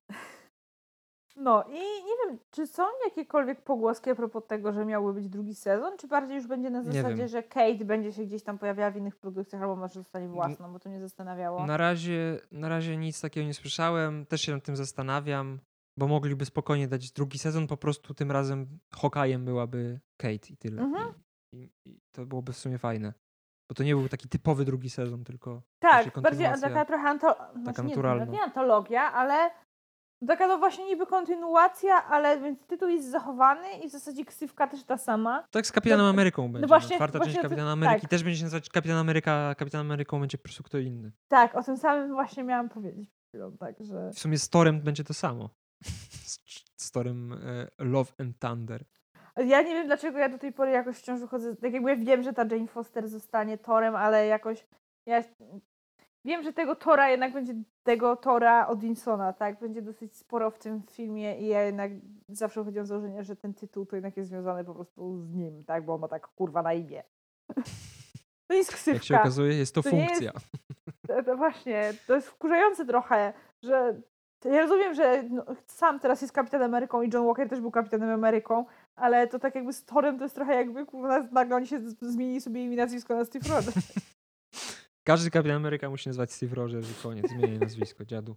No 1.37 1.65
i 1.69 2.05
nie 2.05 2.15
wiem, 2.25 2.39
czy 2.51 2.67
są 2.67 2.83
jakiekolwiek 3.05 3.65
pogłoski 3.65 4.11
a 4.11 4.15
propos 4.15 4.47
tego, 4.47 4.73
że 4.73 4.85
miałby 4.85 5.13
być 5.13 5.29
drugi 5.29 5.55
sezon, 5.55 5.99
czy 5.99 6.09
bardziej 6.09 6.37
już 6.37 6.47
będzie 6.47 6.71
na 6.71 6.83
zasadzie, 6.83 7.29
że 7.29 7.43
Kate 7.43 7.85
będzie 7.85 8.13
się 8.13 8.25
gdzieś 8.25 8.43
tam 8.43 8.59
pojawiała 8.59 8.91
w 8.91 8.97
innych 8.97 9.17
produkcjach, 9.17 9.63
albo 9.63 9.77
może 9.77 9.95
zostanie 9.95 10.29
własną, 10.29 10.73
bo 10.73 10.79
to 10.79 10.89
mnie 10.89 11.01
zastanawiało. 11.01 11.67
Na 11.67 11.77
razie, 11.77 12.41
na 12.51 12.69
razie 12.69 12.97
nic 12.97 13.21
takiego 13.21 13.47
nie 13.47 13.55
słyszałem. 13.55 14.27
Też 14.27 14.41
się 14.41 14.53
nad 14.53 14.65
tym 14.65 14.77
zastanawiam, 14.77 15.61
bo 15.99 16.09
mogliby 16.09 16.45
spokojnie 16.45 16.89
dać 16.89 17.13
drugi 17.13 17.39
sezon. 17.39 17.67
Po 17.67 17.77
prostu 17.77 18.15
tym 18.15 18.31
razem 18.31 18.79
Hokajem 18.95 19.45
byłaby 19.45 20.01
Kate 20.21 20.49
i 20.51 20.57
tyle. 20.57 20.83
Mhm. 20.83 21.15
I, 21.55 21.57
i, 21.59 21.91
I 21.91 22.01
to 22.13 22.27
byłoby 22.27 22.53
w 22.53 22.59
sumie 22.59 22.79
fajne. 22.79 23.13
Bo 23.73 23.77
to 23.77 23.83
nie 23.83 23.95
był 23.97 24.09
taki 24.09 24.29
typowy 24.29 24.65
drugi 24.65 24.91
sezon, 24.91 25.25
tylko 25.25 25.63
tak, 25.79 26.21
bardziej 26.21 26.47
taka 26.61 26.85
trochę 26.85 27.09
anto... 27.09 27.37
znaczy, 27.63 27.83
nie, 27.83 27.89
naturalna. 27.89 28.25
nie 28.25 28.43
antologia, 28.43 29.13
ale 29.13 29.51
taka 30.27 30.49
to 30.49 30.59
właśnie 30.59 30.85
niby 30.85 31.07
kontynuacja, 31.07 32.05
ale 32.05 32.41
więc 32.41 32.67
tytuł 32.67 32.89
jest 32.89 33.11
zachowany 33.11 33.73
i 33.85 33.89
w 33.89 33.93
zasadzie 33.93 34.25
ksywka 34.25 34.67
też 34.67 34.85
ta 34.85 34.99
sama. 34.99 35.45
Tak 35.51 35.67
z 35.67 35.73
Kapitanem 35.73 36.07
No- 36.07 36.11
Ameryką 36.11 36.43
będzie. 36.43 36.61
No 36.61 36.69
właśnie- 36.69 36.97
Czwarta 36.97 37.19
właśnie 37.19 37.33
część 37.33 37.43
to- 37.43 37.49
Kapitana 37.49 37.73
Ameryki 37.73 38.01
tak. 38.01 38.11
też 38.11 38.25
będzie 38.25 38.39
się 38.39 38.45
nazywać 38.45 38.69
Kapitan 38.71 38.97
Ameryka. 38.97 39.55
Kapitan 39.55 39.81
Ameryką 39.81 40.21
będzie 40.21 40.39
po 40.39 40.45
prostu 40.45 40.63
kto 40.63 40.79
inny. 40.79 41.13
Tak, 41.29 41.55
o 41.55 41.63
tym 41.63 41.77
samym 41.77 42.13
właśnie 42.13 42.45
miałam 42.45 42.69
powiedzieć 42.69 43.11
chwilą, 43.29 43.57
także... 43.57 44.11
W 44.15 44.19
sumie 44.19 44.39
z 44.39 44.49
Torem 44.49 44.81
będzie 44.81 45.05
to 45.05 45.15
samo. 45.15 45.51
Z, 46.31 46.39
z 46.77 46.91
Torem 46.91 47.33
e, 47.33 47.69
Love 47.79 48.13
and 48.19 48.39
Thunder. 48.39 48.85
Ja 49.37 49.63
nie 49.63 49.75
wiem, 49.75 49.87
dlaczego 49.87 50.19
ja 50.19 50.29
do 50.29 50.39
tej 50.39 50.53
pory 50.53 50.71
jakoś 50.71 50.97
wciąż 50.97 51.21
wychodzę. 51.21 51.57
Tak 51.57 51.73
jakby 51.73 51.91
ja 51.91 51.97
wiem, 51.97 52.23
że 52.23 52.33
ta 52.33 52.45
Jane 52.51 52.67
Foster 52.67 53.09
zostanie 53.09 53.59
Torem, 53.59 53.97
ale 53.97 54.27
jakoś 54.27 54.67
ja 55.07 55.23
wiem, 56.25 56.43
że 56.43 56.53
tego 56.53 56.77
Tora 56.77 57.11
jednak 57.11 57.33
będzie 57.33 57.55
tego 57.83 58.17
Tora 58.17 58.67
Odinsona, 58.67 59.33
tak? 59.33 59.61
Będzie 59.61 59.83
dosyć 59.83 60.17
sporo 60.17 60.51
w 60.51 60.59
tym 60.59 60.83
filmie 60.91 61.39
i 61.41 61.47
ja 61.47 61.63
jednak 61.63 61.93
zawsze 62.29 62.65
chodziłam 62.65 62.87
z 62.87 62.89
założenia, 62.89 63.23
że 63.23 63.37
ten 63.37 63.55
tytuł 63.55 63.87
to 63.87 63.97
jednak 63.97 64.17
jest 64.17 64.31
związany 64.31 64.65
po 64.65 64.75
prostu 64.75 65.19
z 65.21 65.35
nim, 65.35 65.65
tak? 65.65 65.85
Bo 65.85 65.95
on 65.95 66.01
ma 66.01 66.09
tak 66.09 66.29
kurwa 66.29 66.63
na 66.63 66.73
imię. 66.73 67.03
To 68.49 68.57
jest 68.57 68.73
ksywka. 68.73 68.93
Jak 68.93 69.03
się 69.03 69.17
okazuje, 69.21 69.55
jest 69.59 69.75
to, 69.75 69.83
To 69.83 69.89
jest- 69.89 70.09
funkcja. 70.09 70.33
To, 71.09 71.23
to 71.23 71.37
właśnie, 71.37 71.95
to 72.07 72.15
jest 72.15 72.29
wkurzające 72.29 72.87
trochę, 72.87 73.33
że 73.63 74.01
ja 74.45 74.61
rozumiem, 74.61 74.95
że 74.95 75.23
no, 75.31 75.45
sam 75.67 76.01
teraz 76.01 76.21
jest 76.23 76.35
Kapitanem 76.35 76.67
Ameryką 76.71 77.03
i 77.03 77.11
John 77.15 77.27
Walker 77.27 77.49
też 77.49 77.61
był 77.61 77.71
Kapitanem 77.71 78.11
Ameryką, 78.11 78.65
ale 78.97 79.27
to 79.27 79.39
tak 79.39 79.55
jakby 79.55 79.73
z 79.73 79.85
Torem 79.85 80.19
to 80.19 80.25
jest 80.25 80.35
trochę 80.35 80.55
jakby 80.55 80.87
kurwa, 80.87 81.21
nagle 81.33 81.57
oni 81.57 81.67
się 81.67 81.81
zmienili 82.01 82.41
sobie 82.41 82.65
imię 82.65 82.77
nazwisko 82.77 83.15
na 83.17 83.25
Steve 83.25 83.49
Rogers. 83.49 83.93
Każdy 85.09 85.31
Kapitan 85.31 85.57
Ameryka 85.57 85.91
musi 85.91 86.09
nazywać 86.09 86.33
Steve 86.33 86.55
Rogers 86.55 86.91
i 86.91 87.03
koniec. 87.03 87.29
Zmieniaj 87.31 87.59
nazwisko, 87.59 88.05
dziadu. 88.05 88.37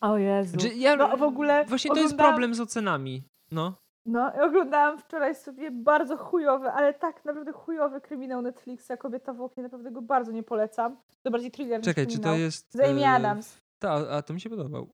O 0.00 0.18
Jezu. 0.18 0.50
Znaczy, 0.50 0.74
ja, 0.74 0.96
No 0.96 1.16
w 1.16 1.22
ogóle 1.22 1.64
Właśnie 1.64 1.90
to 1.90 1.96
jest 1.96 2.14
oglądałam- 2.14 2.32
problem 2.32 2.54
z 2.54 2.60
ocenami. 2.60 3.22
No. 3.50 3.74
No, 4.06 4.32
oglądałam 4.42 4.98
wczoraj 4.98 5.34
sobie 5.34 5.70
bardzo 5.70 6.16
chujowy, 6.16 6.68
ale 6.70 6.94
tak 6.94 7.24
naprawdę 7.24 7.52
chujowy 7.52 8.00
kryminał 8.00 8.42
Netflixa, 8.42 8.90
Kobieta 8.98 9.32
w 9.32 9.40
oknie, 9.40 9.62
naprawdę 9.62 9.90
go 9.90 10.02
bardzo 10.02 10.32
nie 10.32 10.42
polecam. 10.42 10.96
To 11.22 11.30
bardziej 11.30 11.50
thriller 11.50 11.80
Czekaj, 11.82 12.06
czy 12.06 12.18
to 12.18 12.34
jest. 12.34 12.72
Z 12.72 12.80
Amy 12.80 13.02
e, 13.04 13.10
Adams. 13.10 13.60
Ta, 13.78 13.92
a 14.10 14.22
to 14.22 14.34
mi 14.34 14.40
się 14.40 14.50
podobał. 14.50 14.88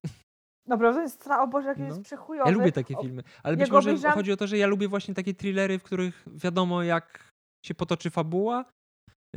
Naprawdę 0.66 1.02
jest, 1.02 1.24
stra- 1.24 1.42
o 1.42 1.46
Boże, 1.46 1.68
jaki 1.68 1.80
No. 1.80 1.86
jest 1.86 2.00
przechujowy. 2.02 2.50
Ja 2.50 2.56
lubię 2.56 2.72
takie 2.72 2.96
filmy. 3.00 3.22
Ale 3.42 3.56
być 3.56 3.70
może 3.70 3.96
chodzi 4.10 4.32
o 4.32 4.36
to, 4.36 4.46
że 4.46 4.58
ja 4.58 4.66
lubię 4.66 4.88
właśnie 4.88 5.14
takie 5.14 5.34
thrillery, 5.34 5.78
w 5.78 5.82
których 5.82 6.24
wiadomo, 6.26 6.82
jak 6.82 7.32
się 7.66 7.74
potoczy 7.74 8.10
fabuła. 8.10 8.64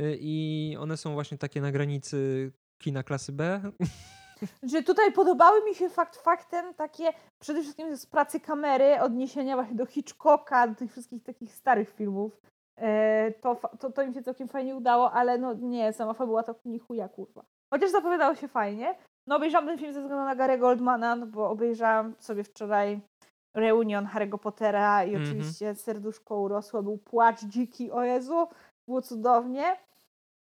y, 0.00 0.16
I 0.20 0.76
one 0.80 0.96
są 0.96 1.12
właśnie 1.14 1.38
takie 1.38 1.60
na 1.60 1.72
granicy 1.72 2.52
kina 2.82 3.02
klasy 3.02 3.32
B. 3.32 3.60
że 4.72 4.82
tutaj 4.82 5.12
podobały 5.12 5.64
mi 5.64 5.74
się 5.74 5.88
fakt 5.90 6.16
faktem 6.16 6.74
takie 6.74 7.04
przede 7.42 7.60
wszystkim 7.62 7.96
z 7.96 8.06
pracy 8.06 8.40
kamery, 8.40 9.00
odniesienia 9.00 9.54
właśnie 9.56 9.74
do 9.76 9.86
Hitchcocka, 9.86 10.68
do 10.68 10.74
tych 10.74 10.92
wszystkich 10.92 11.22
takich 11.22 11.54
starych 11.54 11.94
filmów. 11.94 12.40
E, 12.76 13.32
to, 13.32 13.60
to, 13.80 13.90
to 13.92 14.02
im 14.02 14.14
się 14.14 14.22
całkiem 14.22 14.48
fajnie 14.48 14.76
udało, 14.76 15.12
ale 15.12 15.38
no 15.38 15.54
nie, 15.54 15.92
sama 15.92 16.14
fabuła 16.14 16.42
to 16.42 16.54
ni 16.64 16.78
chuja 16.78 17.08
kurwa. 17.08 17.44
Chociaż 17.74 17.90
zapowiadało 17.90 18.34
się 18.34 18.48
fajnie. 18.48 18.94
No 19.26 19.36
obejrzałam 19.36 19.66
ten 19.66 19.78
film 19.78 19.92
ze 19.92 20.00
względu 20.02 20.24
na 20.24 20.36
Gary'ego 20.36 20.64
Oldmana, 20.64 21.16
no 21.16 21.26
bo 21.26 21.50
obejrzałam 21.50 22.14
sobie 22.18 22.44
wczoraj 22.44 23.00
reunion 23.56 24.06
Harry'ego 24.06 24.38
Pottera 24.38 25.04
i 25.04 25.08
Mhm. 25.14 25.24
oczywiście 25.30 25.74
serduszko 25.74 26.40
urosło, 26.40 26.82
był 26.82 26.98
płacz 26.98 27.44
dziki, 27.44 27.90
o 27.92 28.02
Jezu, 28.02 28.48
było 28.88 29.02
cudownie. 29.02 29.76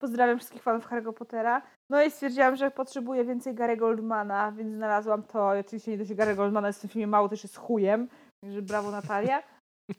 Pozdrawiam 0.02 0.38
wszystkich 0.38 0.64
fanów 0.64 0.90
Harry'ego 0.90 1.14
Pottera. 1.14 1.62
No 1.90 2.04
i 2.04 2.12
stwierdziłam, 2.12 2.56
że 2.56 2.72
potrzebuję 2.72 3.26
więcej 3.26 3.54
Gary 3.56 3.78
Goldmana, 3.78 4.52
więc 4.52 4.74
znalazłam 4.76 5.24
to. 5.24 5.56
I 5.56 5.60
oczywiście 5.60 5.92
nie 5.92 5.98
dość, 5.98 6.08
że 6.08 6.16
Gary 6.16 6.36
Goldmana 6.36 6.68
jest 6.68 6.80
w 6.80 6.82
tym 6.82 6.90
filmie 6.90 7.08
mało, 7.08 7.30
też 7.30 7.44
jest 7.44 7.58
chujem. 7.58 8.08
Także 8.44 8.62
brawo 8.62 8.92
Natalia. 8.92 9.44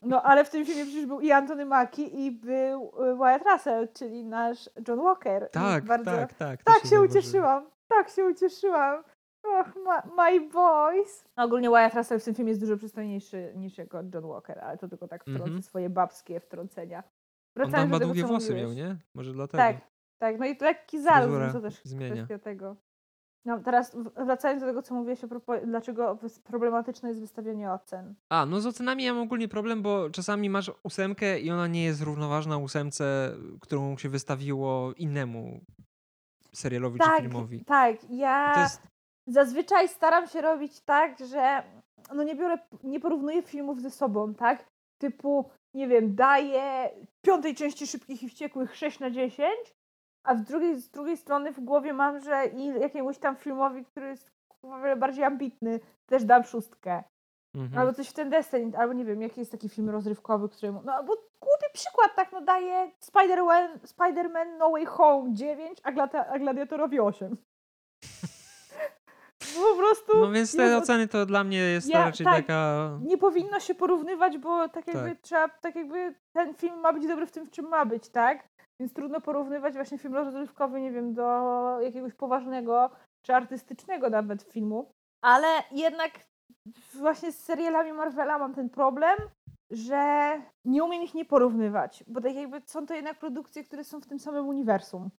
No 0.02 0.22
ale 0.22 0.44
w 0.44 0.50
tym 0.50 0.66
filmie 0.66 0.84
przecież 0.84 1.06
był 1.06 1.20
i 1.20 1.32
Anthony 1.32 1.66
Mackie 1.66 2.02
i 2.02 2.30
był 2.30 2.92
y, 3.12 3.16
Wyatt 3.16 3.42
Russell, 3.52 3.88
czyli 3.92 4.24
nasz 4.24 4.70
John 4.88 5.00
Walker. 5.02 5.50
Tak, 5.50 5.84
bardzo... 5.84 6.10
tak, 6.10 6.34
tak. 6.34 6.62
Tak 6.62 6.86
się 6.86 7.00
ucieszyłam. 7.00 7.66
Tak 7.88 8.08
się 8.08 8.24
ucieszyłam. 8.24 9.04
Och, 9.42 9.66
my 10.16 10.48
boys. 10.50 11.24
Ogólnie 11.36 11.70
Wyatt 11.70 11.94
Russell 11.94 12.20
w 12.20 12.24
tym 12.24 12.34
filmie 12.34 12.50
jest 12.50 12.60
dużo 12.60 12.76
przystojniejszy 12.76 13.52
niż 13.56 13.78
jako 13.78 13.98
John 14.14 14.28
Walker, 14.28 14.58
ale 14.58 14.78
to 14.78 14.88
tylko 14.88 15.08
tak 15.08 15.22
wtrącę 15.22 15.44
Mhm. 15.44 15.62
swoje 15.62 15.90
babskie 15.90 16.40
wtrącenia. 16.40 16.98
On 16.98 17.04
Wracając 17.56 17.90
tam 17.92 18.00
do 18.00 18.06
ma 18.06 18.12
długie 18.12 18.24
włosy 18.28 18.52
mówiłeś. 18.52 18.76
miał, 18.76 18.88
nie? 18.88 18.96
Może 19.14 19.32
dlatego. 19.32 19.58
Tak, 19.58 19.76
tak. 20.18 20.38
No 20.38 20.46
i 20.46 20.56
lekki 20.60 21.02
zaród, 21.02 21.30
no 21.46 21.52
to 21.52 21.60
też 21.60 21.80
zmienia. 21.84 22.14
kwestia 22.14 22.38
tego. 22.38 22.76
No 23.44 23.58
teraz 23.58 23.96
wracając 24.24 24.62
do 24.62 24.66
tego, 24.68 24.82
co 24.82 24.94
mówiłeś 24.94 25.20
propos, 25.20 25.60
dlaczego 25.66 26.18
problematyczne 26.44 27.08
jest 27.08 27.20
wystawianie 27.20 27.72
ocen. 27.72 28.14
A, 28.28 28.46
no 28.46 28.60
z 28.60 28.66
ocenami 28.66 29.04
ja 29.04 29.14
mam 29.14 29.22
ogólnie 29.22 29.48
problem, 29.48 29.82
bo 29.82 30.10
czasami 30.10 30.50
masz 30.50 30.70
ósemkę 30.82 31.40
i 31.40 31.50
ona 31.50 31.66
nie 31.66 31.84
jest 31.84 32.02
równoważna 32.02 32.58
ósemce, 32.58 33.34
którą 33.60 33.96
się 33.98 34.08
wystawiło 34.08 34.92
innemu 34.96 35.60
serialowi 36.52 36.98
czy 37.00 37.06
Tak, 37.06 37.20
filmowi. 37.20 37.64
tak. 37.64 37.96
Ja 38.10 38.60
jest, 38.60 38.82
zazwyczaj 39.26 39.88
staram 39.88 40.26
się 40.26 40.40
robić 40.40 40.80
tak, 40.80 41.18
że 41.18 41.62
no 42.14 42.22
nie 42.22 42.34
biorę, 42.34 42.58
nie 42.82 43.00
porównuję 43.00 43.42
filmów 43.42 43.80
ze 43.80 43.90
sobą, 43.90 44.34
tak? 44.34 44.64
Typu, 44.98 45.50
nie 45.74 45.88
wiem, 45.88 46.14
daję 46.14 46.90
piątej 47.22 47.54
części 47.54 47.86
Szybkich 47.86 48.22
i 48.22 48.28
Wściekłych 48.28 48.76
6 48.76 49.00
na 49.00 49.10
10, 49.10 49.50
a 50.24 50.36
z 50.36 50.42
drugiej, 50.44 50.80
z 50.80 50.90
drugiej 50.90 51.16
strony 51.16 51.52
w 51.52 51.60
głowie 51.60 51.92
mam, 51.92 52.20
że 52.20 52.46
i 52.46 52.66
jakiemuś 52.66 53.18
tam 53.18 53.36
filmowi, 53.36 53.84
który 53.84 54.06
jest 54.08 54.30
o 54.62 54.78
wiele 54.80 54.96
bardziej 54.96 55.24
ambitny, 55.24 55.80
też 56.06 56.24
dam 56.24 56.44
szóstkę. 56.44 57.04
Mhm. 57.54 57.78
Albo 57.78 57.92
coś 57.92 58.08
w 58.08 58.12
ten 58.12 58.30
deseń, 58.30 58.72
albo 58.76 58.92
nie 58.92 59.04
wiem, 59.04 59.22
jaki 59.22 59.40
jest 59.40 59.52
taki 59.52 59.68
film 59.68 59.90
rozrywkowy, 59.90 60.48
któremu. 60.48 60.82
No 60.84 60.92
albo 60.94 61.14
głupi 61.16 61.66
przykład, 61.72 62.16
tak, 62.16 62.32
no 62.32 62.40
daje 62.40 62.92
Spider-Man, 63.00 63.78
Spider-Man 63.78 64.58
No 64.58 64.70
Way 64.70 64.86
Home 64.86 65.34
9, 65.34 65.78
a, 65.82 65.92
glata, 65.92 66.26
a 66.26 66.38
Gladiatorowi 66.38 67.00
8. 67.00 67.36
po 69.54 69.76
prostu. 69.76 70.18
No 70.18 70.30
więc 70.30 70.56
te 70.56 70.62
Jezu, 70.62 70.78
oceny 70.78 71.08
to 71.08 71.26
dla 71.26 71.44
mnie 71.44 71.58
jest 71.58 71.88
Ja- 71.88 72.04
raczej 72.04 72.26
tak. 72.26 72.36
taka... 72.36 72.90
Nie 73.02 73.18
powinno 73.18 73.60
się 73.60 73.74
porównywać, 73.74 74.38
bo 74.38 74.68
tak 74.68 74.86
jakby 74.86 75.08
Tak. 75.10 75.20
trzeba, 75.20 75.48
tak 75.48 75.76
jakby 75.76 76.14
ten 76.32 76.54
film 76.54 76.80
ma 76.80 76.92
być 76.92 77.06
dobry 77.06 77.26
w 77.26 77.32
tym, 77.32 77.46
w 77.46 77.50
czym 77.50 77.68
ma 77.68 77.84
być, 77.84 78.08
tak? 78.08 78.48
Więc 78.80 78.92
trudno 78.92 79.20
porównywać 79.20 79.74
właśnie 79.74 79.98
film 79.98 80.14
rozrywkowy, 80.14 80.80
nie 80.80 80.92
wiem, 80.92 81.14
do 81.14 81.24
jakiegoś 81.80 82.14
poważnego 82.14 82.90
czy 83.26 83.34
artystycznego 83.34 84.10
nawet 84.10 84.42
filmu. 84.42 84.92
Ale 85.24 85.48
jednak 85.70 86.10
właśnie 86.94 87.32
z 87.32 87.38
serialami 87.38 87.92
Marvela 87.92 88.38
mam 88.38 88.54
ten 88.54 88.70
problem, 88.70 89.18
że 89.70 90.32
nie 90.64 90.84
umiem 90.84 91.02
ich 91.02 91.14
nie 91.14 91.24
porównywać, 91.24 92.04
bo 92.06 92.20
tak 92.20 92.34
jakby 92.34 92.62
są 92.66 92.86
to 92.86 92.94
jednak 92.94 93.18
produkcje, 93.18 93.64
które 93.64 93.84
są 93.84 94.00
w 94.00 94.06
tym 94.06 94.18
samym 94.18 94.48
uniwersum. 94.48 95.10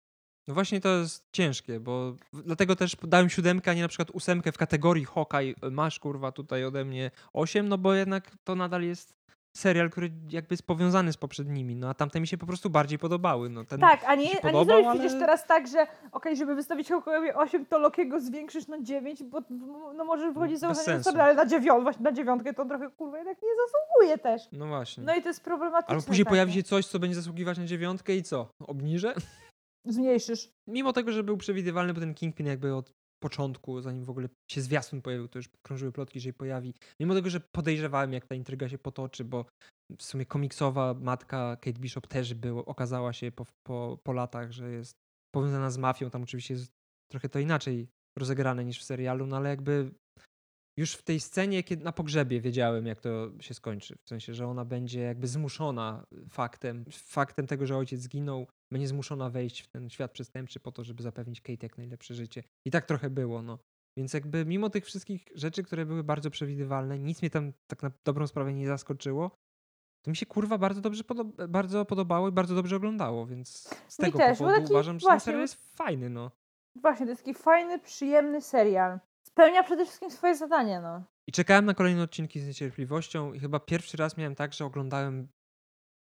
No 0.48 0.54
właśnie 0.54 0.80
to 0.80 0.88
jest 0.88 1.28
ciężkie, 1.32 1.80
bo 1.80 2.14
dlatego 2.32 2.76
też 2.76 2.96
dałem 3.02 3.30
siódemkę, 3.30 3.70
a 3.70 3.74
nie 3.74 3.82
na 3.82 3.88
przykład 3.88 4.10
ósemkę 4.10 4.52
w 4.52 4.58
kategorii 4.58 5.04
Hawkeye. 5.04 5.54
Masz 5.70 5.98
kurwa 5.98 6.32
tutaj 6.32 6.64
ode 6.64 6.84
mnie 6.84 7.10
osiem, 7.32 7.68
no 7.68 7.78
bo 7.78 7.94
jednak 7.94 8.30
to 8.44 8.54
nadal 8.54 8.82
jest 8.82 9.17
serial, 9.58 9.90
który 9.90 10.10
jakby 10.30 10.52
jest 10.52 10.62
powiązany 10.62 11.12
z 11.12 11.16
poprzednimi, 11.16 11.76
no 11.76 11.88
a 11.88 11.94
tamte 11.94 12.20
mi 12.20 12.26
się 12.26 12.38
po 12.38 12.46
prostu 12.46 12.70
bardziej 12.70 12.98
podobały. 12.98 13.48
No, 13.48 13.64
ten, 13.64 13.80
Tak, 13.80 14.04
a 14.06 14.14
nie, 14.14 14.26
się 14.26 14.30
a 14.32 14.34
nie 14.34 14.40
podobał, 14.52 14.64
zrobisz 14.66 14.86
ale- 14.86 14.98
przecież 15.00 15.20
teraz 15.20 15.46
tak, 15.46 15.68
że 15.68 15.86
okej, 16.12 16.36
żeby 16.36 16.54
wystawić 16.54 16.90
Hawkeye'owi 16.90 17.30
8, 17.34 17.66
to 17.66 17.78
Lokiego 17.78 18.20
zwiększysz 18.20 18.66
na 18.68 18.82
9, 18.82 19.22
bo 19.22 19.40
no 19.96 20.04
może 20.04 20.32
wychodzić 20.32 20.56
z 20.56 20.60
założenia, 20.60 21.02
sorry, 21.02 21.22
ale 21.22 21.34
na, 21.34 21.46
dziewiąt, 21.46 21.82
właśnie 21.82 22.02
na 22.02 22.12
dziewiątkę 22.12 22.54
to 22.54 22.64
trochę 22.64 22.90
kurwa 22.90 23.18
jednak 23.18 23.36
nie 23.42 23.48
zasługuje 23.66 24.18
też. 24.18 24.42
No 24.52 24.66
właśnie. 24.66 25.04
No 25.04 25.14
i 25.16 25.22
to 25.22 25.28
jest 25.28 25.44
problematyczne. 25.44 25.94
Albo 25.94 26.06
później 26.06 26.24
takie. 26.24 26.30
pojawi 26.32 26.52
się 26.52 26.62
coś, 26.62 26.86
co 26.86 26.98
będzie 26.98 27.16
zasługiwać 27.16 27.58
na 27.58 27.64
dziewiątkę 27.64 28.16
i 28.16 28.22
co? 28.22 28.48
Obniżę? 28.66 29.14
Zmniejszysz. 29.84 30.50
Mimo 30.66 30.92
tego, 30.92 31.12
że 31.12 31.22
był 31.22 31.36
przewidywalny, 31.36 31.94
bo 31.94 32.00
ten 32.00 32.14
Kingpin 32.14 32.46
jakby 32.46 32.74
od 32.74 32.92
początku, 33.22 33.80
zanim 33.80 34.04
w 34.04 34.10
ogóle 34.10 34.28
się 34.50 34.60
zwiastun 34.60 35.02
pojawił, 35.02 35.28
to 35.28 35.38
już 35.38 35.48
krążyły 35.66 35.92
plotki, 35.92 36.20
że 36.20 36.24
się 36.24 36.32
pojawi. 36.32 36.74
Mimo 37.00 37.14
tego, 37.14 37.30
że 37.30 37.40
podejrzewałem, 37.40 38.12
jak 38.12 38.26
ta 38.26 38.34
intryga 38.34 38.68
się 38.68 38.78
potoczy, 38.78 39.24
bo 39.24 39.44
w 39.98 40.02
sumie 40.02 40.26
komiksowa 40.26 40.94
matka 40.94 41.56
Kate 41.56 41.80
Bishop 41.80 42.06
też 42.06 42.34
był, 42.34 42.58
okazała 42.58 43.12
się 43.12 43.32
po, 43.32 43.46
po, 43.66 43.98
po 44.02 44.12
latach, 44.12 44.52
że 44.52 44.70
jest 44.70 44.94
powiązana 45.34 45.70
z 45.70 45.78
mafią. 45.78 46.10
Tam 46.10 46.22
oczywiście 46.22 46.54
jest 46.54 46.72
trochę 47.10 47.28
to 47.28 47.38
inaczej 47.38 47.88
rozegrane 48.18 48.64
niż 48.64 48.80
w 48.80 48.84
serialu, 48.84 49.26
no 49.26 49.36
ale 49.36 49.48
jakby 49.48 49.90
już 50.78 50.92
w 50.92 51.02
tej 51.02 51.20
scenie, 51.20 51.62
kiedy 51.62 51.84
na 51.84 51.92
pogrzebie 51.92 52.40
wiedziałem, 52.40 52.86
jak 52.86 53.00
to 53.00 53.30
się 53.40 53.54
skończy. 53.54 53.96
W 54.04 54.08
sensie, 54.08 54.34
że 54.34 54.46
ona 54.46 54.64
będzie 54.64 55.00
jakby 55.00 55.26
zmuszona 55.26 56.04
faktem, 56.28 56.84
faktem 56.92 57.46
tego, 57.46 57.66
że 57.66 57.76
ojciec 57.76 58.00
zginął, 58.00 58.46
będzie 58.72 58.88
zmuszona 58.88 59.30
wejść 59.30 59.60
w 59.60 59.66
ten 59.68 59.90
świat 59.90 60.12
przestępczy 60.12 60.60
po 60.60 60.72
to, 60.72 60.84
żeby 60.84 61.02
zapewnić 61.02 61.40
Kate 61.40 61.66
jak 61.66 61.78
najlepsze 61.78 62.14
życie. 62.14 62.42
I 62.64 62.70
tak 62.70 62.86
trochę 62.86 63.10
było, 63.10 63.42
no. 63.42 63.58
Więc 63.96 64.12
jakby 64.12 64.44
mimo 64.46 64.70
tych 64.70 64.84
wszystkich 64.86 65.26
rzeczy, 65.34 65.62
które 65.62 65.86
były 65.86 66.04
bardzo 66.04 66.30
przewidywalne, 66.30 66.98
nic 66.98 67.22
mnie 67.22 67.30
tam 67.30 67.52
tak 67.66 67.82
na 67.82 67.90
dobrą 68.04 68.26
sprawę 68.26 68.54
nie 68.54 68.66
zaskoczyło, 68.66 69.30
to 70.04 70.10
mi 70.10 70.16
się 70.16 70.26
kurwa 70.26 70.58
bardzo 70.58 70.80
dobrze 70.80 71.04
podoba, 71.04 71.48
bardzo 71.48 71.84
podobało 71.84 72.28
i 72.28 72.32
bardzo 72.32 72.54
dobrze 72.54 72.76
oglądało, 72.76 73.26
więc 73.26 73.48
z 73.88 73.98
Mi 73.98 74.04
tego 74.04 74.18
też, 74.18 74.38
powodu 74.38 74.60
taki 74.60 74.72
uważam, 74.72 75.00
że 75.00 75.04
ten 75.04 75.10
właśnie- 75.10 75.24
serial 75.24 75.40
jest 75.42 75.76
fajny, 75.76 76.10
no. 76.10 76.30
Właśnie, 76.76 77.06
to 77.06 77.10
jest 77.10 77.22
taki 77.24 77.34
fajny, 77.34 77.78
przyjemny 77.78 78.40
serial. 78.42 78.98
Spełnia 79.26 79.62
przede 79.62 79.84
wszystkim 79.84 80.10
swoje 80.10 80.36
zadanie, 80.36 80.80
no. 80.80 81.04
I 81.28 81.32
czekałem 81.32 81.64
na 81.64 81.74
kolejne 81.74 82.02
odcinki 82.02 82.40
z 82.40 82.46
niecierpliwością 82.46 83.32
i 83.32 83.40
chyba 83.40 83.60
pierwszy 83.60 83.96
raz 83.96 84.16
miałem 84.16 84.34
tak, 84.34 84.52
że 84.52 84.64
oglądałem 84.64 85.28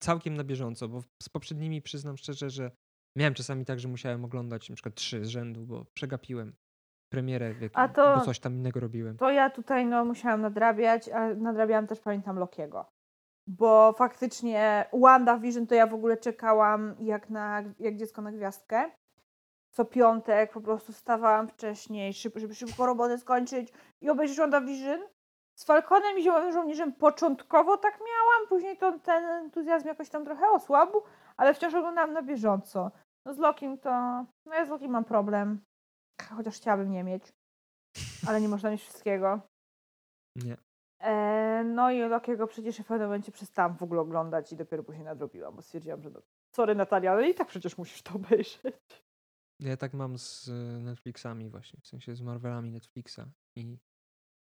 całkiem 0.02 0.38
na 0.38 0.44
bieżąco, 0.44 0.88
bo 0.88 1.04
z 1.24 1.30
poprzednimi 1.30 1.82
przyznam 1.82 2.18
szczerze, 2.18 2.50
że 2.50 2.72
miałem 3.18 3.34
czasami 3.34 3.66
tak, 3.66 3.80
że 3.80 3.88
musiałem 3.88 4.26
oglądać 4.26 4.70
na 4.70 4.76
przykład 4.76 4.96
trzy 4.96 5.26
z 5.26 5.28
rzędu, 5.28 5.66
bo 5.66 5.86
przegapiłem 5.94 6.56
premierę, 7.12 7.54
w 7.54 7.62
jakim, 7.62 7.80
A 7.80 7.88
to- 7.88 8.16
bo 8.18 8.26
coś 8.26 8.40
tam 8.40 8.54
innego 8.54 8.80
robiłem. 8.80 9.18
To 9.18 9.32
ja 9.32 9.50
tutaj 9.50 9.86
no 9.86 10.06
musiałam 10.06 10.42
nadrabiać, 10.42 11.10
a 11.10 11.34
nadrabiałam 11.34 11.88
też 11.88 12.00
pamiętam 12.00 12.40
Lokiego. 12.40 12.86
Bo 13.48 13.94
faktycznie 13.98 14.86
WandaVision 14.94 15.68
to 15.68 15.76
ja 15.76 15.88
w 15.88 15.94
ogóle 15.94 16.18
czekałam 16.18 16.96
jak, 17.00 17.30
na, 17.30 17.64
jak 17.80 17.98
dziecko 17.98 18.22
na 18.22 18.32
gwiazdkę. 18.32 18.92
Co 19.72 19.86
piątek 19.86 20.54
po 20.54 20.62
prostu 20.62 20.94
wstawałam 20.94 21.48
wcześniej, 21.48 22.14
szyb, 22.14 22.38
żeby 22.38 22.56
szybko 22.56 22.86
robotę 22.86 23.18
skończyć 23.18 23.74
i 24.02 24.10
obejrzeć 24.10 24.38
WandaVision. 24.38 25.00
Z 25.56 25.64
Falconem 25.64 26.20
i 26.20 26.24
Zielonym 26.24 26.54
Żołnierzem 26.54 26.94
początkowo 26.94 27.78
tak 27.78 27.94
miałam, 27.94 28.48
później 28.50 28.78
to, 28.78 29.00
ten 29.00 29.24
entuzjazm 29.24 29.88
jakoś 29.88 30.10
tam 30.10 30.26
trochę 30.26 30.50
osłabł, 30.50 31.02
ale 31.38 31.54
wciąż 31.54 31.74
oglądałam 31.74 32.14
na 32.14 32.22
bieżąco. 32.22 32.92
No 33.26 33.34
z 33.34 33.38
Lokim 33.38 33.78
to... 33.78 33.90
No 34.46 34.54
ja 34.54 34.66
z 34.66 34.70
Lokim 34.70 34.92
mam 34.92 35.06
problem. 35.06 35.62
Chociaż 36.38 36.56
chciałabym 36.56 36.92
nie 36.92 37.04
mieć. 37.04 37.24
Ale 38.28 38.42
nie 38.42 38.50
można 38.50 38.72
mieć 38.72 38.82
wszystkiego. 38.82 39.42
Nie. 40.36 40.58
E, 41.00 41.64
no 41.64 41.92
i 41.92 42.00
Lokiego 42.00 42.48
przecież 42.48 42.78
w 42.78 42.86
pewnym 42.86 43.08
momencie 43.08 43.32
przestałam 43.32 43.78
w 43.78 43.84
ogóle 43.84 44.02
oglądać 44.02 44.52
i 44.52 44.56
dopiero 44.56 44.84
później 44.84 45.06
nadrobiłam, 45.06 45.56
bo 45.56 45.62
stwierdziłam, 45.62 46.02
że 46.02 46.10
no, 46.10 46.22
sorry 46.56 46.76
Natalia, 46.76 47.12
ale 47.12 47.30
i 47.30 47.36
tak 47.36 47.48
przecież 47.48 47.78
musisz 47.78 48.02
to 48.02 48.16
obejrzeć. 48.16 49.04
Ja 49.60 49.78
tak 49.78 49.94
mam 49.94 50.18
z 50.18 50.50
Netflixami 50.84 51.50
właśnie, 51.50 51.80
w 51.82 51.88
sensie 51.88 52.16
z 52.16 52.22
Marvelami 52.22 52.72
Netflixa. 52.72 53.20
I, 53.56 53.78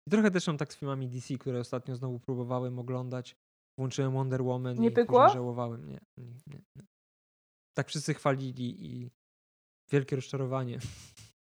I 0.07 0.11
trochę 0.11 0.31
też 0.31 0.47
mam 0.47 0.57
tak 0.57 0.73
z 0.73 0.77
filmami 0.77 1.07
DC, 1.09 1.37
które 1.37 1.59
ostatnio 1.59 1.95
znowu 1.95 2.19
próbowałem 2.19 2.79
oglądać. 2.79 3.35
Włączyłem 3.79 4.11
Wonder 4.13 4.43
Woman 4.43 4.75
Nie 4.79 4.87
i 4.87 4.91
pykło? 4.91 5.29
żałowałem. 5.29 5.85
Nie, 5.87 5.99
nie, 6.17 6.25
nie, 6.47 6.61
nie. 6.75 6.83
Tak 7.77 7.87
wszyscy 7.87 8.13
chwalili 8.13 8.85
i 8.85 9.09
wielkie 9.91 10.15
rozczarowanie. 10.15 10.79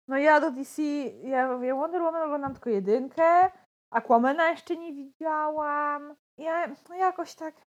No 0.08 0.18
ja 0.18 0.40
do 0.40 0.50
DC, 0.50 0.82
ja 1.22 1.52
mówię, 1.56 1.74
Wonder 1.74 2.02
Woman 2.02 2.22
oglądam 2.22 2.52
tylko 2.52 2.70
jedynkę, 2.70 3.50
Aquamana 3.92 4.50
jeszcze 4.50 4.76
nie 4.76 4.92
widziałam. 4.92 6.14
Ja 6.38 6.74
no 6.88 6.94
jakoś 6.94 7.34
tak... 7.34 7.62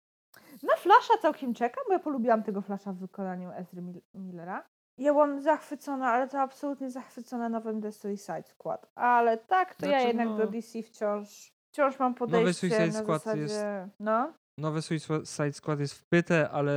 Na 0.64 0.76
Flasha 0.76 1.14
całkiem 1.22 1.53
czekam, 1.53 1.84
bo 1.88 1.94
ja 1.94 1.99
polubiłam 1.99 2.44
tego 2.44 2.62
Flasha 2.62 2.94
w 2.94 2.98
wykonaniu 2.98 3.52
Ezry 3.52 3.82
Mil- 3.82 4.02
Millera. 4.14 4.70
Ja 5.02 5.14
byłam 5.14 5.41
zachwycona, 5.41 6.07
ale 6.07 6.28
to 6.28 6.40
absolutnie 6.40 6.91
zachwycona 6.91 7.49
nowym 7.49 7.82
The 7.82 7.91
Suicide 7.91 8.44
Squad. 8.44 8.91
Ale 8.95 9.38
tak, 9.38 9.76
to 9.76 9.86
ja 9.86 9.91
Znaczy, 9.91 10.07
jednak 10.07 10.28
no- 10.28 10.38
do 10.38 10.48
DC 10.48 10.84
wciąż, 10.84 11.52
wciąż 11.72 11.99
mam 11.99 12.14
podejście 12.15 12.53
Suicide 12.53 12.88
na 12.88 12.94
Squad 12.94 13.23
zasadzie... 13.23 13.41
jest- 13.41 13.65
No. 13.99 14.34
Nowy 14.60 14.82
Suicide 14.82 15.53
Squad 15.53 15.80
jest 15.80 15.94
w 15.94 16.06
pytę, 16.06 16.49
ale 16.49 16.73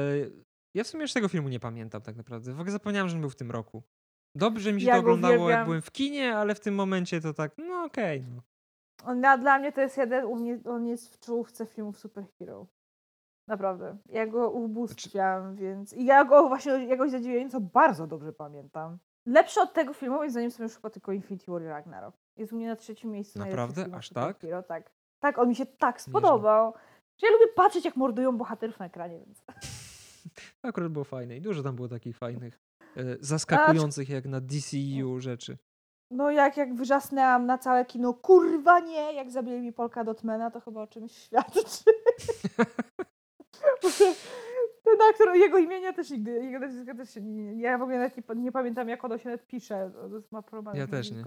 ja 0.77 0.85
w 0.85 0.87
sumie 0.87 1.03
już 1.03 1.13
tego 1.13 1.29
filmu 1.29 1.49
nie 1.49 1.61
pamiętam 1.61 2.03
tak 2.03 2.17
naprawdę. 2.17 2.53
W 2.53 2.61
ogóle 2.61 2.73
zapomniałem, 2.73 3.09
że 3.09 3.15
on 3.15 3.21
był 3.21 3.31
w 3.31 3.37
tym 3.37 3.51
roku. 3.51 3.83
Dobrze 4.37 4.73
mi 4.73 4.81
się 4.81 4.87
Ja 4.87 4.95
to 4.95 5.01
oglądało, 5.01 5.51
jak 5.51 5.65
byłem 5.65 5.83
w 5.83 5.91
kinie, 5.91 6.37
ale 6.37 6.55
w 6.55 6.61
tym 6.61 6.75
momencie 6.75 7.21
to 7.21 7.35
tak, 7.35 7.53
no 7.59 7.85
okej. 7.85 8.25
no. 8.37 8.43
On, 9.05 9.21
dla, 9.21 9.39
dla 9.39 9.59
mnie 9.59 9.73
to 9.73 9.81
jest 9.81 9.97
jeden, 9.97 10.25
u 10.25 10.37
mnie, 10.37 10.59
on 10.65 10.87
jest 10.87 11.15
w 11.15 11.19
czołówce 11.19 11.67
filmów 11.67 11.99
superhero. 11.99 12.67
Naprawdę. 13.47 13.97
Ja 14.09 14.27
go 14.27 14.51
ubóstwiam, 14.51 15.57
więc... 15.57 15.93
I 15.93 16.05
ja 16.05 16.25
go 16.25 16.49
właśnie 16.49 16.73
jakoś 16.73 17.11
zadziwiająco 17.11 17.61
bardzo 17.61 18.07
dobrze 18.07 18.33
pamiętam. 18.33 18.99
Lepsze 19.27 19.63
od 19.63 19.73
tego 19.73 19.93
filmu, 19.93 20.17
moim 20.17 20.31
zdaniem, 20.31 20.51
są 20.51 20.63
już 20.63 20.75
chyba 20.75 20.91
tylko 20.91 21.13
Infinity 21.13 21.51
War 21.51 21.63
i 21.63 21.67
Ragnarok. 21.67 22.15
Jest 22.37 22.53
u 22.53 22.57
mnie 22.57 22.69
na 22.69 22.77
trzecim 22.77 23.11
miejscu. 23.11 23.39
Naprawdę? 23.39 23.87
Aż 23.95 24.09
tak? 24.09 24.37
superhero, 24.37 24.63
tak? 24.63 24.91
Tak, 25.21 25.39
on 25.39 25.49
mi 25.49 25.57
się 25.57 25.67
tak 25.67 26.01
spodobał. 26.01 26.75
Że 27.19 27.27
ja 27.27 27.33
lubię 27.33 27.53
patrzeć, 27.57 27.85
jak 27.85 27.97
mordują 27.97 28.37
bohaterów 28.37 28.79
na 28.79 28.87
ekranie, 28.87 29.19
więc... 29.19 29.45
Akurat 30.63 30.93
było 30.93 31.05
fajne 31.05 31.37
i 31.37 31.41
dużo 31.41 31.63
tam 31.63 31.77
było 31.77 31.89
takich 31.89 32.19
fajnych, 32.19 32.61
e, 32.97 33.03
zaskakujących 33.21 34.09
jak 34.09 34.27
na 34.27 34.41
DCU 34.41 35.21
rzeczy. 35.21 35.59
No 36.11 36.31
jak, 36.31 36.57
jak 36.57 36.75
wrzasnęłam 36.75 37.47
na 37.47 37.59
całe 37.59 37.85
kino, 37.85 38.15
kurwa 38.15 38.81
nie, 38.81 39.13
jak 39.13 39.31
zabili 39.31 39.61
mi 39.61 39.73
Polka 39.73 40.05
Dotmana, 40.05 40.51
to 40.51 40.61
chyba 40.61 40.83
o 40.83 40.87
czymś 40.87 41.13
świadczy. 41.13 41.85
Ten 44.85 44.97
aktor, 45.11 45.37
jego 45.37 45.59
imienia 45.59 45.93
też 45.93 46.11
nigdy, 46.11 46.31
jego 46.31 46.59
nazwiska 46.59 46.95
też 46.95 47.15
się 47.15 47.21
nie, 47.21 47.61
ja 47.61 47.79
w 47.79 47.83
ogóle 47.83 47.99
nawet 47.99 48.17
nie, 48.17 48.43
nie 48.43 48.53
pamiętam 48.53 48.89
jak 48.89 49.05
ono 49.05 49.19
się 49.19 49.29
nawet 49.29 49.47
pisze, 49.47 49.91
to 49.95 50.21
ma 50.31 50.43
problem. 50.43 50.77
Ja 50.77 50.87
też 50.87 51.11
nie. 51.11 51.25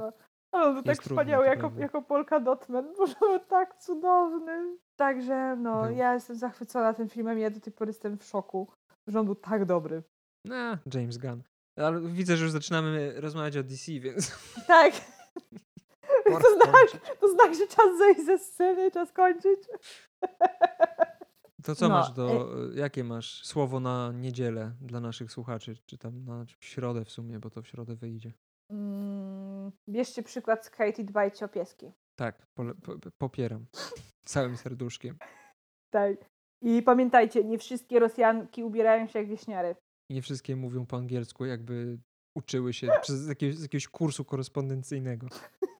Ale 0.51 0.65
on 0.65 0.73
był 0.73 0.83
tak 0.83 0.89
Jest 0.89 1.03
trudne, 1.03 1.23
wspaniały 1.23 1.45
to 1.45 1.51
jako, 1.51 1.71
jako 1.77 2.01
Polka 2.01 2.39
Dotman, 2.39 2.93
bo 3.19 3.39
tak 3.39 3.77
cudowny. 3.77 4.77
Także 4.95 5.55
no, 5.55 5.83
Był. 5.83 5.95
ja 5.95 6.13
jestem 6.13 6.35
zachwycona 6.35 6.93
tym 6.93 7.09
filmem 7.09 7.39
ja 7.39 7.49
do 7.49 7.59
tej 7.59 7.73
pory 7.73 7.89
jestem 7.89 8.17
w 8.17 8.23
szoku, 8.23 8.71
że 9.07 9.19
on 9.19 9.25
był 9.25 9.35
tak 9.35 9.65
dobry. 9.65 10.03
No, 10.45 10.77
James 10.93 11.17
Gunn. 11.17 11.43
Ale 11.77 12.01
widzę, 12.01 12.37
że 12.37 12.43
już 12.43 12.51
zaczynamy 12.51 13.21
rozmawiać 13.21 13.57
o 13.57 13.63
DC, 13.63 13.91
więc 13.91 14.31
Tak, 14.67 14.93
to 16.25 16.55
znak, 16.55 17.01
to 17.19 17.29
znak, 17.29 17.55
że 17.55 17.67
czas 17.67 17.97
zejść 17.97 18.25
ze 18.25 18.37
sceny, 18.37 18.91
czas 18.91 19.11
kończyć. 19.11 19.59
To 21.67 21.75
co 21.75 21.89
No, 21.89 21.95
masz 21.95 22.11
do, 22.11 22.49
jakie 22.75 23.03
masz 23.03 23.45
słowo 23.45 23.79
na 23.79 24.11
niedzielę 24.11 24.71
dla 24.81 24.99
naszych 24.99 25.31
słuchaczy, 25.31 25.75
czy 25.85 25.97
tam 25.97 26.23
na 26.25 26.45
środę 26.59 27.05
w 27.05 27.11
sumie, 27.11 27.39
bo 27.39 27.49
to 27.49 27.61
w 27.61 27.67
środę 27.67 27.95
wyjdzie. 27.95 28.33
Mm, 28.71 29.71
bierzcie 29.89 30.23
przykład 30.23 30.65
z 30.65 30.69
Kate 30.69 31.01
i 31.01 31.05
dbajcie 31.05 31.45
o 31.45 31.47
pieski. 31.47 31.91
Tak, 32.15 32.47
po, 32.53 32.63
popieram. 33.17 33.65
Całym 34.33 34.57
serduszkiem. 34.57 35.17
Tak. 35.89 36.29
I 36.61 36.81
pamiętajcie, 36.81 37.43
nie 37.43 37.57
wszystkie 37.57 37.99
Rosjanki 37.99 38.63
ubierają 38.63 39.07
się 39.07 39.19
jak 39.19 39.27
wieśniary. 39.27 39.75
Nie 40.09 40.21
wszystkie 40.21 40.55
mówią 40.55 40.85
po 40.85 40.97
angielsku, 40.97 41.45
jakby 41.45 41.99
uczyły 42.37 42.73
się 42.73 42.87
przez 43.01 43.27
jakiegoś, 43.27 43.55
z 43.55 43.61
jakiegoś 43.61 43.87
kursu 43.87 44.25
korespondencyjnego. 44.25 45.27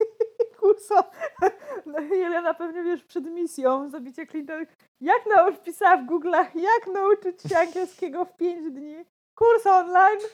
Kurso, 0.78 1.04
no, 1.86 2.00
Jelena 2.00 2.54
pewnie 2.54 2.84
wiesz 2.84 3.04
przed 3.04 3.26
misją 3.26 3.90
zabicie 3.90 4.28
Clinton. 4.28 4.66
Jak 5.02 5.26
nauczyć, 5.36 5.60
wpisała 5.60 5.98
w 5.98 6.06
Google'ach, 6.06 6.48
jak 6.56 6.88
nauczyć 6.94 7.42
się 7.42 7.58
angielskiego 7.58 8.26
w 8.26 8.38
5 8.38 8.72
dni? 8.72 9.06
Kurs 9.36 9.66
online. 9.68 10.20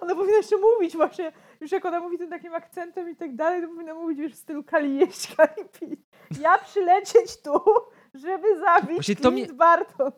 Ona 0.00 0.14
powinna 0.14 0.36
jeszcze 0.36 0.56
mówić 0.56 0.96
właśnie, 0.96 1.32
już 1.60 1.72
jak 1.72 1.84
ona 1.84 2.00
mówi 2.00 2.18
tym 2.18 2.30
takim 2.30 2.54
akcentem 2.54 3.10
i 3.10 3.16
tak 3.16 3.36
dalej, 3.36 3.62
to 3.62 3.68
powinna 3.68 3.94
mówić 3.94 4.18
już 4.18 4.32
w 4.32 4.36
stylu 4.38 4.64
kali 4.64 4.96
jeść, 4.96 5.30
kali 5.36 5.68
pić. 5.80 6.00
Ja 6.40 6.58
przylecieć 6.58 7.42
tu, 7.42 7.60
żeby 8.14 8.58
zabić 8.58 8.90
Właśnie 8.94 9.16
to 9.16 9.30
mnie- 9.30 9.44
Clint 9.44 9.58
Barton. 9.58 10.12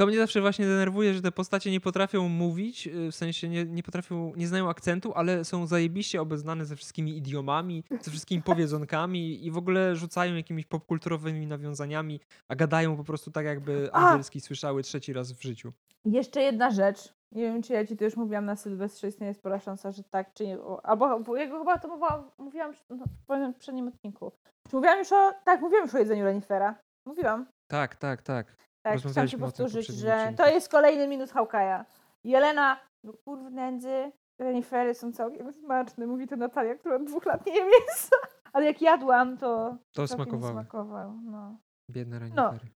To 0.00 0.06
mnie 0.06 0.16
zawsze 0.16 0.40
właśnie 0.40 0.66
denerwuje, 0.66 1.14
że 1.14 1.22
te 1.22 1.32
postacie 1.32 1.70
nie 1.70 1.80
potrafią 1.80 2.28
mówić, 2.28 2.86
y, 2.86 3.10
w 3.10 3.14
sensie 3.14 3.48
nie, 3.48 3.64
nie 3.64 3.82
potrafią, 3.82 4.32
nie 4.36 4.48
znają 4.48 4.68
akcentu, 4.68 5.12
ale 5.14 5.44
są 5.44 5.66
zajebiście 5.66 6.22
obeznane 6.22 6.64
ze 6.64 6.76
wszystkimi 6.76 7.16
idiomami, 7.16 7.84
ze 8.00 8.10
wszystkimi 8.10 8.42
powiedzonkami 8.42 9.46
i 9.46 9.50
w 9.50 9.56
ogóle 9.56 9.96
rzucają 9.96 10.34
jakimiś 10.34 10.66
popkulturowymi 10.66 11.46
nawiązaniami, 11.46 12.20
a 12.48 12.56
gadają 12.56 12.96
po 12.96 13.04
prostu 13.04 13.30
tak, 13.30 13.46
jakby 13.46 13.90
A! 13.92 14.08
angielski 14.08 14.40
słyszały 14.40 14.82
trzeci 14.82 15.12
raz 15.12 15.32
w 15.32 15.42
życiu. 15.42 15.72
Jeszcze 16.04 16.40
jedna 16.40 16.70
rzecz. 16.70 17.14
Nie 17.32 17.42
wiem, 17.42 17.62
czy 17.62 17.72
ja 17.72 17.86
ci 17.86 17.96
to 17.96 18.04
już 18.04 18.16
mówiłam 18.16 18.44
na 18.44 18.56
Sylwestrze, 18.56 19.08
istnieje 19.08 19.34
spora 19.34 19.60
szansa, 19.60 19.92
że 19.92 20.02
tak, 20.02 20.34
czy 20.34 20.46
nie. 20.46 20.58
Albo 20.82 21.20
bo 21.20 21.36
jego 21.36 21.58
chyba 21.58 21.78
to 21.78 21.88
mówiłam, 21.88 22.30
mówiłam 22.38 22.72
no, 22.90 23.04
w 23.06 23.26
poprzednim 23.26 23.88
odcinku. 23.88 24.32
Czy 24.68 24.76
mówiłam 24.76 24.98
już 24.98 25.12
o. 25.12 25.32
Tak, 25.44 25.60
mówiłam 25.60 25.84
już 25.84 25.94
o 25.94 25.98
jedzeniu 25.98 26.24
renifera. 26.24 26.74
Mówiłam. 27.06 27.46
Tak, 27.70 27.96
tak, 27.96 28.22
tak. 28.22 28.56
Tak, 28.82 28.98
chciałam 28.98 29.28
w 29.28 29.38
powtórzyć, 29.38 29.86
że 29.86 30.32
to 30.36 30.46
jest 30.48 30.68
kolejny 30.68 31.08
minus 31.08 31.32
Hawkeye'a. 31.32 31.84
Jelena, 32.24 32.80
no 33.04 33.12
kurw 33.24 33.42
nędzy, 33.50 34.12
renifery 34.38 34.94
są 34.94 35.12
całkiem 35.12 35.52
smaczne. 35.52 36.06
Mówi 36.06 36.26
to 36.26 36.36
Natalia, 36.36 36.74
która 36.74 36.96
od 36.96 37.04
dwóch 37.04 37.26
lat 37.26 37.46
nie 37.46 37.56
je 37.56 37.64
mięsa. 37.64 38.16
Ale 38.52 38.66
jak 38.66 38.82
jadłam, 38.82 39.36
to 39.38 39.76
To 39.92 40.06
smakowało. 40.08 40.52
smakował. 40.52 41.20
No. 41.24 41.58
Biedne 41.90 42.20
No. 42.34 42.50
renifery. 42.50 42.72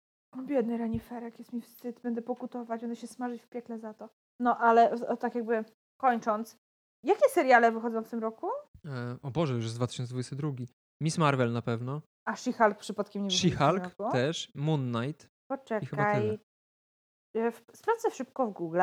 Biedny 0.47 0.79
reniferek, 0.79 1.39
jest 1.39 1.53
mi 1.53 1.61
wstyd, 1.61 2.01
będę 2.01 2.23
pokutować, 2.23 2.81
będę 2.81 2.97
się 2.97 3.07
smażyć 3.07 3.43
w 3.43 3.49
piekle 3.49 3.79
za 3.79 3.95
to. 3.95 4.09
No 4.41 4.59
ale 4.59 4.91
o, 5.09 5.17
tak 5.17 5.35
jakby 5.35 5.65
kończąc, 6.01 6.57
jakie 7.05 7.29
seriale 7.29 7.73
wychodzą 7.73 8.03
w 8.03 8.09
tym 8.09 8.21
roku? 8.21 8.47
E, 8.87 9.17
o 9.23 9.31
Boże, 9.31 9.55
już 9.55 9.65
jest 9.65 9.77
2022. 9.77 10.51
Miss 11.03 11.19
Marvel 11.19 11.53
na 11.53 11.63
pewno. 11.63 12.01
A 12.29 12.33
She-Hulk 12.33 12.75
przypadkiem 12.75 13.23
nie 13.23 13.29
wychodzi 13.29 13.51
w 13.51 13.59
tym 13.59 13.59
She-Hulk 13.59 13.83
roku? 13.99 14.13
też. 14.13 14.53
Moon 14.55 14.93
Knight. 14.93 15.29
Poczekaj. 15.51 16.39
E, 17.35 17.51
w- 17.51 17.65
Sprawdzę 17.75 18.11
szybko 18.11 18.47
w 18.47 18.53
Google. 18.53 18.81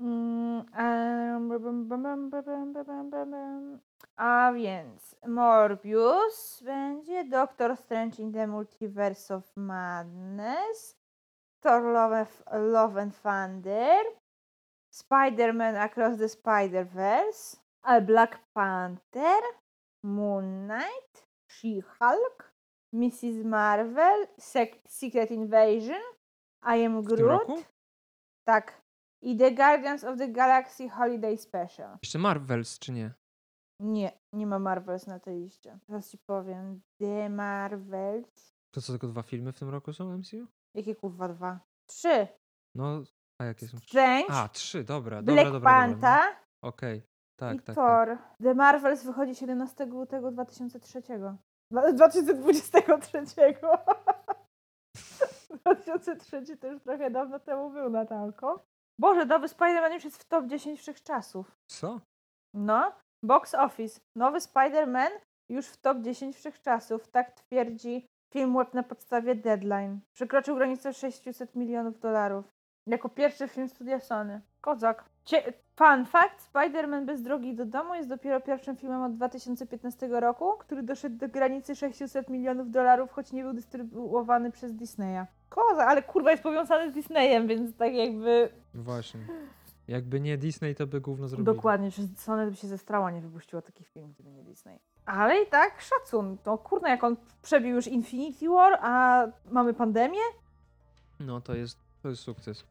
Mm. 0.00 0.64
A 4.16 4.52
więc 4.52 5.16
Morbius 5.26 6.62
będzie 6.64 7.24
Doctor 7.24 7.76
Strange 7.76 8.22
in 8.22 8.32
the 8.32 8.46
Multiverse 8.46 9.34
of 9.34 9.56
Madness, 9.56 10.96
Thor 11.60 11.82
Love, 11.82 12.26
Love 12.52 13.00
and 13.02 13.22
Thunder, 13.22 14.04
Spider-Man 14.94 15.76
Across 15.76 16.18
the 16.18 16.28
Spider-Verse, 16.28 17.56
a 17.82 18.00
Black 18.00 18.40
Panther, 18.54 19.42
Moon 20.04 20.66
Knight, 20.66 21.26
She-Hulk, 21.50 22.51
Mrs. 22.94 23.44
Marvel, 23.44 24.26
Sec- 24.40 24.80
Secret 24.88 25.30
Invasion, 25.30 26.00
I 26.76 26.84
Am 26.84 27.02
Groot, 27.02 27.48
tak, 28.44 28.82
i 29.22 29.36
The 29.36 29.50
Guardians 29.50 30.04
of 30.04 30.18
the 30.18 30.28
Galaxy 30.28 30.88
Holiday 30.88 31.38
Special. 31.38 31.98
Jeszcze 32.02 32.18
Marvels, 32.18 32.78
czy 32.78 32.92
nie? 32.92 33.14
Nie, 33.80 34.12
nie 34.32 34.46
ma 34.46 34.58
Marvels 34.58 35.06
na 35.06 35.20
tej 35.20 35.40
liście. 35.40 35.78
Teraz 35.86 36.10
ci 36.10 36.18
powiem. 36.26 36.80
The 37.00 37.28
Marvels. 37.28 38.52
To 38.74 38.80
co, 38.80 38.92
tylko 38.92 39.06
dwa 39.08 39.22
filmy 39.22 39.52
w 39.52 39.58
tym 39.58 39.68
roku 39.68 39.92
są 39.92 40.18
MCU? 40.18 40.46
Jakie 40.74 40.94
kurwa 40.94 41.28
dwa? 41.28 41.60
Trzy. 41.86 42.28
No, 42.74 43.02
a 43.40 43.44
jakie 43.44 43.68
są? 43.68 43.78
Strange, 43.78 44.26
A, 44.30 44.48
trzy, 44.48 44.84
dobra, 44.84 45.22
Black 45.22 45.36
dobra, 45.38 45.52
dobra. 45.52 45.70
Panther 45.70 46.36
Okej, 46.64 47.02
tak, 47.40 47.54
i 47.54 47.58
tak, 47.58 47.66
tak. 47.66 47.74
Thor. 47.74 48.18
The 48.42 48.54
Marvels 48.54 49.04
wychodzi 49.04 49.34
17 49.34 49.86
lutego 49.86 50.30
2003. 50.30 51.02
Dwa- 51.72 51.92
2023. 51.92 53.30
2003 55.50 56.56
to 56.60 56.66
już 56.66 56.82
trochę 56.82 57.10
dawno 57.10 57.38
temu 57.38 57.70
był, 57.70 57.90
Natalko. 57.90 58.64
Boże, 59.00 59.24
nowy 59.26 59.46
Spider-Man 59.46 59.92
już 59.92 60.04
jest 60.04 60.22
w 60.22 60.24
top 60.24 60.46
10 60.46 60.80
wszechczasów. 60.80 61.56
Co? 61.66 62.00
No, 62.54 62.92
box 63.24 63.54
office. 63.54 64.00
Nowy 64.16 64.38
Spider-Man 64.38 65.10
już 65.50 65.66
w 65.66 65.76
top 65.76 65.98
10 65.98 66.36
wszechczasów. 66.36 67.08
Tak 67.08 67.32
twierdzi 67.32 68.06
film 68.34 68.56
web 68.56 68.74
na 68.74 68.82
podstawie 68.82 69.34
Deadline. 69.34 70.00
Przekroczył 70.16 70.56
granicę 70.56 70.92
600 70.92 71.54
milionów 71.54 72.00
dolarów. 72.00 72.44
Jako 72.88 73.08
pierwszy 73.08 73.48
film 73.48 73.68
studia 73.68 74.00
Sony. 74.00 74.40
Kozak. 74.60 75.04
Cie- 75.24 75.52
Fun 75.76 76.04
fact, 76.06 76.52
Spider-Man 76.54 77.04
bez 77.06 77.22
drogi 77.22 77.54
do 77.54 77.66
domu 77.66 77.94
jest 77.94 78.08
dopiero 78.08 78.40
pierwszym 78.40 78.76
filmem 78.76 79.02
od 79.02 79.16
2015 79.16 80.08
roku, 80.20 80.52
który 80.58 80.82
doszedł 80.82 81.16
do 81.16 81.28
granicy 81.28 81.76
600 81.76 82.28
milionów 82.30 82.70
dolarów, 82.70 83.12
choć 83.12 83.32
nie 83.32 83.42
był 83.42 83.52
dystrybuowany 83.52 84.50
przez 84.50 84.74
Disneya. 84.74 85.24
Koza, 85.48 85.86
ale 85.86 86.02
kurwa 86.02 86.30
jest 86.30 86.42
powiązany 86.42 86.90
z 86.90 86.94
Disneyem, 86.94 87.46
więc 87.46 87.76
tak 87.76 87.92
jakby 87.94 88.48
No 88.74 88.82
Właśnie. 88.82 89.20
Jakby 89.88 90.20
nie 90.20 90.38
Disney, 90.38 90.74
to 90.74 90.86
by 90.86 91.00
gówno 91.00 91.28
zrobili. 91.28 91.56
Dokładnie, 91.56 91.90
że 91.90 92.02
Sony 92.16 92.50
by 92.50 92.56
się 92.56 92.68
zestrała, 92.68 93.10
nie 93.10 93.20
wypuściła 93.20 93.62
takich 93.62 93.88
filmów, 93.88 94.14
gdyby 94.14 94.30
nie 94.30 94.44
Disney. 94.44 94.78
Ale 95.06 95.42
i 95.42 95.46
tak 95.46 95.80
szacun. 95.80 96.36
No 96.46 96.58
kurna, 96.58 96.88
jak 96.88 97.04
on 97.04 97.16
przebił 97.42 97.74
już 97.74 97.86
Infinity 97.86 98.48
War, 98.48 98.78
a 98.82 99.24
mamy 99.50 99.74
pandemię? 99.74 100.20
No 101.20 101.40
to 101.40 101.54
jest, 101.54 101.78
to 102.02 102.08
jest 102.08 102.22
sukces. 102.22 102.64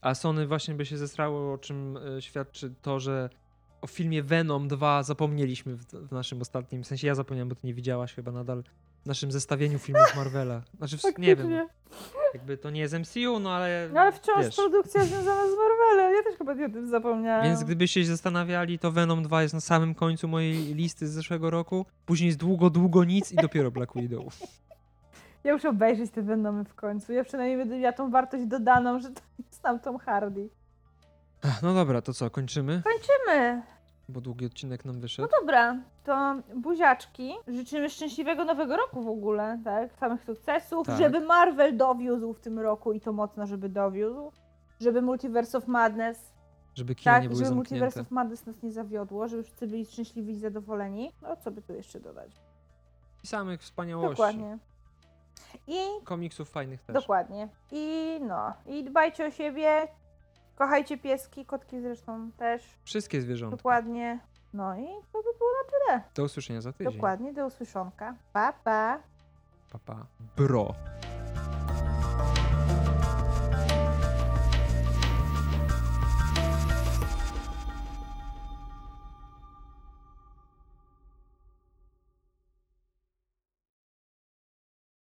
A 0.00 0.14
Sony 0.14 0.46
właśnie 0.46 0.74
by 0.74 0.86
się 0.86 0.98
zestrało, 0.98 1.52
o 1.52 1.58
czym 1.58 1.96
e, 2.16 2.22
świadczy 2.22 2.74
to, 2.82 3.00
że 3.00 3.30
o 3.80 3.86
filmie 3.86 4.22
Venom 4.22 4.68
2 4.68 5.02
zapomnieliśmy 5.02 5.76
w, 5.76 5.84
w 5.84 6.12
naszym 6.12 6.40
ostatnim, 6.40 6.82
w 6.84 6.86
sensie 6.86 7.06
ja 7.06 7.14
zapomniałem, 7.14 7.48
bo 7.48 7.54
ty 7.54 7.66
nie 7.66 7.74
widziałaś 7.74 8.14
chyba 8.14 8.32
nadal, 8.32 8.62
w 9.02 9.06
naszym 9.06 9.32
zestawieniu 9.32 9.78
filmów 9.78 10.16
Marvela. 10.16 10.62
Znaczy, 10.78 10.98
w, 10.98 11.02
nie 11.18 11.36
wiem, 11.36 11.36
Faktycznie. 11.36 11.68
jakby 12.34 12.56
to 12.56 12.70
nie 12.70 12.80
jest 12.80 12.94
MCU, 12.94 13.38
no 13.40 13.52
ale 13.52 13.90
No 13.92 14.00
ale 14.00 14.12
wciąż 14.12 14.44
wiesz. 14.44 14.56
produkcja 14.56 15.04
związana 15.04 15.42
z 15.46 15.56
Marvelem. 15.56 16.14
Ja 16.16 16.22
też 16.22 16.38
chyba 16.38 16.52
o 16.52 16.56
tym 16.56 16.88
zapomniałam. 16.88 17.44
Więc 17.44 17.64
gdybyście 17.64 18.00
się 18.00 18.06
zastanawiali, 18.06 18.78
to 18.78 18.92
Venom 18.92 19.22
2 19.22 19.42
jest 19.42 19.54
na 19.54 19.60
samym 19.60 19.94
końcu 19.94 20.28
mojej 20.28 20.74
listy 20.74 21.08
z 21.08 21.12
zeszłego 21.12 21.50
roku, 21.50 21.86
później 22.06 22.26
jest 22.26 22.38
długo, 22.38 22.70
długo 22.70 23.04
nic 23.04 23.32
i 23.32 23.36
dopiero 23.36 23.70
Black 23.70 23.92
Widow. 23.96 24.38
Ja 25.44 25.52
muszę 25.52 25.68
obejrzeć 25.68 26.10
te 26.10 26.22
Venomy 26.22 26.64
w 26.64 26.74
końcu. 26.74 27.12
Ja 27.12 27.24
przynajmniej 27.24 27.58
będę 27.58 27.78
miała 27.78 27.92
tą 27.92 28.10
wartość 28.10 28.44
dodaną, 28.46 28.98
że 29.00 29.10
to 29.10 29.20
znam 29.60 29.80
Tom 29.80 29.98
Hardy. 29.98 30.48
Ach, 31.44 31.62
No 31.62 31.74
dobra, 31.74 32.02
to 32.02 32.12
co, 32.14 32.30
kończymy? 32.30 32.82
Kończymy. 32.84 33.62
Bo 34.08 34.20
długi 34.20 34.46
odcinek 34.46 34.84
nam 34.84 34.94
No 34.94 35.00
wyszedł. 35.00 35.28
dobra, 35.40 35.76
to 36.04 36.34
buziaczki. 36.56 37.32
Życzymy 37.48 37.90
szczęśliwego 37.90 38.44
nowego 38.44 38.76
roku 38.76 39.02
w 39.02 39.08
ogóle, 39.08 39.60
tak? 39.64 39.92
Samych 39.94 40.24
sukcesów, 40.24 40.86
Tak. 40.86 40.98
żeby 40.98 41.20
Marvel 41.20 41.76
dowiózł 41.76 42.32
w 42.32 42.40
tym 42.40 42.58
roku 42.58 42.92
i 42.92 43.00
to 43.00 43.12
mocno, 43.12 43.46
żeby 43.46 43.68
dowiózł. 43.68 44.32
Żeby 44.80 45.02
Multiverse 45.02 45.58
of 45.58 45.66
Madness, 45.68 46.32
Żeby 46.74 46.94
kina 46.94 47.14
tak, 47.14 47.22
nie 47.22 47.28
były 47.28 47.38
żeby 47.38 47.48
zamknięte. 47.48 47.74
Multiverse 47.74 48.00
of 48.00 48.10
Madness 48.10 48.46
nas 48.46 48.62
nie 48.62 48.72
zawiodło, 48.72 49.28
żeby 49.28 49.42
wszyscy 49.42 49.66
byli 49.66 49.86
szczęśliwi 49.86 50.32
i 50.32 50.38
zadowoleni. 50.38 51.12
No 51.22 51.36
co 51.36 51.50
by 51.50 51.62
tu 51.62 51.72
jeszcze 51.72 52.00
dodać? 52.00 52.30
I 53.24 53.26
samych 53.26 53.60
wspaniałości. 53.60 54.10
Dokładnie. 54.10 54.58
I 55.66 55.78
Komiksów 56.04 56.50
fajnych 56.50 56.82
też. 56.82 56.94
Dokładnie. 56.94 57.48
I 57.72 58.18
no, 58.22 58.52
i 58.66 58.84
dbajcie 58.84 59.26
o 59.26 59.30
siebie, 59.30 59.88
kochajcie 60.56 60.98
pieski, 60.98 61.46
kotki 61.46 61.80
zresztą 61.80 62.30
też, 62.32 62.62
Wszystkie 62.84 63.20
zwierzątka. 63.20 63.56
dokładnie. 63.56 64.18
No 64.54 64.76
i 64.76 64.86
to 65.12 65.18
by 65.18 65.38
było 65.38 65.50
na 65.64 65.70
tyle. 65.70 66.02
Do 66.14 66.24
usłyszenia 66.24 66.60
za 66.60 66.72
tydzień. 66.72 66.92
Dokładnie, 66.92 67.32
do 67.32 67.46
usłyszonka. 67.46 68.14
Pa, 68.32 68.52
pa. 68.52 68.98
Pa, 69.72 69.78
pa. 69.78 70.06
Bro. 70.36 70.74